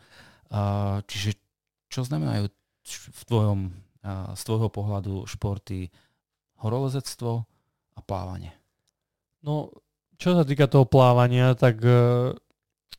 Čiže 1.04 1.36
čo 1.92 2.08
znamenajú 2.08 2.48
v 2.88 3.22
tvojom, 3.28 3.60
z 4.38 4.42
tvojho 4.48 4.70
pohľadu 4.72 5.28
športy 5.28 5.92
horolezectvo 6.64 7.44
a 7.98 8.00
plávanie? 8.00 8.56
No, 9.44 9.74
čo 10.18 10.34
sa 10.34 10.48
týka 10.48 10.66
toho 10.66 10.88
plávania, 10.88 11.54
tak 11.54 11.78
uh, 11.84 12.34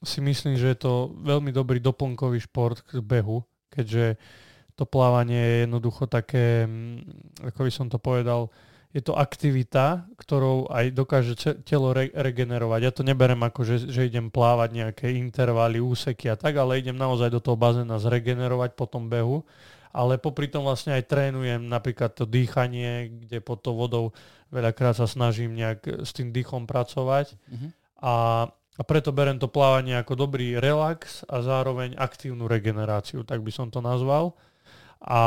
si 0.02 0.22
myslím, 0.22 0.54
že 0.54 0.70
je 0.74 0.78
to 0.78 1.10
veľmi 1.26 1.50
dobrý 1.50 1.82
doplnkový 1.82 2.38
šport 2.46 2.78
k 2.86 3.02
behu, 3.02 3.42
keďže 3.74 4.14
to 4.78 4.86
plávanie 4.86 5.42
je 5.42 5.56
jednoducho 5.66 6.06
také, 6.06 6.70
ako 7.42 7.60
by 7.66 7.72
som 7.74 7.90
to 7.90 7.98
povedal, 7.98 8.46
je 8.94 9.04
to 9.04 9.12
aktivita, 9.12 10.08
ktorou 10.16 10.70
aj 10.72 10.96
dokáže 10.96 11.36
telo 11.66 11.92
re- 11.92 12.08
regenerovať. 12.14 12.80
Ja 12.80 12.92
to 12.94 13.04
neberem 13.04 13.42
ako, 13.44 13.60
že, 13.66 13.90
že 13.90 14.08
idem 14.08 14.32
plávať 14.32 14.70
nejaké 14.72 15.06
intervaly, 15.12 15.76
úseky 15.82 16.32
a 16.32 16.38
tak, 16.40 16.56
ale 16.56 16.80
idem 16.80 16.96
naozaj 16.96 17.28
do 17.28 17.42
toho 17.42 17.58
bazéna 17.58 18.00
zregenerovať 18.00 18.78
po 18.78 18.88
tom 18.88 19.12
behu. 19.12 19.44
Ale 19.92 20.16
popri 20.16 20.48
tom 20.48 20.64
vlastne 20.64 20.96
aj 20.96 21.04
trénujem 21.10 21.68
napríklad 21.68 22.16
to 22.16 22.24
dýchanie, 22.24 23.12
kde 23.28 23.44
pod 23.44 23.60
tou 23.60 23.76
vodou 23.76 24.16
veľakrát 24.52 24.96
sa 24.96 25.08
snažím 25.08 25.52
nejak 25.52 26.04
s 26.04 26.16
tým 26.16 26.32
dýchom 26.32 26.64
pracovať. 26.64 27.34
Mm-hmm. 27.34 27.70
A, 28.04 28.14
a 28.52 28.82
preto 28.84 29.12
berem 29.12 29.36
to 29.36 29.52
plávanie 29.52 30.00
ako 30.00 30.16
dobrý 30.16 30.56
relax 30.56 31.24
a 31.28 31.44
zároveň 31.44 31.96
aktívnu 31.96 32.48
regeneráciu, 32.48 33.20
tak 33.24 33.44
by 33.44 33.52
som 33.52 33.68
to 33.68 33.84
nazval. 33.84 34.32
A 35.02 35.20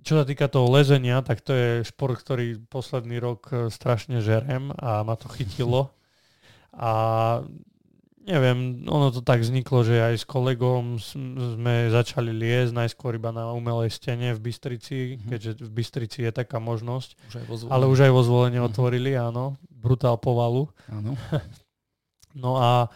čo 0.00 0.16
sa 0.16 0.24
týka 0.24 0.48
toho 0.48 0.68
lezenia, 0.72 1.20
tak 1.20 1.44
to 1.44 1.52
je 1.52 1.68
šport, 1.84 2.16
ktorý 2.16 2.60
posledný 2.72 3.20
rok 3.20 3.52
e, 3.52 3.54
strašne 3.68 4.24
žerem 4.24 4.72
a 4.80 5.04
ma 5.04 5.14
to 5.16 5.28
chytilo. 5.28 5.92
A 6.72 6.92
neviem, 8.24 8.86
ono 8.86 9.10
to 9.10 9.20
tak 9.20 9.42
vzniklo, 9.42 9.84
že 9.84 10.00
aj 10.00 10.14
s 10.22 10.24
kolegom 10.24 10.96
sme 11.58 11.92
začali 11.92 12.32
liesť 12.32 12.72
najskôr 12.72 13.16
iba 13.16 13.34
na 13.34 13.50
umelej 13.52 13.92
stene 13.92 14.32
v 14.36 14.40
Bystrici, 14.40 14.96
mm-hmm. 15.16 15.28
keďže 15.28 15.50
v 15.66 15.70
Bystrici 15.72 16.18
je 16.24 16.32
taká 16.32 16.62
možnosť. 16.62 17.16
Už 17.28 17.34
aj 17.40 17.44
ale 17.68 17.84
už 17.90 18.08
aj 18.08 18.12
vo 18.12 18.22
zvolenie 18.24 18.60
mm-hmm. 18.60 18.72
otvorili, 18.72 19.10
áno. 19.16 19.60
Brutál 19.68 20.16
povalu. 20.16 20.70
Áno. 20.88 21.16
no 22.42 22.56
a 22.56 22.88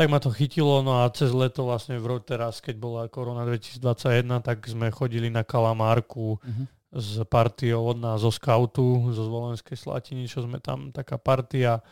tak 0.00 0.08
ma 0.08 0.16
to 0.16 0.32
chytilo, 0.32 0.80
no 0.80 1.04
a 1.04 1.12
cez 1.12 1.28
leto 1.28 1.68
vlastne 1.68 2.00
v 2.00 2.24
teraz, 2.24 2.64
keď 2.64 2.76
bola 2.80 3.02
korona 3.12 3.44
2021, 3.44 4.40
tak 4.40 4.64
sme 4.64 4.88
chodili 4.88 5.28
na 5.28 5.44
Kalamárku 5.44 6.40
uh-huh. 6.40 6.64
s 6.88 7.20
partiou 7.28 7.84
od 7.84 8.00
nás 8.00 8.24
zo 8.24 8.32
scoutu, 8.32 9.12
zo 9.12 9.28
Zvolenskej 9.28 9.76
Slatiny, 9.76 10.24
čo 10.24 10.40
sme 10.40 10.56
tam, 10.56 10.88
taká 10.88 11.20
partia 11.20 11.84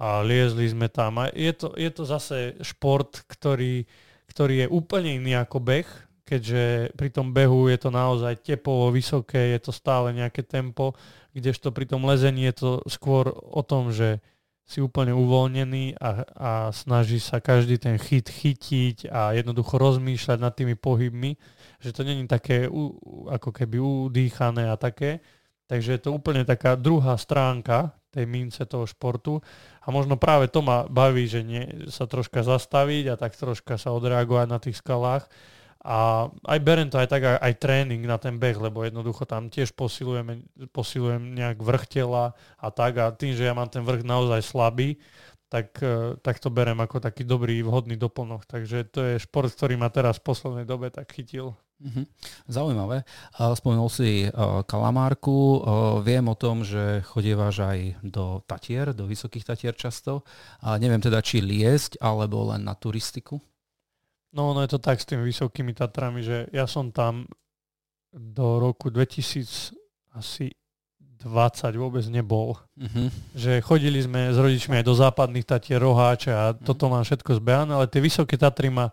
a 0.00 0.24
liezli 0.24 0.64
sme 0.64 0.88
tam. 0.88 1.20
A 1.20 1.28
je 1.28 1.52
to, 1.52 1.76
je 1.76 1.92
to 1.92 2.08
zase 2.08 2.56
šport, 2.64 3.20
ktorý, 3.28 3.84
ktorý 4.32 4.64
je 4.64 4.72
úplne 4.72 5.20
iný 5.20 5.36
ako 5.36 5.60
beh, 5.60 5.88
keďže 6.24 6.96
pri 6.96 7.12
tom 7.12 7.36
behu 7.36 7.68
je 7.68 7.76
to 7.76 7.92
naozaj 7.92 8.32
tepovo 8.40 8.88
vysoké, 8.88 9.52
je 9.52 9.60
to 9.60 9.76
stále 9.76 10.08
nejaké 10.08 10.40
tempo, 10.40 10.96
kdežto 11.36 11.68
pri 11.68 11.84
tom 11.84 12.08
lezení 12.08 12.48
je 12.48 12.54
to 12.56 12.70
skôr 12.88 13.28
o 13.28 13.60
tom, 13.60 13.92
že 13.92 14.24
si 14.72 14.80
úplne 14.80 15.12
uvoľnený 15.12 16.00
a, 16.00 16.24
a 16.32 16.50
snaží 16.72 17.20
sa 17.20 17.44
každý 17.44 17.76
ten 17.76 18.00
chyt 18.00 18.32
chytiť 18.32 19.12
a 19.12 19.36
jednoducho 19.36 19.76
rozmýšľať 19.76 20.38
nad 20.40 20.56
tými 20.56 20.80
pohybmi, 20.80 21.36
že 21.76 21.92
to 21.92 22.00
není 22.00 22.24
také 22.24 22.64
u, 22.64 22.96
ako 23.28 23.52
keby 23.52 23.76
udýchané 23.76 24.72
a 24.72 24.80
také. 24.80 25.20
Takže 25.68 26.00
je 26.00 26.00
to 26.00 26.16
úplne 26.16 26.48
taká 26.48 26.80
druhá 26.80 27.20
stránka 27.20 27.92
tej 28.12 28.24
mince 28.24 28.64
toho 28.64 28.88
športu 28.88 29.44
a 29.84 29.88
možno 29.92 30.16
práve 30.16 30.48
to 30.48 30.64
ma 30.64 30.88
baví, 30.88 31.28
že 31.28 31.44
nie, 31.44 31.64
sa 31.92 32.08
troška 32.08 32.40
zastaviť 32.40 33.12
a 33.12 33.14
tak 33.20 33.36
troška 33.36 33.76
sa 33.76 33.92
odreagovať 33.92 34.46
na 34.48 34.56
tých 34.60 34.80
skalách 34.80 35.28
a 35.82 36.30
aj 36.46 36.58
berem 36.62 36.86
to 36.86 36.94
aj 36.94 37.10
tak, 37.10 37.26
aj 37.26 37.54
tréning 37.58 38.06
na 38.06 38.14
ten 38.14 38.38
beh, 38.38 38.54
lebo 38.54 38.86
jednoducho 38.86 39.26
tam 39.26 39.50
tiež 39.50 39.74
posilujem, 39.74 40.46
posilujem 40.70 41.34
nejak 41.34 41.58
vrch 41.58 41.90
tela 41.90 42.38
a 42.62 42.70
tak. 42.70 43.02
A 43.02 43.10
tým, 43.10 43.34
že 43.34 43.50
ja 43.50 43.54
mám 43.54 43.66
ten 43.66 43.82
vrch 43.82 44.06
naozaj 44.06 44.46
slabý, 44.46 45.02
tak, 45.50 45.74
e, 45.82 46.14
tak 46.22 46.38
to 46.38 46.54
berem 46.54 46.78
ako 46.78 47.02
taký 47.02 47.26
dobrý, 47.26 47.66
vhodný 47.66 47.98
doplnok. 47.98 48.46
Takže 48.46 48.94
to 48.94 49.00
je 49.02 49.14
šport, 49.18 49.50
ktorý 49.50 49.74
ma 49.74 49.90
teraz 49.90 50.22
v 50.22 50.30
poslednej 50.30 50.64
dobe 50.70 50.86
tak 50.94 51.10
chytil. 51.10 51.58
Mm-hmm. 51.82 52.06
Zaujímavé. 52.46 53.02
Spomenul 53.34 53.90
si 53.90 54.30
uh, 54.30 54.62
kalamárku. 54.62 55.34
Uh, 55.34 55.58
viem 55.98 56.22
o 56.30 56.38
tom, 56.38 56.62
že 56.62 57.02
chodievaš 57.10 57.58
aj 57.58 57.78
do 58.06 58.38
Tatier, 58.46 58.94
do 58.94 59.10
Vysokých 59.10 59.50
Tatier 59.50 59.74
často. 59.74 60.22
Neviem 60.62 61.02
teda, 61.02 61.18
či 61.18 61.42
liesť, 61.42 61.98
alebo 61.98 62.54
len 62.54 62.62
na 62.62 62.78
turistiku. 62.78 63.42
No, 64.32 64.56
no 64.56 64.64
je 64.64 64.72
to 64.72 64.80
tak 64.80 64.96
s 64.96 65.08
tými 65.08 65.28
Vysokými 65.28 65.76
Tatrami, 65.76 66.24
že 66.24 66.48
ja 66.50 66.64
som 66.64 66.88
tam 66.88 67.28
do 68.12 68.60
roku 68.60 68.88
2000 68.88 69.76
asi 70.16 70.52
20 71.22 71.78
vôbec 71.78 72.02
nebol. 72.10 72.58
Uh-huh. 72.74 73.08
Že 73.32 73.62
chodili 73.62 74.02
sme 74.02 74.34
s 74.34 74.36
rodičmi 74.36 74.82
aj 74.82 74.84
do 74.84 74.94
západných 74.96 75.46
Tatier, 75.46 75.78
Roháče 75.78 76.32
a 76.34 76.50
uh-huh. 76.50 76.64
toto 76.66 76.90
mám 76.90 77.06
všetko 77.06 77.38
zbehané, 77.38 77.72
ale 77.78 77.86
tie 77.86 78.02
vysoké 78.02 78.34
Tatry 78.34 78.68
ma 78.68 78.90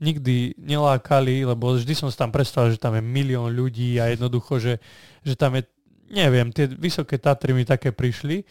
nikdy 0.00 0.56
nelákali, 0.56 1.44
lebo 1.44 1.76
vždy 1.76 1.92
som 1.92 2.08
si 2.08 2.16
tam 2.16 2.32
predstavil, 2.32 2.74
že 2.74 2.80
tam 2.80 2.96
je 2.96 3.04
milión 3.04 3.52
ľudí 3.52 4.00
a 4.00 4.08
jednoducho, 4.08 4.56
že, 4.56 4.80
že 5.20 5.36
tam 5.36 5.60
je, 5.60 5.62
neviem, 6.08 6.48
tie 6.50 6.66
vysoké 6.66 7.20
Tatry 7.20 7.52
mi 7.52 7.68
také 7.68 7.92
prišli. 7.92 8.42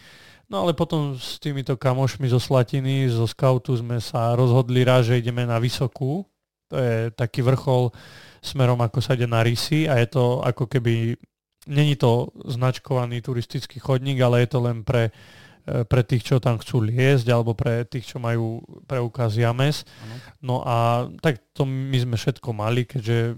No 0.50 0.66
ale 0.66 0.74
potom 0.74 1.14
s 1.14 1.38
týmito 1.38 1.78
kamošmi 1.78 2.26
zo 2.26 2.42
Slatiny, 2.42 3.06
zo 3.06 3.30
scoutu 3.30 3.78
sme 3.78 4.02
sa 4.02 4.34
rozhodli 4.34 4.82
raz, 4.82 5.06
že 5.06 5.22
ideme 5.22 5.46
na 5.46 5.62
Vysokú. 5.62 6.26
To 6.70 6.76
je 6.78 7.14
taký 7.14 7.46
vrchol 7.46 7.94
smerom, 8.42 8.82
ako 8.82 8.98
sa 8.98 9.14
ide 9.14 9.30
na 9.30 9.46
Rysy 9.46 9.86
a 9.86 10.02
je 10.02 10.10
to 10.10 10.42
ako 10.42 10.66
keby 10.66 11.18
Není 11.68 11.96
to 11.96 12.32
značkovaný 12.46 13.22
turistický 13.22 13.84
chodník, 13.84 14.22
ale 14.24 14.42
je 14.42 14.50
to 14.50 14.60
len 14.64 14.82
pre, 14.82 15.12
e, 15.68 15.84
pre 15.84 16.02
tých, 16.02 16.24
čo 16.24 16.42
tam 16.42 16.56
chcú 16.58 16.82
liesť, 16.82 17.28
alebo 17.30 17.52
pre 17.52 17.84
tých, 17.84 18.10
čo 18.10 18.18
majú 18.18 18.64
preukaz 18.88 19.36
James. 19.36 19.84
Ano. 19.84 20.16
No 20.40 20.56
a 20.64 21.06
tak 21.22 21.52
to 21.52 21.68
my 21.68 22.00
sme 22.00 22.16
všetko 22.16 22.50
mali, 22.56 22.88
keďže 22.88 23.36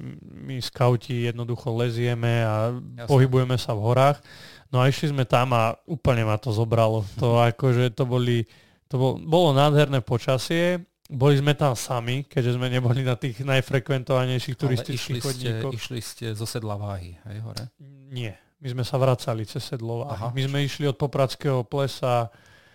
my 0.48 0.62
skauti 0.62 1.28
jednoducho 1.28 1.74
lezieme 1.74 2.46
a 2.46 2.72
Jasne. 2.72 3.10
pohybujeme 3.10 3.58
sa 3.58 3.74
v 3.74 3.84
horách. 3.90 4.24
No 4.72 4.80
a 4.80 4.88
išli 4.88 5.12
sme 5.12 5.28
tam 5.28 5.52
a 5.52 5.76
úplne 5.84 6.24
ma 6.24 6.40
to 6.40 6.56
zobralo. 6.56 7.04
To 7.20 7.44
akože 7.44 7.92
to 7.92 8.08
boli, 8.08 8.48
to 8.88 8.96
bol, 8.96 9.20
bolo 9.20 9.52
nádherné 9.52 10.00
počasie, 10.00 10.80
boli 11.12 11.36
sme 11.36 11.52
tam 11.60 11.76
sami, 11.76 12.24
keďže 12.24 12.56
sme 12.56 12.72
neboli 12.72 13.04
na 13.04 13.20
tých 13.20 13.44
najfrekventovanejších 13.44 14.56
turistických 14.56 15.20
išli 15.20 15.28
chodníkoch. 15.28 15.76
Ste, 15.76 15.78
išli 15.78 16.00
ste 16.00 16.26
zo 16.32 16.48
sedla 16.48 16.80
váhy, 16.80 17.20
hej, 17.28 17.38
hore? 17.44 17.68
Nie, 18.16 18.40
my 18.64 18.68
sme 18.72 18.84
sa 18.88 18.96
vracali 18.96 19.44
cez 19.44 19.60
sedlo 19.60 20.08
váhy. 20.08 20.32
My 20.32 20.42
sme 20.48 20.58
išli 20.64 20.88
od 20.88 20.96
Popradského 20.96 21.68
plesa, 21.68 22.32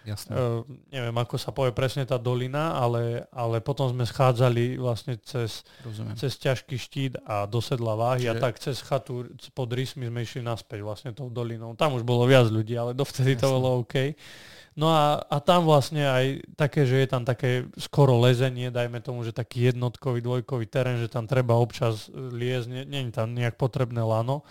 Jasne. 0.06 0.30
Uh, 0.32 0.62
neviem, 0.94 1.14
ako 1.18 1.34
sa 1.34 1.50
povie 1.50 1.74
presne 1.74 2.06
tá 2.06 2.14
dolina, 2.14 2.78
ale, 2.78 3.26
ale 3.34 3.58
potom 3.58 3.90
sme 3.90 4.06
schádzali 4.06 4.78
vlastne 4.78 5.18
cez, 5.18 5.66
cez 6.14 6.38
ťažký 6.38 6.76
štít 6.78 7.12
a 7.26 7.50
do 7.50 7.58
sedla 7.58 7.98
váhy 7.98 8.30
Čiže... 8.30 8.32
a 8.32 8.34
tak 8.38 8.54
cez 8.62 8.78
chatu 8.86 9.26
pod 9.50 9.68
rysmi 9.74 10.06
sme 10.06 10.22
išli 10.22 10.46
naspäť 10.46 10.86
vlastne 10.86 11.10
tou 11.10 11.26
dolinou. 11.26 11.74
Tam 11.74 11.98
už 11.98 12.06
bolo 12.06 12.22
viac 12.30 12.46
ľudí, 12.46 12.78
ale 12.78 12.94
dovtedy 12.94 13.34
Jasne. 13.34 13.42
to 13.42 13.46
bolo 13.50 13.68
OK. 13.82 14.14
No 14.76 14.92
a, 14.92 15.24
a 15.24 15.40
tam 15.40 15.64
vlastne 15.64 16.04
aj 16.04 16.54
také, 16.54 16.84
že 16.84 17.00
je 17.00 17.08
tam 17.08 17.24
také 17.24 17.64
skoro 17.80 18.20
lezenie, 18.20 18.68
dajme 18.68 19.00
tomu, 19.00 19.24
že 19.24 19.32
taký 19.32 19.72
jednotkový, 19.72 20.20
dvojkový 20.20 20.68
terén, 20.68 21.00
že 21.00 21.08
tam 21.08 21.24
treba 21.24 21.56
občas 21.56 22.12
liezť, 22.12 22.68
nie, 22.68 22.82
nie 22.84 23.00
je 23.08 23.16
tam 23.16 23.32
nejak 23.32 23.56
potrebné 23.56 24.04
lano. 24.04 24.44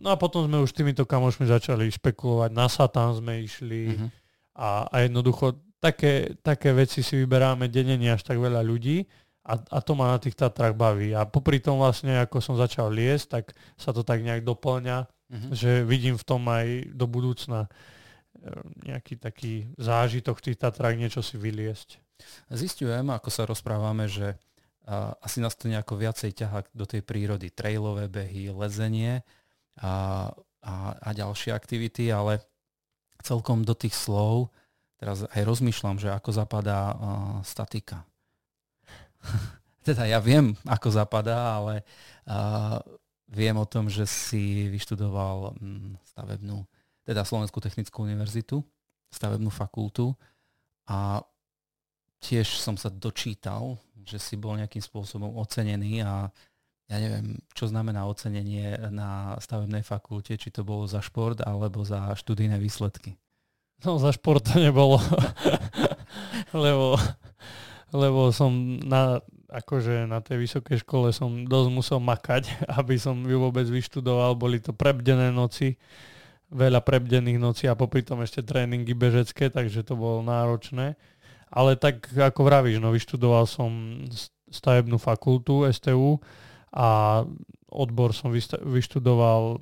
No 0.00 0.14
a 0.14 0.16
potom 0.16 0.46
sme 0.48 0.64
už 0.64 0.72
týmito 0.72 1.04
kamošmi 1.04 1.44
začali 1.44 1.90
špekulovať, 1.90 2.50
na 2.54 2.66
Satan 2.70 3.12
sme 3.18 3.44
išli 3.44 3.80
uh-huh. 3.92 4.08
A, 4.58 4.90
a 4.90 4.96
jednoducho 5.06 5.62
také, 5.78 6.34
také 6.42 6.74
veci 6.74 7.06
si 7.06 7.14
vyberáme 7.14 7.70
denne 7.70 7.94
nie 7.94 8.10
až 8.10 8.26
tak 8.26 8.42
veľa 8.42 8.66
ľudí 8.66 9.06
a, 9.46 9.54
a 9.56 9.78
to 9.78 9.94
ma 9.94 10.12
na 10.12 10.18
tých 10.18 10.34
Tatrách 10.34 10.74
baví. 10.74 11.14
A 11.14 11.24
popri 11.24 11.62
tom 11.62 11.78
vlastne, 11.78 12.18
ako 12.18 12.42
som 12.42 12.58
začal 12.58 12.90
liesť, 12.90 13.26
tak 13.30 13.44
sa 13.78 13.94
to 13.94 14.02
tak 14.02 14.20
nejak 14.20 14.42
doplňa, 14.42 15.06
uh-huh. 15.06 15.50
že 15.54 15.86
vidím 15.86 16.18
v 16.18 16.26
tom 16.26 16.42
aj 16.50 16.90
do 16.92 17.06
budúcna 17.06 17.70
nejaký 18.86 19.18
taký 19.18 19.54
zážitok 19.80 20.38
v 20.38 20.44
tých 20.50 20.60
Tatrách, 20.60 20.94
niečo 20.98 21.24
si 21.24 21.34
vyliesť. 21.40 21.98
Zistujem, 22.50 23.10
ako 23.10 23.28
sa 23.30 23.46
rozprávame, 23.46 24.06
že 24.10 24.38
a, 24.86 25.14
asi 25.22 25.42
nás 25.42 25.54
to 25.54 25.70
nejako 25.70 25.98
viacej 25.98 26.34
ťaha 26.34 26.70
do 26.74 26.84
tej 26.86 27.02
prírody. 27.02 27.50
Trailové 27.50 28.06
behy, 28.06 28.50
lezenie 28.54 29.22
a, 29.78 30.28
a, 30.62 30.74
a 30.98 31.08
ďalšie 31.14 31.54
aktivity, 31.54 32.10
ale 32.10 32.42
celkom 33.28 33.60
do 33.60 33.76
tých 33.76 33.92
slov 33.92 34.48
teraz 34.98 35.22
aj 35.30 35.42
rozmýšľam, 35.46 35.96
že 36.02 36.10
ako 36.10 36.30
zapadá 36.34 36.92
a, 36.92 36.94
statika. 37.46 38.02
teda 39.86 40.10
ja 40.10 40.18
viem, 40.18 40.58
ako 40.66 40.88
zapadá, 40.90 41.62
ale 41.62 41.86
a, 42.26 42.82
viem 43.30 43.54
o 43.54 43.68
tom, 43.68 43.86
že 43.86 44.04
si 44.04 44.66
vyštudoval 44.68 45.54
m, 45.62 45.94
stavebnú 46.02 46.66
teda 47.06 47.24
Slovenskú 47.24 47.62
technickú 47.62 48.04
univerzitu, 48.04 48.60
stavebnú 49.08 49.48
fakultu 49.48 50.12
a 50.84 51.24
tiež 52.20 52.60
som 52.60 52.76
sa 52.76 52.92
dočítal, 52.92 53.80
že 54.04 54.20
si 54.20 54.36
bol 54.36 54.58
nejakým 54.60 54.82
spôsobom 54.82 55.40
ocenený 55.40 56.04
a 56.04 56.28
ja 56.88 56.96
neviem, 56.96 57.36
čo 57.52 57.68
znamená 57.68 58.08
ocenenie 58.08 58.80
na 58.88 59.36
stavebnej 59.36 59.84
fakulte, 59.84 60.40
či 60.40 60.48
to 60.48 60.64
bolo 60.64 60.88
za 60.88 61.04
šport 61.04 61.44
alebo 61.44 61.84
za 61.84 62.16
študijné 62.16 62.56
výsledky. 62.56 63.20
No 63.84 64.00
za 64.00 64.10
šport 64.10 64.42
to 64.42 64.58
nebolo, 64.58 64.98
lebo, 66.64 66.96
lebo 67.92 68.32
som 68.32 68.50
na, 68.82 69.20
akože 69.52 70.08
na 70.08 70.18
tej 70.24 70.48
vysokej 70.48 70.82
škole 70.82 71.12
som 71.12 71.44
dosť 71.44 71.68
musel 71.70 71.98
makať, 72.00 72.48
aby 72.80 72.96
som 72.96 73.20
ju 73.20 73.36
vôbec 73.36 73.68
vyštudoval. 73.68 74.34
Boli 74.34 74.58
to 74.58 74.72
prebdené 74.72 75.28
noci 75.28 75.76
veľa 76.48 76.80
prebdených 76.80 77.36
nocí 77.36 77.64
a 77.68 77.76
popri 77.76 78.00
tom 78.00 78.24
ešte 78.24 78.40
tréningy 78.40 78.96
bežecké, 78.96 79.52
takže 79.52 79.84
to 79.84 79.94
bolo 79.96 80.24
náročné. 80.24 80.96
Ale 81.48 81.76
tak 81.76 82.08
ako 82.12 82.44
vravíš, 82.44 82.80
no 82.80 82.92
vyštudoval 82.92 83.48
som 83.48 84.04
stavebnú 84.48 84.96
fakultu 84.96 85.68
STU 85.68 86.20
a 86.72 87.22
odbor 87.68 88.16
som 88.16 88.32
vyštudoval, 88.64 89.60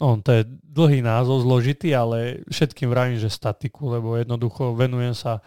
no 0.00 0.08
to 0.20 0.30
je 0.30 0.42
dlhý 0.64 1.00
názov, 1.00 1.44
zložitý, 1.44 1.96
ale 1.96 2.44
všetkým 2.48 2.92
vravím, 2.92 3.18
že 3.20 3.32
statiku, 3.32 3.94
lebo 3.94 4.16
jednoducho 4.20 4.76
venujem 4.76 5.16
sa 5.16 5.40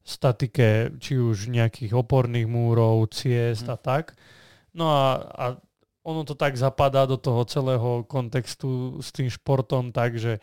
statike 0.00 0.96
či 0.98 1.20
už 1.20 1.52
nejakých 1.52 1.92
oporných 1.94 2.48
múrov, 2.48 3.06
ciest 3.12 3.68
a 3.68 3.76
tak. 3.76 4.16
No 4.74 4.90
a, 4.90 5.06
a 5.20 5.44
ono 6.02 6.24
to 6.24 6.34
tak 6.34 6.56
zapadá 6.56 7.04
do 7.04 7.20
toho 7.20 7.44
celého 7.44 8.02
kontextu 8.08 8.98
s 9.04 9.12
tým 9.12 9.28
športom, 9.28 9.92
takže 9.92 10.40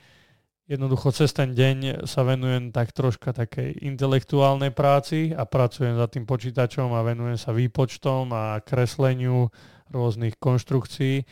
jednoducho 0.67 1.15
cez 1.15 1.31
ten 1.31 1.55
deň 1.55 2.03
sa 2.03 2.27
venujem 2.27 2.75
tak 2.75 2.91
troška 2.91 3.31
takej 3.31 3.87
intelektuálnej 3.87 4.75
práci 4.75 5.31
a 5.31 5.47
pracujem 5.47 5.95
za 5.95 6.11
tým 6.11 6.27
počítačom 6.27 6.91
a 6.91 7.01
venujem 7.07 7.39
sa 7.39 7.55
výpočtom 7.55 8.29
a 8.35 8.59
kresleniu 8.61 9.47
rôznych 9.89 10.35
konštrukcií. 10.37 11.23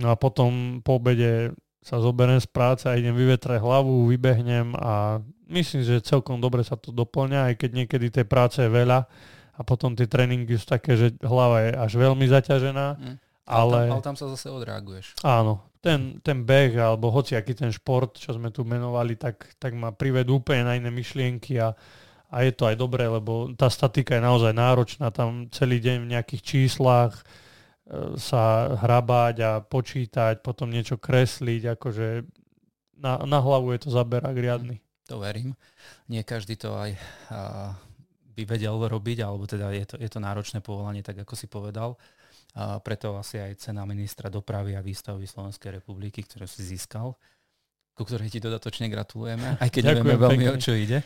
No 0.00 0.12
a 0.12 0.16
potom 0.16 0.80
po 0.80 0.96
obede 0.96 1.52
sa 1.84 2.00
zoberiem 2.00 2.40
z 2.40 2.48
práce 2.48 2.88
a 2.88 2.96
idem 2.96 3.12
vyvetrať 3.12 3.60
hlavu, 3.60 4.08
vybehnem 4.08 4.72
a 4.80 5.20
myslím, 5.52 5.84
že 5.84 6.00
celkom 6.00 6.40
dobre 6.40 6.64
sa 6.64 6.80
to 6.80 6.94
doplňa, 6.94 7.52
aj 7.52 7.54
keď 7.60 7.70
niekedy 7.76 8.06
tej 8.08 8.24
práce 8.24 8.64
je 8.64 8.72
veľa 8.72 9.04
a 9.52 9.60
potom 9.60 9.92
tie 9.92 10.08
tréningy 10.08 10.56
sú 10.56 10.64
také, 10.64 10.96
že 10.96 11.12
hlava 11.20 11.68
je 11.68 11.70
až 11.76 11.92
veľmi 12.00 12.24
zaťažená. 12.24 12.86
Mm 12.96 13.16
ale, 13.46 13.58
ale, 13.58 13.78
tam, 13.90 13.94
ale 13.98 14.02
tam 14.02 14.16
sa 14.16 14.26
zase 14.30 14.48
odreaguješ. 14.48 15.18
Áno, 15.26 15.66
ten, 15.82 16.22
ten 16.22 16.46
beh 16.46 16.78
alebo 16.78 17.10
hoci 17.10 17.34
aký 17.34 17.58
ten 17.58 17.74
šport, 17.74 18.14
čo 18.14 18.38
sme 18.38 18.54
tu 18.54 18.62
menovali, 18.62 19.18
tak, 19.18 19.58
tak 19.58 19.74
ma 19.74 19.90
privedú 19.90 20.38
úplne 20.38 20.62
na 20.62 20.72
iné 20.78 20.94
myšlienky 20.94 21.58
a, 21.58 21.74
a 22.30 22.36
je 22.46 22.52
to 22.54 22.70
aj 22.70 22.78
dobré, 22.78 23.10
lebo 23.10 23.50
tá 23.58 23.66
statika 23.66 24.14
je 24.14 24.22
naozaj 24.22 24.54
náročná, 24.54 25.10
tam 25.10 25.50
celý 25.50 25.82
deň 25.82 26.06
v 26.06 26.10
nejakých 26.14 26.42
číslach 26.46 27.18
e, 27.18 27.22
sa 28.14 28.78
hrabať 28.78 29.36
a 29.42 29.50
počítať, 29.58 30.40
potom 30.46 30.70
niečo 30.70 31.02
kresliť, 31.02 31.74
akože 31.74 32.06
na, 33.02 33.18
na 33.26 33.38
hlavu 33.42 33.74
je 33.74 33.82
to 33.82 33.90
zaberák 33.90 34.38
riadny. 34.38 34.78
To 35.10 35.18
verím. 35.18 35.58
Nie 36.06 36.22
každý 36.22 36.54
to 36.54 36.78
aj 36.78 36.94
a, 37.34 37.74
by 38.32 38.42
vedel 38.46 38.78
robiť, 38.78 39.18
alebo 39.26 39.50
teda 39.50 39.74
je 39.74 39.84
to, 39.84 39.96
je 39.98 40.08
to 40.08 40.22
náročné 40.22 40.62
povolanie, 40.62 41.02
tak 41.02 41.20
ako 41.26 41.34
si 41.34 41.50
povedal. 41.50 41.98
A 42.52 42.84
preto 42.84 43.16
asi 43.16 43.40
aj 43.40 43.64
cena 43.64 43.88
ministra 43.88 44.28
dopravy 44.28 44.76
a 44.76 44.84
výstavy 44.84 45.24
Slovenskej 45.24 45.80
republiky, 45.80 46.20
ktorú 46.20 46.44
si 46.44 46.60
získal, 46.60 47.16
ku 47.96 48.02
ktorej 48.04 48.28
ti 48.28 48.44
dodatočne 48.44 48.92
gratulujeme, 48.92 49.56
aj 49.56 49.68
keď 49.72 49.82
nevieme 49.96 50.20
veľmi, 50.20 50.44
pekne. 50.48 50.56
o 50.56 50.60
čo 50.60 50.72
ide. 50.76 51.00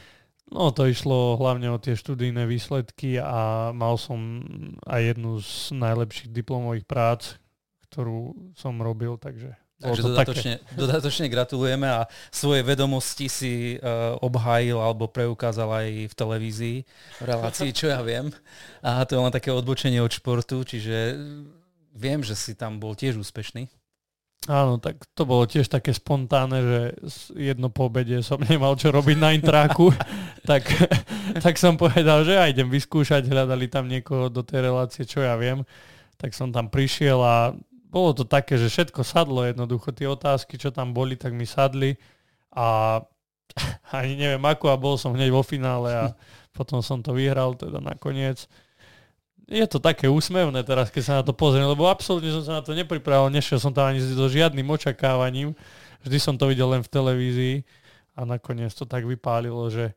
No 0.46 0.70
to 0.70 0.86
išlo 0.86 1.34
hlavne 1.38 1.70
o 1.74 1.78
tie 1.78 1.98
študijné 1.98 2.46
výsledky 2.46 3.18
a 3.18 3.74
mal 3.74 3.98
som 3.98 4.46
aj 4.86 5.14
jednu 5.14 5.42
z 5.42 5.74
najlepších 5.74 6.30
diplomových 6.30 6.86
prác, 6.86 7.38
ktorú 7.90 8.54
som 8.54 8.78
robil, 8.78 9.18
takže 9.18 9.58
Takže 9.76 10.02
dodatočne, 10.08 10.54
dodatočne 10.80 11.26
gratulujeme 11.28 11.84
a 11.84 12.08
svoje 12.32 12.64
vedomosti 12.64 13.28
si 13.28 13.52
uh, 13.76 14.16
obhájil 14.24 14.80
alebo 14.80 15.04
preukázal 15.04 15.68
aj 15.68 15.88
v 16.08 16.14
televízii, 16.16 16.78
v 17.20 17.24
relácii, 17.24 17.76
čo 17.76 17.92
ja 17.92 18.00
viem. 18.00 18.32
A 18.80 19.04
to 19.04 19.16
je 19.16 19.20
len 19.20 19.34
také 19.34 19.52
odbočenie 19.52 20.00
od 20.00 20.08
športu, 20.08 20.64
čiže 20.64 21.20
viem, 21.92 22.24
že 22.24 22.32
si 22.32 22.56
tam 22.56 22.80
bol 22.80 22.96
tiež 22.96 23.20
úspešný. 23.20 23.68
Áno, 24.46 24.78
tak 24.78 25.02
to 25.12 25.26
bolo 25.26 25.42
tiež 25.42 25.66
také 25.66 25.90
spontánne, 25.90 26.60
že 26.62 26.80
jedno 27.34 27.66
po 27.66 27.90
obede 27.90 28.22
som 28.22 28.38
nemal 28.38 28.78
čo 28.78 28.94
robiť 28.94 29.18
na 29.18 29.34
intráku, 29.34 29.90
tak, 30.50 30.62
tak 31.44 31.58
som 31.58 31.74
povedal, 31.74 32.22
že 32.22 32.38
ja 32.38 32.46
idem 32.46 32.70
vyskúšať, 32.70 33.26
hľadali 33.26 33.66
tam 33.66 33.90
niekoho 33.90 34.30
do 34.30 34.40
tej 34.40 34.70
relácie, 34.70 35.02
čo 35.02 35.20
ja 35.20 35.34
viem. 35.34 35.66
Tak 36.16 36.32
som 36.32 36.48
tam 36.48 36.72
prišiel 36.72 37.20
a 37.20 37.52
bolo 37.96 38.12
to 38.12 38.28
také, 38.28 38.60
že 38.60 38.68
všetko 38.68 39.00
sadlo 39.00 39.48
jednoducho. 39.48 39.96
Tie 39.96 40.04
otázky, 40.04 40.60
čo 40.60 40.68
tam 40.68 40.92
boli, 40.92 41.16
tak 41.16 41.32
mi 41.32 41.48
sadli 41.48 41.96
a 42.52 43.00
ani 43.96 44.20
neviem 44.20 44.44
ako 44.44 44.68
a 44.68 44.76
bol 44.76 45.00
som 45.00 45.16
hneď 45.16 45.32
vo 45.32 45.40
finále 45.40 45.96
a 45.96 46.04
potom 46.56 46.84
som 46.84 47.00
to 47.00 47.16
vyhral 47.16 47.56
teda 47.56 47.80
nakoniec. 47.80 48.44
Je 49.48 49.64
to 49.64 49.78
také 49.80 50.10
úsmevné 50.10 50.60
teraz, 50.66 50.90
keď 50.92 51.02
sa 51.06 51.14
na 51.22 51.24
to 51.24 51.32
pozriem, 51.32 51.64
lebo 51.64 51.86
absolútne 51.88 52.34
som 52.34 52.44
sa 52.44 52.52
na 52.60 52.62
to 52.66 52.74
nepripravil, 52.74 53.30
nešiel 53.30 53.62
som 53.62 53.70
tam 53.70 53.94
ani 53.94 54.02
so 54.02 54.26
žiadnym 54.26 54.66
očakávaním. 54.66 55.54
Vždy 56.02 56.18
som 56.18 56.34
to 56.34 56.50
videl 56.50 56.66
len 56.66 56.82
v 56.82 56.90
televízii 56.90 57.56
a 58.18 58.26
nakoniec 58.26 58.74
to 58.74 58.84
tak 58.84 59.06
vypálilo, 59.06 59.70
že 59.70 59.94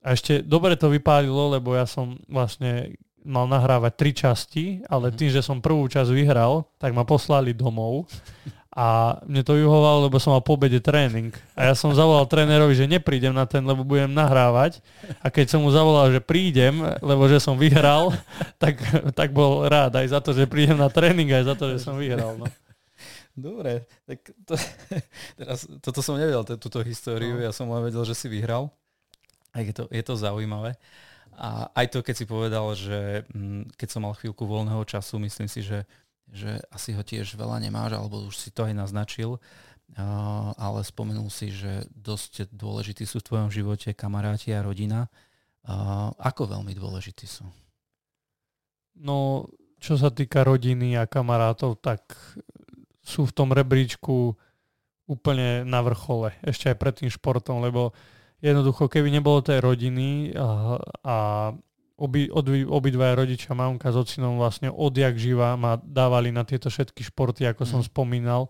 a 0.00 0.16
ešte 0.16 0.40
dobre 0.40 0.80
to 0.80 0.88
vypálilo, 0.88 1.52
lebo 1.52 1.76
ja 1.76 1.84
som 1.84 2.16
vlastne 2.24 2.96
mal 3.24 3.46
nahrávať 3.46 3.92
tri 3.96 4.10
časti, 4.14 4.64
ale 4.88 5.12
mhm. 5.12 5.16
tým, 5.16 5.30
že 5.30 5.42
som 5.44 5.62
prvú 5.62 5.86
časť 5.86 6.10
vyhral, 6.12 6.68
tak 6.80 6.94
ma 6.96 7.04
poslali 7.04 7.52
domov 7.56 8.08
a 8.70 9.18
mne 9.26 9.42
to 9.42 9.58
vyhovalo, 9.58 10.06
lebo 10.06 10.22
som 10.22 10.30
mal 10.30 10.46
po 10.46 10.54
obede 10.54 10.78
tréning. 10.78 11.34
A 11.58 11.68
ja 11.68 11.74
som 11.74 11.90
zavolal 11.90 12.22
trénerovi, 12.30 12.78
že 12.78 12.86
neprídem 12.86 13.34
na 13.34 13.42
ten, 13.42 13.66
lebo 13.66 13.82
budem 13.82 14.06
nahrávať. 14.14 14.78
A 15.18 15.26
keď 15.26 15.50
som 15.50 15.66
mu 15.66 15.74
zavolal, 15.74 16.14
že 16.14 16.22
prídem, 16.22 16.78
lebo 17.02 17.26
že 17.26 17.42
som 17.42 17.58
vyhral, 17.58 18.14
tak, 18.62 18.78
tak 19.10 19.34
bol 19.34 19.66
rád 19.66 19.98
aj 19.98 20.06
za 20.14 20.20
to, 20.22 20.30
že 20.30 20.46
prídem 20.46 20.78
na 20.78 20.86
tréning, 20.86 21.34
aj 21.34 21.50
za 21.50 21.54
to, 21.58 21.74
že 21.74 21.82
som 21.82 21.98
vyhral. 21.98 22.38
No. 22.38 22.46
Dobre, 23.34 23.90
tak 24.06 24.22
to, 24.46 24.54
teraz, 25.38 25.66
toto 25.82 25.98
som 25.98 26.14
nevedel, 26.14 26.46
túto 26.54 26.78
históriu, 26.86 27.36
no. 27.36 27.42
ja 27.42 27.50
som 27.50 27.66
len 27.74 27.82
vedel, 27.82 28.06
že 28.06 28.14
si 28.14 28.30
vyhral. 28.30 28.70
Je 29.50 29.74
to, 29.74 29.90
je 29.90 30.02
to 30.06 30.14
zaujímavé. 30.14 30.78
A 31.36 31.70
aj 31.72 31.86
to, 31.94 31.98
keď 32.02 32.14
si 32.14 32.26
povedal, 32.26 32.66
že 32.74 33.24
mm, 33.32 33.74
keď 33.78 33.88
som 33.88 34.04
mal 34.04 34.14
chvíľku 34.16 34.44
voľného 34.44 34.82
času, 34.84 35.22
myslím 35.22 35.48
si, 35.48 35.64
že, 35.64 35.86
že 36.30 36.60
asi 36.70 36.94
ho 36.94 37.02
tiež 37.02 37.38
veľa 37.38 37.62
nemáš, 37.62 37.96
alebo 37.96 38.26
už 38.26 38.36
si 38.36 38.50
to 38.50 38.66
aj 38.66 38.74
naznačil, 38.76 39.40
ale 40.54 40.86
spomenul 40.86 41.26
si, 41.34 41.50
že 41.50 41.82
dosť 41.90 42.54
dôležití 42.54 43.02
sú 43.02 43.18
v 43.18 43.26
tvojom 43.26 43.50
živote 43.50 43.90
kamaráti 43.90 44.54
a 44.54 44.62
rodina. 44.62 45.10
Ako 46.18 46.46
veľmi 46.46 46.70
dôležití 46.78 47.26
sú? 47.26 47.42
No, 48.94 49.48
čo 49.82 49.98
sa 49.98 50.12
týka 50.12 50.46
rodiny 50.46 50.94
a 50.94 51.10
kamarátov, 51.10 51.80
tak 51.82 52.04
sú 53.00 53.26
v 53.26 53.34
tom 53.34 53.50
rebríčku 53.50 54.36
úplne 55.10 55.66
na 55.66 55.82
vrchole, 55.82 56.38
ešte 56.46 56.70
aj 56.70 56.76
pred 56.78 56.94
tým 56.94 57.10
športom, 57.10 57.58
lebo 57.58 57.90
jednoducho, 58.40 58.88
keby 58.88 59.08
nebolo 59.12 59.44
tej 59.44 59.60
rodiny 59.60 60.36
a, 60.36 60.76
a 61.04 61.16
obi, 62.00 62.32
obi, 62.32 62.64
obidvaja 62.64 63.14
rodičia, 63.14 63.52
mamka 63.52 63.92
s 63.92 63.96
ocinom 64.00 64.40
vlastne 64.40 64.72
odjak 64.72 65.20
živa 65.20 65.54
ma 65.60 65.76
dávali 65.76 66.32
na 66.32 66.48
tieto 66.48 66.72
všetky 66.72 67.04
športy, 67.04 67.44
ako 67.44 67.62
mm. 67.64 67.70
som 67.70 67.80
spomínal. 67.84 68.48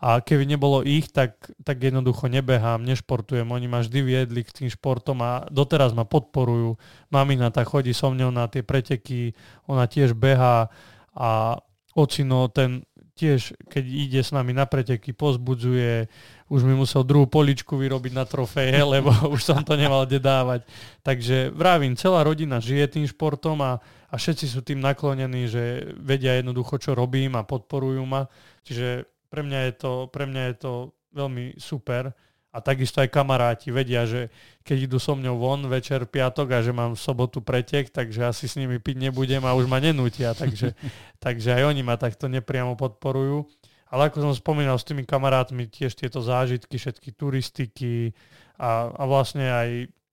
A 0.00 0.24
keby 0.24 0.48
nebolo 0.48 0.80
ich, 0.80 1.12
tak, 1.12 1.36
tak 1.60 1.76
jednoducho 1.76 2.24
nebehám, 2.32 2.80
nešportujem. 2.88 3.44
Oni 3.44 3.68
ma 3.68 3.84
vždy 3.84 4.00
viedli 4.00 4.40
k 4.40 4.64
tým 4.64 4.68
športom 4.72 5.20
a 5.20 5.44
doteraz 5.52 5.92
ma 5.92 6.08
podporujú. 6.08 6.80
Mamina 7.12 7.52
tak 7.52 7.68
chodí 7.68 7.92
so 7.92 8.08
mňou 8.08 8.32
na 8.32 8.48
tie 8.48 8.64
preteky, 8.64 9.36
ona 9.68 9.84
tiež 9.84 10.16
behá 10.16 10.72
a 11.12 11.60
ocino 11.92 12.48
ten 12.48 12.88
tiež, 13.12 13.52
keď 13.68 13.84
ide 13.84 14.20
s 14.24 14.32
nami 14.32 14.56
na 14.56 14.64
preteky, 14.64 15.12
pozbudzuje, 15.12 16.08
už 16.50 16.66
mi 16.66 16.74
musel 16.74 17.06
druhú 17.06 17.30
poličku 17.30 17.78
vyrobiť 17.78 18.12
na 18.12 18.26
trofeje, 18.26 18.82
lebo 18.98 19.14
už 19.30 19.40
som 19.40 19.62
to 19.62 19.78
nemal 19.78 20.02
kde 20.02 20.18
dávať. 20.18 20.66
Takže 21.06 21.54
vravím, 21.54 21.94
celá 21.94 22.26
rodina 22.26 22.58
žije 22.58 22.98
tým 22.98 23.06
športom 23.06 23.62
a, 23.62 23.78
a 24.10 24.14
všetci 24.18 24.50
sú 24.50 24.60
tým 24.66 24.82
naklonení, 24.82 25.46
že 25.46 25.94
vedia 26.02 26.34
jednoducho, 26.34 26.82
čo 26.82 26.98
robím 26.98 27.38
a 27.38 27.46
podporujú 27.46 28.02
ma. 28.02 28.26
Čiže 28.66 29.06
pre 29.30 29.46
mňa 29.46 29.60
je 29.70 29.74
to, 29.78 29.92
pre 30.10 30.26
mňa 30.26 30.42
je 30.50 30.56
to 30.58 30.72
veľmi 31.14 31.54
super. 31.56 32.10
A 32.50 32.58
takisto 32.58 32.98
aj 32.98 33.14
kamaráti 33.14 33.70
vedia, 33.70 34.02
že 34.10 34.26
keď 34.66 34.90
idú 34.90 34.98
so 34.98 35.14
mňou 35.14 35.38
von 35.38 35.62
večer 35.70 36.02
piatok 36.02 36.58
a 36.58 36.66
že 36.66 36.74
mám 36.74 36.98
v 36.98 37.02
sobotu 37.06 37.38
pretek, 37.38 37.94
takže 37.94 38.26
asi 38.26 38.50
s 38.50 38.58
nimi 38.58 38.82
piť 38.82 39.06
nebudem 39.06 39.46
a 39.46 39.54
už 39.54 39.70
ma 39.70 39.78
nenútia. 39.78 40.34
Takže, 40.34 40.74
takže 41.24 41.54
aj 41.54 41.62
oni 41.70 41.86
ma 41.86 41.94
takto 41.94 42.26
nepriamo 42.26 42.74
podporujú. 42.74 43.46
Ale 43.90 44.06
ako 44.06 44.22
som 44.22 44.32
spomínal 44.32 44.78
s 44.78 44.86
tými 44.86 45.02
kamarátmi, 45.02 45.66
tiež 45.66 45.98
tieto 45.98 46.22
zážitky, 46.22 46.78
všetky 46.78 47.10
turistiky 47.18 48.14
a, 48.56 48.86
a 48.94 49.02
vlastne 49.06 49.50
aj 49.50 49.68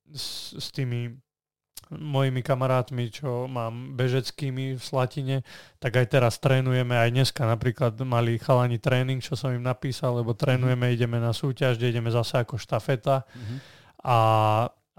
s, 0.10 0.58
s 0.58 0.68
tými 0.74 1.14
mojimi 1.94 2.44
kamarátmi, 2.44 3.08
čo 3.08 3.48
mám 3.48 3.96
bežeckými 3.96 4.76
v 4.76 4.82
Slatine, 4.82 5.38
tak 5.80 5.96
aj 5.96 6.20
teraz 6.20 6.36
trénujeme, 6.44 6.98
aj 6.98 7.10
dneska 7.16 7.48
napríklad 7.48 7.96
mali 8.04 8.36
chalani 8.42 8.76
tréning, 8.76 9.24
čo 9.24 9.40
som 9.40 9.56
im 9.56 9.64
napísal, 9.64 10.20
lebo 10.20 10.36
trénujeme, 10.36 10.84
mm-hmm. 10.84 10.98
ideme 11.00 11.18
na 11.24 11.32
súťaž, 11.32 11.80
kde 11.80 11.96
ideme 11.96 12.12
zase 12.12 12.44
ako 12.44 12.60
štafeta. 12.60 13.24
Mm-hmm. 13.24 13.58
A, 14.04 14.18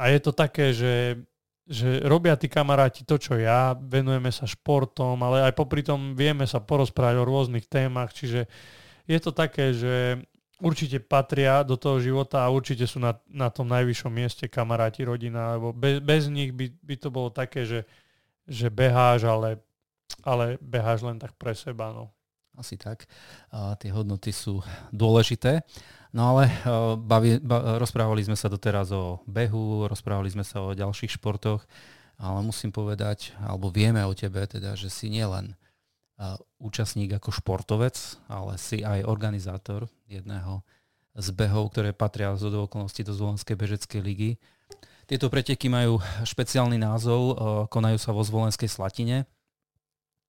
a 0.00 0.04
je 0.08 0.18
to 0.22 0.32
také, 0.32 0.72
že, 0.72 1.20
že 1.68 2.00
robia 2.08 2.32
tí 2.40 2.48
kamaráti 2.48 3.04
to, 3.04 3.20
čo 3.20 3.36
ja, 3.36 3.76
venujeme 3.76 4.32
sa 4.32 4.48
športom, 4.48 5.20
ale 5.20 5.44
aj 5.44 5.52
popri 5.52 5.84
tom 5.84 6.16
vieme 6.16 6.48
sa 6.48 6.64
porozprávať 6.64 7.20
o 7.20 7.28
rôznych 7.28 7.68
témach, 7.68 8.16
čiže 8.16 8.48
je 9.04 9.18
to 9.20 9.36
také, 9.36 9.76
že 9.76 10.24
určite 10.58 10.98
patria 11.04 11.62
do 11.62 11.78
toho 11.78 12.02
života 12.02 12.42
a 12.42 12.52
určite 12.52 12.88
sú 12.88 12.98
na, 12.98 13.14
na 13.30 13.52
tom 13.52 13.68
najvyššom 13.70 14.10
mieste 14.10 14.48
kamaráti, 14.50 15.06
rodina, 15.06 15.54
lebo 15.54 15.76
bez, 15.76 16.00
bez 16.00 16.26
nich 16.32 16.50
by, 16.56 16.72
by 16.82 16.94
to 16.98 17.08
bolo 17.12 17.28
také, 17.30 17.68
že, 17.68 17.84
že 18.48 18.72
beháš, 18.72 19.28
ale, 19.28 19.62
ale 20.24 20.58
beháš 20.58 21.06
len 21.06 21.20
tak 21.20 21.36
pre 21.38 21.54
seba. 21.54 21.94
No. 21.94 22.10
Asi 22.58 22.74
tak. 22.74 23.06
A 23.54 23.78
tie 23.78 23.94
hodnoty 23.94 24.34
sú 24.34 24.58
dôležité. 24.90 25.62
No 26.12 26.34
ale 26.36 26.48
bavi, 26.96 27.40
ba, 27.40 27.76
rozprávali 27.76 28.24
sme 28.24 28.36
sa 28.36 28.48
doteraz 28.48 28.92
o 28.96 29.20
behu, 29.28 29.84
rozprávali 29.84 30.32
sme 30.32 30.44
sa 30.44 30.64
o 30.64 30.72
ďalších 30.72 31.20
športoch, 31.20 31.64
ale 32.16 32.38
musím 32.42 32.72
povedať, 32.72 33.36
alebo 33.44 33.68
vieme 33.68 34.00
o 34.02 34.16
tebe 34.16 34.42
teda, 34.48 34.72
že 34.74 34.88
si 34.88 35.12
nielen 35.12 35.54
účastník 36.58 37.14
ako 37.14 37.30
športovec, 37.30 37.94
ale 38.26 38.58
si 38.58 38.82
aj 38.82 39.06
organizátor 39.06 39.86
jedného 40.10 40.66
z 41.14 41.28
behov, 41.34 41.70
ktoré 41.70 41.94
patria 41.94 42.34
z 42.34 42.50
okolností 42.50 43.06
do 43.06 43.14
Zvolenskej 43.14 43.54
bežeckej 43.54 44.00
ligy. 44.02 44.30
Tieto 45.08 45.30
preteky 45.30 45.70
majú 45.70 45.98
špeciálny 46.22 46.76
názov, 46.76 47.22
e, 47.22 47.34
konajú 47.72 47.98
sa 47.98 48.12
vo 48.12 48.20
Zvolenskej 48.20 48.68
Slatine. 48.68 49.24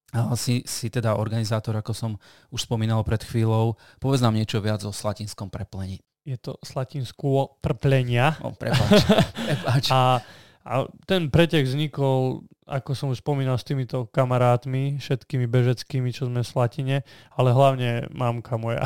A 0.09 0.33
si, 0.33 0.65
si 0.65 0.89
teda 0.89 1.13
organizátor, 1.17 1.77
ako 1.77 1.93
som 1.93 2.11
už 2.49 2.65
spomínal 2.65 3.05
pred 3.05 3.21
chvíľou. 3.21 3.77
Povedz 4.01 4.25
nám 4.25 4.33
niečo 4.33 4.57
viac 4.57 4.81
o 4.81 4.93
slatinskom 4.93 5.53
preplení. 5.53 6.01
Je 6.25 6.37
to 6.37 6.57
slatinskú 6.65 7.57
preplenia. 7.61 8.37
O, 8.41 8.53
prepáč. 8.53 9.05
prepáč. 9.45 9.85
A 9.93 10.21
a 10.69 10.85
ten 11.07 11.33
pretek 11.33 11.65
vznikol, 11.65 12.45
ako 12.69 12.91
som 12.93 13.09
už 13.09 13.25
spomínal, 13.25 13.57
s 13.57 13.65
týmito 13.65 14.05
kamarátmi, 14.11 15.01
všetkými 15.01 15.49
bežeckými, 15.49 16.13
čo 16.13 16.29
sme 16.29 16.45
v 16.45 16.51
Slatine, 16.51 16.97
ale 17.33 17.55
hlavne 17.55 18.11
mamka 18.13 18.53
moja, 18.59 18.85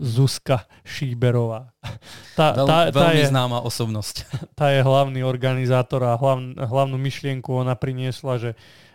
Zuzka 0.00 0.68
Šíberová. 0.84 1.72
Tá, 2.32 2.56
Veľ, 2.56 2.66
tá, 2.68 2.78
tá 2.88 3.12
veľmi 3.12 3.24
je, 3.24 3.28
známa 3.28 3.58
osobnosť. 3.60 4.16
Tá 4.58 4.72
je 4.72 4.80
hlavný 4.80 5.20
organizátor 5.20 6.00
a 6.06 6.16
hlav, 6.16 6.38
hlavnú 6.56 6.96
myšlienku 6.96 7.50
ona 7.50 7.76
priniesla, 7.76 8.40
že, 8.40 8.50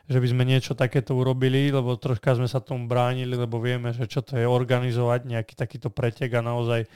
že 0.08 0.24
by 0.24 0.28
sme 0.32 0.44
niečo 0.48 0.72
takéto 0.72 1.20
urobili, 1.20 1.68
lebo 1.68 2.00
troška 2.00 2.40
sme 2.40 2.48
sa 2.48 2.64
tomu 2.64 2.88
bránili, 2.88 3.36
lebo 3.36 3.60
vieme, 3.60 3.92
že 3.92 4.08
čo 4.08 4.24
to 4.24 4.40
je 4.40 4.48
organizovať 4.48 5.28
nejaký 5.28 5.54
takýto 5.60 5.92
pretek 5.92 6.32
a 6.40 6.42
naozaj 6.42 6.88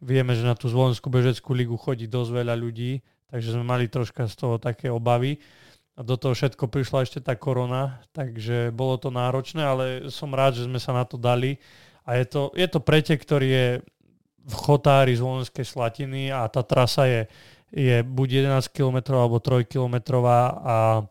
vieme, 0.00 0.32
že 0.32 0.48
na 0.48 0.56
tú 0.56 0.72
Zvolenskú 0.72 1.12
bežeckú 1.12 1.52
ligu 1.52 1.76
chodí 1.76 2.08
dosť 2.08 2.30
veľa 2.32 2.54
ľudí, 2.56 3.04
takže 3.28 3.52
sme 3.52 3.68
mali 3.68 3.92
troška 3.92 4.24
z 4.24 4.34
toho 4.34 4.56
také 4.56 4.88
obavy. 4.88 5.36
A 5.98 6.06
do 6.06 6.14
toho 6.14 6.30
všetko 6.30 6.70
prišla 6.70 7.04
ešte 7.04 7.18
tá 7.18 7.34
korona, 7.34 7.98
takže 8.14 8.70
bolo 8.70 8.96
to 9.02 9.10
náročné, 9.10 9.66
ale 9.66 9.84
som 10.14 10.30
rád, 10.30 10.54
že 10.54 10.70
sme 10.70 10.78
sa 10.78 10.94
na 10.94 11.02
to 11.02 11.18
dali. 11.18 11.58
A 12.06 12.16
je 12.16 12.24
to, 12.24 12.42
je 12.54 12.64
to 12.70 12.78
pretek, 12.78 13.18
ktorý 13.18 13.48
je 13.50 13.68
v 14.48 14.54
Chotári 14.54 15.12
z 15.12 15.20
Volenskej 15.20 15.66
Slatiny 15.66 16.32
a 16.32 16.46
tá 16.48 16.64
trasa 16.64 17.04
je, 17.04 17.26
je 17.74 18.00
buď 18.00 18.48
11 18.48 18.72
km 18.72 19.18
alebo 19.18 19.42
3 19.42 19.68
km 19.68 20.24
a, 20.24 21.02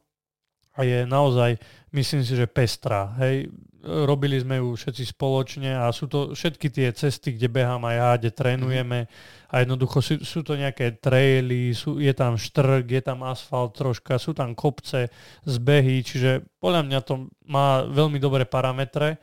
a 0.77 0.85
je 0.85 1.09
naozaj, 1.09 1.57
myslím 1.91 2.21
si, 2.21 2.37
že 2.37 2.45
pestrá. 2.45 3.17
Hej. 3.17 3.49
robili 3.87 4.37
sme 4.37 4.59
ju 4.59 4.75
všetci 4.75 5.15
spoločne 5.15 5.71
a 5.73 5.89
sú 5.95 6.11
to 6.11 6.35
všetky 6.35 6.67
tie 6.69 6.91
cesty, 6.91 7.33
kde 7.33 7.47
behám 7.49 7.81
aj 7.87 7.95
ja, 7.95 8.09
kde 8.19 8.31
trénujeme 8.35 8.99
a 9.47 9.63
jednoducho 9.63 10.03
sú, 10.03 10.13
sú 10.27 10.43
to 10.43 10.59
nejaké 10.59 10.99
traily, 10.99 11.71
sú, 11.71 12.03
je 12.03 12.11
tam 12.11 12.35
štrk, 12.35 12.83
je 12.83 13.01
tam 13.01 13.23
asfalt 13.23 13.79
troška, 13.79 14.19
sú 14.19 14.35
tam 14.35 14.51
kopce, 14.51 15.07
zbehy, 15.47 16.03
čiže 16.03 16.43
podľa 16.59 16.83
mňa 16.83 16.99
to 17.07 17.31
má 17.47 17.87
veľmi 17.87 18.19
dobré 18.19 18.43
parametre 18.43 19.17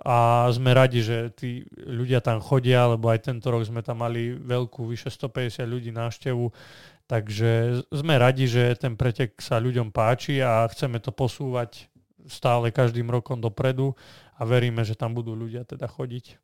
a 0.00 0.48
sme 0.52 0.76
radi, 0.76 1.00
že 1.00 1.32
tí 1.32 1.64
ľudia 1.72 2.20
tam 2.20 2.40
chodia, 2.40 2.84
lebo 2.88 3.08
aj 3.08 3.32
tento 3.32 3.48
rok 3.48 3.64
sme 3.64 3.80
tam 3.80 4.04
mali 4.04 4.36
veľkú, 4.36 4.88
vyše 4.88 5.08
150 5.08 5.64
ľudí 5.64 5.88
návštevu, 5.92 6.44
takže 7.06 7.82
sme 7.90 8.14
radi, 8.18 8.50
že 8.50 8.74
ten 8.78 8.94
pretek 8.98 9.38
sa 9.38 9.62
ľuďom 9.62 9.90
páči 9.94 10.42
a 10.42 10.66
chceme 10.70 10.98
to 11.02 11.10
posúvať 11.10 11.90
stále 12.26 12.74
každým 12.74 13.06
rokom 13.06 13.38
dopredu 13.38 13.94
a 14.36 14.42
veríme, 14.42 14.82
že 14.82 14.98
tam 14.98 15.14
budú 15.14 15.32
ľudia 15.38 15.62
teda 15.62 15.86
chodiť. 15.86 16.38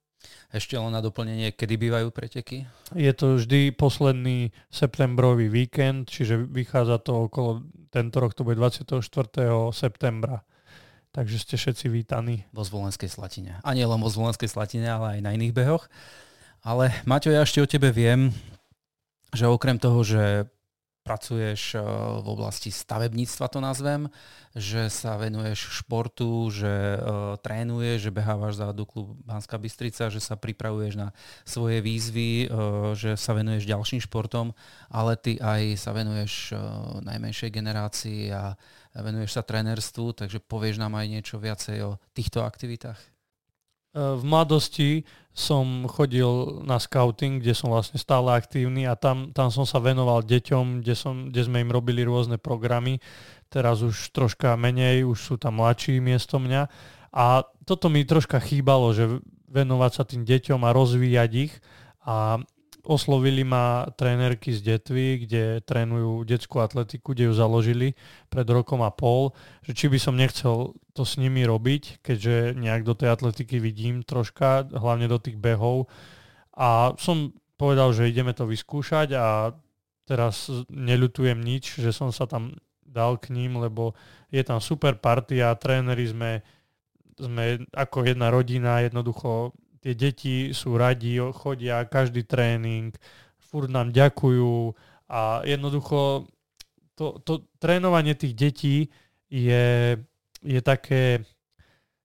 Ešte 0.54 0.78
len 0.78 0.94
na 0.94 1.02
doplnenie, 1.02 1.50
kedy 1.50 1.74
bývajú 1.74 2.08
preteky? 2.14 2.70
Je 2.94 3.10
to 3.10 3.42
vždy 3.42 3.74
posledný 3.74 4.54
septembrový 4.70 5.50
víkend, 5.50 6.06
čiže 6.06 6.38
vychádza 6.38 7.02
to 7.02 7.26
okolo, 7.26 7.66
tento 7.90 8.22
rok 8.22 8.30
to 8.30 8.46
bude 8.46 8.54
24. 8.54 9.02
septembra. 9.74 10.46
Takže 11.12 11.36
ste 11.42 11.54
všetci 11.60 11.92
vítaní. 11.92 12.48
Vo 12.56 12.64
Zvolenskej 12.64 13.10
Slatine. 13.10 13.60
A 13.60 13.76
nie 13.76 13.84
len 13.84 14.00
vo 14.00 14.08
Zvolenskej 14.08 14.48
Slatine, 14.48 14.88
ale 14.88 15.18
aj 15.18 15.20
na 15.20 15.34
iných 15.36 15.52
behoch. 15.52 15.90
Ale 16.64 16.94
Maťo, 17.04 17.34
ja 17.34 17.44
ešte 17.44 17.60
o 17.60 17.68
tebe 17.68 17.92
viem, 17.92 18.32
že 19.34 19.44
okrem 19.44 19.76
toho, 19.76 20.00
že 20.06 20.48
pracuješ 21.02 21.74
eh, 21.74 21.82
v 22.22 22.26
oblasti 22.26 22.70
stavebníctva, 22.70 23.50
to 23.50 23.58
nazvem, 23.58 24.06
že 24.54 24.88
sa 24.88 25.18
venuješ 25.18 25.80
športu, 25.80 26.52
že 26.52 26.68
uh, 26.68 27.40
trénuješ, 27.40 28.04
že 28.04 28.12
behávaš 28.12 28.60
za 28.60 28.68
Duklu 28.76 29.16
Banská 29.24 29.56
Bystrica, 29.56 30.12
že 30.12 30.20
sa 30.20 30.36
pripravuješ 30.36 31.00
na 31.00 31.16
svoje 31.48 31.80
výzvy, 31.80 32.52
uh, 32.52 32.92
že 32.92 33.16
sa 33.16 33.32
venuješ 33.32 33.64
ďalším 33.64 34.04
športom, 34.04 34.52
ale 34.92 35.16
ty 35.16 35.40
aj 35.40 35.80
sa 35.80 35.96
venuješ 35.96 36.52
najmenšej 37.00 37.48
generácii 37.48 38.28
a 38.28 38.52
venuješ 38.92 39.40
sa 39.40 39.42
trénerstvu, 39.42 40.20
takže 40.20 40.44
povieš 40.44 40.76
nám 40.76 41.00
aj 41.00 41.06
niečo 41.08 41.40
viacej 41.40 41.78
o 41.88 41.96
týchto 42.12 42.44
aktivitách? 42.44 43.11
V 43.92 44.22
mladosti 44.24 45.04
som 45.32 45.88
chodil 45.88 46.60
na 46.64 46.76
scouting, 46.76 47.40
kde 47.40 47.56
som 47.56 47.72
vlastne 47.72 47.96
stále 47.96 48.36
aktívny 48.36 48.84
a 48.84 48.92
tam, 48.96 49.32
tam 49.32 49.48
som 49.48 49.64
sa 49.64 49.80
venoval 49.80 50.20
deťom, 50.24 50.84
kde, 50.84 50.94
som, 50.96 51.32
kde 51.32 51.40
sme 51.48 51.64
im 51.64 51.72
robili 51.72 52.04
rôzne 52.04 52.36
programy. 52.36 53.00
Teraz 53.48 53.80
už 53.80 54.12
troška 54.12 54.56
menej, 54.60 55.08
už 55.08 55.18
sú 55.20 55.34
tam 55.40 55.60
mladší 55.60 56.04
miesto 56.04 56.36
mňa. 56.36 56.68
A 57.12 57.44
toto 57.64 57.88
mi 57.88 58.04
troška 58.04 58.40
chýbalo, 58.40 58.92
že 58.92 59.20
venovať 59.48 59.90
sa 59.92 60.04
tým 60.04 60.24
deťom 60.24 60.60
a 60.64 60.72
rozvíjať 60.72 61.30
ich. 61.36 61.54
A 62.04 62.40
oslovili 62.82 63.46
ma 63.46 63.86
trénerky 63.94 64.50
z 64.50 64.74
Detvy, 64.74 65.26
kde 65.26 65.62
trénujú 65.62 66.26
detskú 66.26 66.58
atletiku, 66.58 67.14
kde 67.14 67.30
ju 67.30 67.34
založili 67.34 67.94
pred 68.26 68.46
rokom 68.50 68.82
a 68.82 68.90
pol, 68.90 69.30
že 69.62 69.72
či 69.74 69.86
by 69.86 69.98
som 70.02 70.18
nechcel 70.18 70.74
to 70.90 71.02
s 71.06 71.14
nimi 71.16 71.46
robiť, 71.46 72.02
keďže 72.02 72.58
nejak 72.58 72.82
do 72.82 72.94
tej 72.98 73.14
atletiky 73.14 73.62
vidím 73.62 74.02
troška, 74.02 74.66
hlavne 74.74 75.06
do 75.06 75.18
tých 75.22 75.38
behov. 75.38 75.86
A 76.58 76.92
som 76.98 77.30
povedal, 77.54 77.94
že 77.94 78.10
ideme 78.10 78.34
to 78.34 78.50
vyskúšať 78.50 79.14
a 79.14 79.54
teraz 80.04 80.50
neľutujem 80.66 81.38
nič, 81.38 81.78
že 81.78 81.94
som 81.94 82.10
sa 82.10 82.26
tam 82.26 82.58
dal 82.82 83.16
k 83.16 83.32
ním, 83.32 83.62
lebo 83.62 83.96
je 84.28 84.42
tam 84.42 84.58
super 84.58 84.98
partia, 84.98 85.54
tréneri 85.54 86.10
sme, 86.10 86.44
sme 87.16 87.62
ako 87.72 88.04
jedna 88.04 88.28
rodina, 88.28 88.84
jednoducho 88.84 89.54
tie 89.82 89.92
deti 89.98 90.54
sú 90.54 90.78
radi, 90.78 91.18
chodia 91.34 91.82
každý 91.84 92.22
tréning, 92.22 92.94
furt 93.42 93.68
nám 93.68 93.90
ďakujú 93.90 94.72
a 95.10 95.42
jednoducho 95.44 96.30
to, 96.94 97.18
to 97.26 97.44
trénovanie 97.58 98.14
tých 98.14 98.34
detí 98.38 98.76
je, 99.26 99.98
je 100.40 100.60
také, 100.62 101.26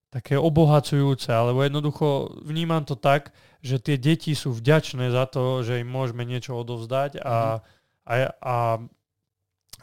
také 0.09 0.35
obohacujúce, 0.35 1.29
alebo 1.29 1.61
jednoducho 1.61 2.33
vnímam 2.41 2.81
to 2.81 2.97
tak, 2.97 3.31
že 3.61 3.77
tie 3.77 4.01
deti 4.01 4.33
sú 4.33 4.57
vďačné 4.57 5.13
za 5.13 5.29
to, 5.29 5.61
že 5.61 5.83
im 5.83 5.89
môžeme 5.89 6.25
niečo 6.25 6.57
odovzdať 6.57 7.21
a, 7.21 7.61
mm. 7.61 7.63
a, 8.09 8.13
a, 8.41 8.57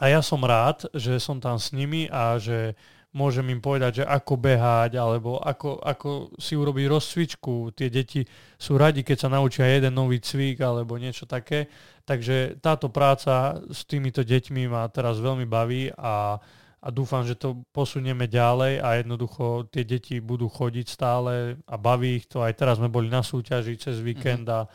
a 0.01 0.05
ja 0.11 0.21
som 0.21 0.43
rád, 0.43 0.91
že 0.93 1.23
som 1.23 1.39
tam 1.39 1.63
s 1.63 1.71
nimi 1.71 2.11
a 2.11 2.43
že 2.43 2.75
môžem 3.15 3.47
im 3.55 3.63
povedať, 3.63 4.03
že 4.03 4.05
ako 4.05 4.35
behať, 4.35 4.99
alebo 4.99 5.39
ako, 5.39 5.79
ako 5.79 6.11
si 6.35 6.59
urobiť 6.59 6.87
rozcvičku. 6.91 7.71
Tie 7.71 7.87
deti 7.87 8.27
sú 8.59 8.75
radi, 8.75 9.07
keď 9.07 9.17
sa 9.25 9.29
naučia 9.31 9.71
jeden 9.71 9.95
nový 9.95 10.19
cvik 10.19 10.59
alebo 10.59 10.99
niečo 10.99 11.25
také. 11.25 11.71
Takže 12.03 12.59
táto 12.59 12.91
práca 12.91 13.63
s 13.71 13.87
týmito 13.87 14.27
deťmi 14.27 14.67
ma 14.67 14.91
teraz 14.91 15.23
veľmi 15.23 15.47
baví 15.47 15.95
a, 15.95 16.37
a 16.83 16.89
dúfam, 16.91 17.23
že 17.23 17.39
to 17.39 17.63
posunieme 17.71 18.27
ďalej 18.27 18.83
a 18.83 18.99
jednoducho 18.99 19.71
tie 19.71 19.87
deti 19.87 20.19
budú 20.19 20.51
chodiť 20.51 20.87
stále 20.91 21.63
a 21.65 21.75
baví 21.79 22.19
ich 22.19 22.27
to. 22.27 22.43
Aj 22.43 22.53
teraz 22.53 22.83
sme 22.83 22.91
boli 22.91 23.07
na 23.07 23.23
súťaži 23.23 23.79
cez 23.79 24.03
víkend 24.03 24.51
a, 24.51 24.67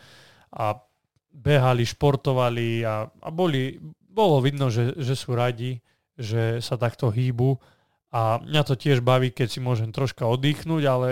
a 0.55 0.79
behali, 1.29 1.83
športovali 1.83 2.87
a, 2.87 3.03
a 3.03 3.29
boli, 3.29 3.77
bolo 4.09 4.39
vidno, 4.39 4.71
že, 4.71 4.95
že 4.95 5.13
sú 5.13 5.35
radi, 5.35 5.77
že 6.15 6.63
sa 6.63 6.79
takto 6.79 7.11
hýbu 7.11 7.78
a 8.09 8.41
mňa 8.41 8.63
to 8.65 8.73
tiež 8.73 9.05
baví, 9.05 9.29
keď 9.29 9.47
si 9.53 9.59
môžem 9.61 9.93
troška 9.93 10.25
oddychnúť, 10.25 10.83
ale, 10.89 11.09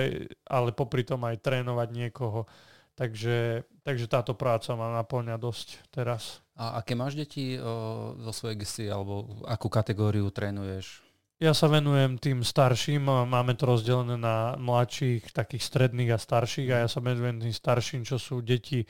ale 0.49 0.73
popri 0.73 1.05
tom 1.05 1.21
aj 1.29 1.45
trénovať 1.45 1.89
niekoho. 1.93 2.49
Takže, 2.97 3.61
takže 3.85 4.09
táto 4.09 4.33
práca 4.33 4.73
ma 4.73 4.89
naplňa 4.97 5.37
dosť 5.37 5.93
teraz. 5.93 6.41
A 6.57 6.81
aké 6.81 6.97
máš 6.97 7.13
deti 7.13 7.53
o, 7.61 8.17
zo 8.17 8.33
svojej 8.33 8.57
gestii, 8.57 8.89
alebo 8.89 9.45
akú 9.45 9.69
kategóriu 9.69 10.33
trénuješ? 10.33 11.05
Ja 11.37 11.53
sa 11.53 11.69
venujem 11.69 12.17
tým 12.17 12.41
starším, 12.41 13.29
máme 13.29 13.53
to 13.53 13.69
rozdelené 13.69 14.17
na 14.17 14.57
mladších, 14.57 15.29
takých 15.29 15.69
stredných 15.69 16.09
a 16.09 16.17
starších 16.17 16.65
a 16.73 16.81
ja 16.81 16.87
sa 16.89 16.97
venujem 16.97 17.45
tým 17.45 17.53
starším, 17.53 18.01
čo 18.09 18.17
sú 18.17 18.41
deti 18.41 18.81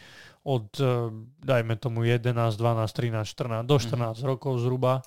od, 0.47 0.71
e, 0.79 1.11
dajme 1.43 1.75
tomu 1.75 2.07
11, 2.07 2.31
12, 2.31 2.55
13, 2.55 3.67
14, 3.67 3.67
do 3.67 3.75
14 3.75 3.99
mm. 3.99 4.23
rokov 4.23 4.63
zhruba. 4.63 5.03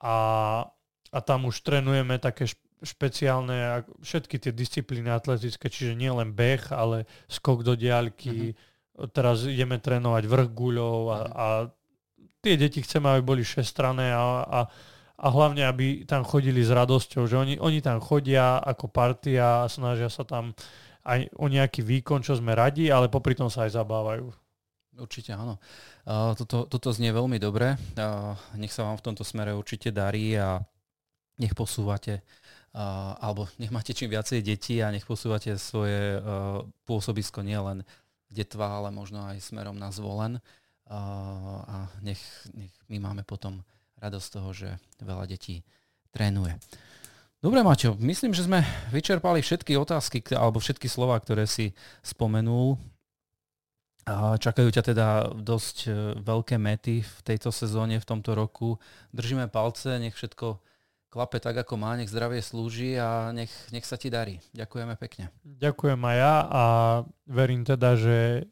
A 0.00 0.16
a 1.10 1.18
tam 1.18 1.50
už 1.50 1.66
trénujeme 1.66 2.22
také 2.22 2.46
špeciálne, 2.80 3.84
všetky 4.00 4.40
tie 4.40 4.52
disciplíny 4.54 5.12
atletické, 5.12 5.68
čiže 5.68 5.98
nie 5.98 6.08
len 6.08 6.32
beh, 6.32 6.72
ale 6.72 7.04
skok 7.28 7.60
do 7.60 7.76
diaľky, 7.76 8.56
uh-huh. 8.56 9.10
teraz 9.12 9.44
ideme 9.44 9.76
trénovať 9.76 10.24
vrch 10.24 10.50
guľov 10.54 11.00
a, 11.12 11.18
uh-huh. 11.18 11.28
a 11.34 11.46
tie 12.40 12.54
deti 12.56 12.80
chceme, 12.80 13.10
aby 13.12 13.22
boli 13.22 13.42
šestrané 13.44 14.16
a, 14.16 14.24
a, 14.48 14.60
a 15.20 15.26
hlavne, 15.28 15.68
aby 15.68 16.08
tam 16.08 16.24
chodili 16.24 16.64
s 16.64 16.72
radosťou, 16.72 17.28
že 17.28 17.36
oni, 17.36 17.54
oni 17.60 17.84
tam 17.84 18.00
chodia 18.00 18.56
ako 18.64 18.88
partia 18.88 19.64
a 19.64 19.68
snažia 19.68 20.08
sa 20.08 20.24
tam 20.24 20.56
aj 21.04 21.28
o 21.36 21.48
nejaký 21.48 21.84
výkon, 21.84 22.24
čo 22.24 22.36
sme 22.36 22.56
radi, 22.56 22.88
ale 22.88 23.12
popri 23.12 23.36
tom 23.36 23.52
sa 23.52 23.68
aj 23.68 23.76
zabávajú. 23.76 24.32
Určite 25.00 25.32
áno. 25.32 25.56
Uh, 26.04 26.36
toto, 26.36 26.68
toto 26.68 26.92
znie 26.92 27.08
veľmi 27.08 27.40
dobre. 27.40 27.72
Uh, 27.96 28.36
nech 28.60 28.72
sa 28.72 28.84
vám 28.84 29.00
v 29.00 29.04
tomto 29.08 29.24
smere 29.24 29.56
určite 29.56 29.88
darí 29.88 30.36
a 30.36 30.60
nech 31.40 31.56
posúvate 31.56 32.20
uh, 32.76 33.16
alebo 33.18 33.48
nech 33.56 33.72
máte 33.72 33.96
čím 33.96 34.12
viacej 34.12 34.44
detí 34.44 34.84
a 34.84 34.92
nech 34.92 35.08
posúvate 35.08 35.56
svoje 35.56 36.20
uh, 36.20 36.62
pôsobisko 36.84 37.40
nielen 37.40 37.82
detva, 38.28 38.78
ale 38.78 38.92
možno 38.92 39.24
aj 39.26 39.40
smerom 39.42 39.74
na 39.74 39.88
zvolen. 39.90 40.38
Uh, 40.84 41.64
a 41.64 41.76
nech, 42.04 42.20
nech 42.52 42.70
my 42.92 43.00
máme 43.00 43.22
potom 43.24 43.64
radosť 43.98 44.28
toho, 44.36 44.50
že 44.52 44.68
veľa 45.00 45.24
detí 45.26 45.64
trénuje. 46.12 46.60
Dobre, 47.40 47.64
Maťo, 47.64 47.96
myslím, 48.04 48.36
že 48.36 48.44
sme 48.44 48.60
vyčerpali 48.92 49.40
všetky 49.40 49.72
otázky 49.72 50.20
alebo 50.36 50.60
všetky 50.60 50.92
slova, 50.92 51.16
ktoré 51.16 51.48
si 51.48 51.72
spomenul. 52.04 52.76
Čakajú 54.36 54.68
ťa 54.68 54.82
teda 54.84 55.08
dosť 55.40 55.88
veľké 56.20 56.60
mety 56.60 57.00
v 57.00 57.18
tejto 57.24 57.48
sezóne, 57.48 57.96
v 57.96 58.08
tomto 58.08 58.36
roku. 58.36 58.76
Držíme 59.16 59.48
palce, 59.48 59.96
nech 59.96 60.12
všetko 60.12 60.60
klape 61.10 61.42
tak, 61.42 61.58
ako 61.66 61.74
má, 61.74 61.98
nech 61.98 62.08
zdravie 62.08 62.38
slúži 62.38 62.94
a 62.94 63.34
nech, 63.34 63.50
nech 63.74 63.82
sa 63.82 63.98
ti 63.98 64.08
darí. 64.08 64.38
Ďakujeme 64.54 64.94
pekne. 64.94 65.34
Ďakujem 65.42 65.98
aj 65.98 66.16
ja 66.16 66.34
a 66.46 66.62
verím 67.26 67.66
teda, 67.66 67.98
že, 67.98 68.46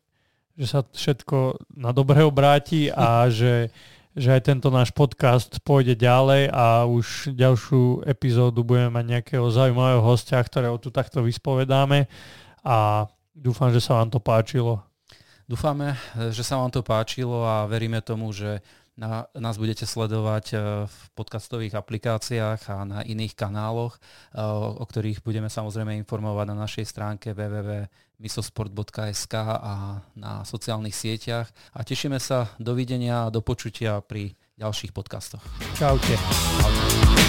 že 0.58 0.66
sa 0.66 0.82
všetko 0.82 1.70
na 1.78 1.94
dobre 1.94 2.26
obráti 2.26 2.90
a 2.90 3.24
že, 3.30 3.70
že 4.18 4.34
aj 4.34 4.42
tento 4.50 4.74
náš 4.74 4.90
podcast 4.90 5.62
pôjde 5.62 5.94
ďalej 5.94 6.50
a 6.50 6.82
už 6.82 7.30
ďalšiu 7.38 8.02
epizódu 8.10 8.66
budeme 8.66 8.90
mať 8.90 9.04
nejakého 9.06 9.46
zaujímavého 9.46 10.02
hostia, 10.02 10.42
ktorého 10.42 10.82
tu 10.82 10.90
takto 10.90 11.22
vyspovedáme 11.22 12.10
a 12.66 13.06
dúfam, 13.38 13.70
že 13.70 13.78
sa 13.78 14.02
vám 14.02 14.10
to 14.10 14.18
páčilo. 14.18 14.82
Dúfame, 15.48 15.96
že 16.34 16.44
sa 16.44 16.60
vám 16.60 16.68
to 16.68 16.84
páčilo 16.84 17.40
a 17.40 17.64
veríme 17.64 18.04
tomu, 18.04 18.34
že 18.34 18.60
na, 18.98 19.30
nás 19.38 19.62
budete 19.62 19.86
sledovať 19.86 20.44
e, 20.52 20.56
v 20.90 20.96
podcastových 21.14 21.78
aplikáciách 21.78 22.66
a 22.66 22.82
na 22.82 23.06
iných 23.06 23.38
kanáloch, 23.38 23.94
e, 23.96 24.00
o 24.74 24.82
ktorých 24.82 25.22
budeme 25.22 25.46
samozrejme 25.46 25.94
informovať 26.02 26.46
na 26.50 26.66
našej 26.66 26.84
stránke 26.84 27.30
www.misosport.sk 27.30 29.34
a 29.38 30.02
na 30.18 30.42
sociálnych 30.42 30.98
sieťach. 30.98 31.46
A 31.78 31.86
tešíme 31.86 32.18
sa 32.18 32.50
dovidenia 32.58 33.30
a 33.30 33.32
do 33.32 33.38
počutia 33.38 34.02
pri 34.02 34.34
ďalších 34.58 34.90
podcastoch. 34.90 35.46
Čaute. 35.78 36.18
Čaute. 36.18 37.28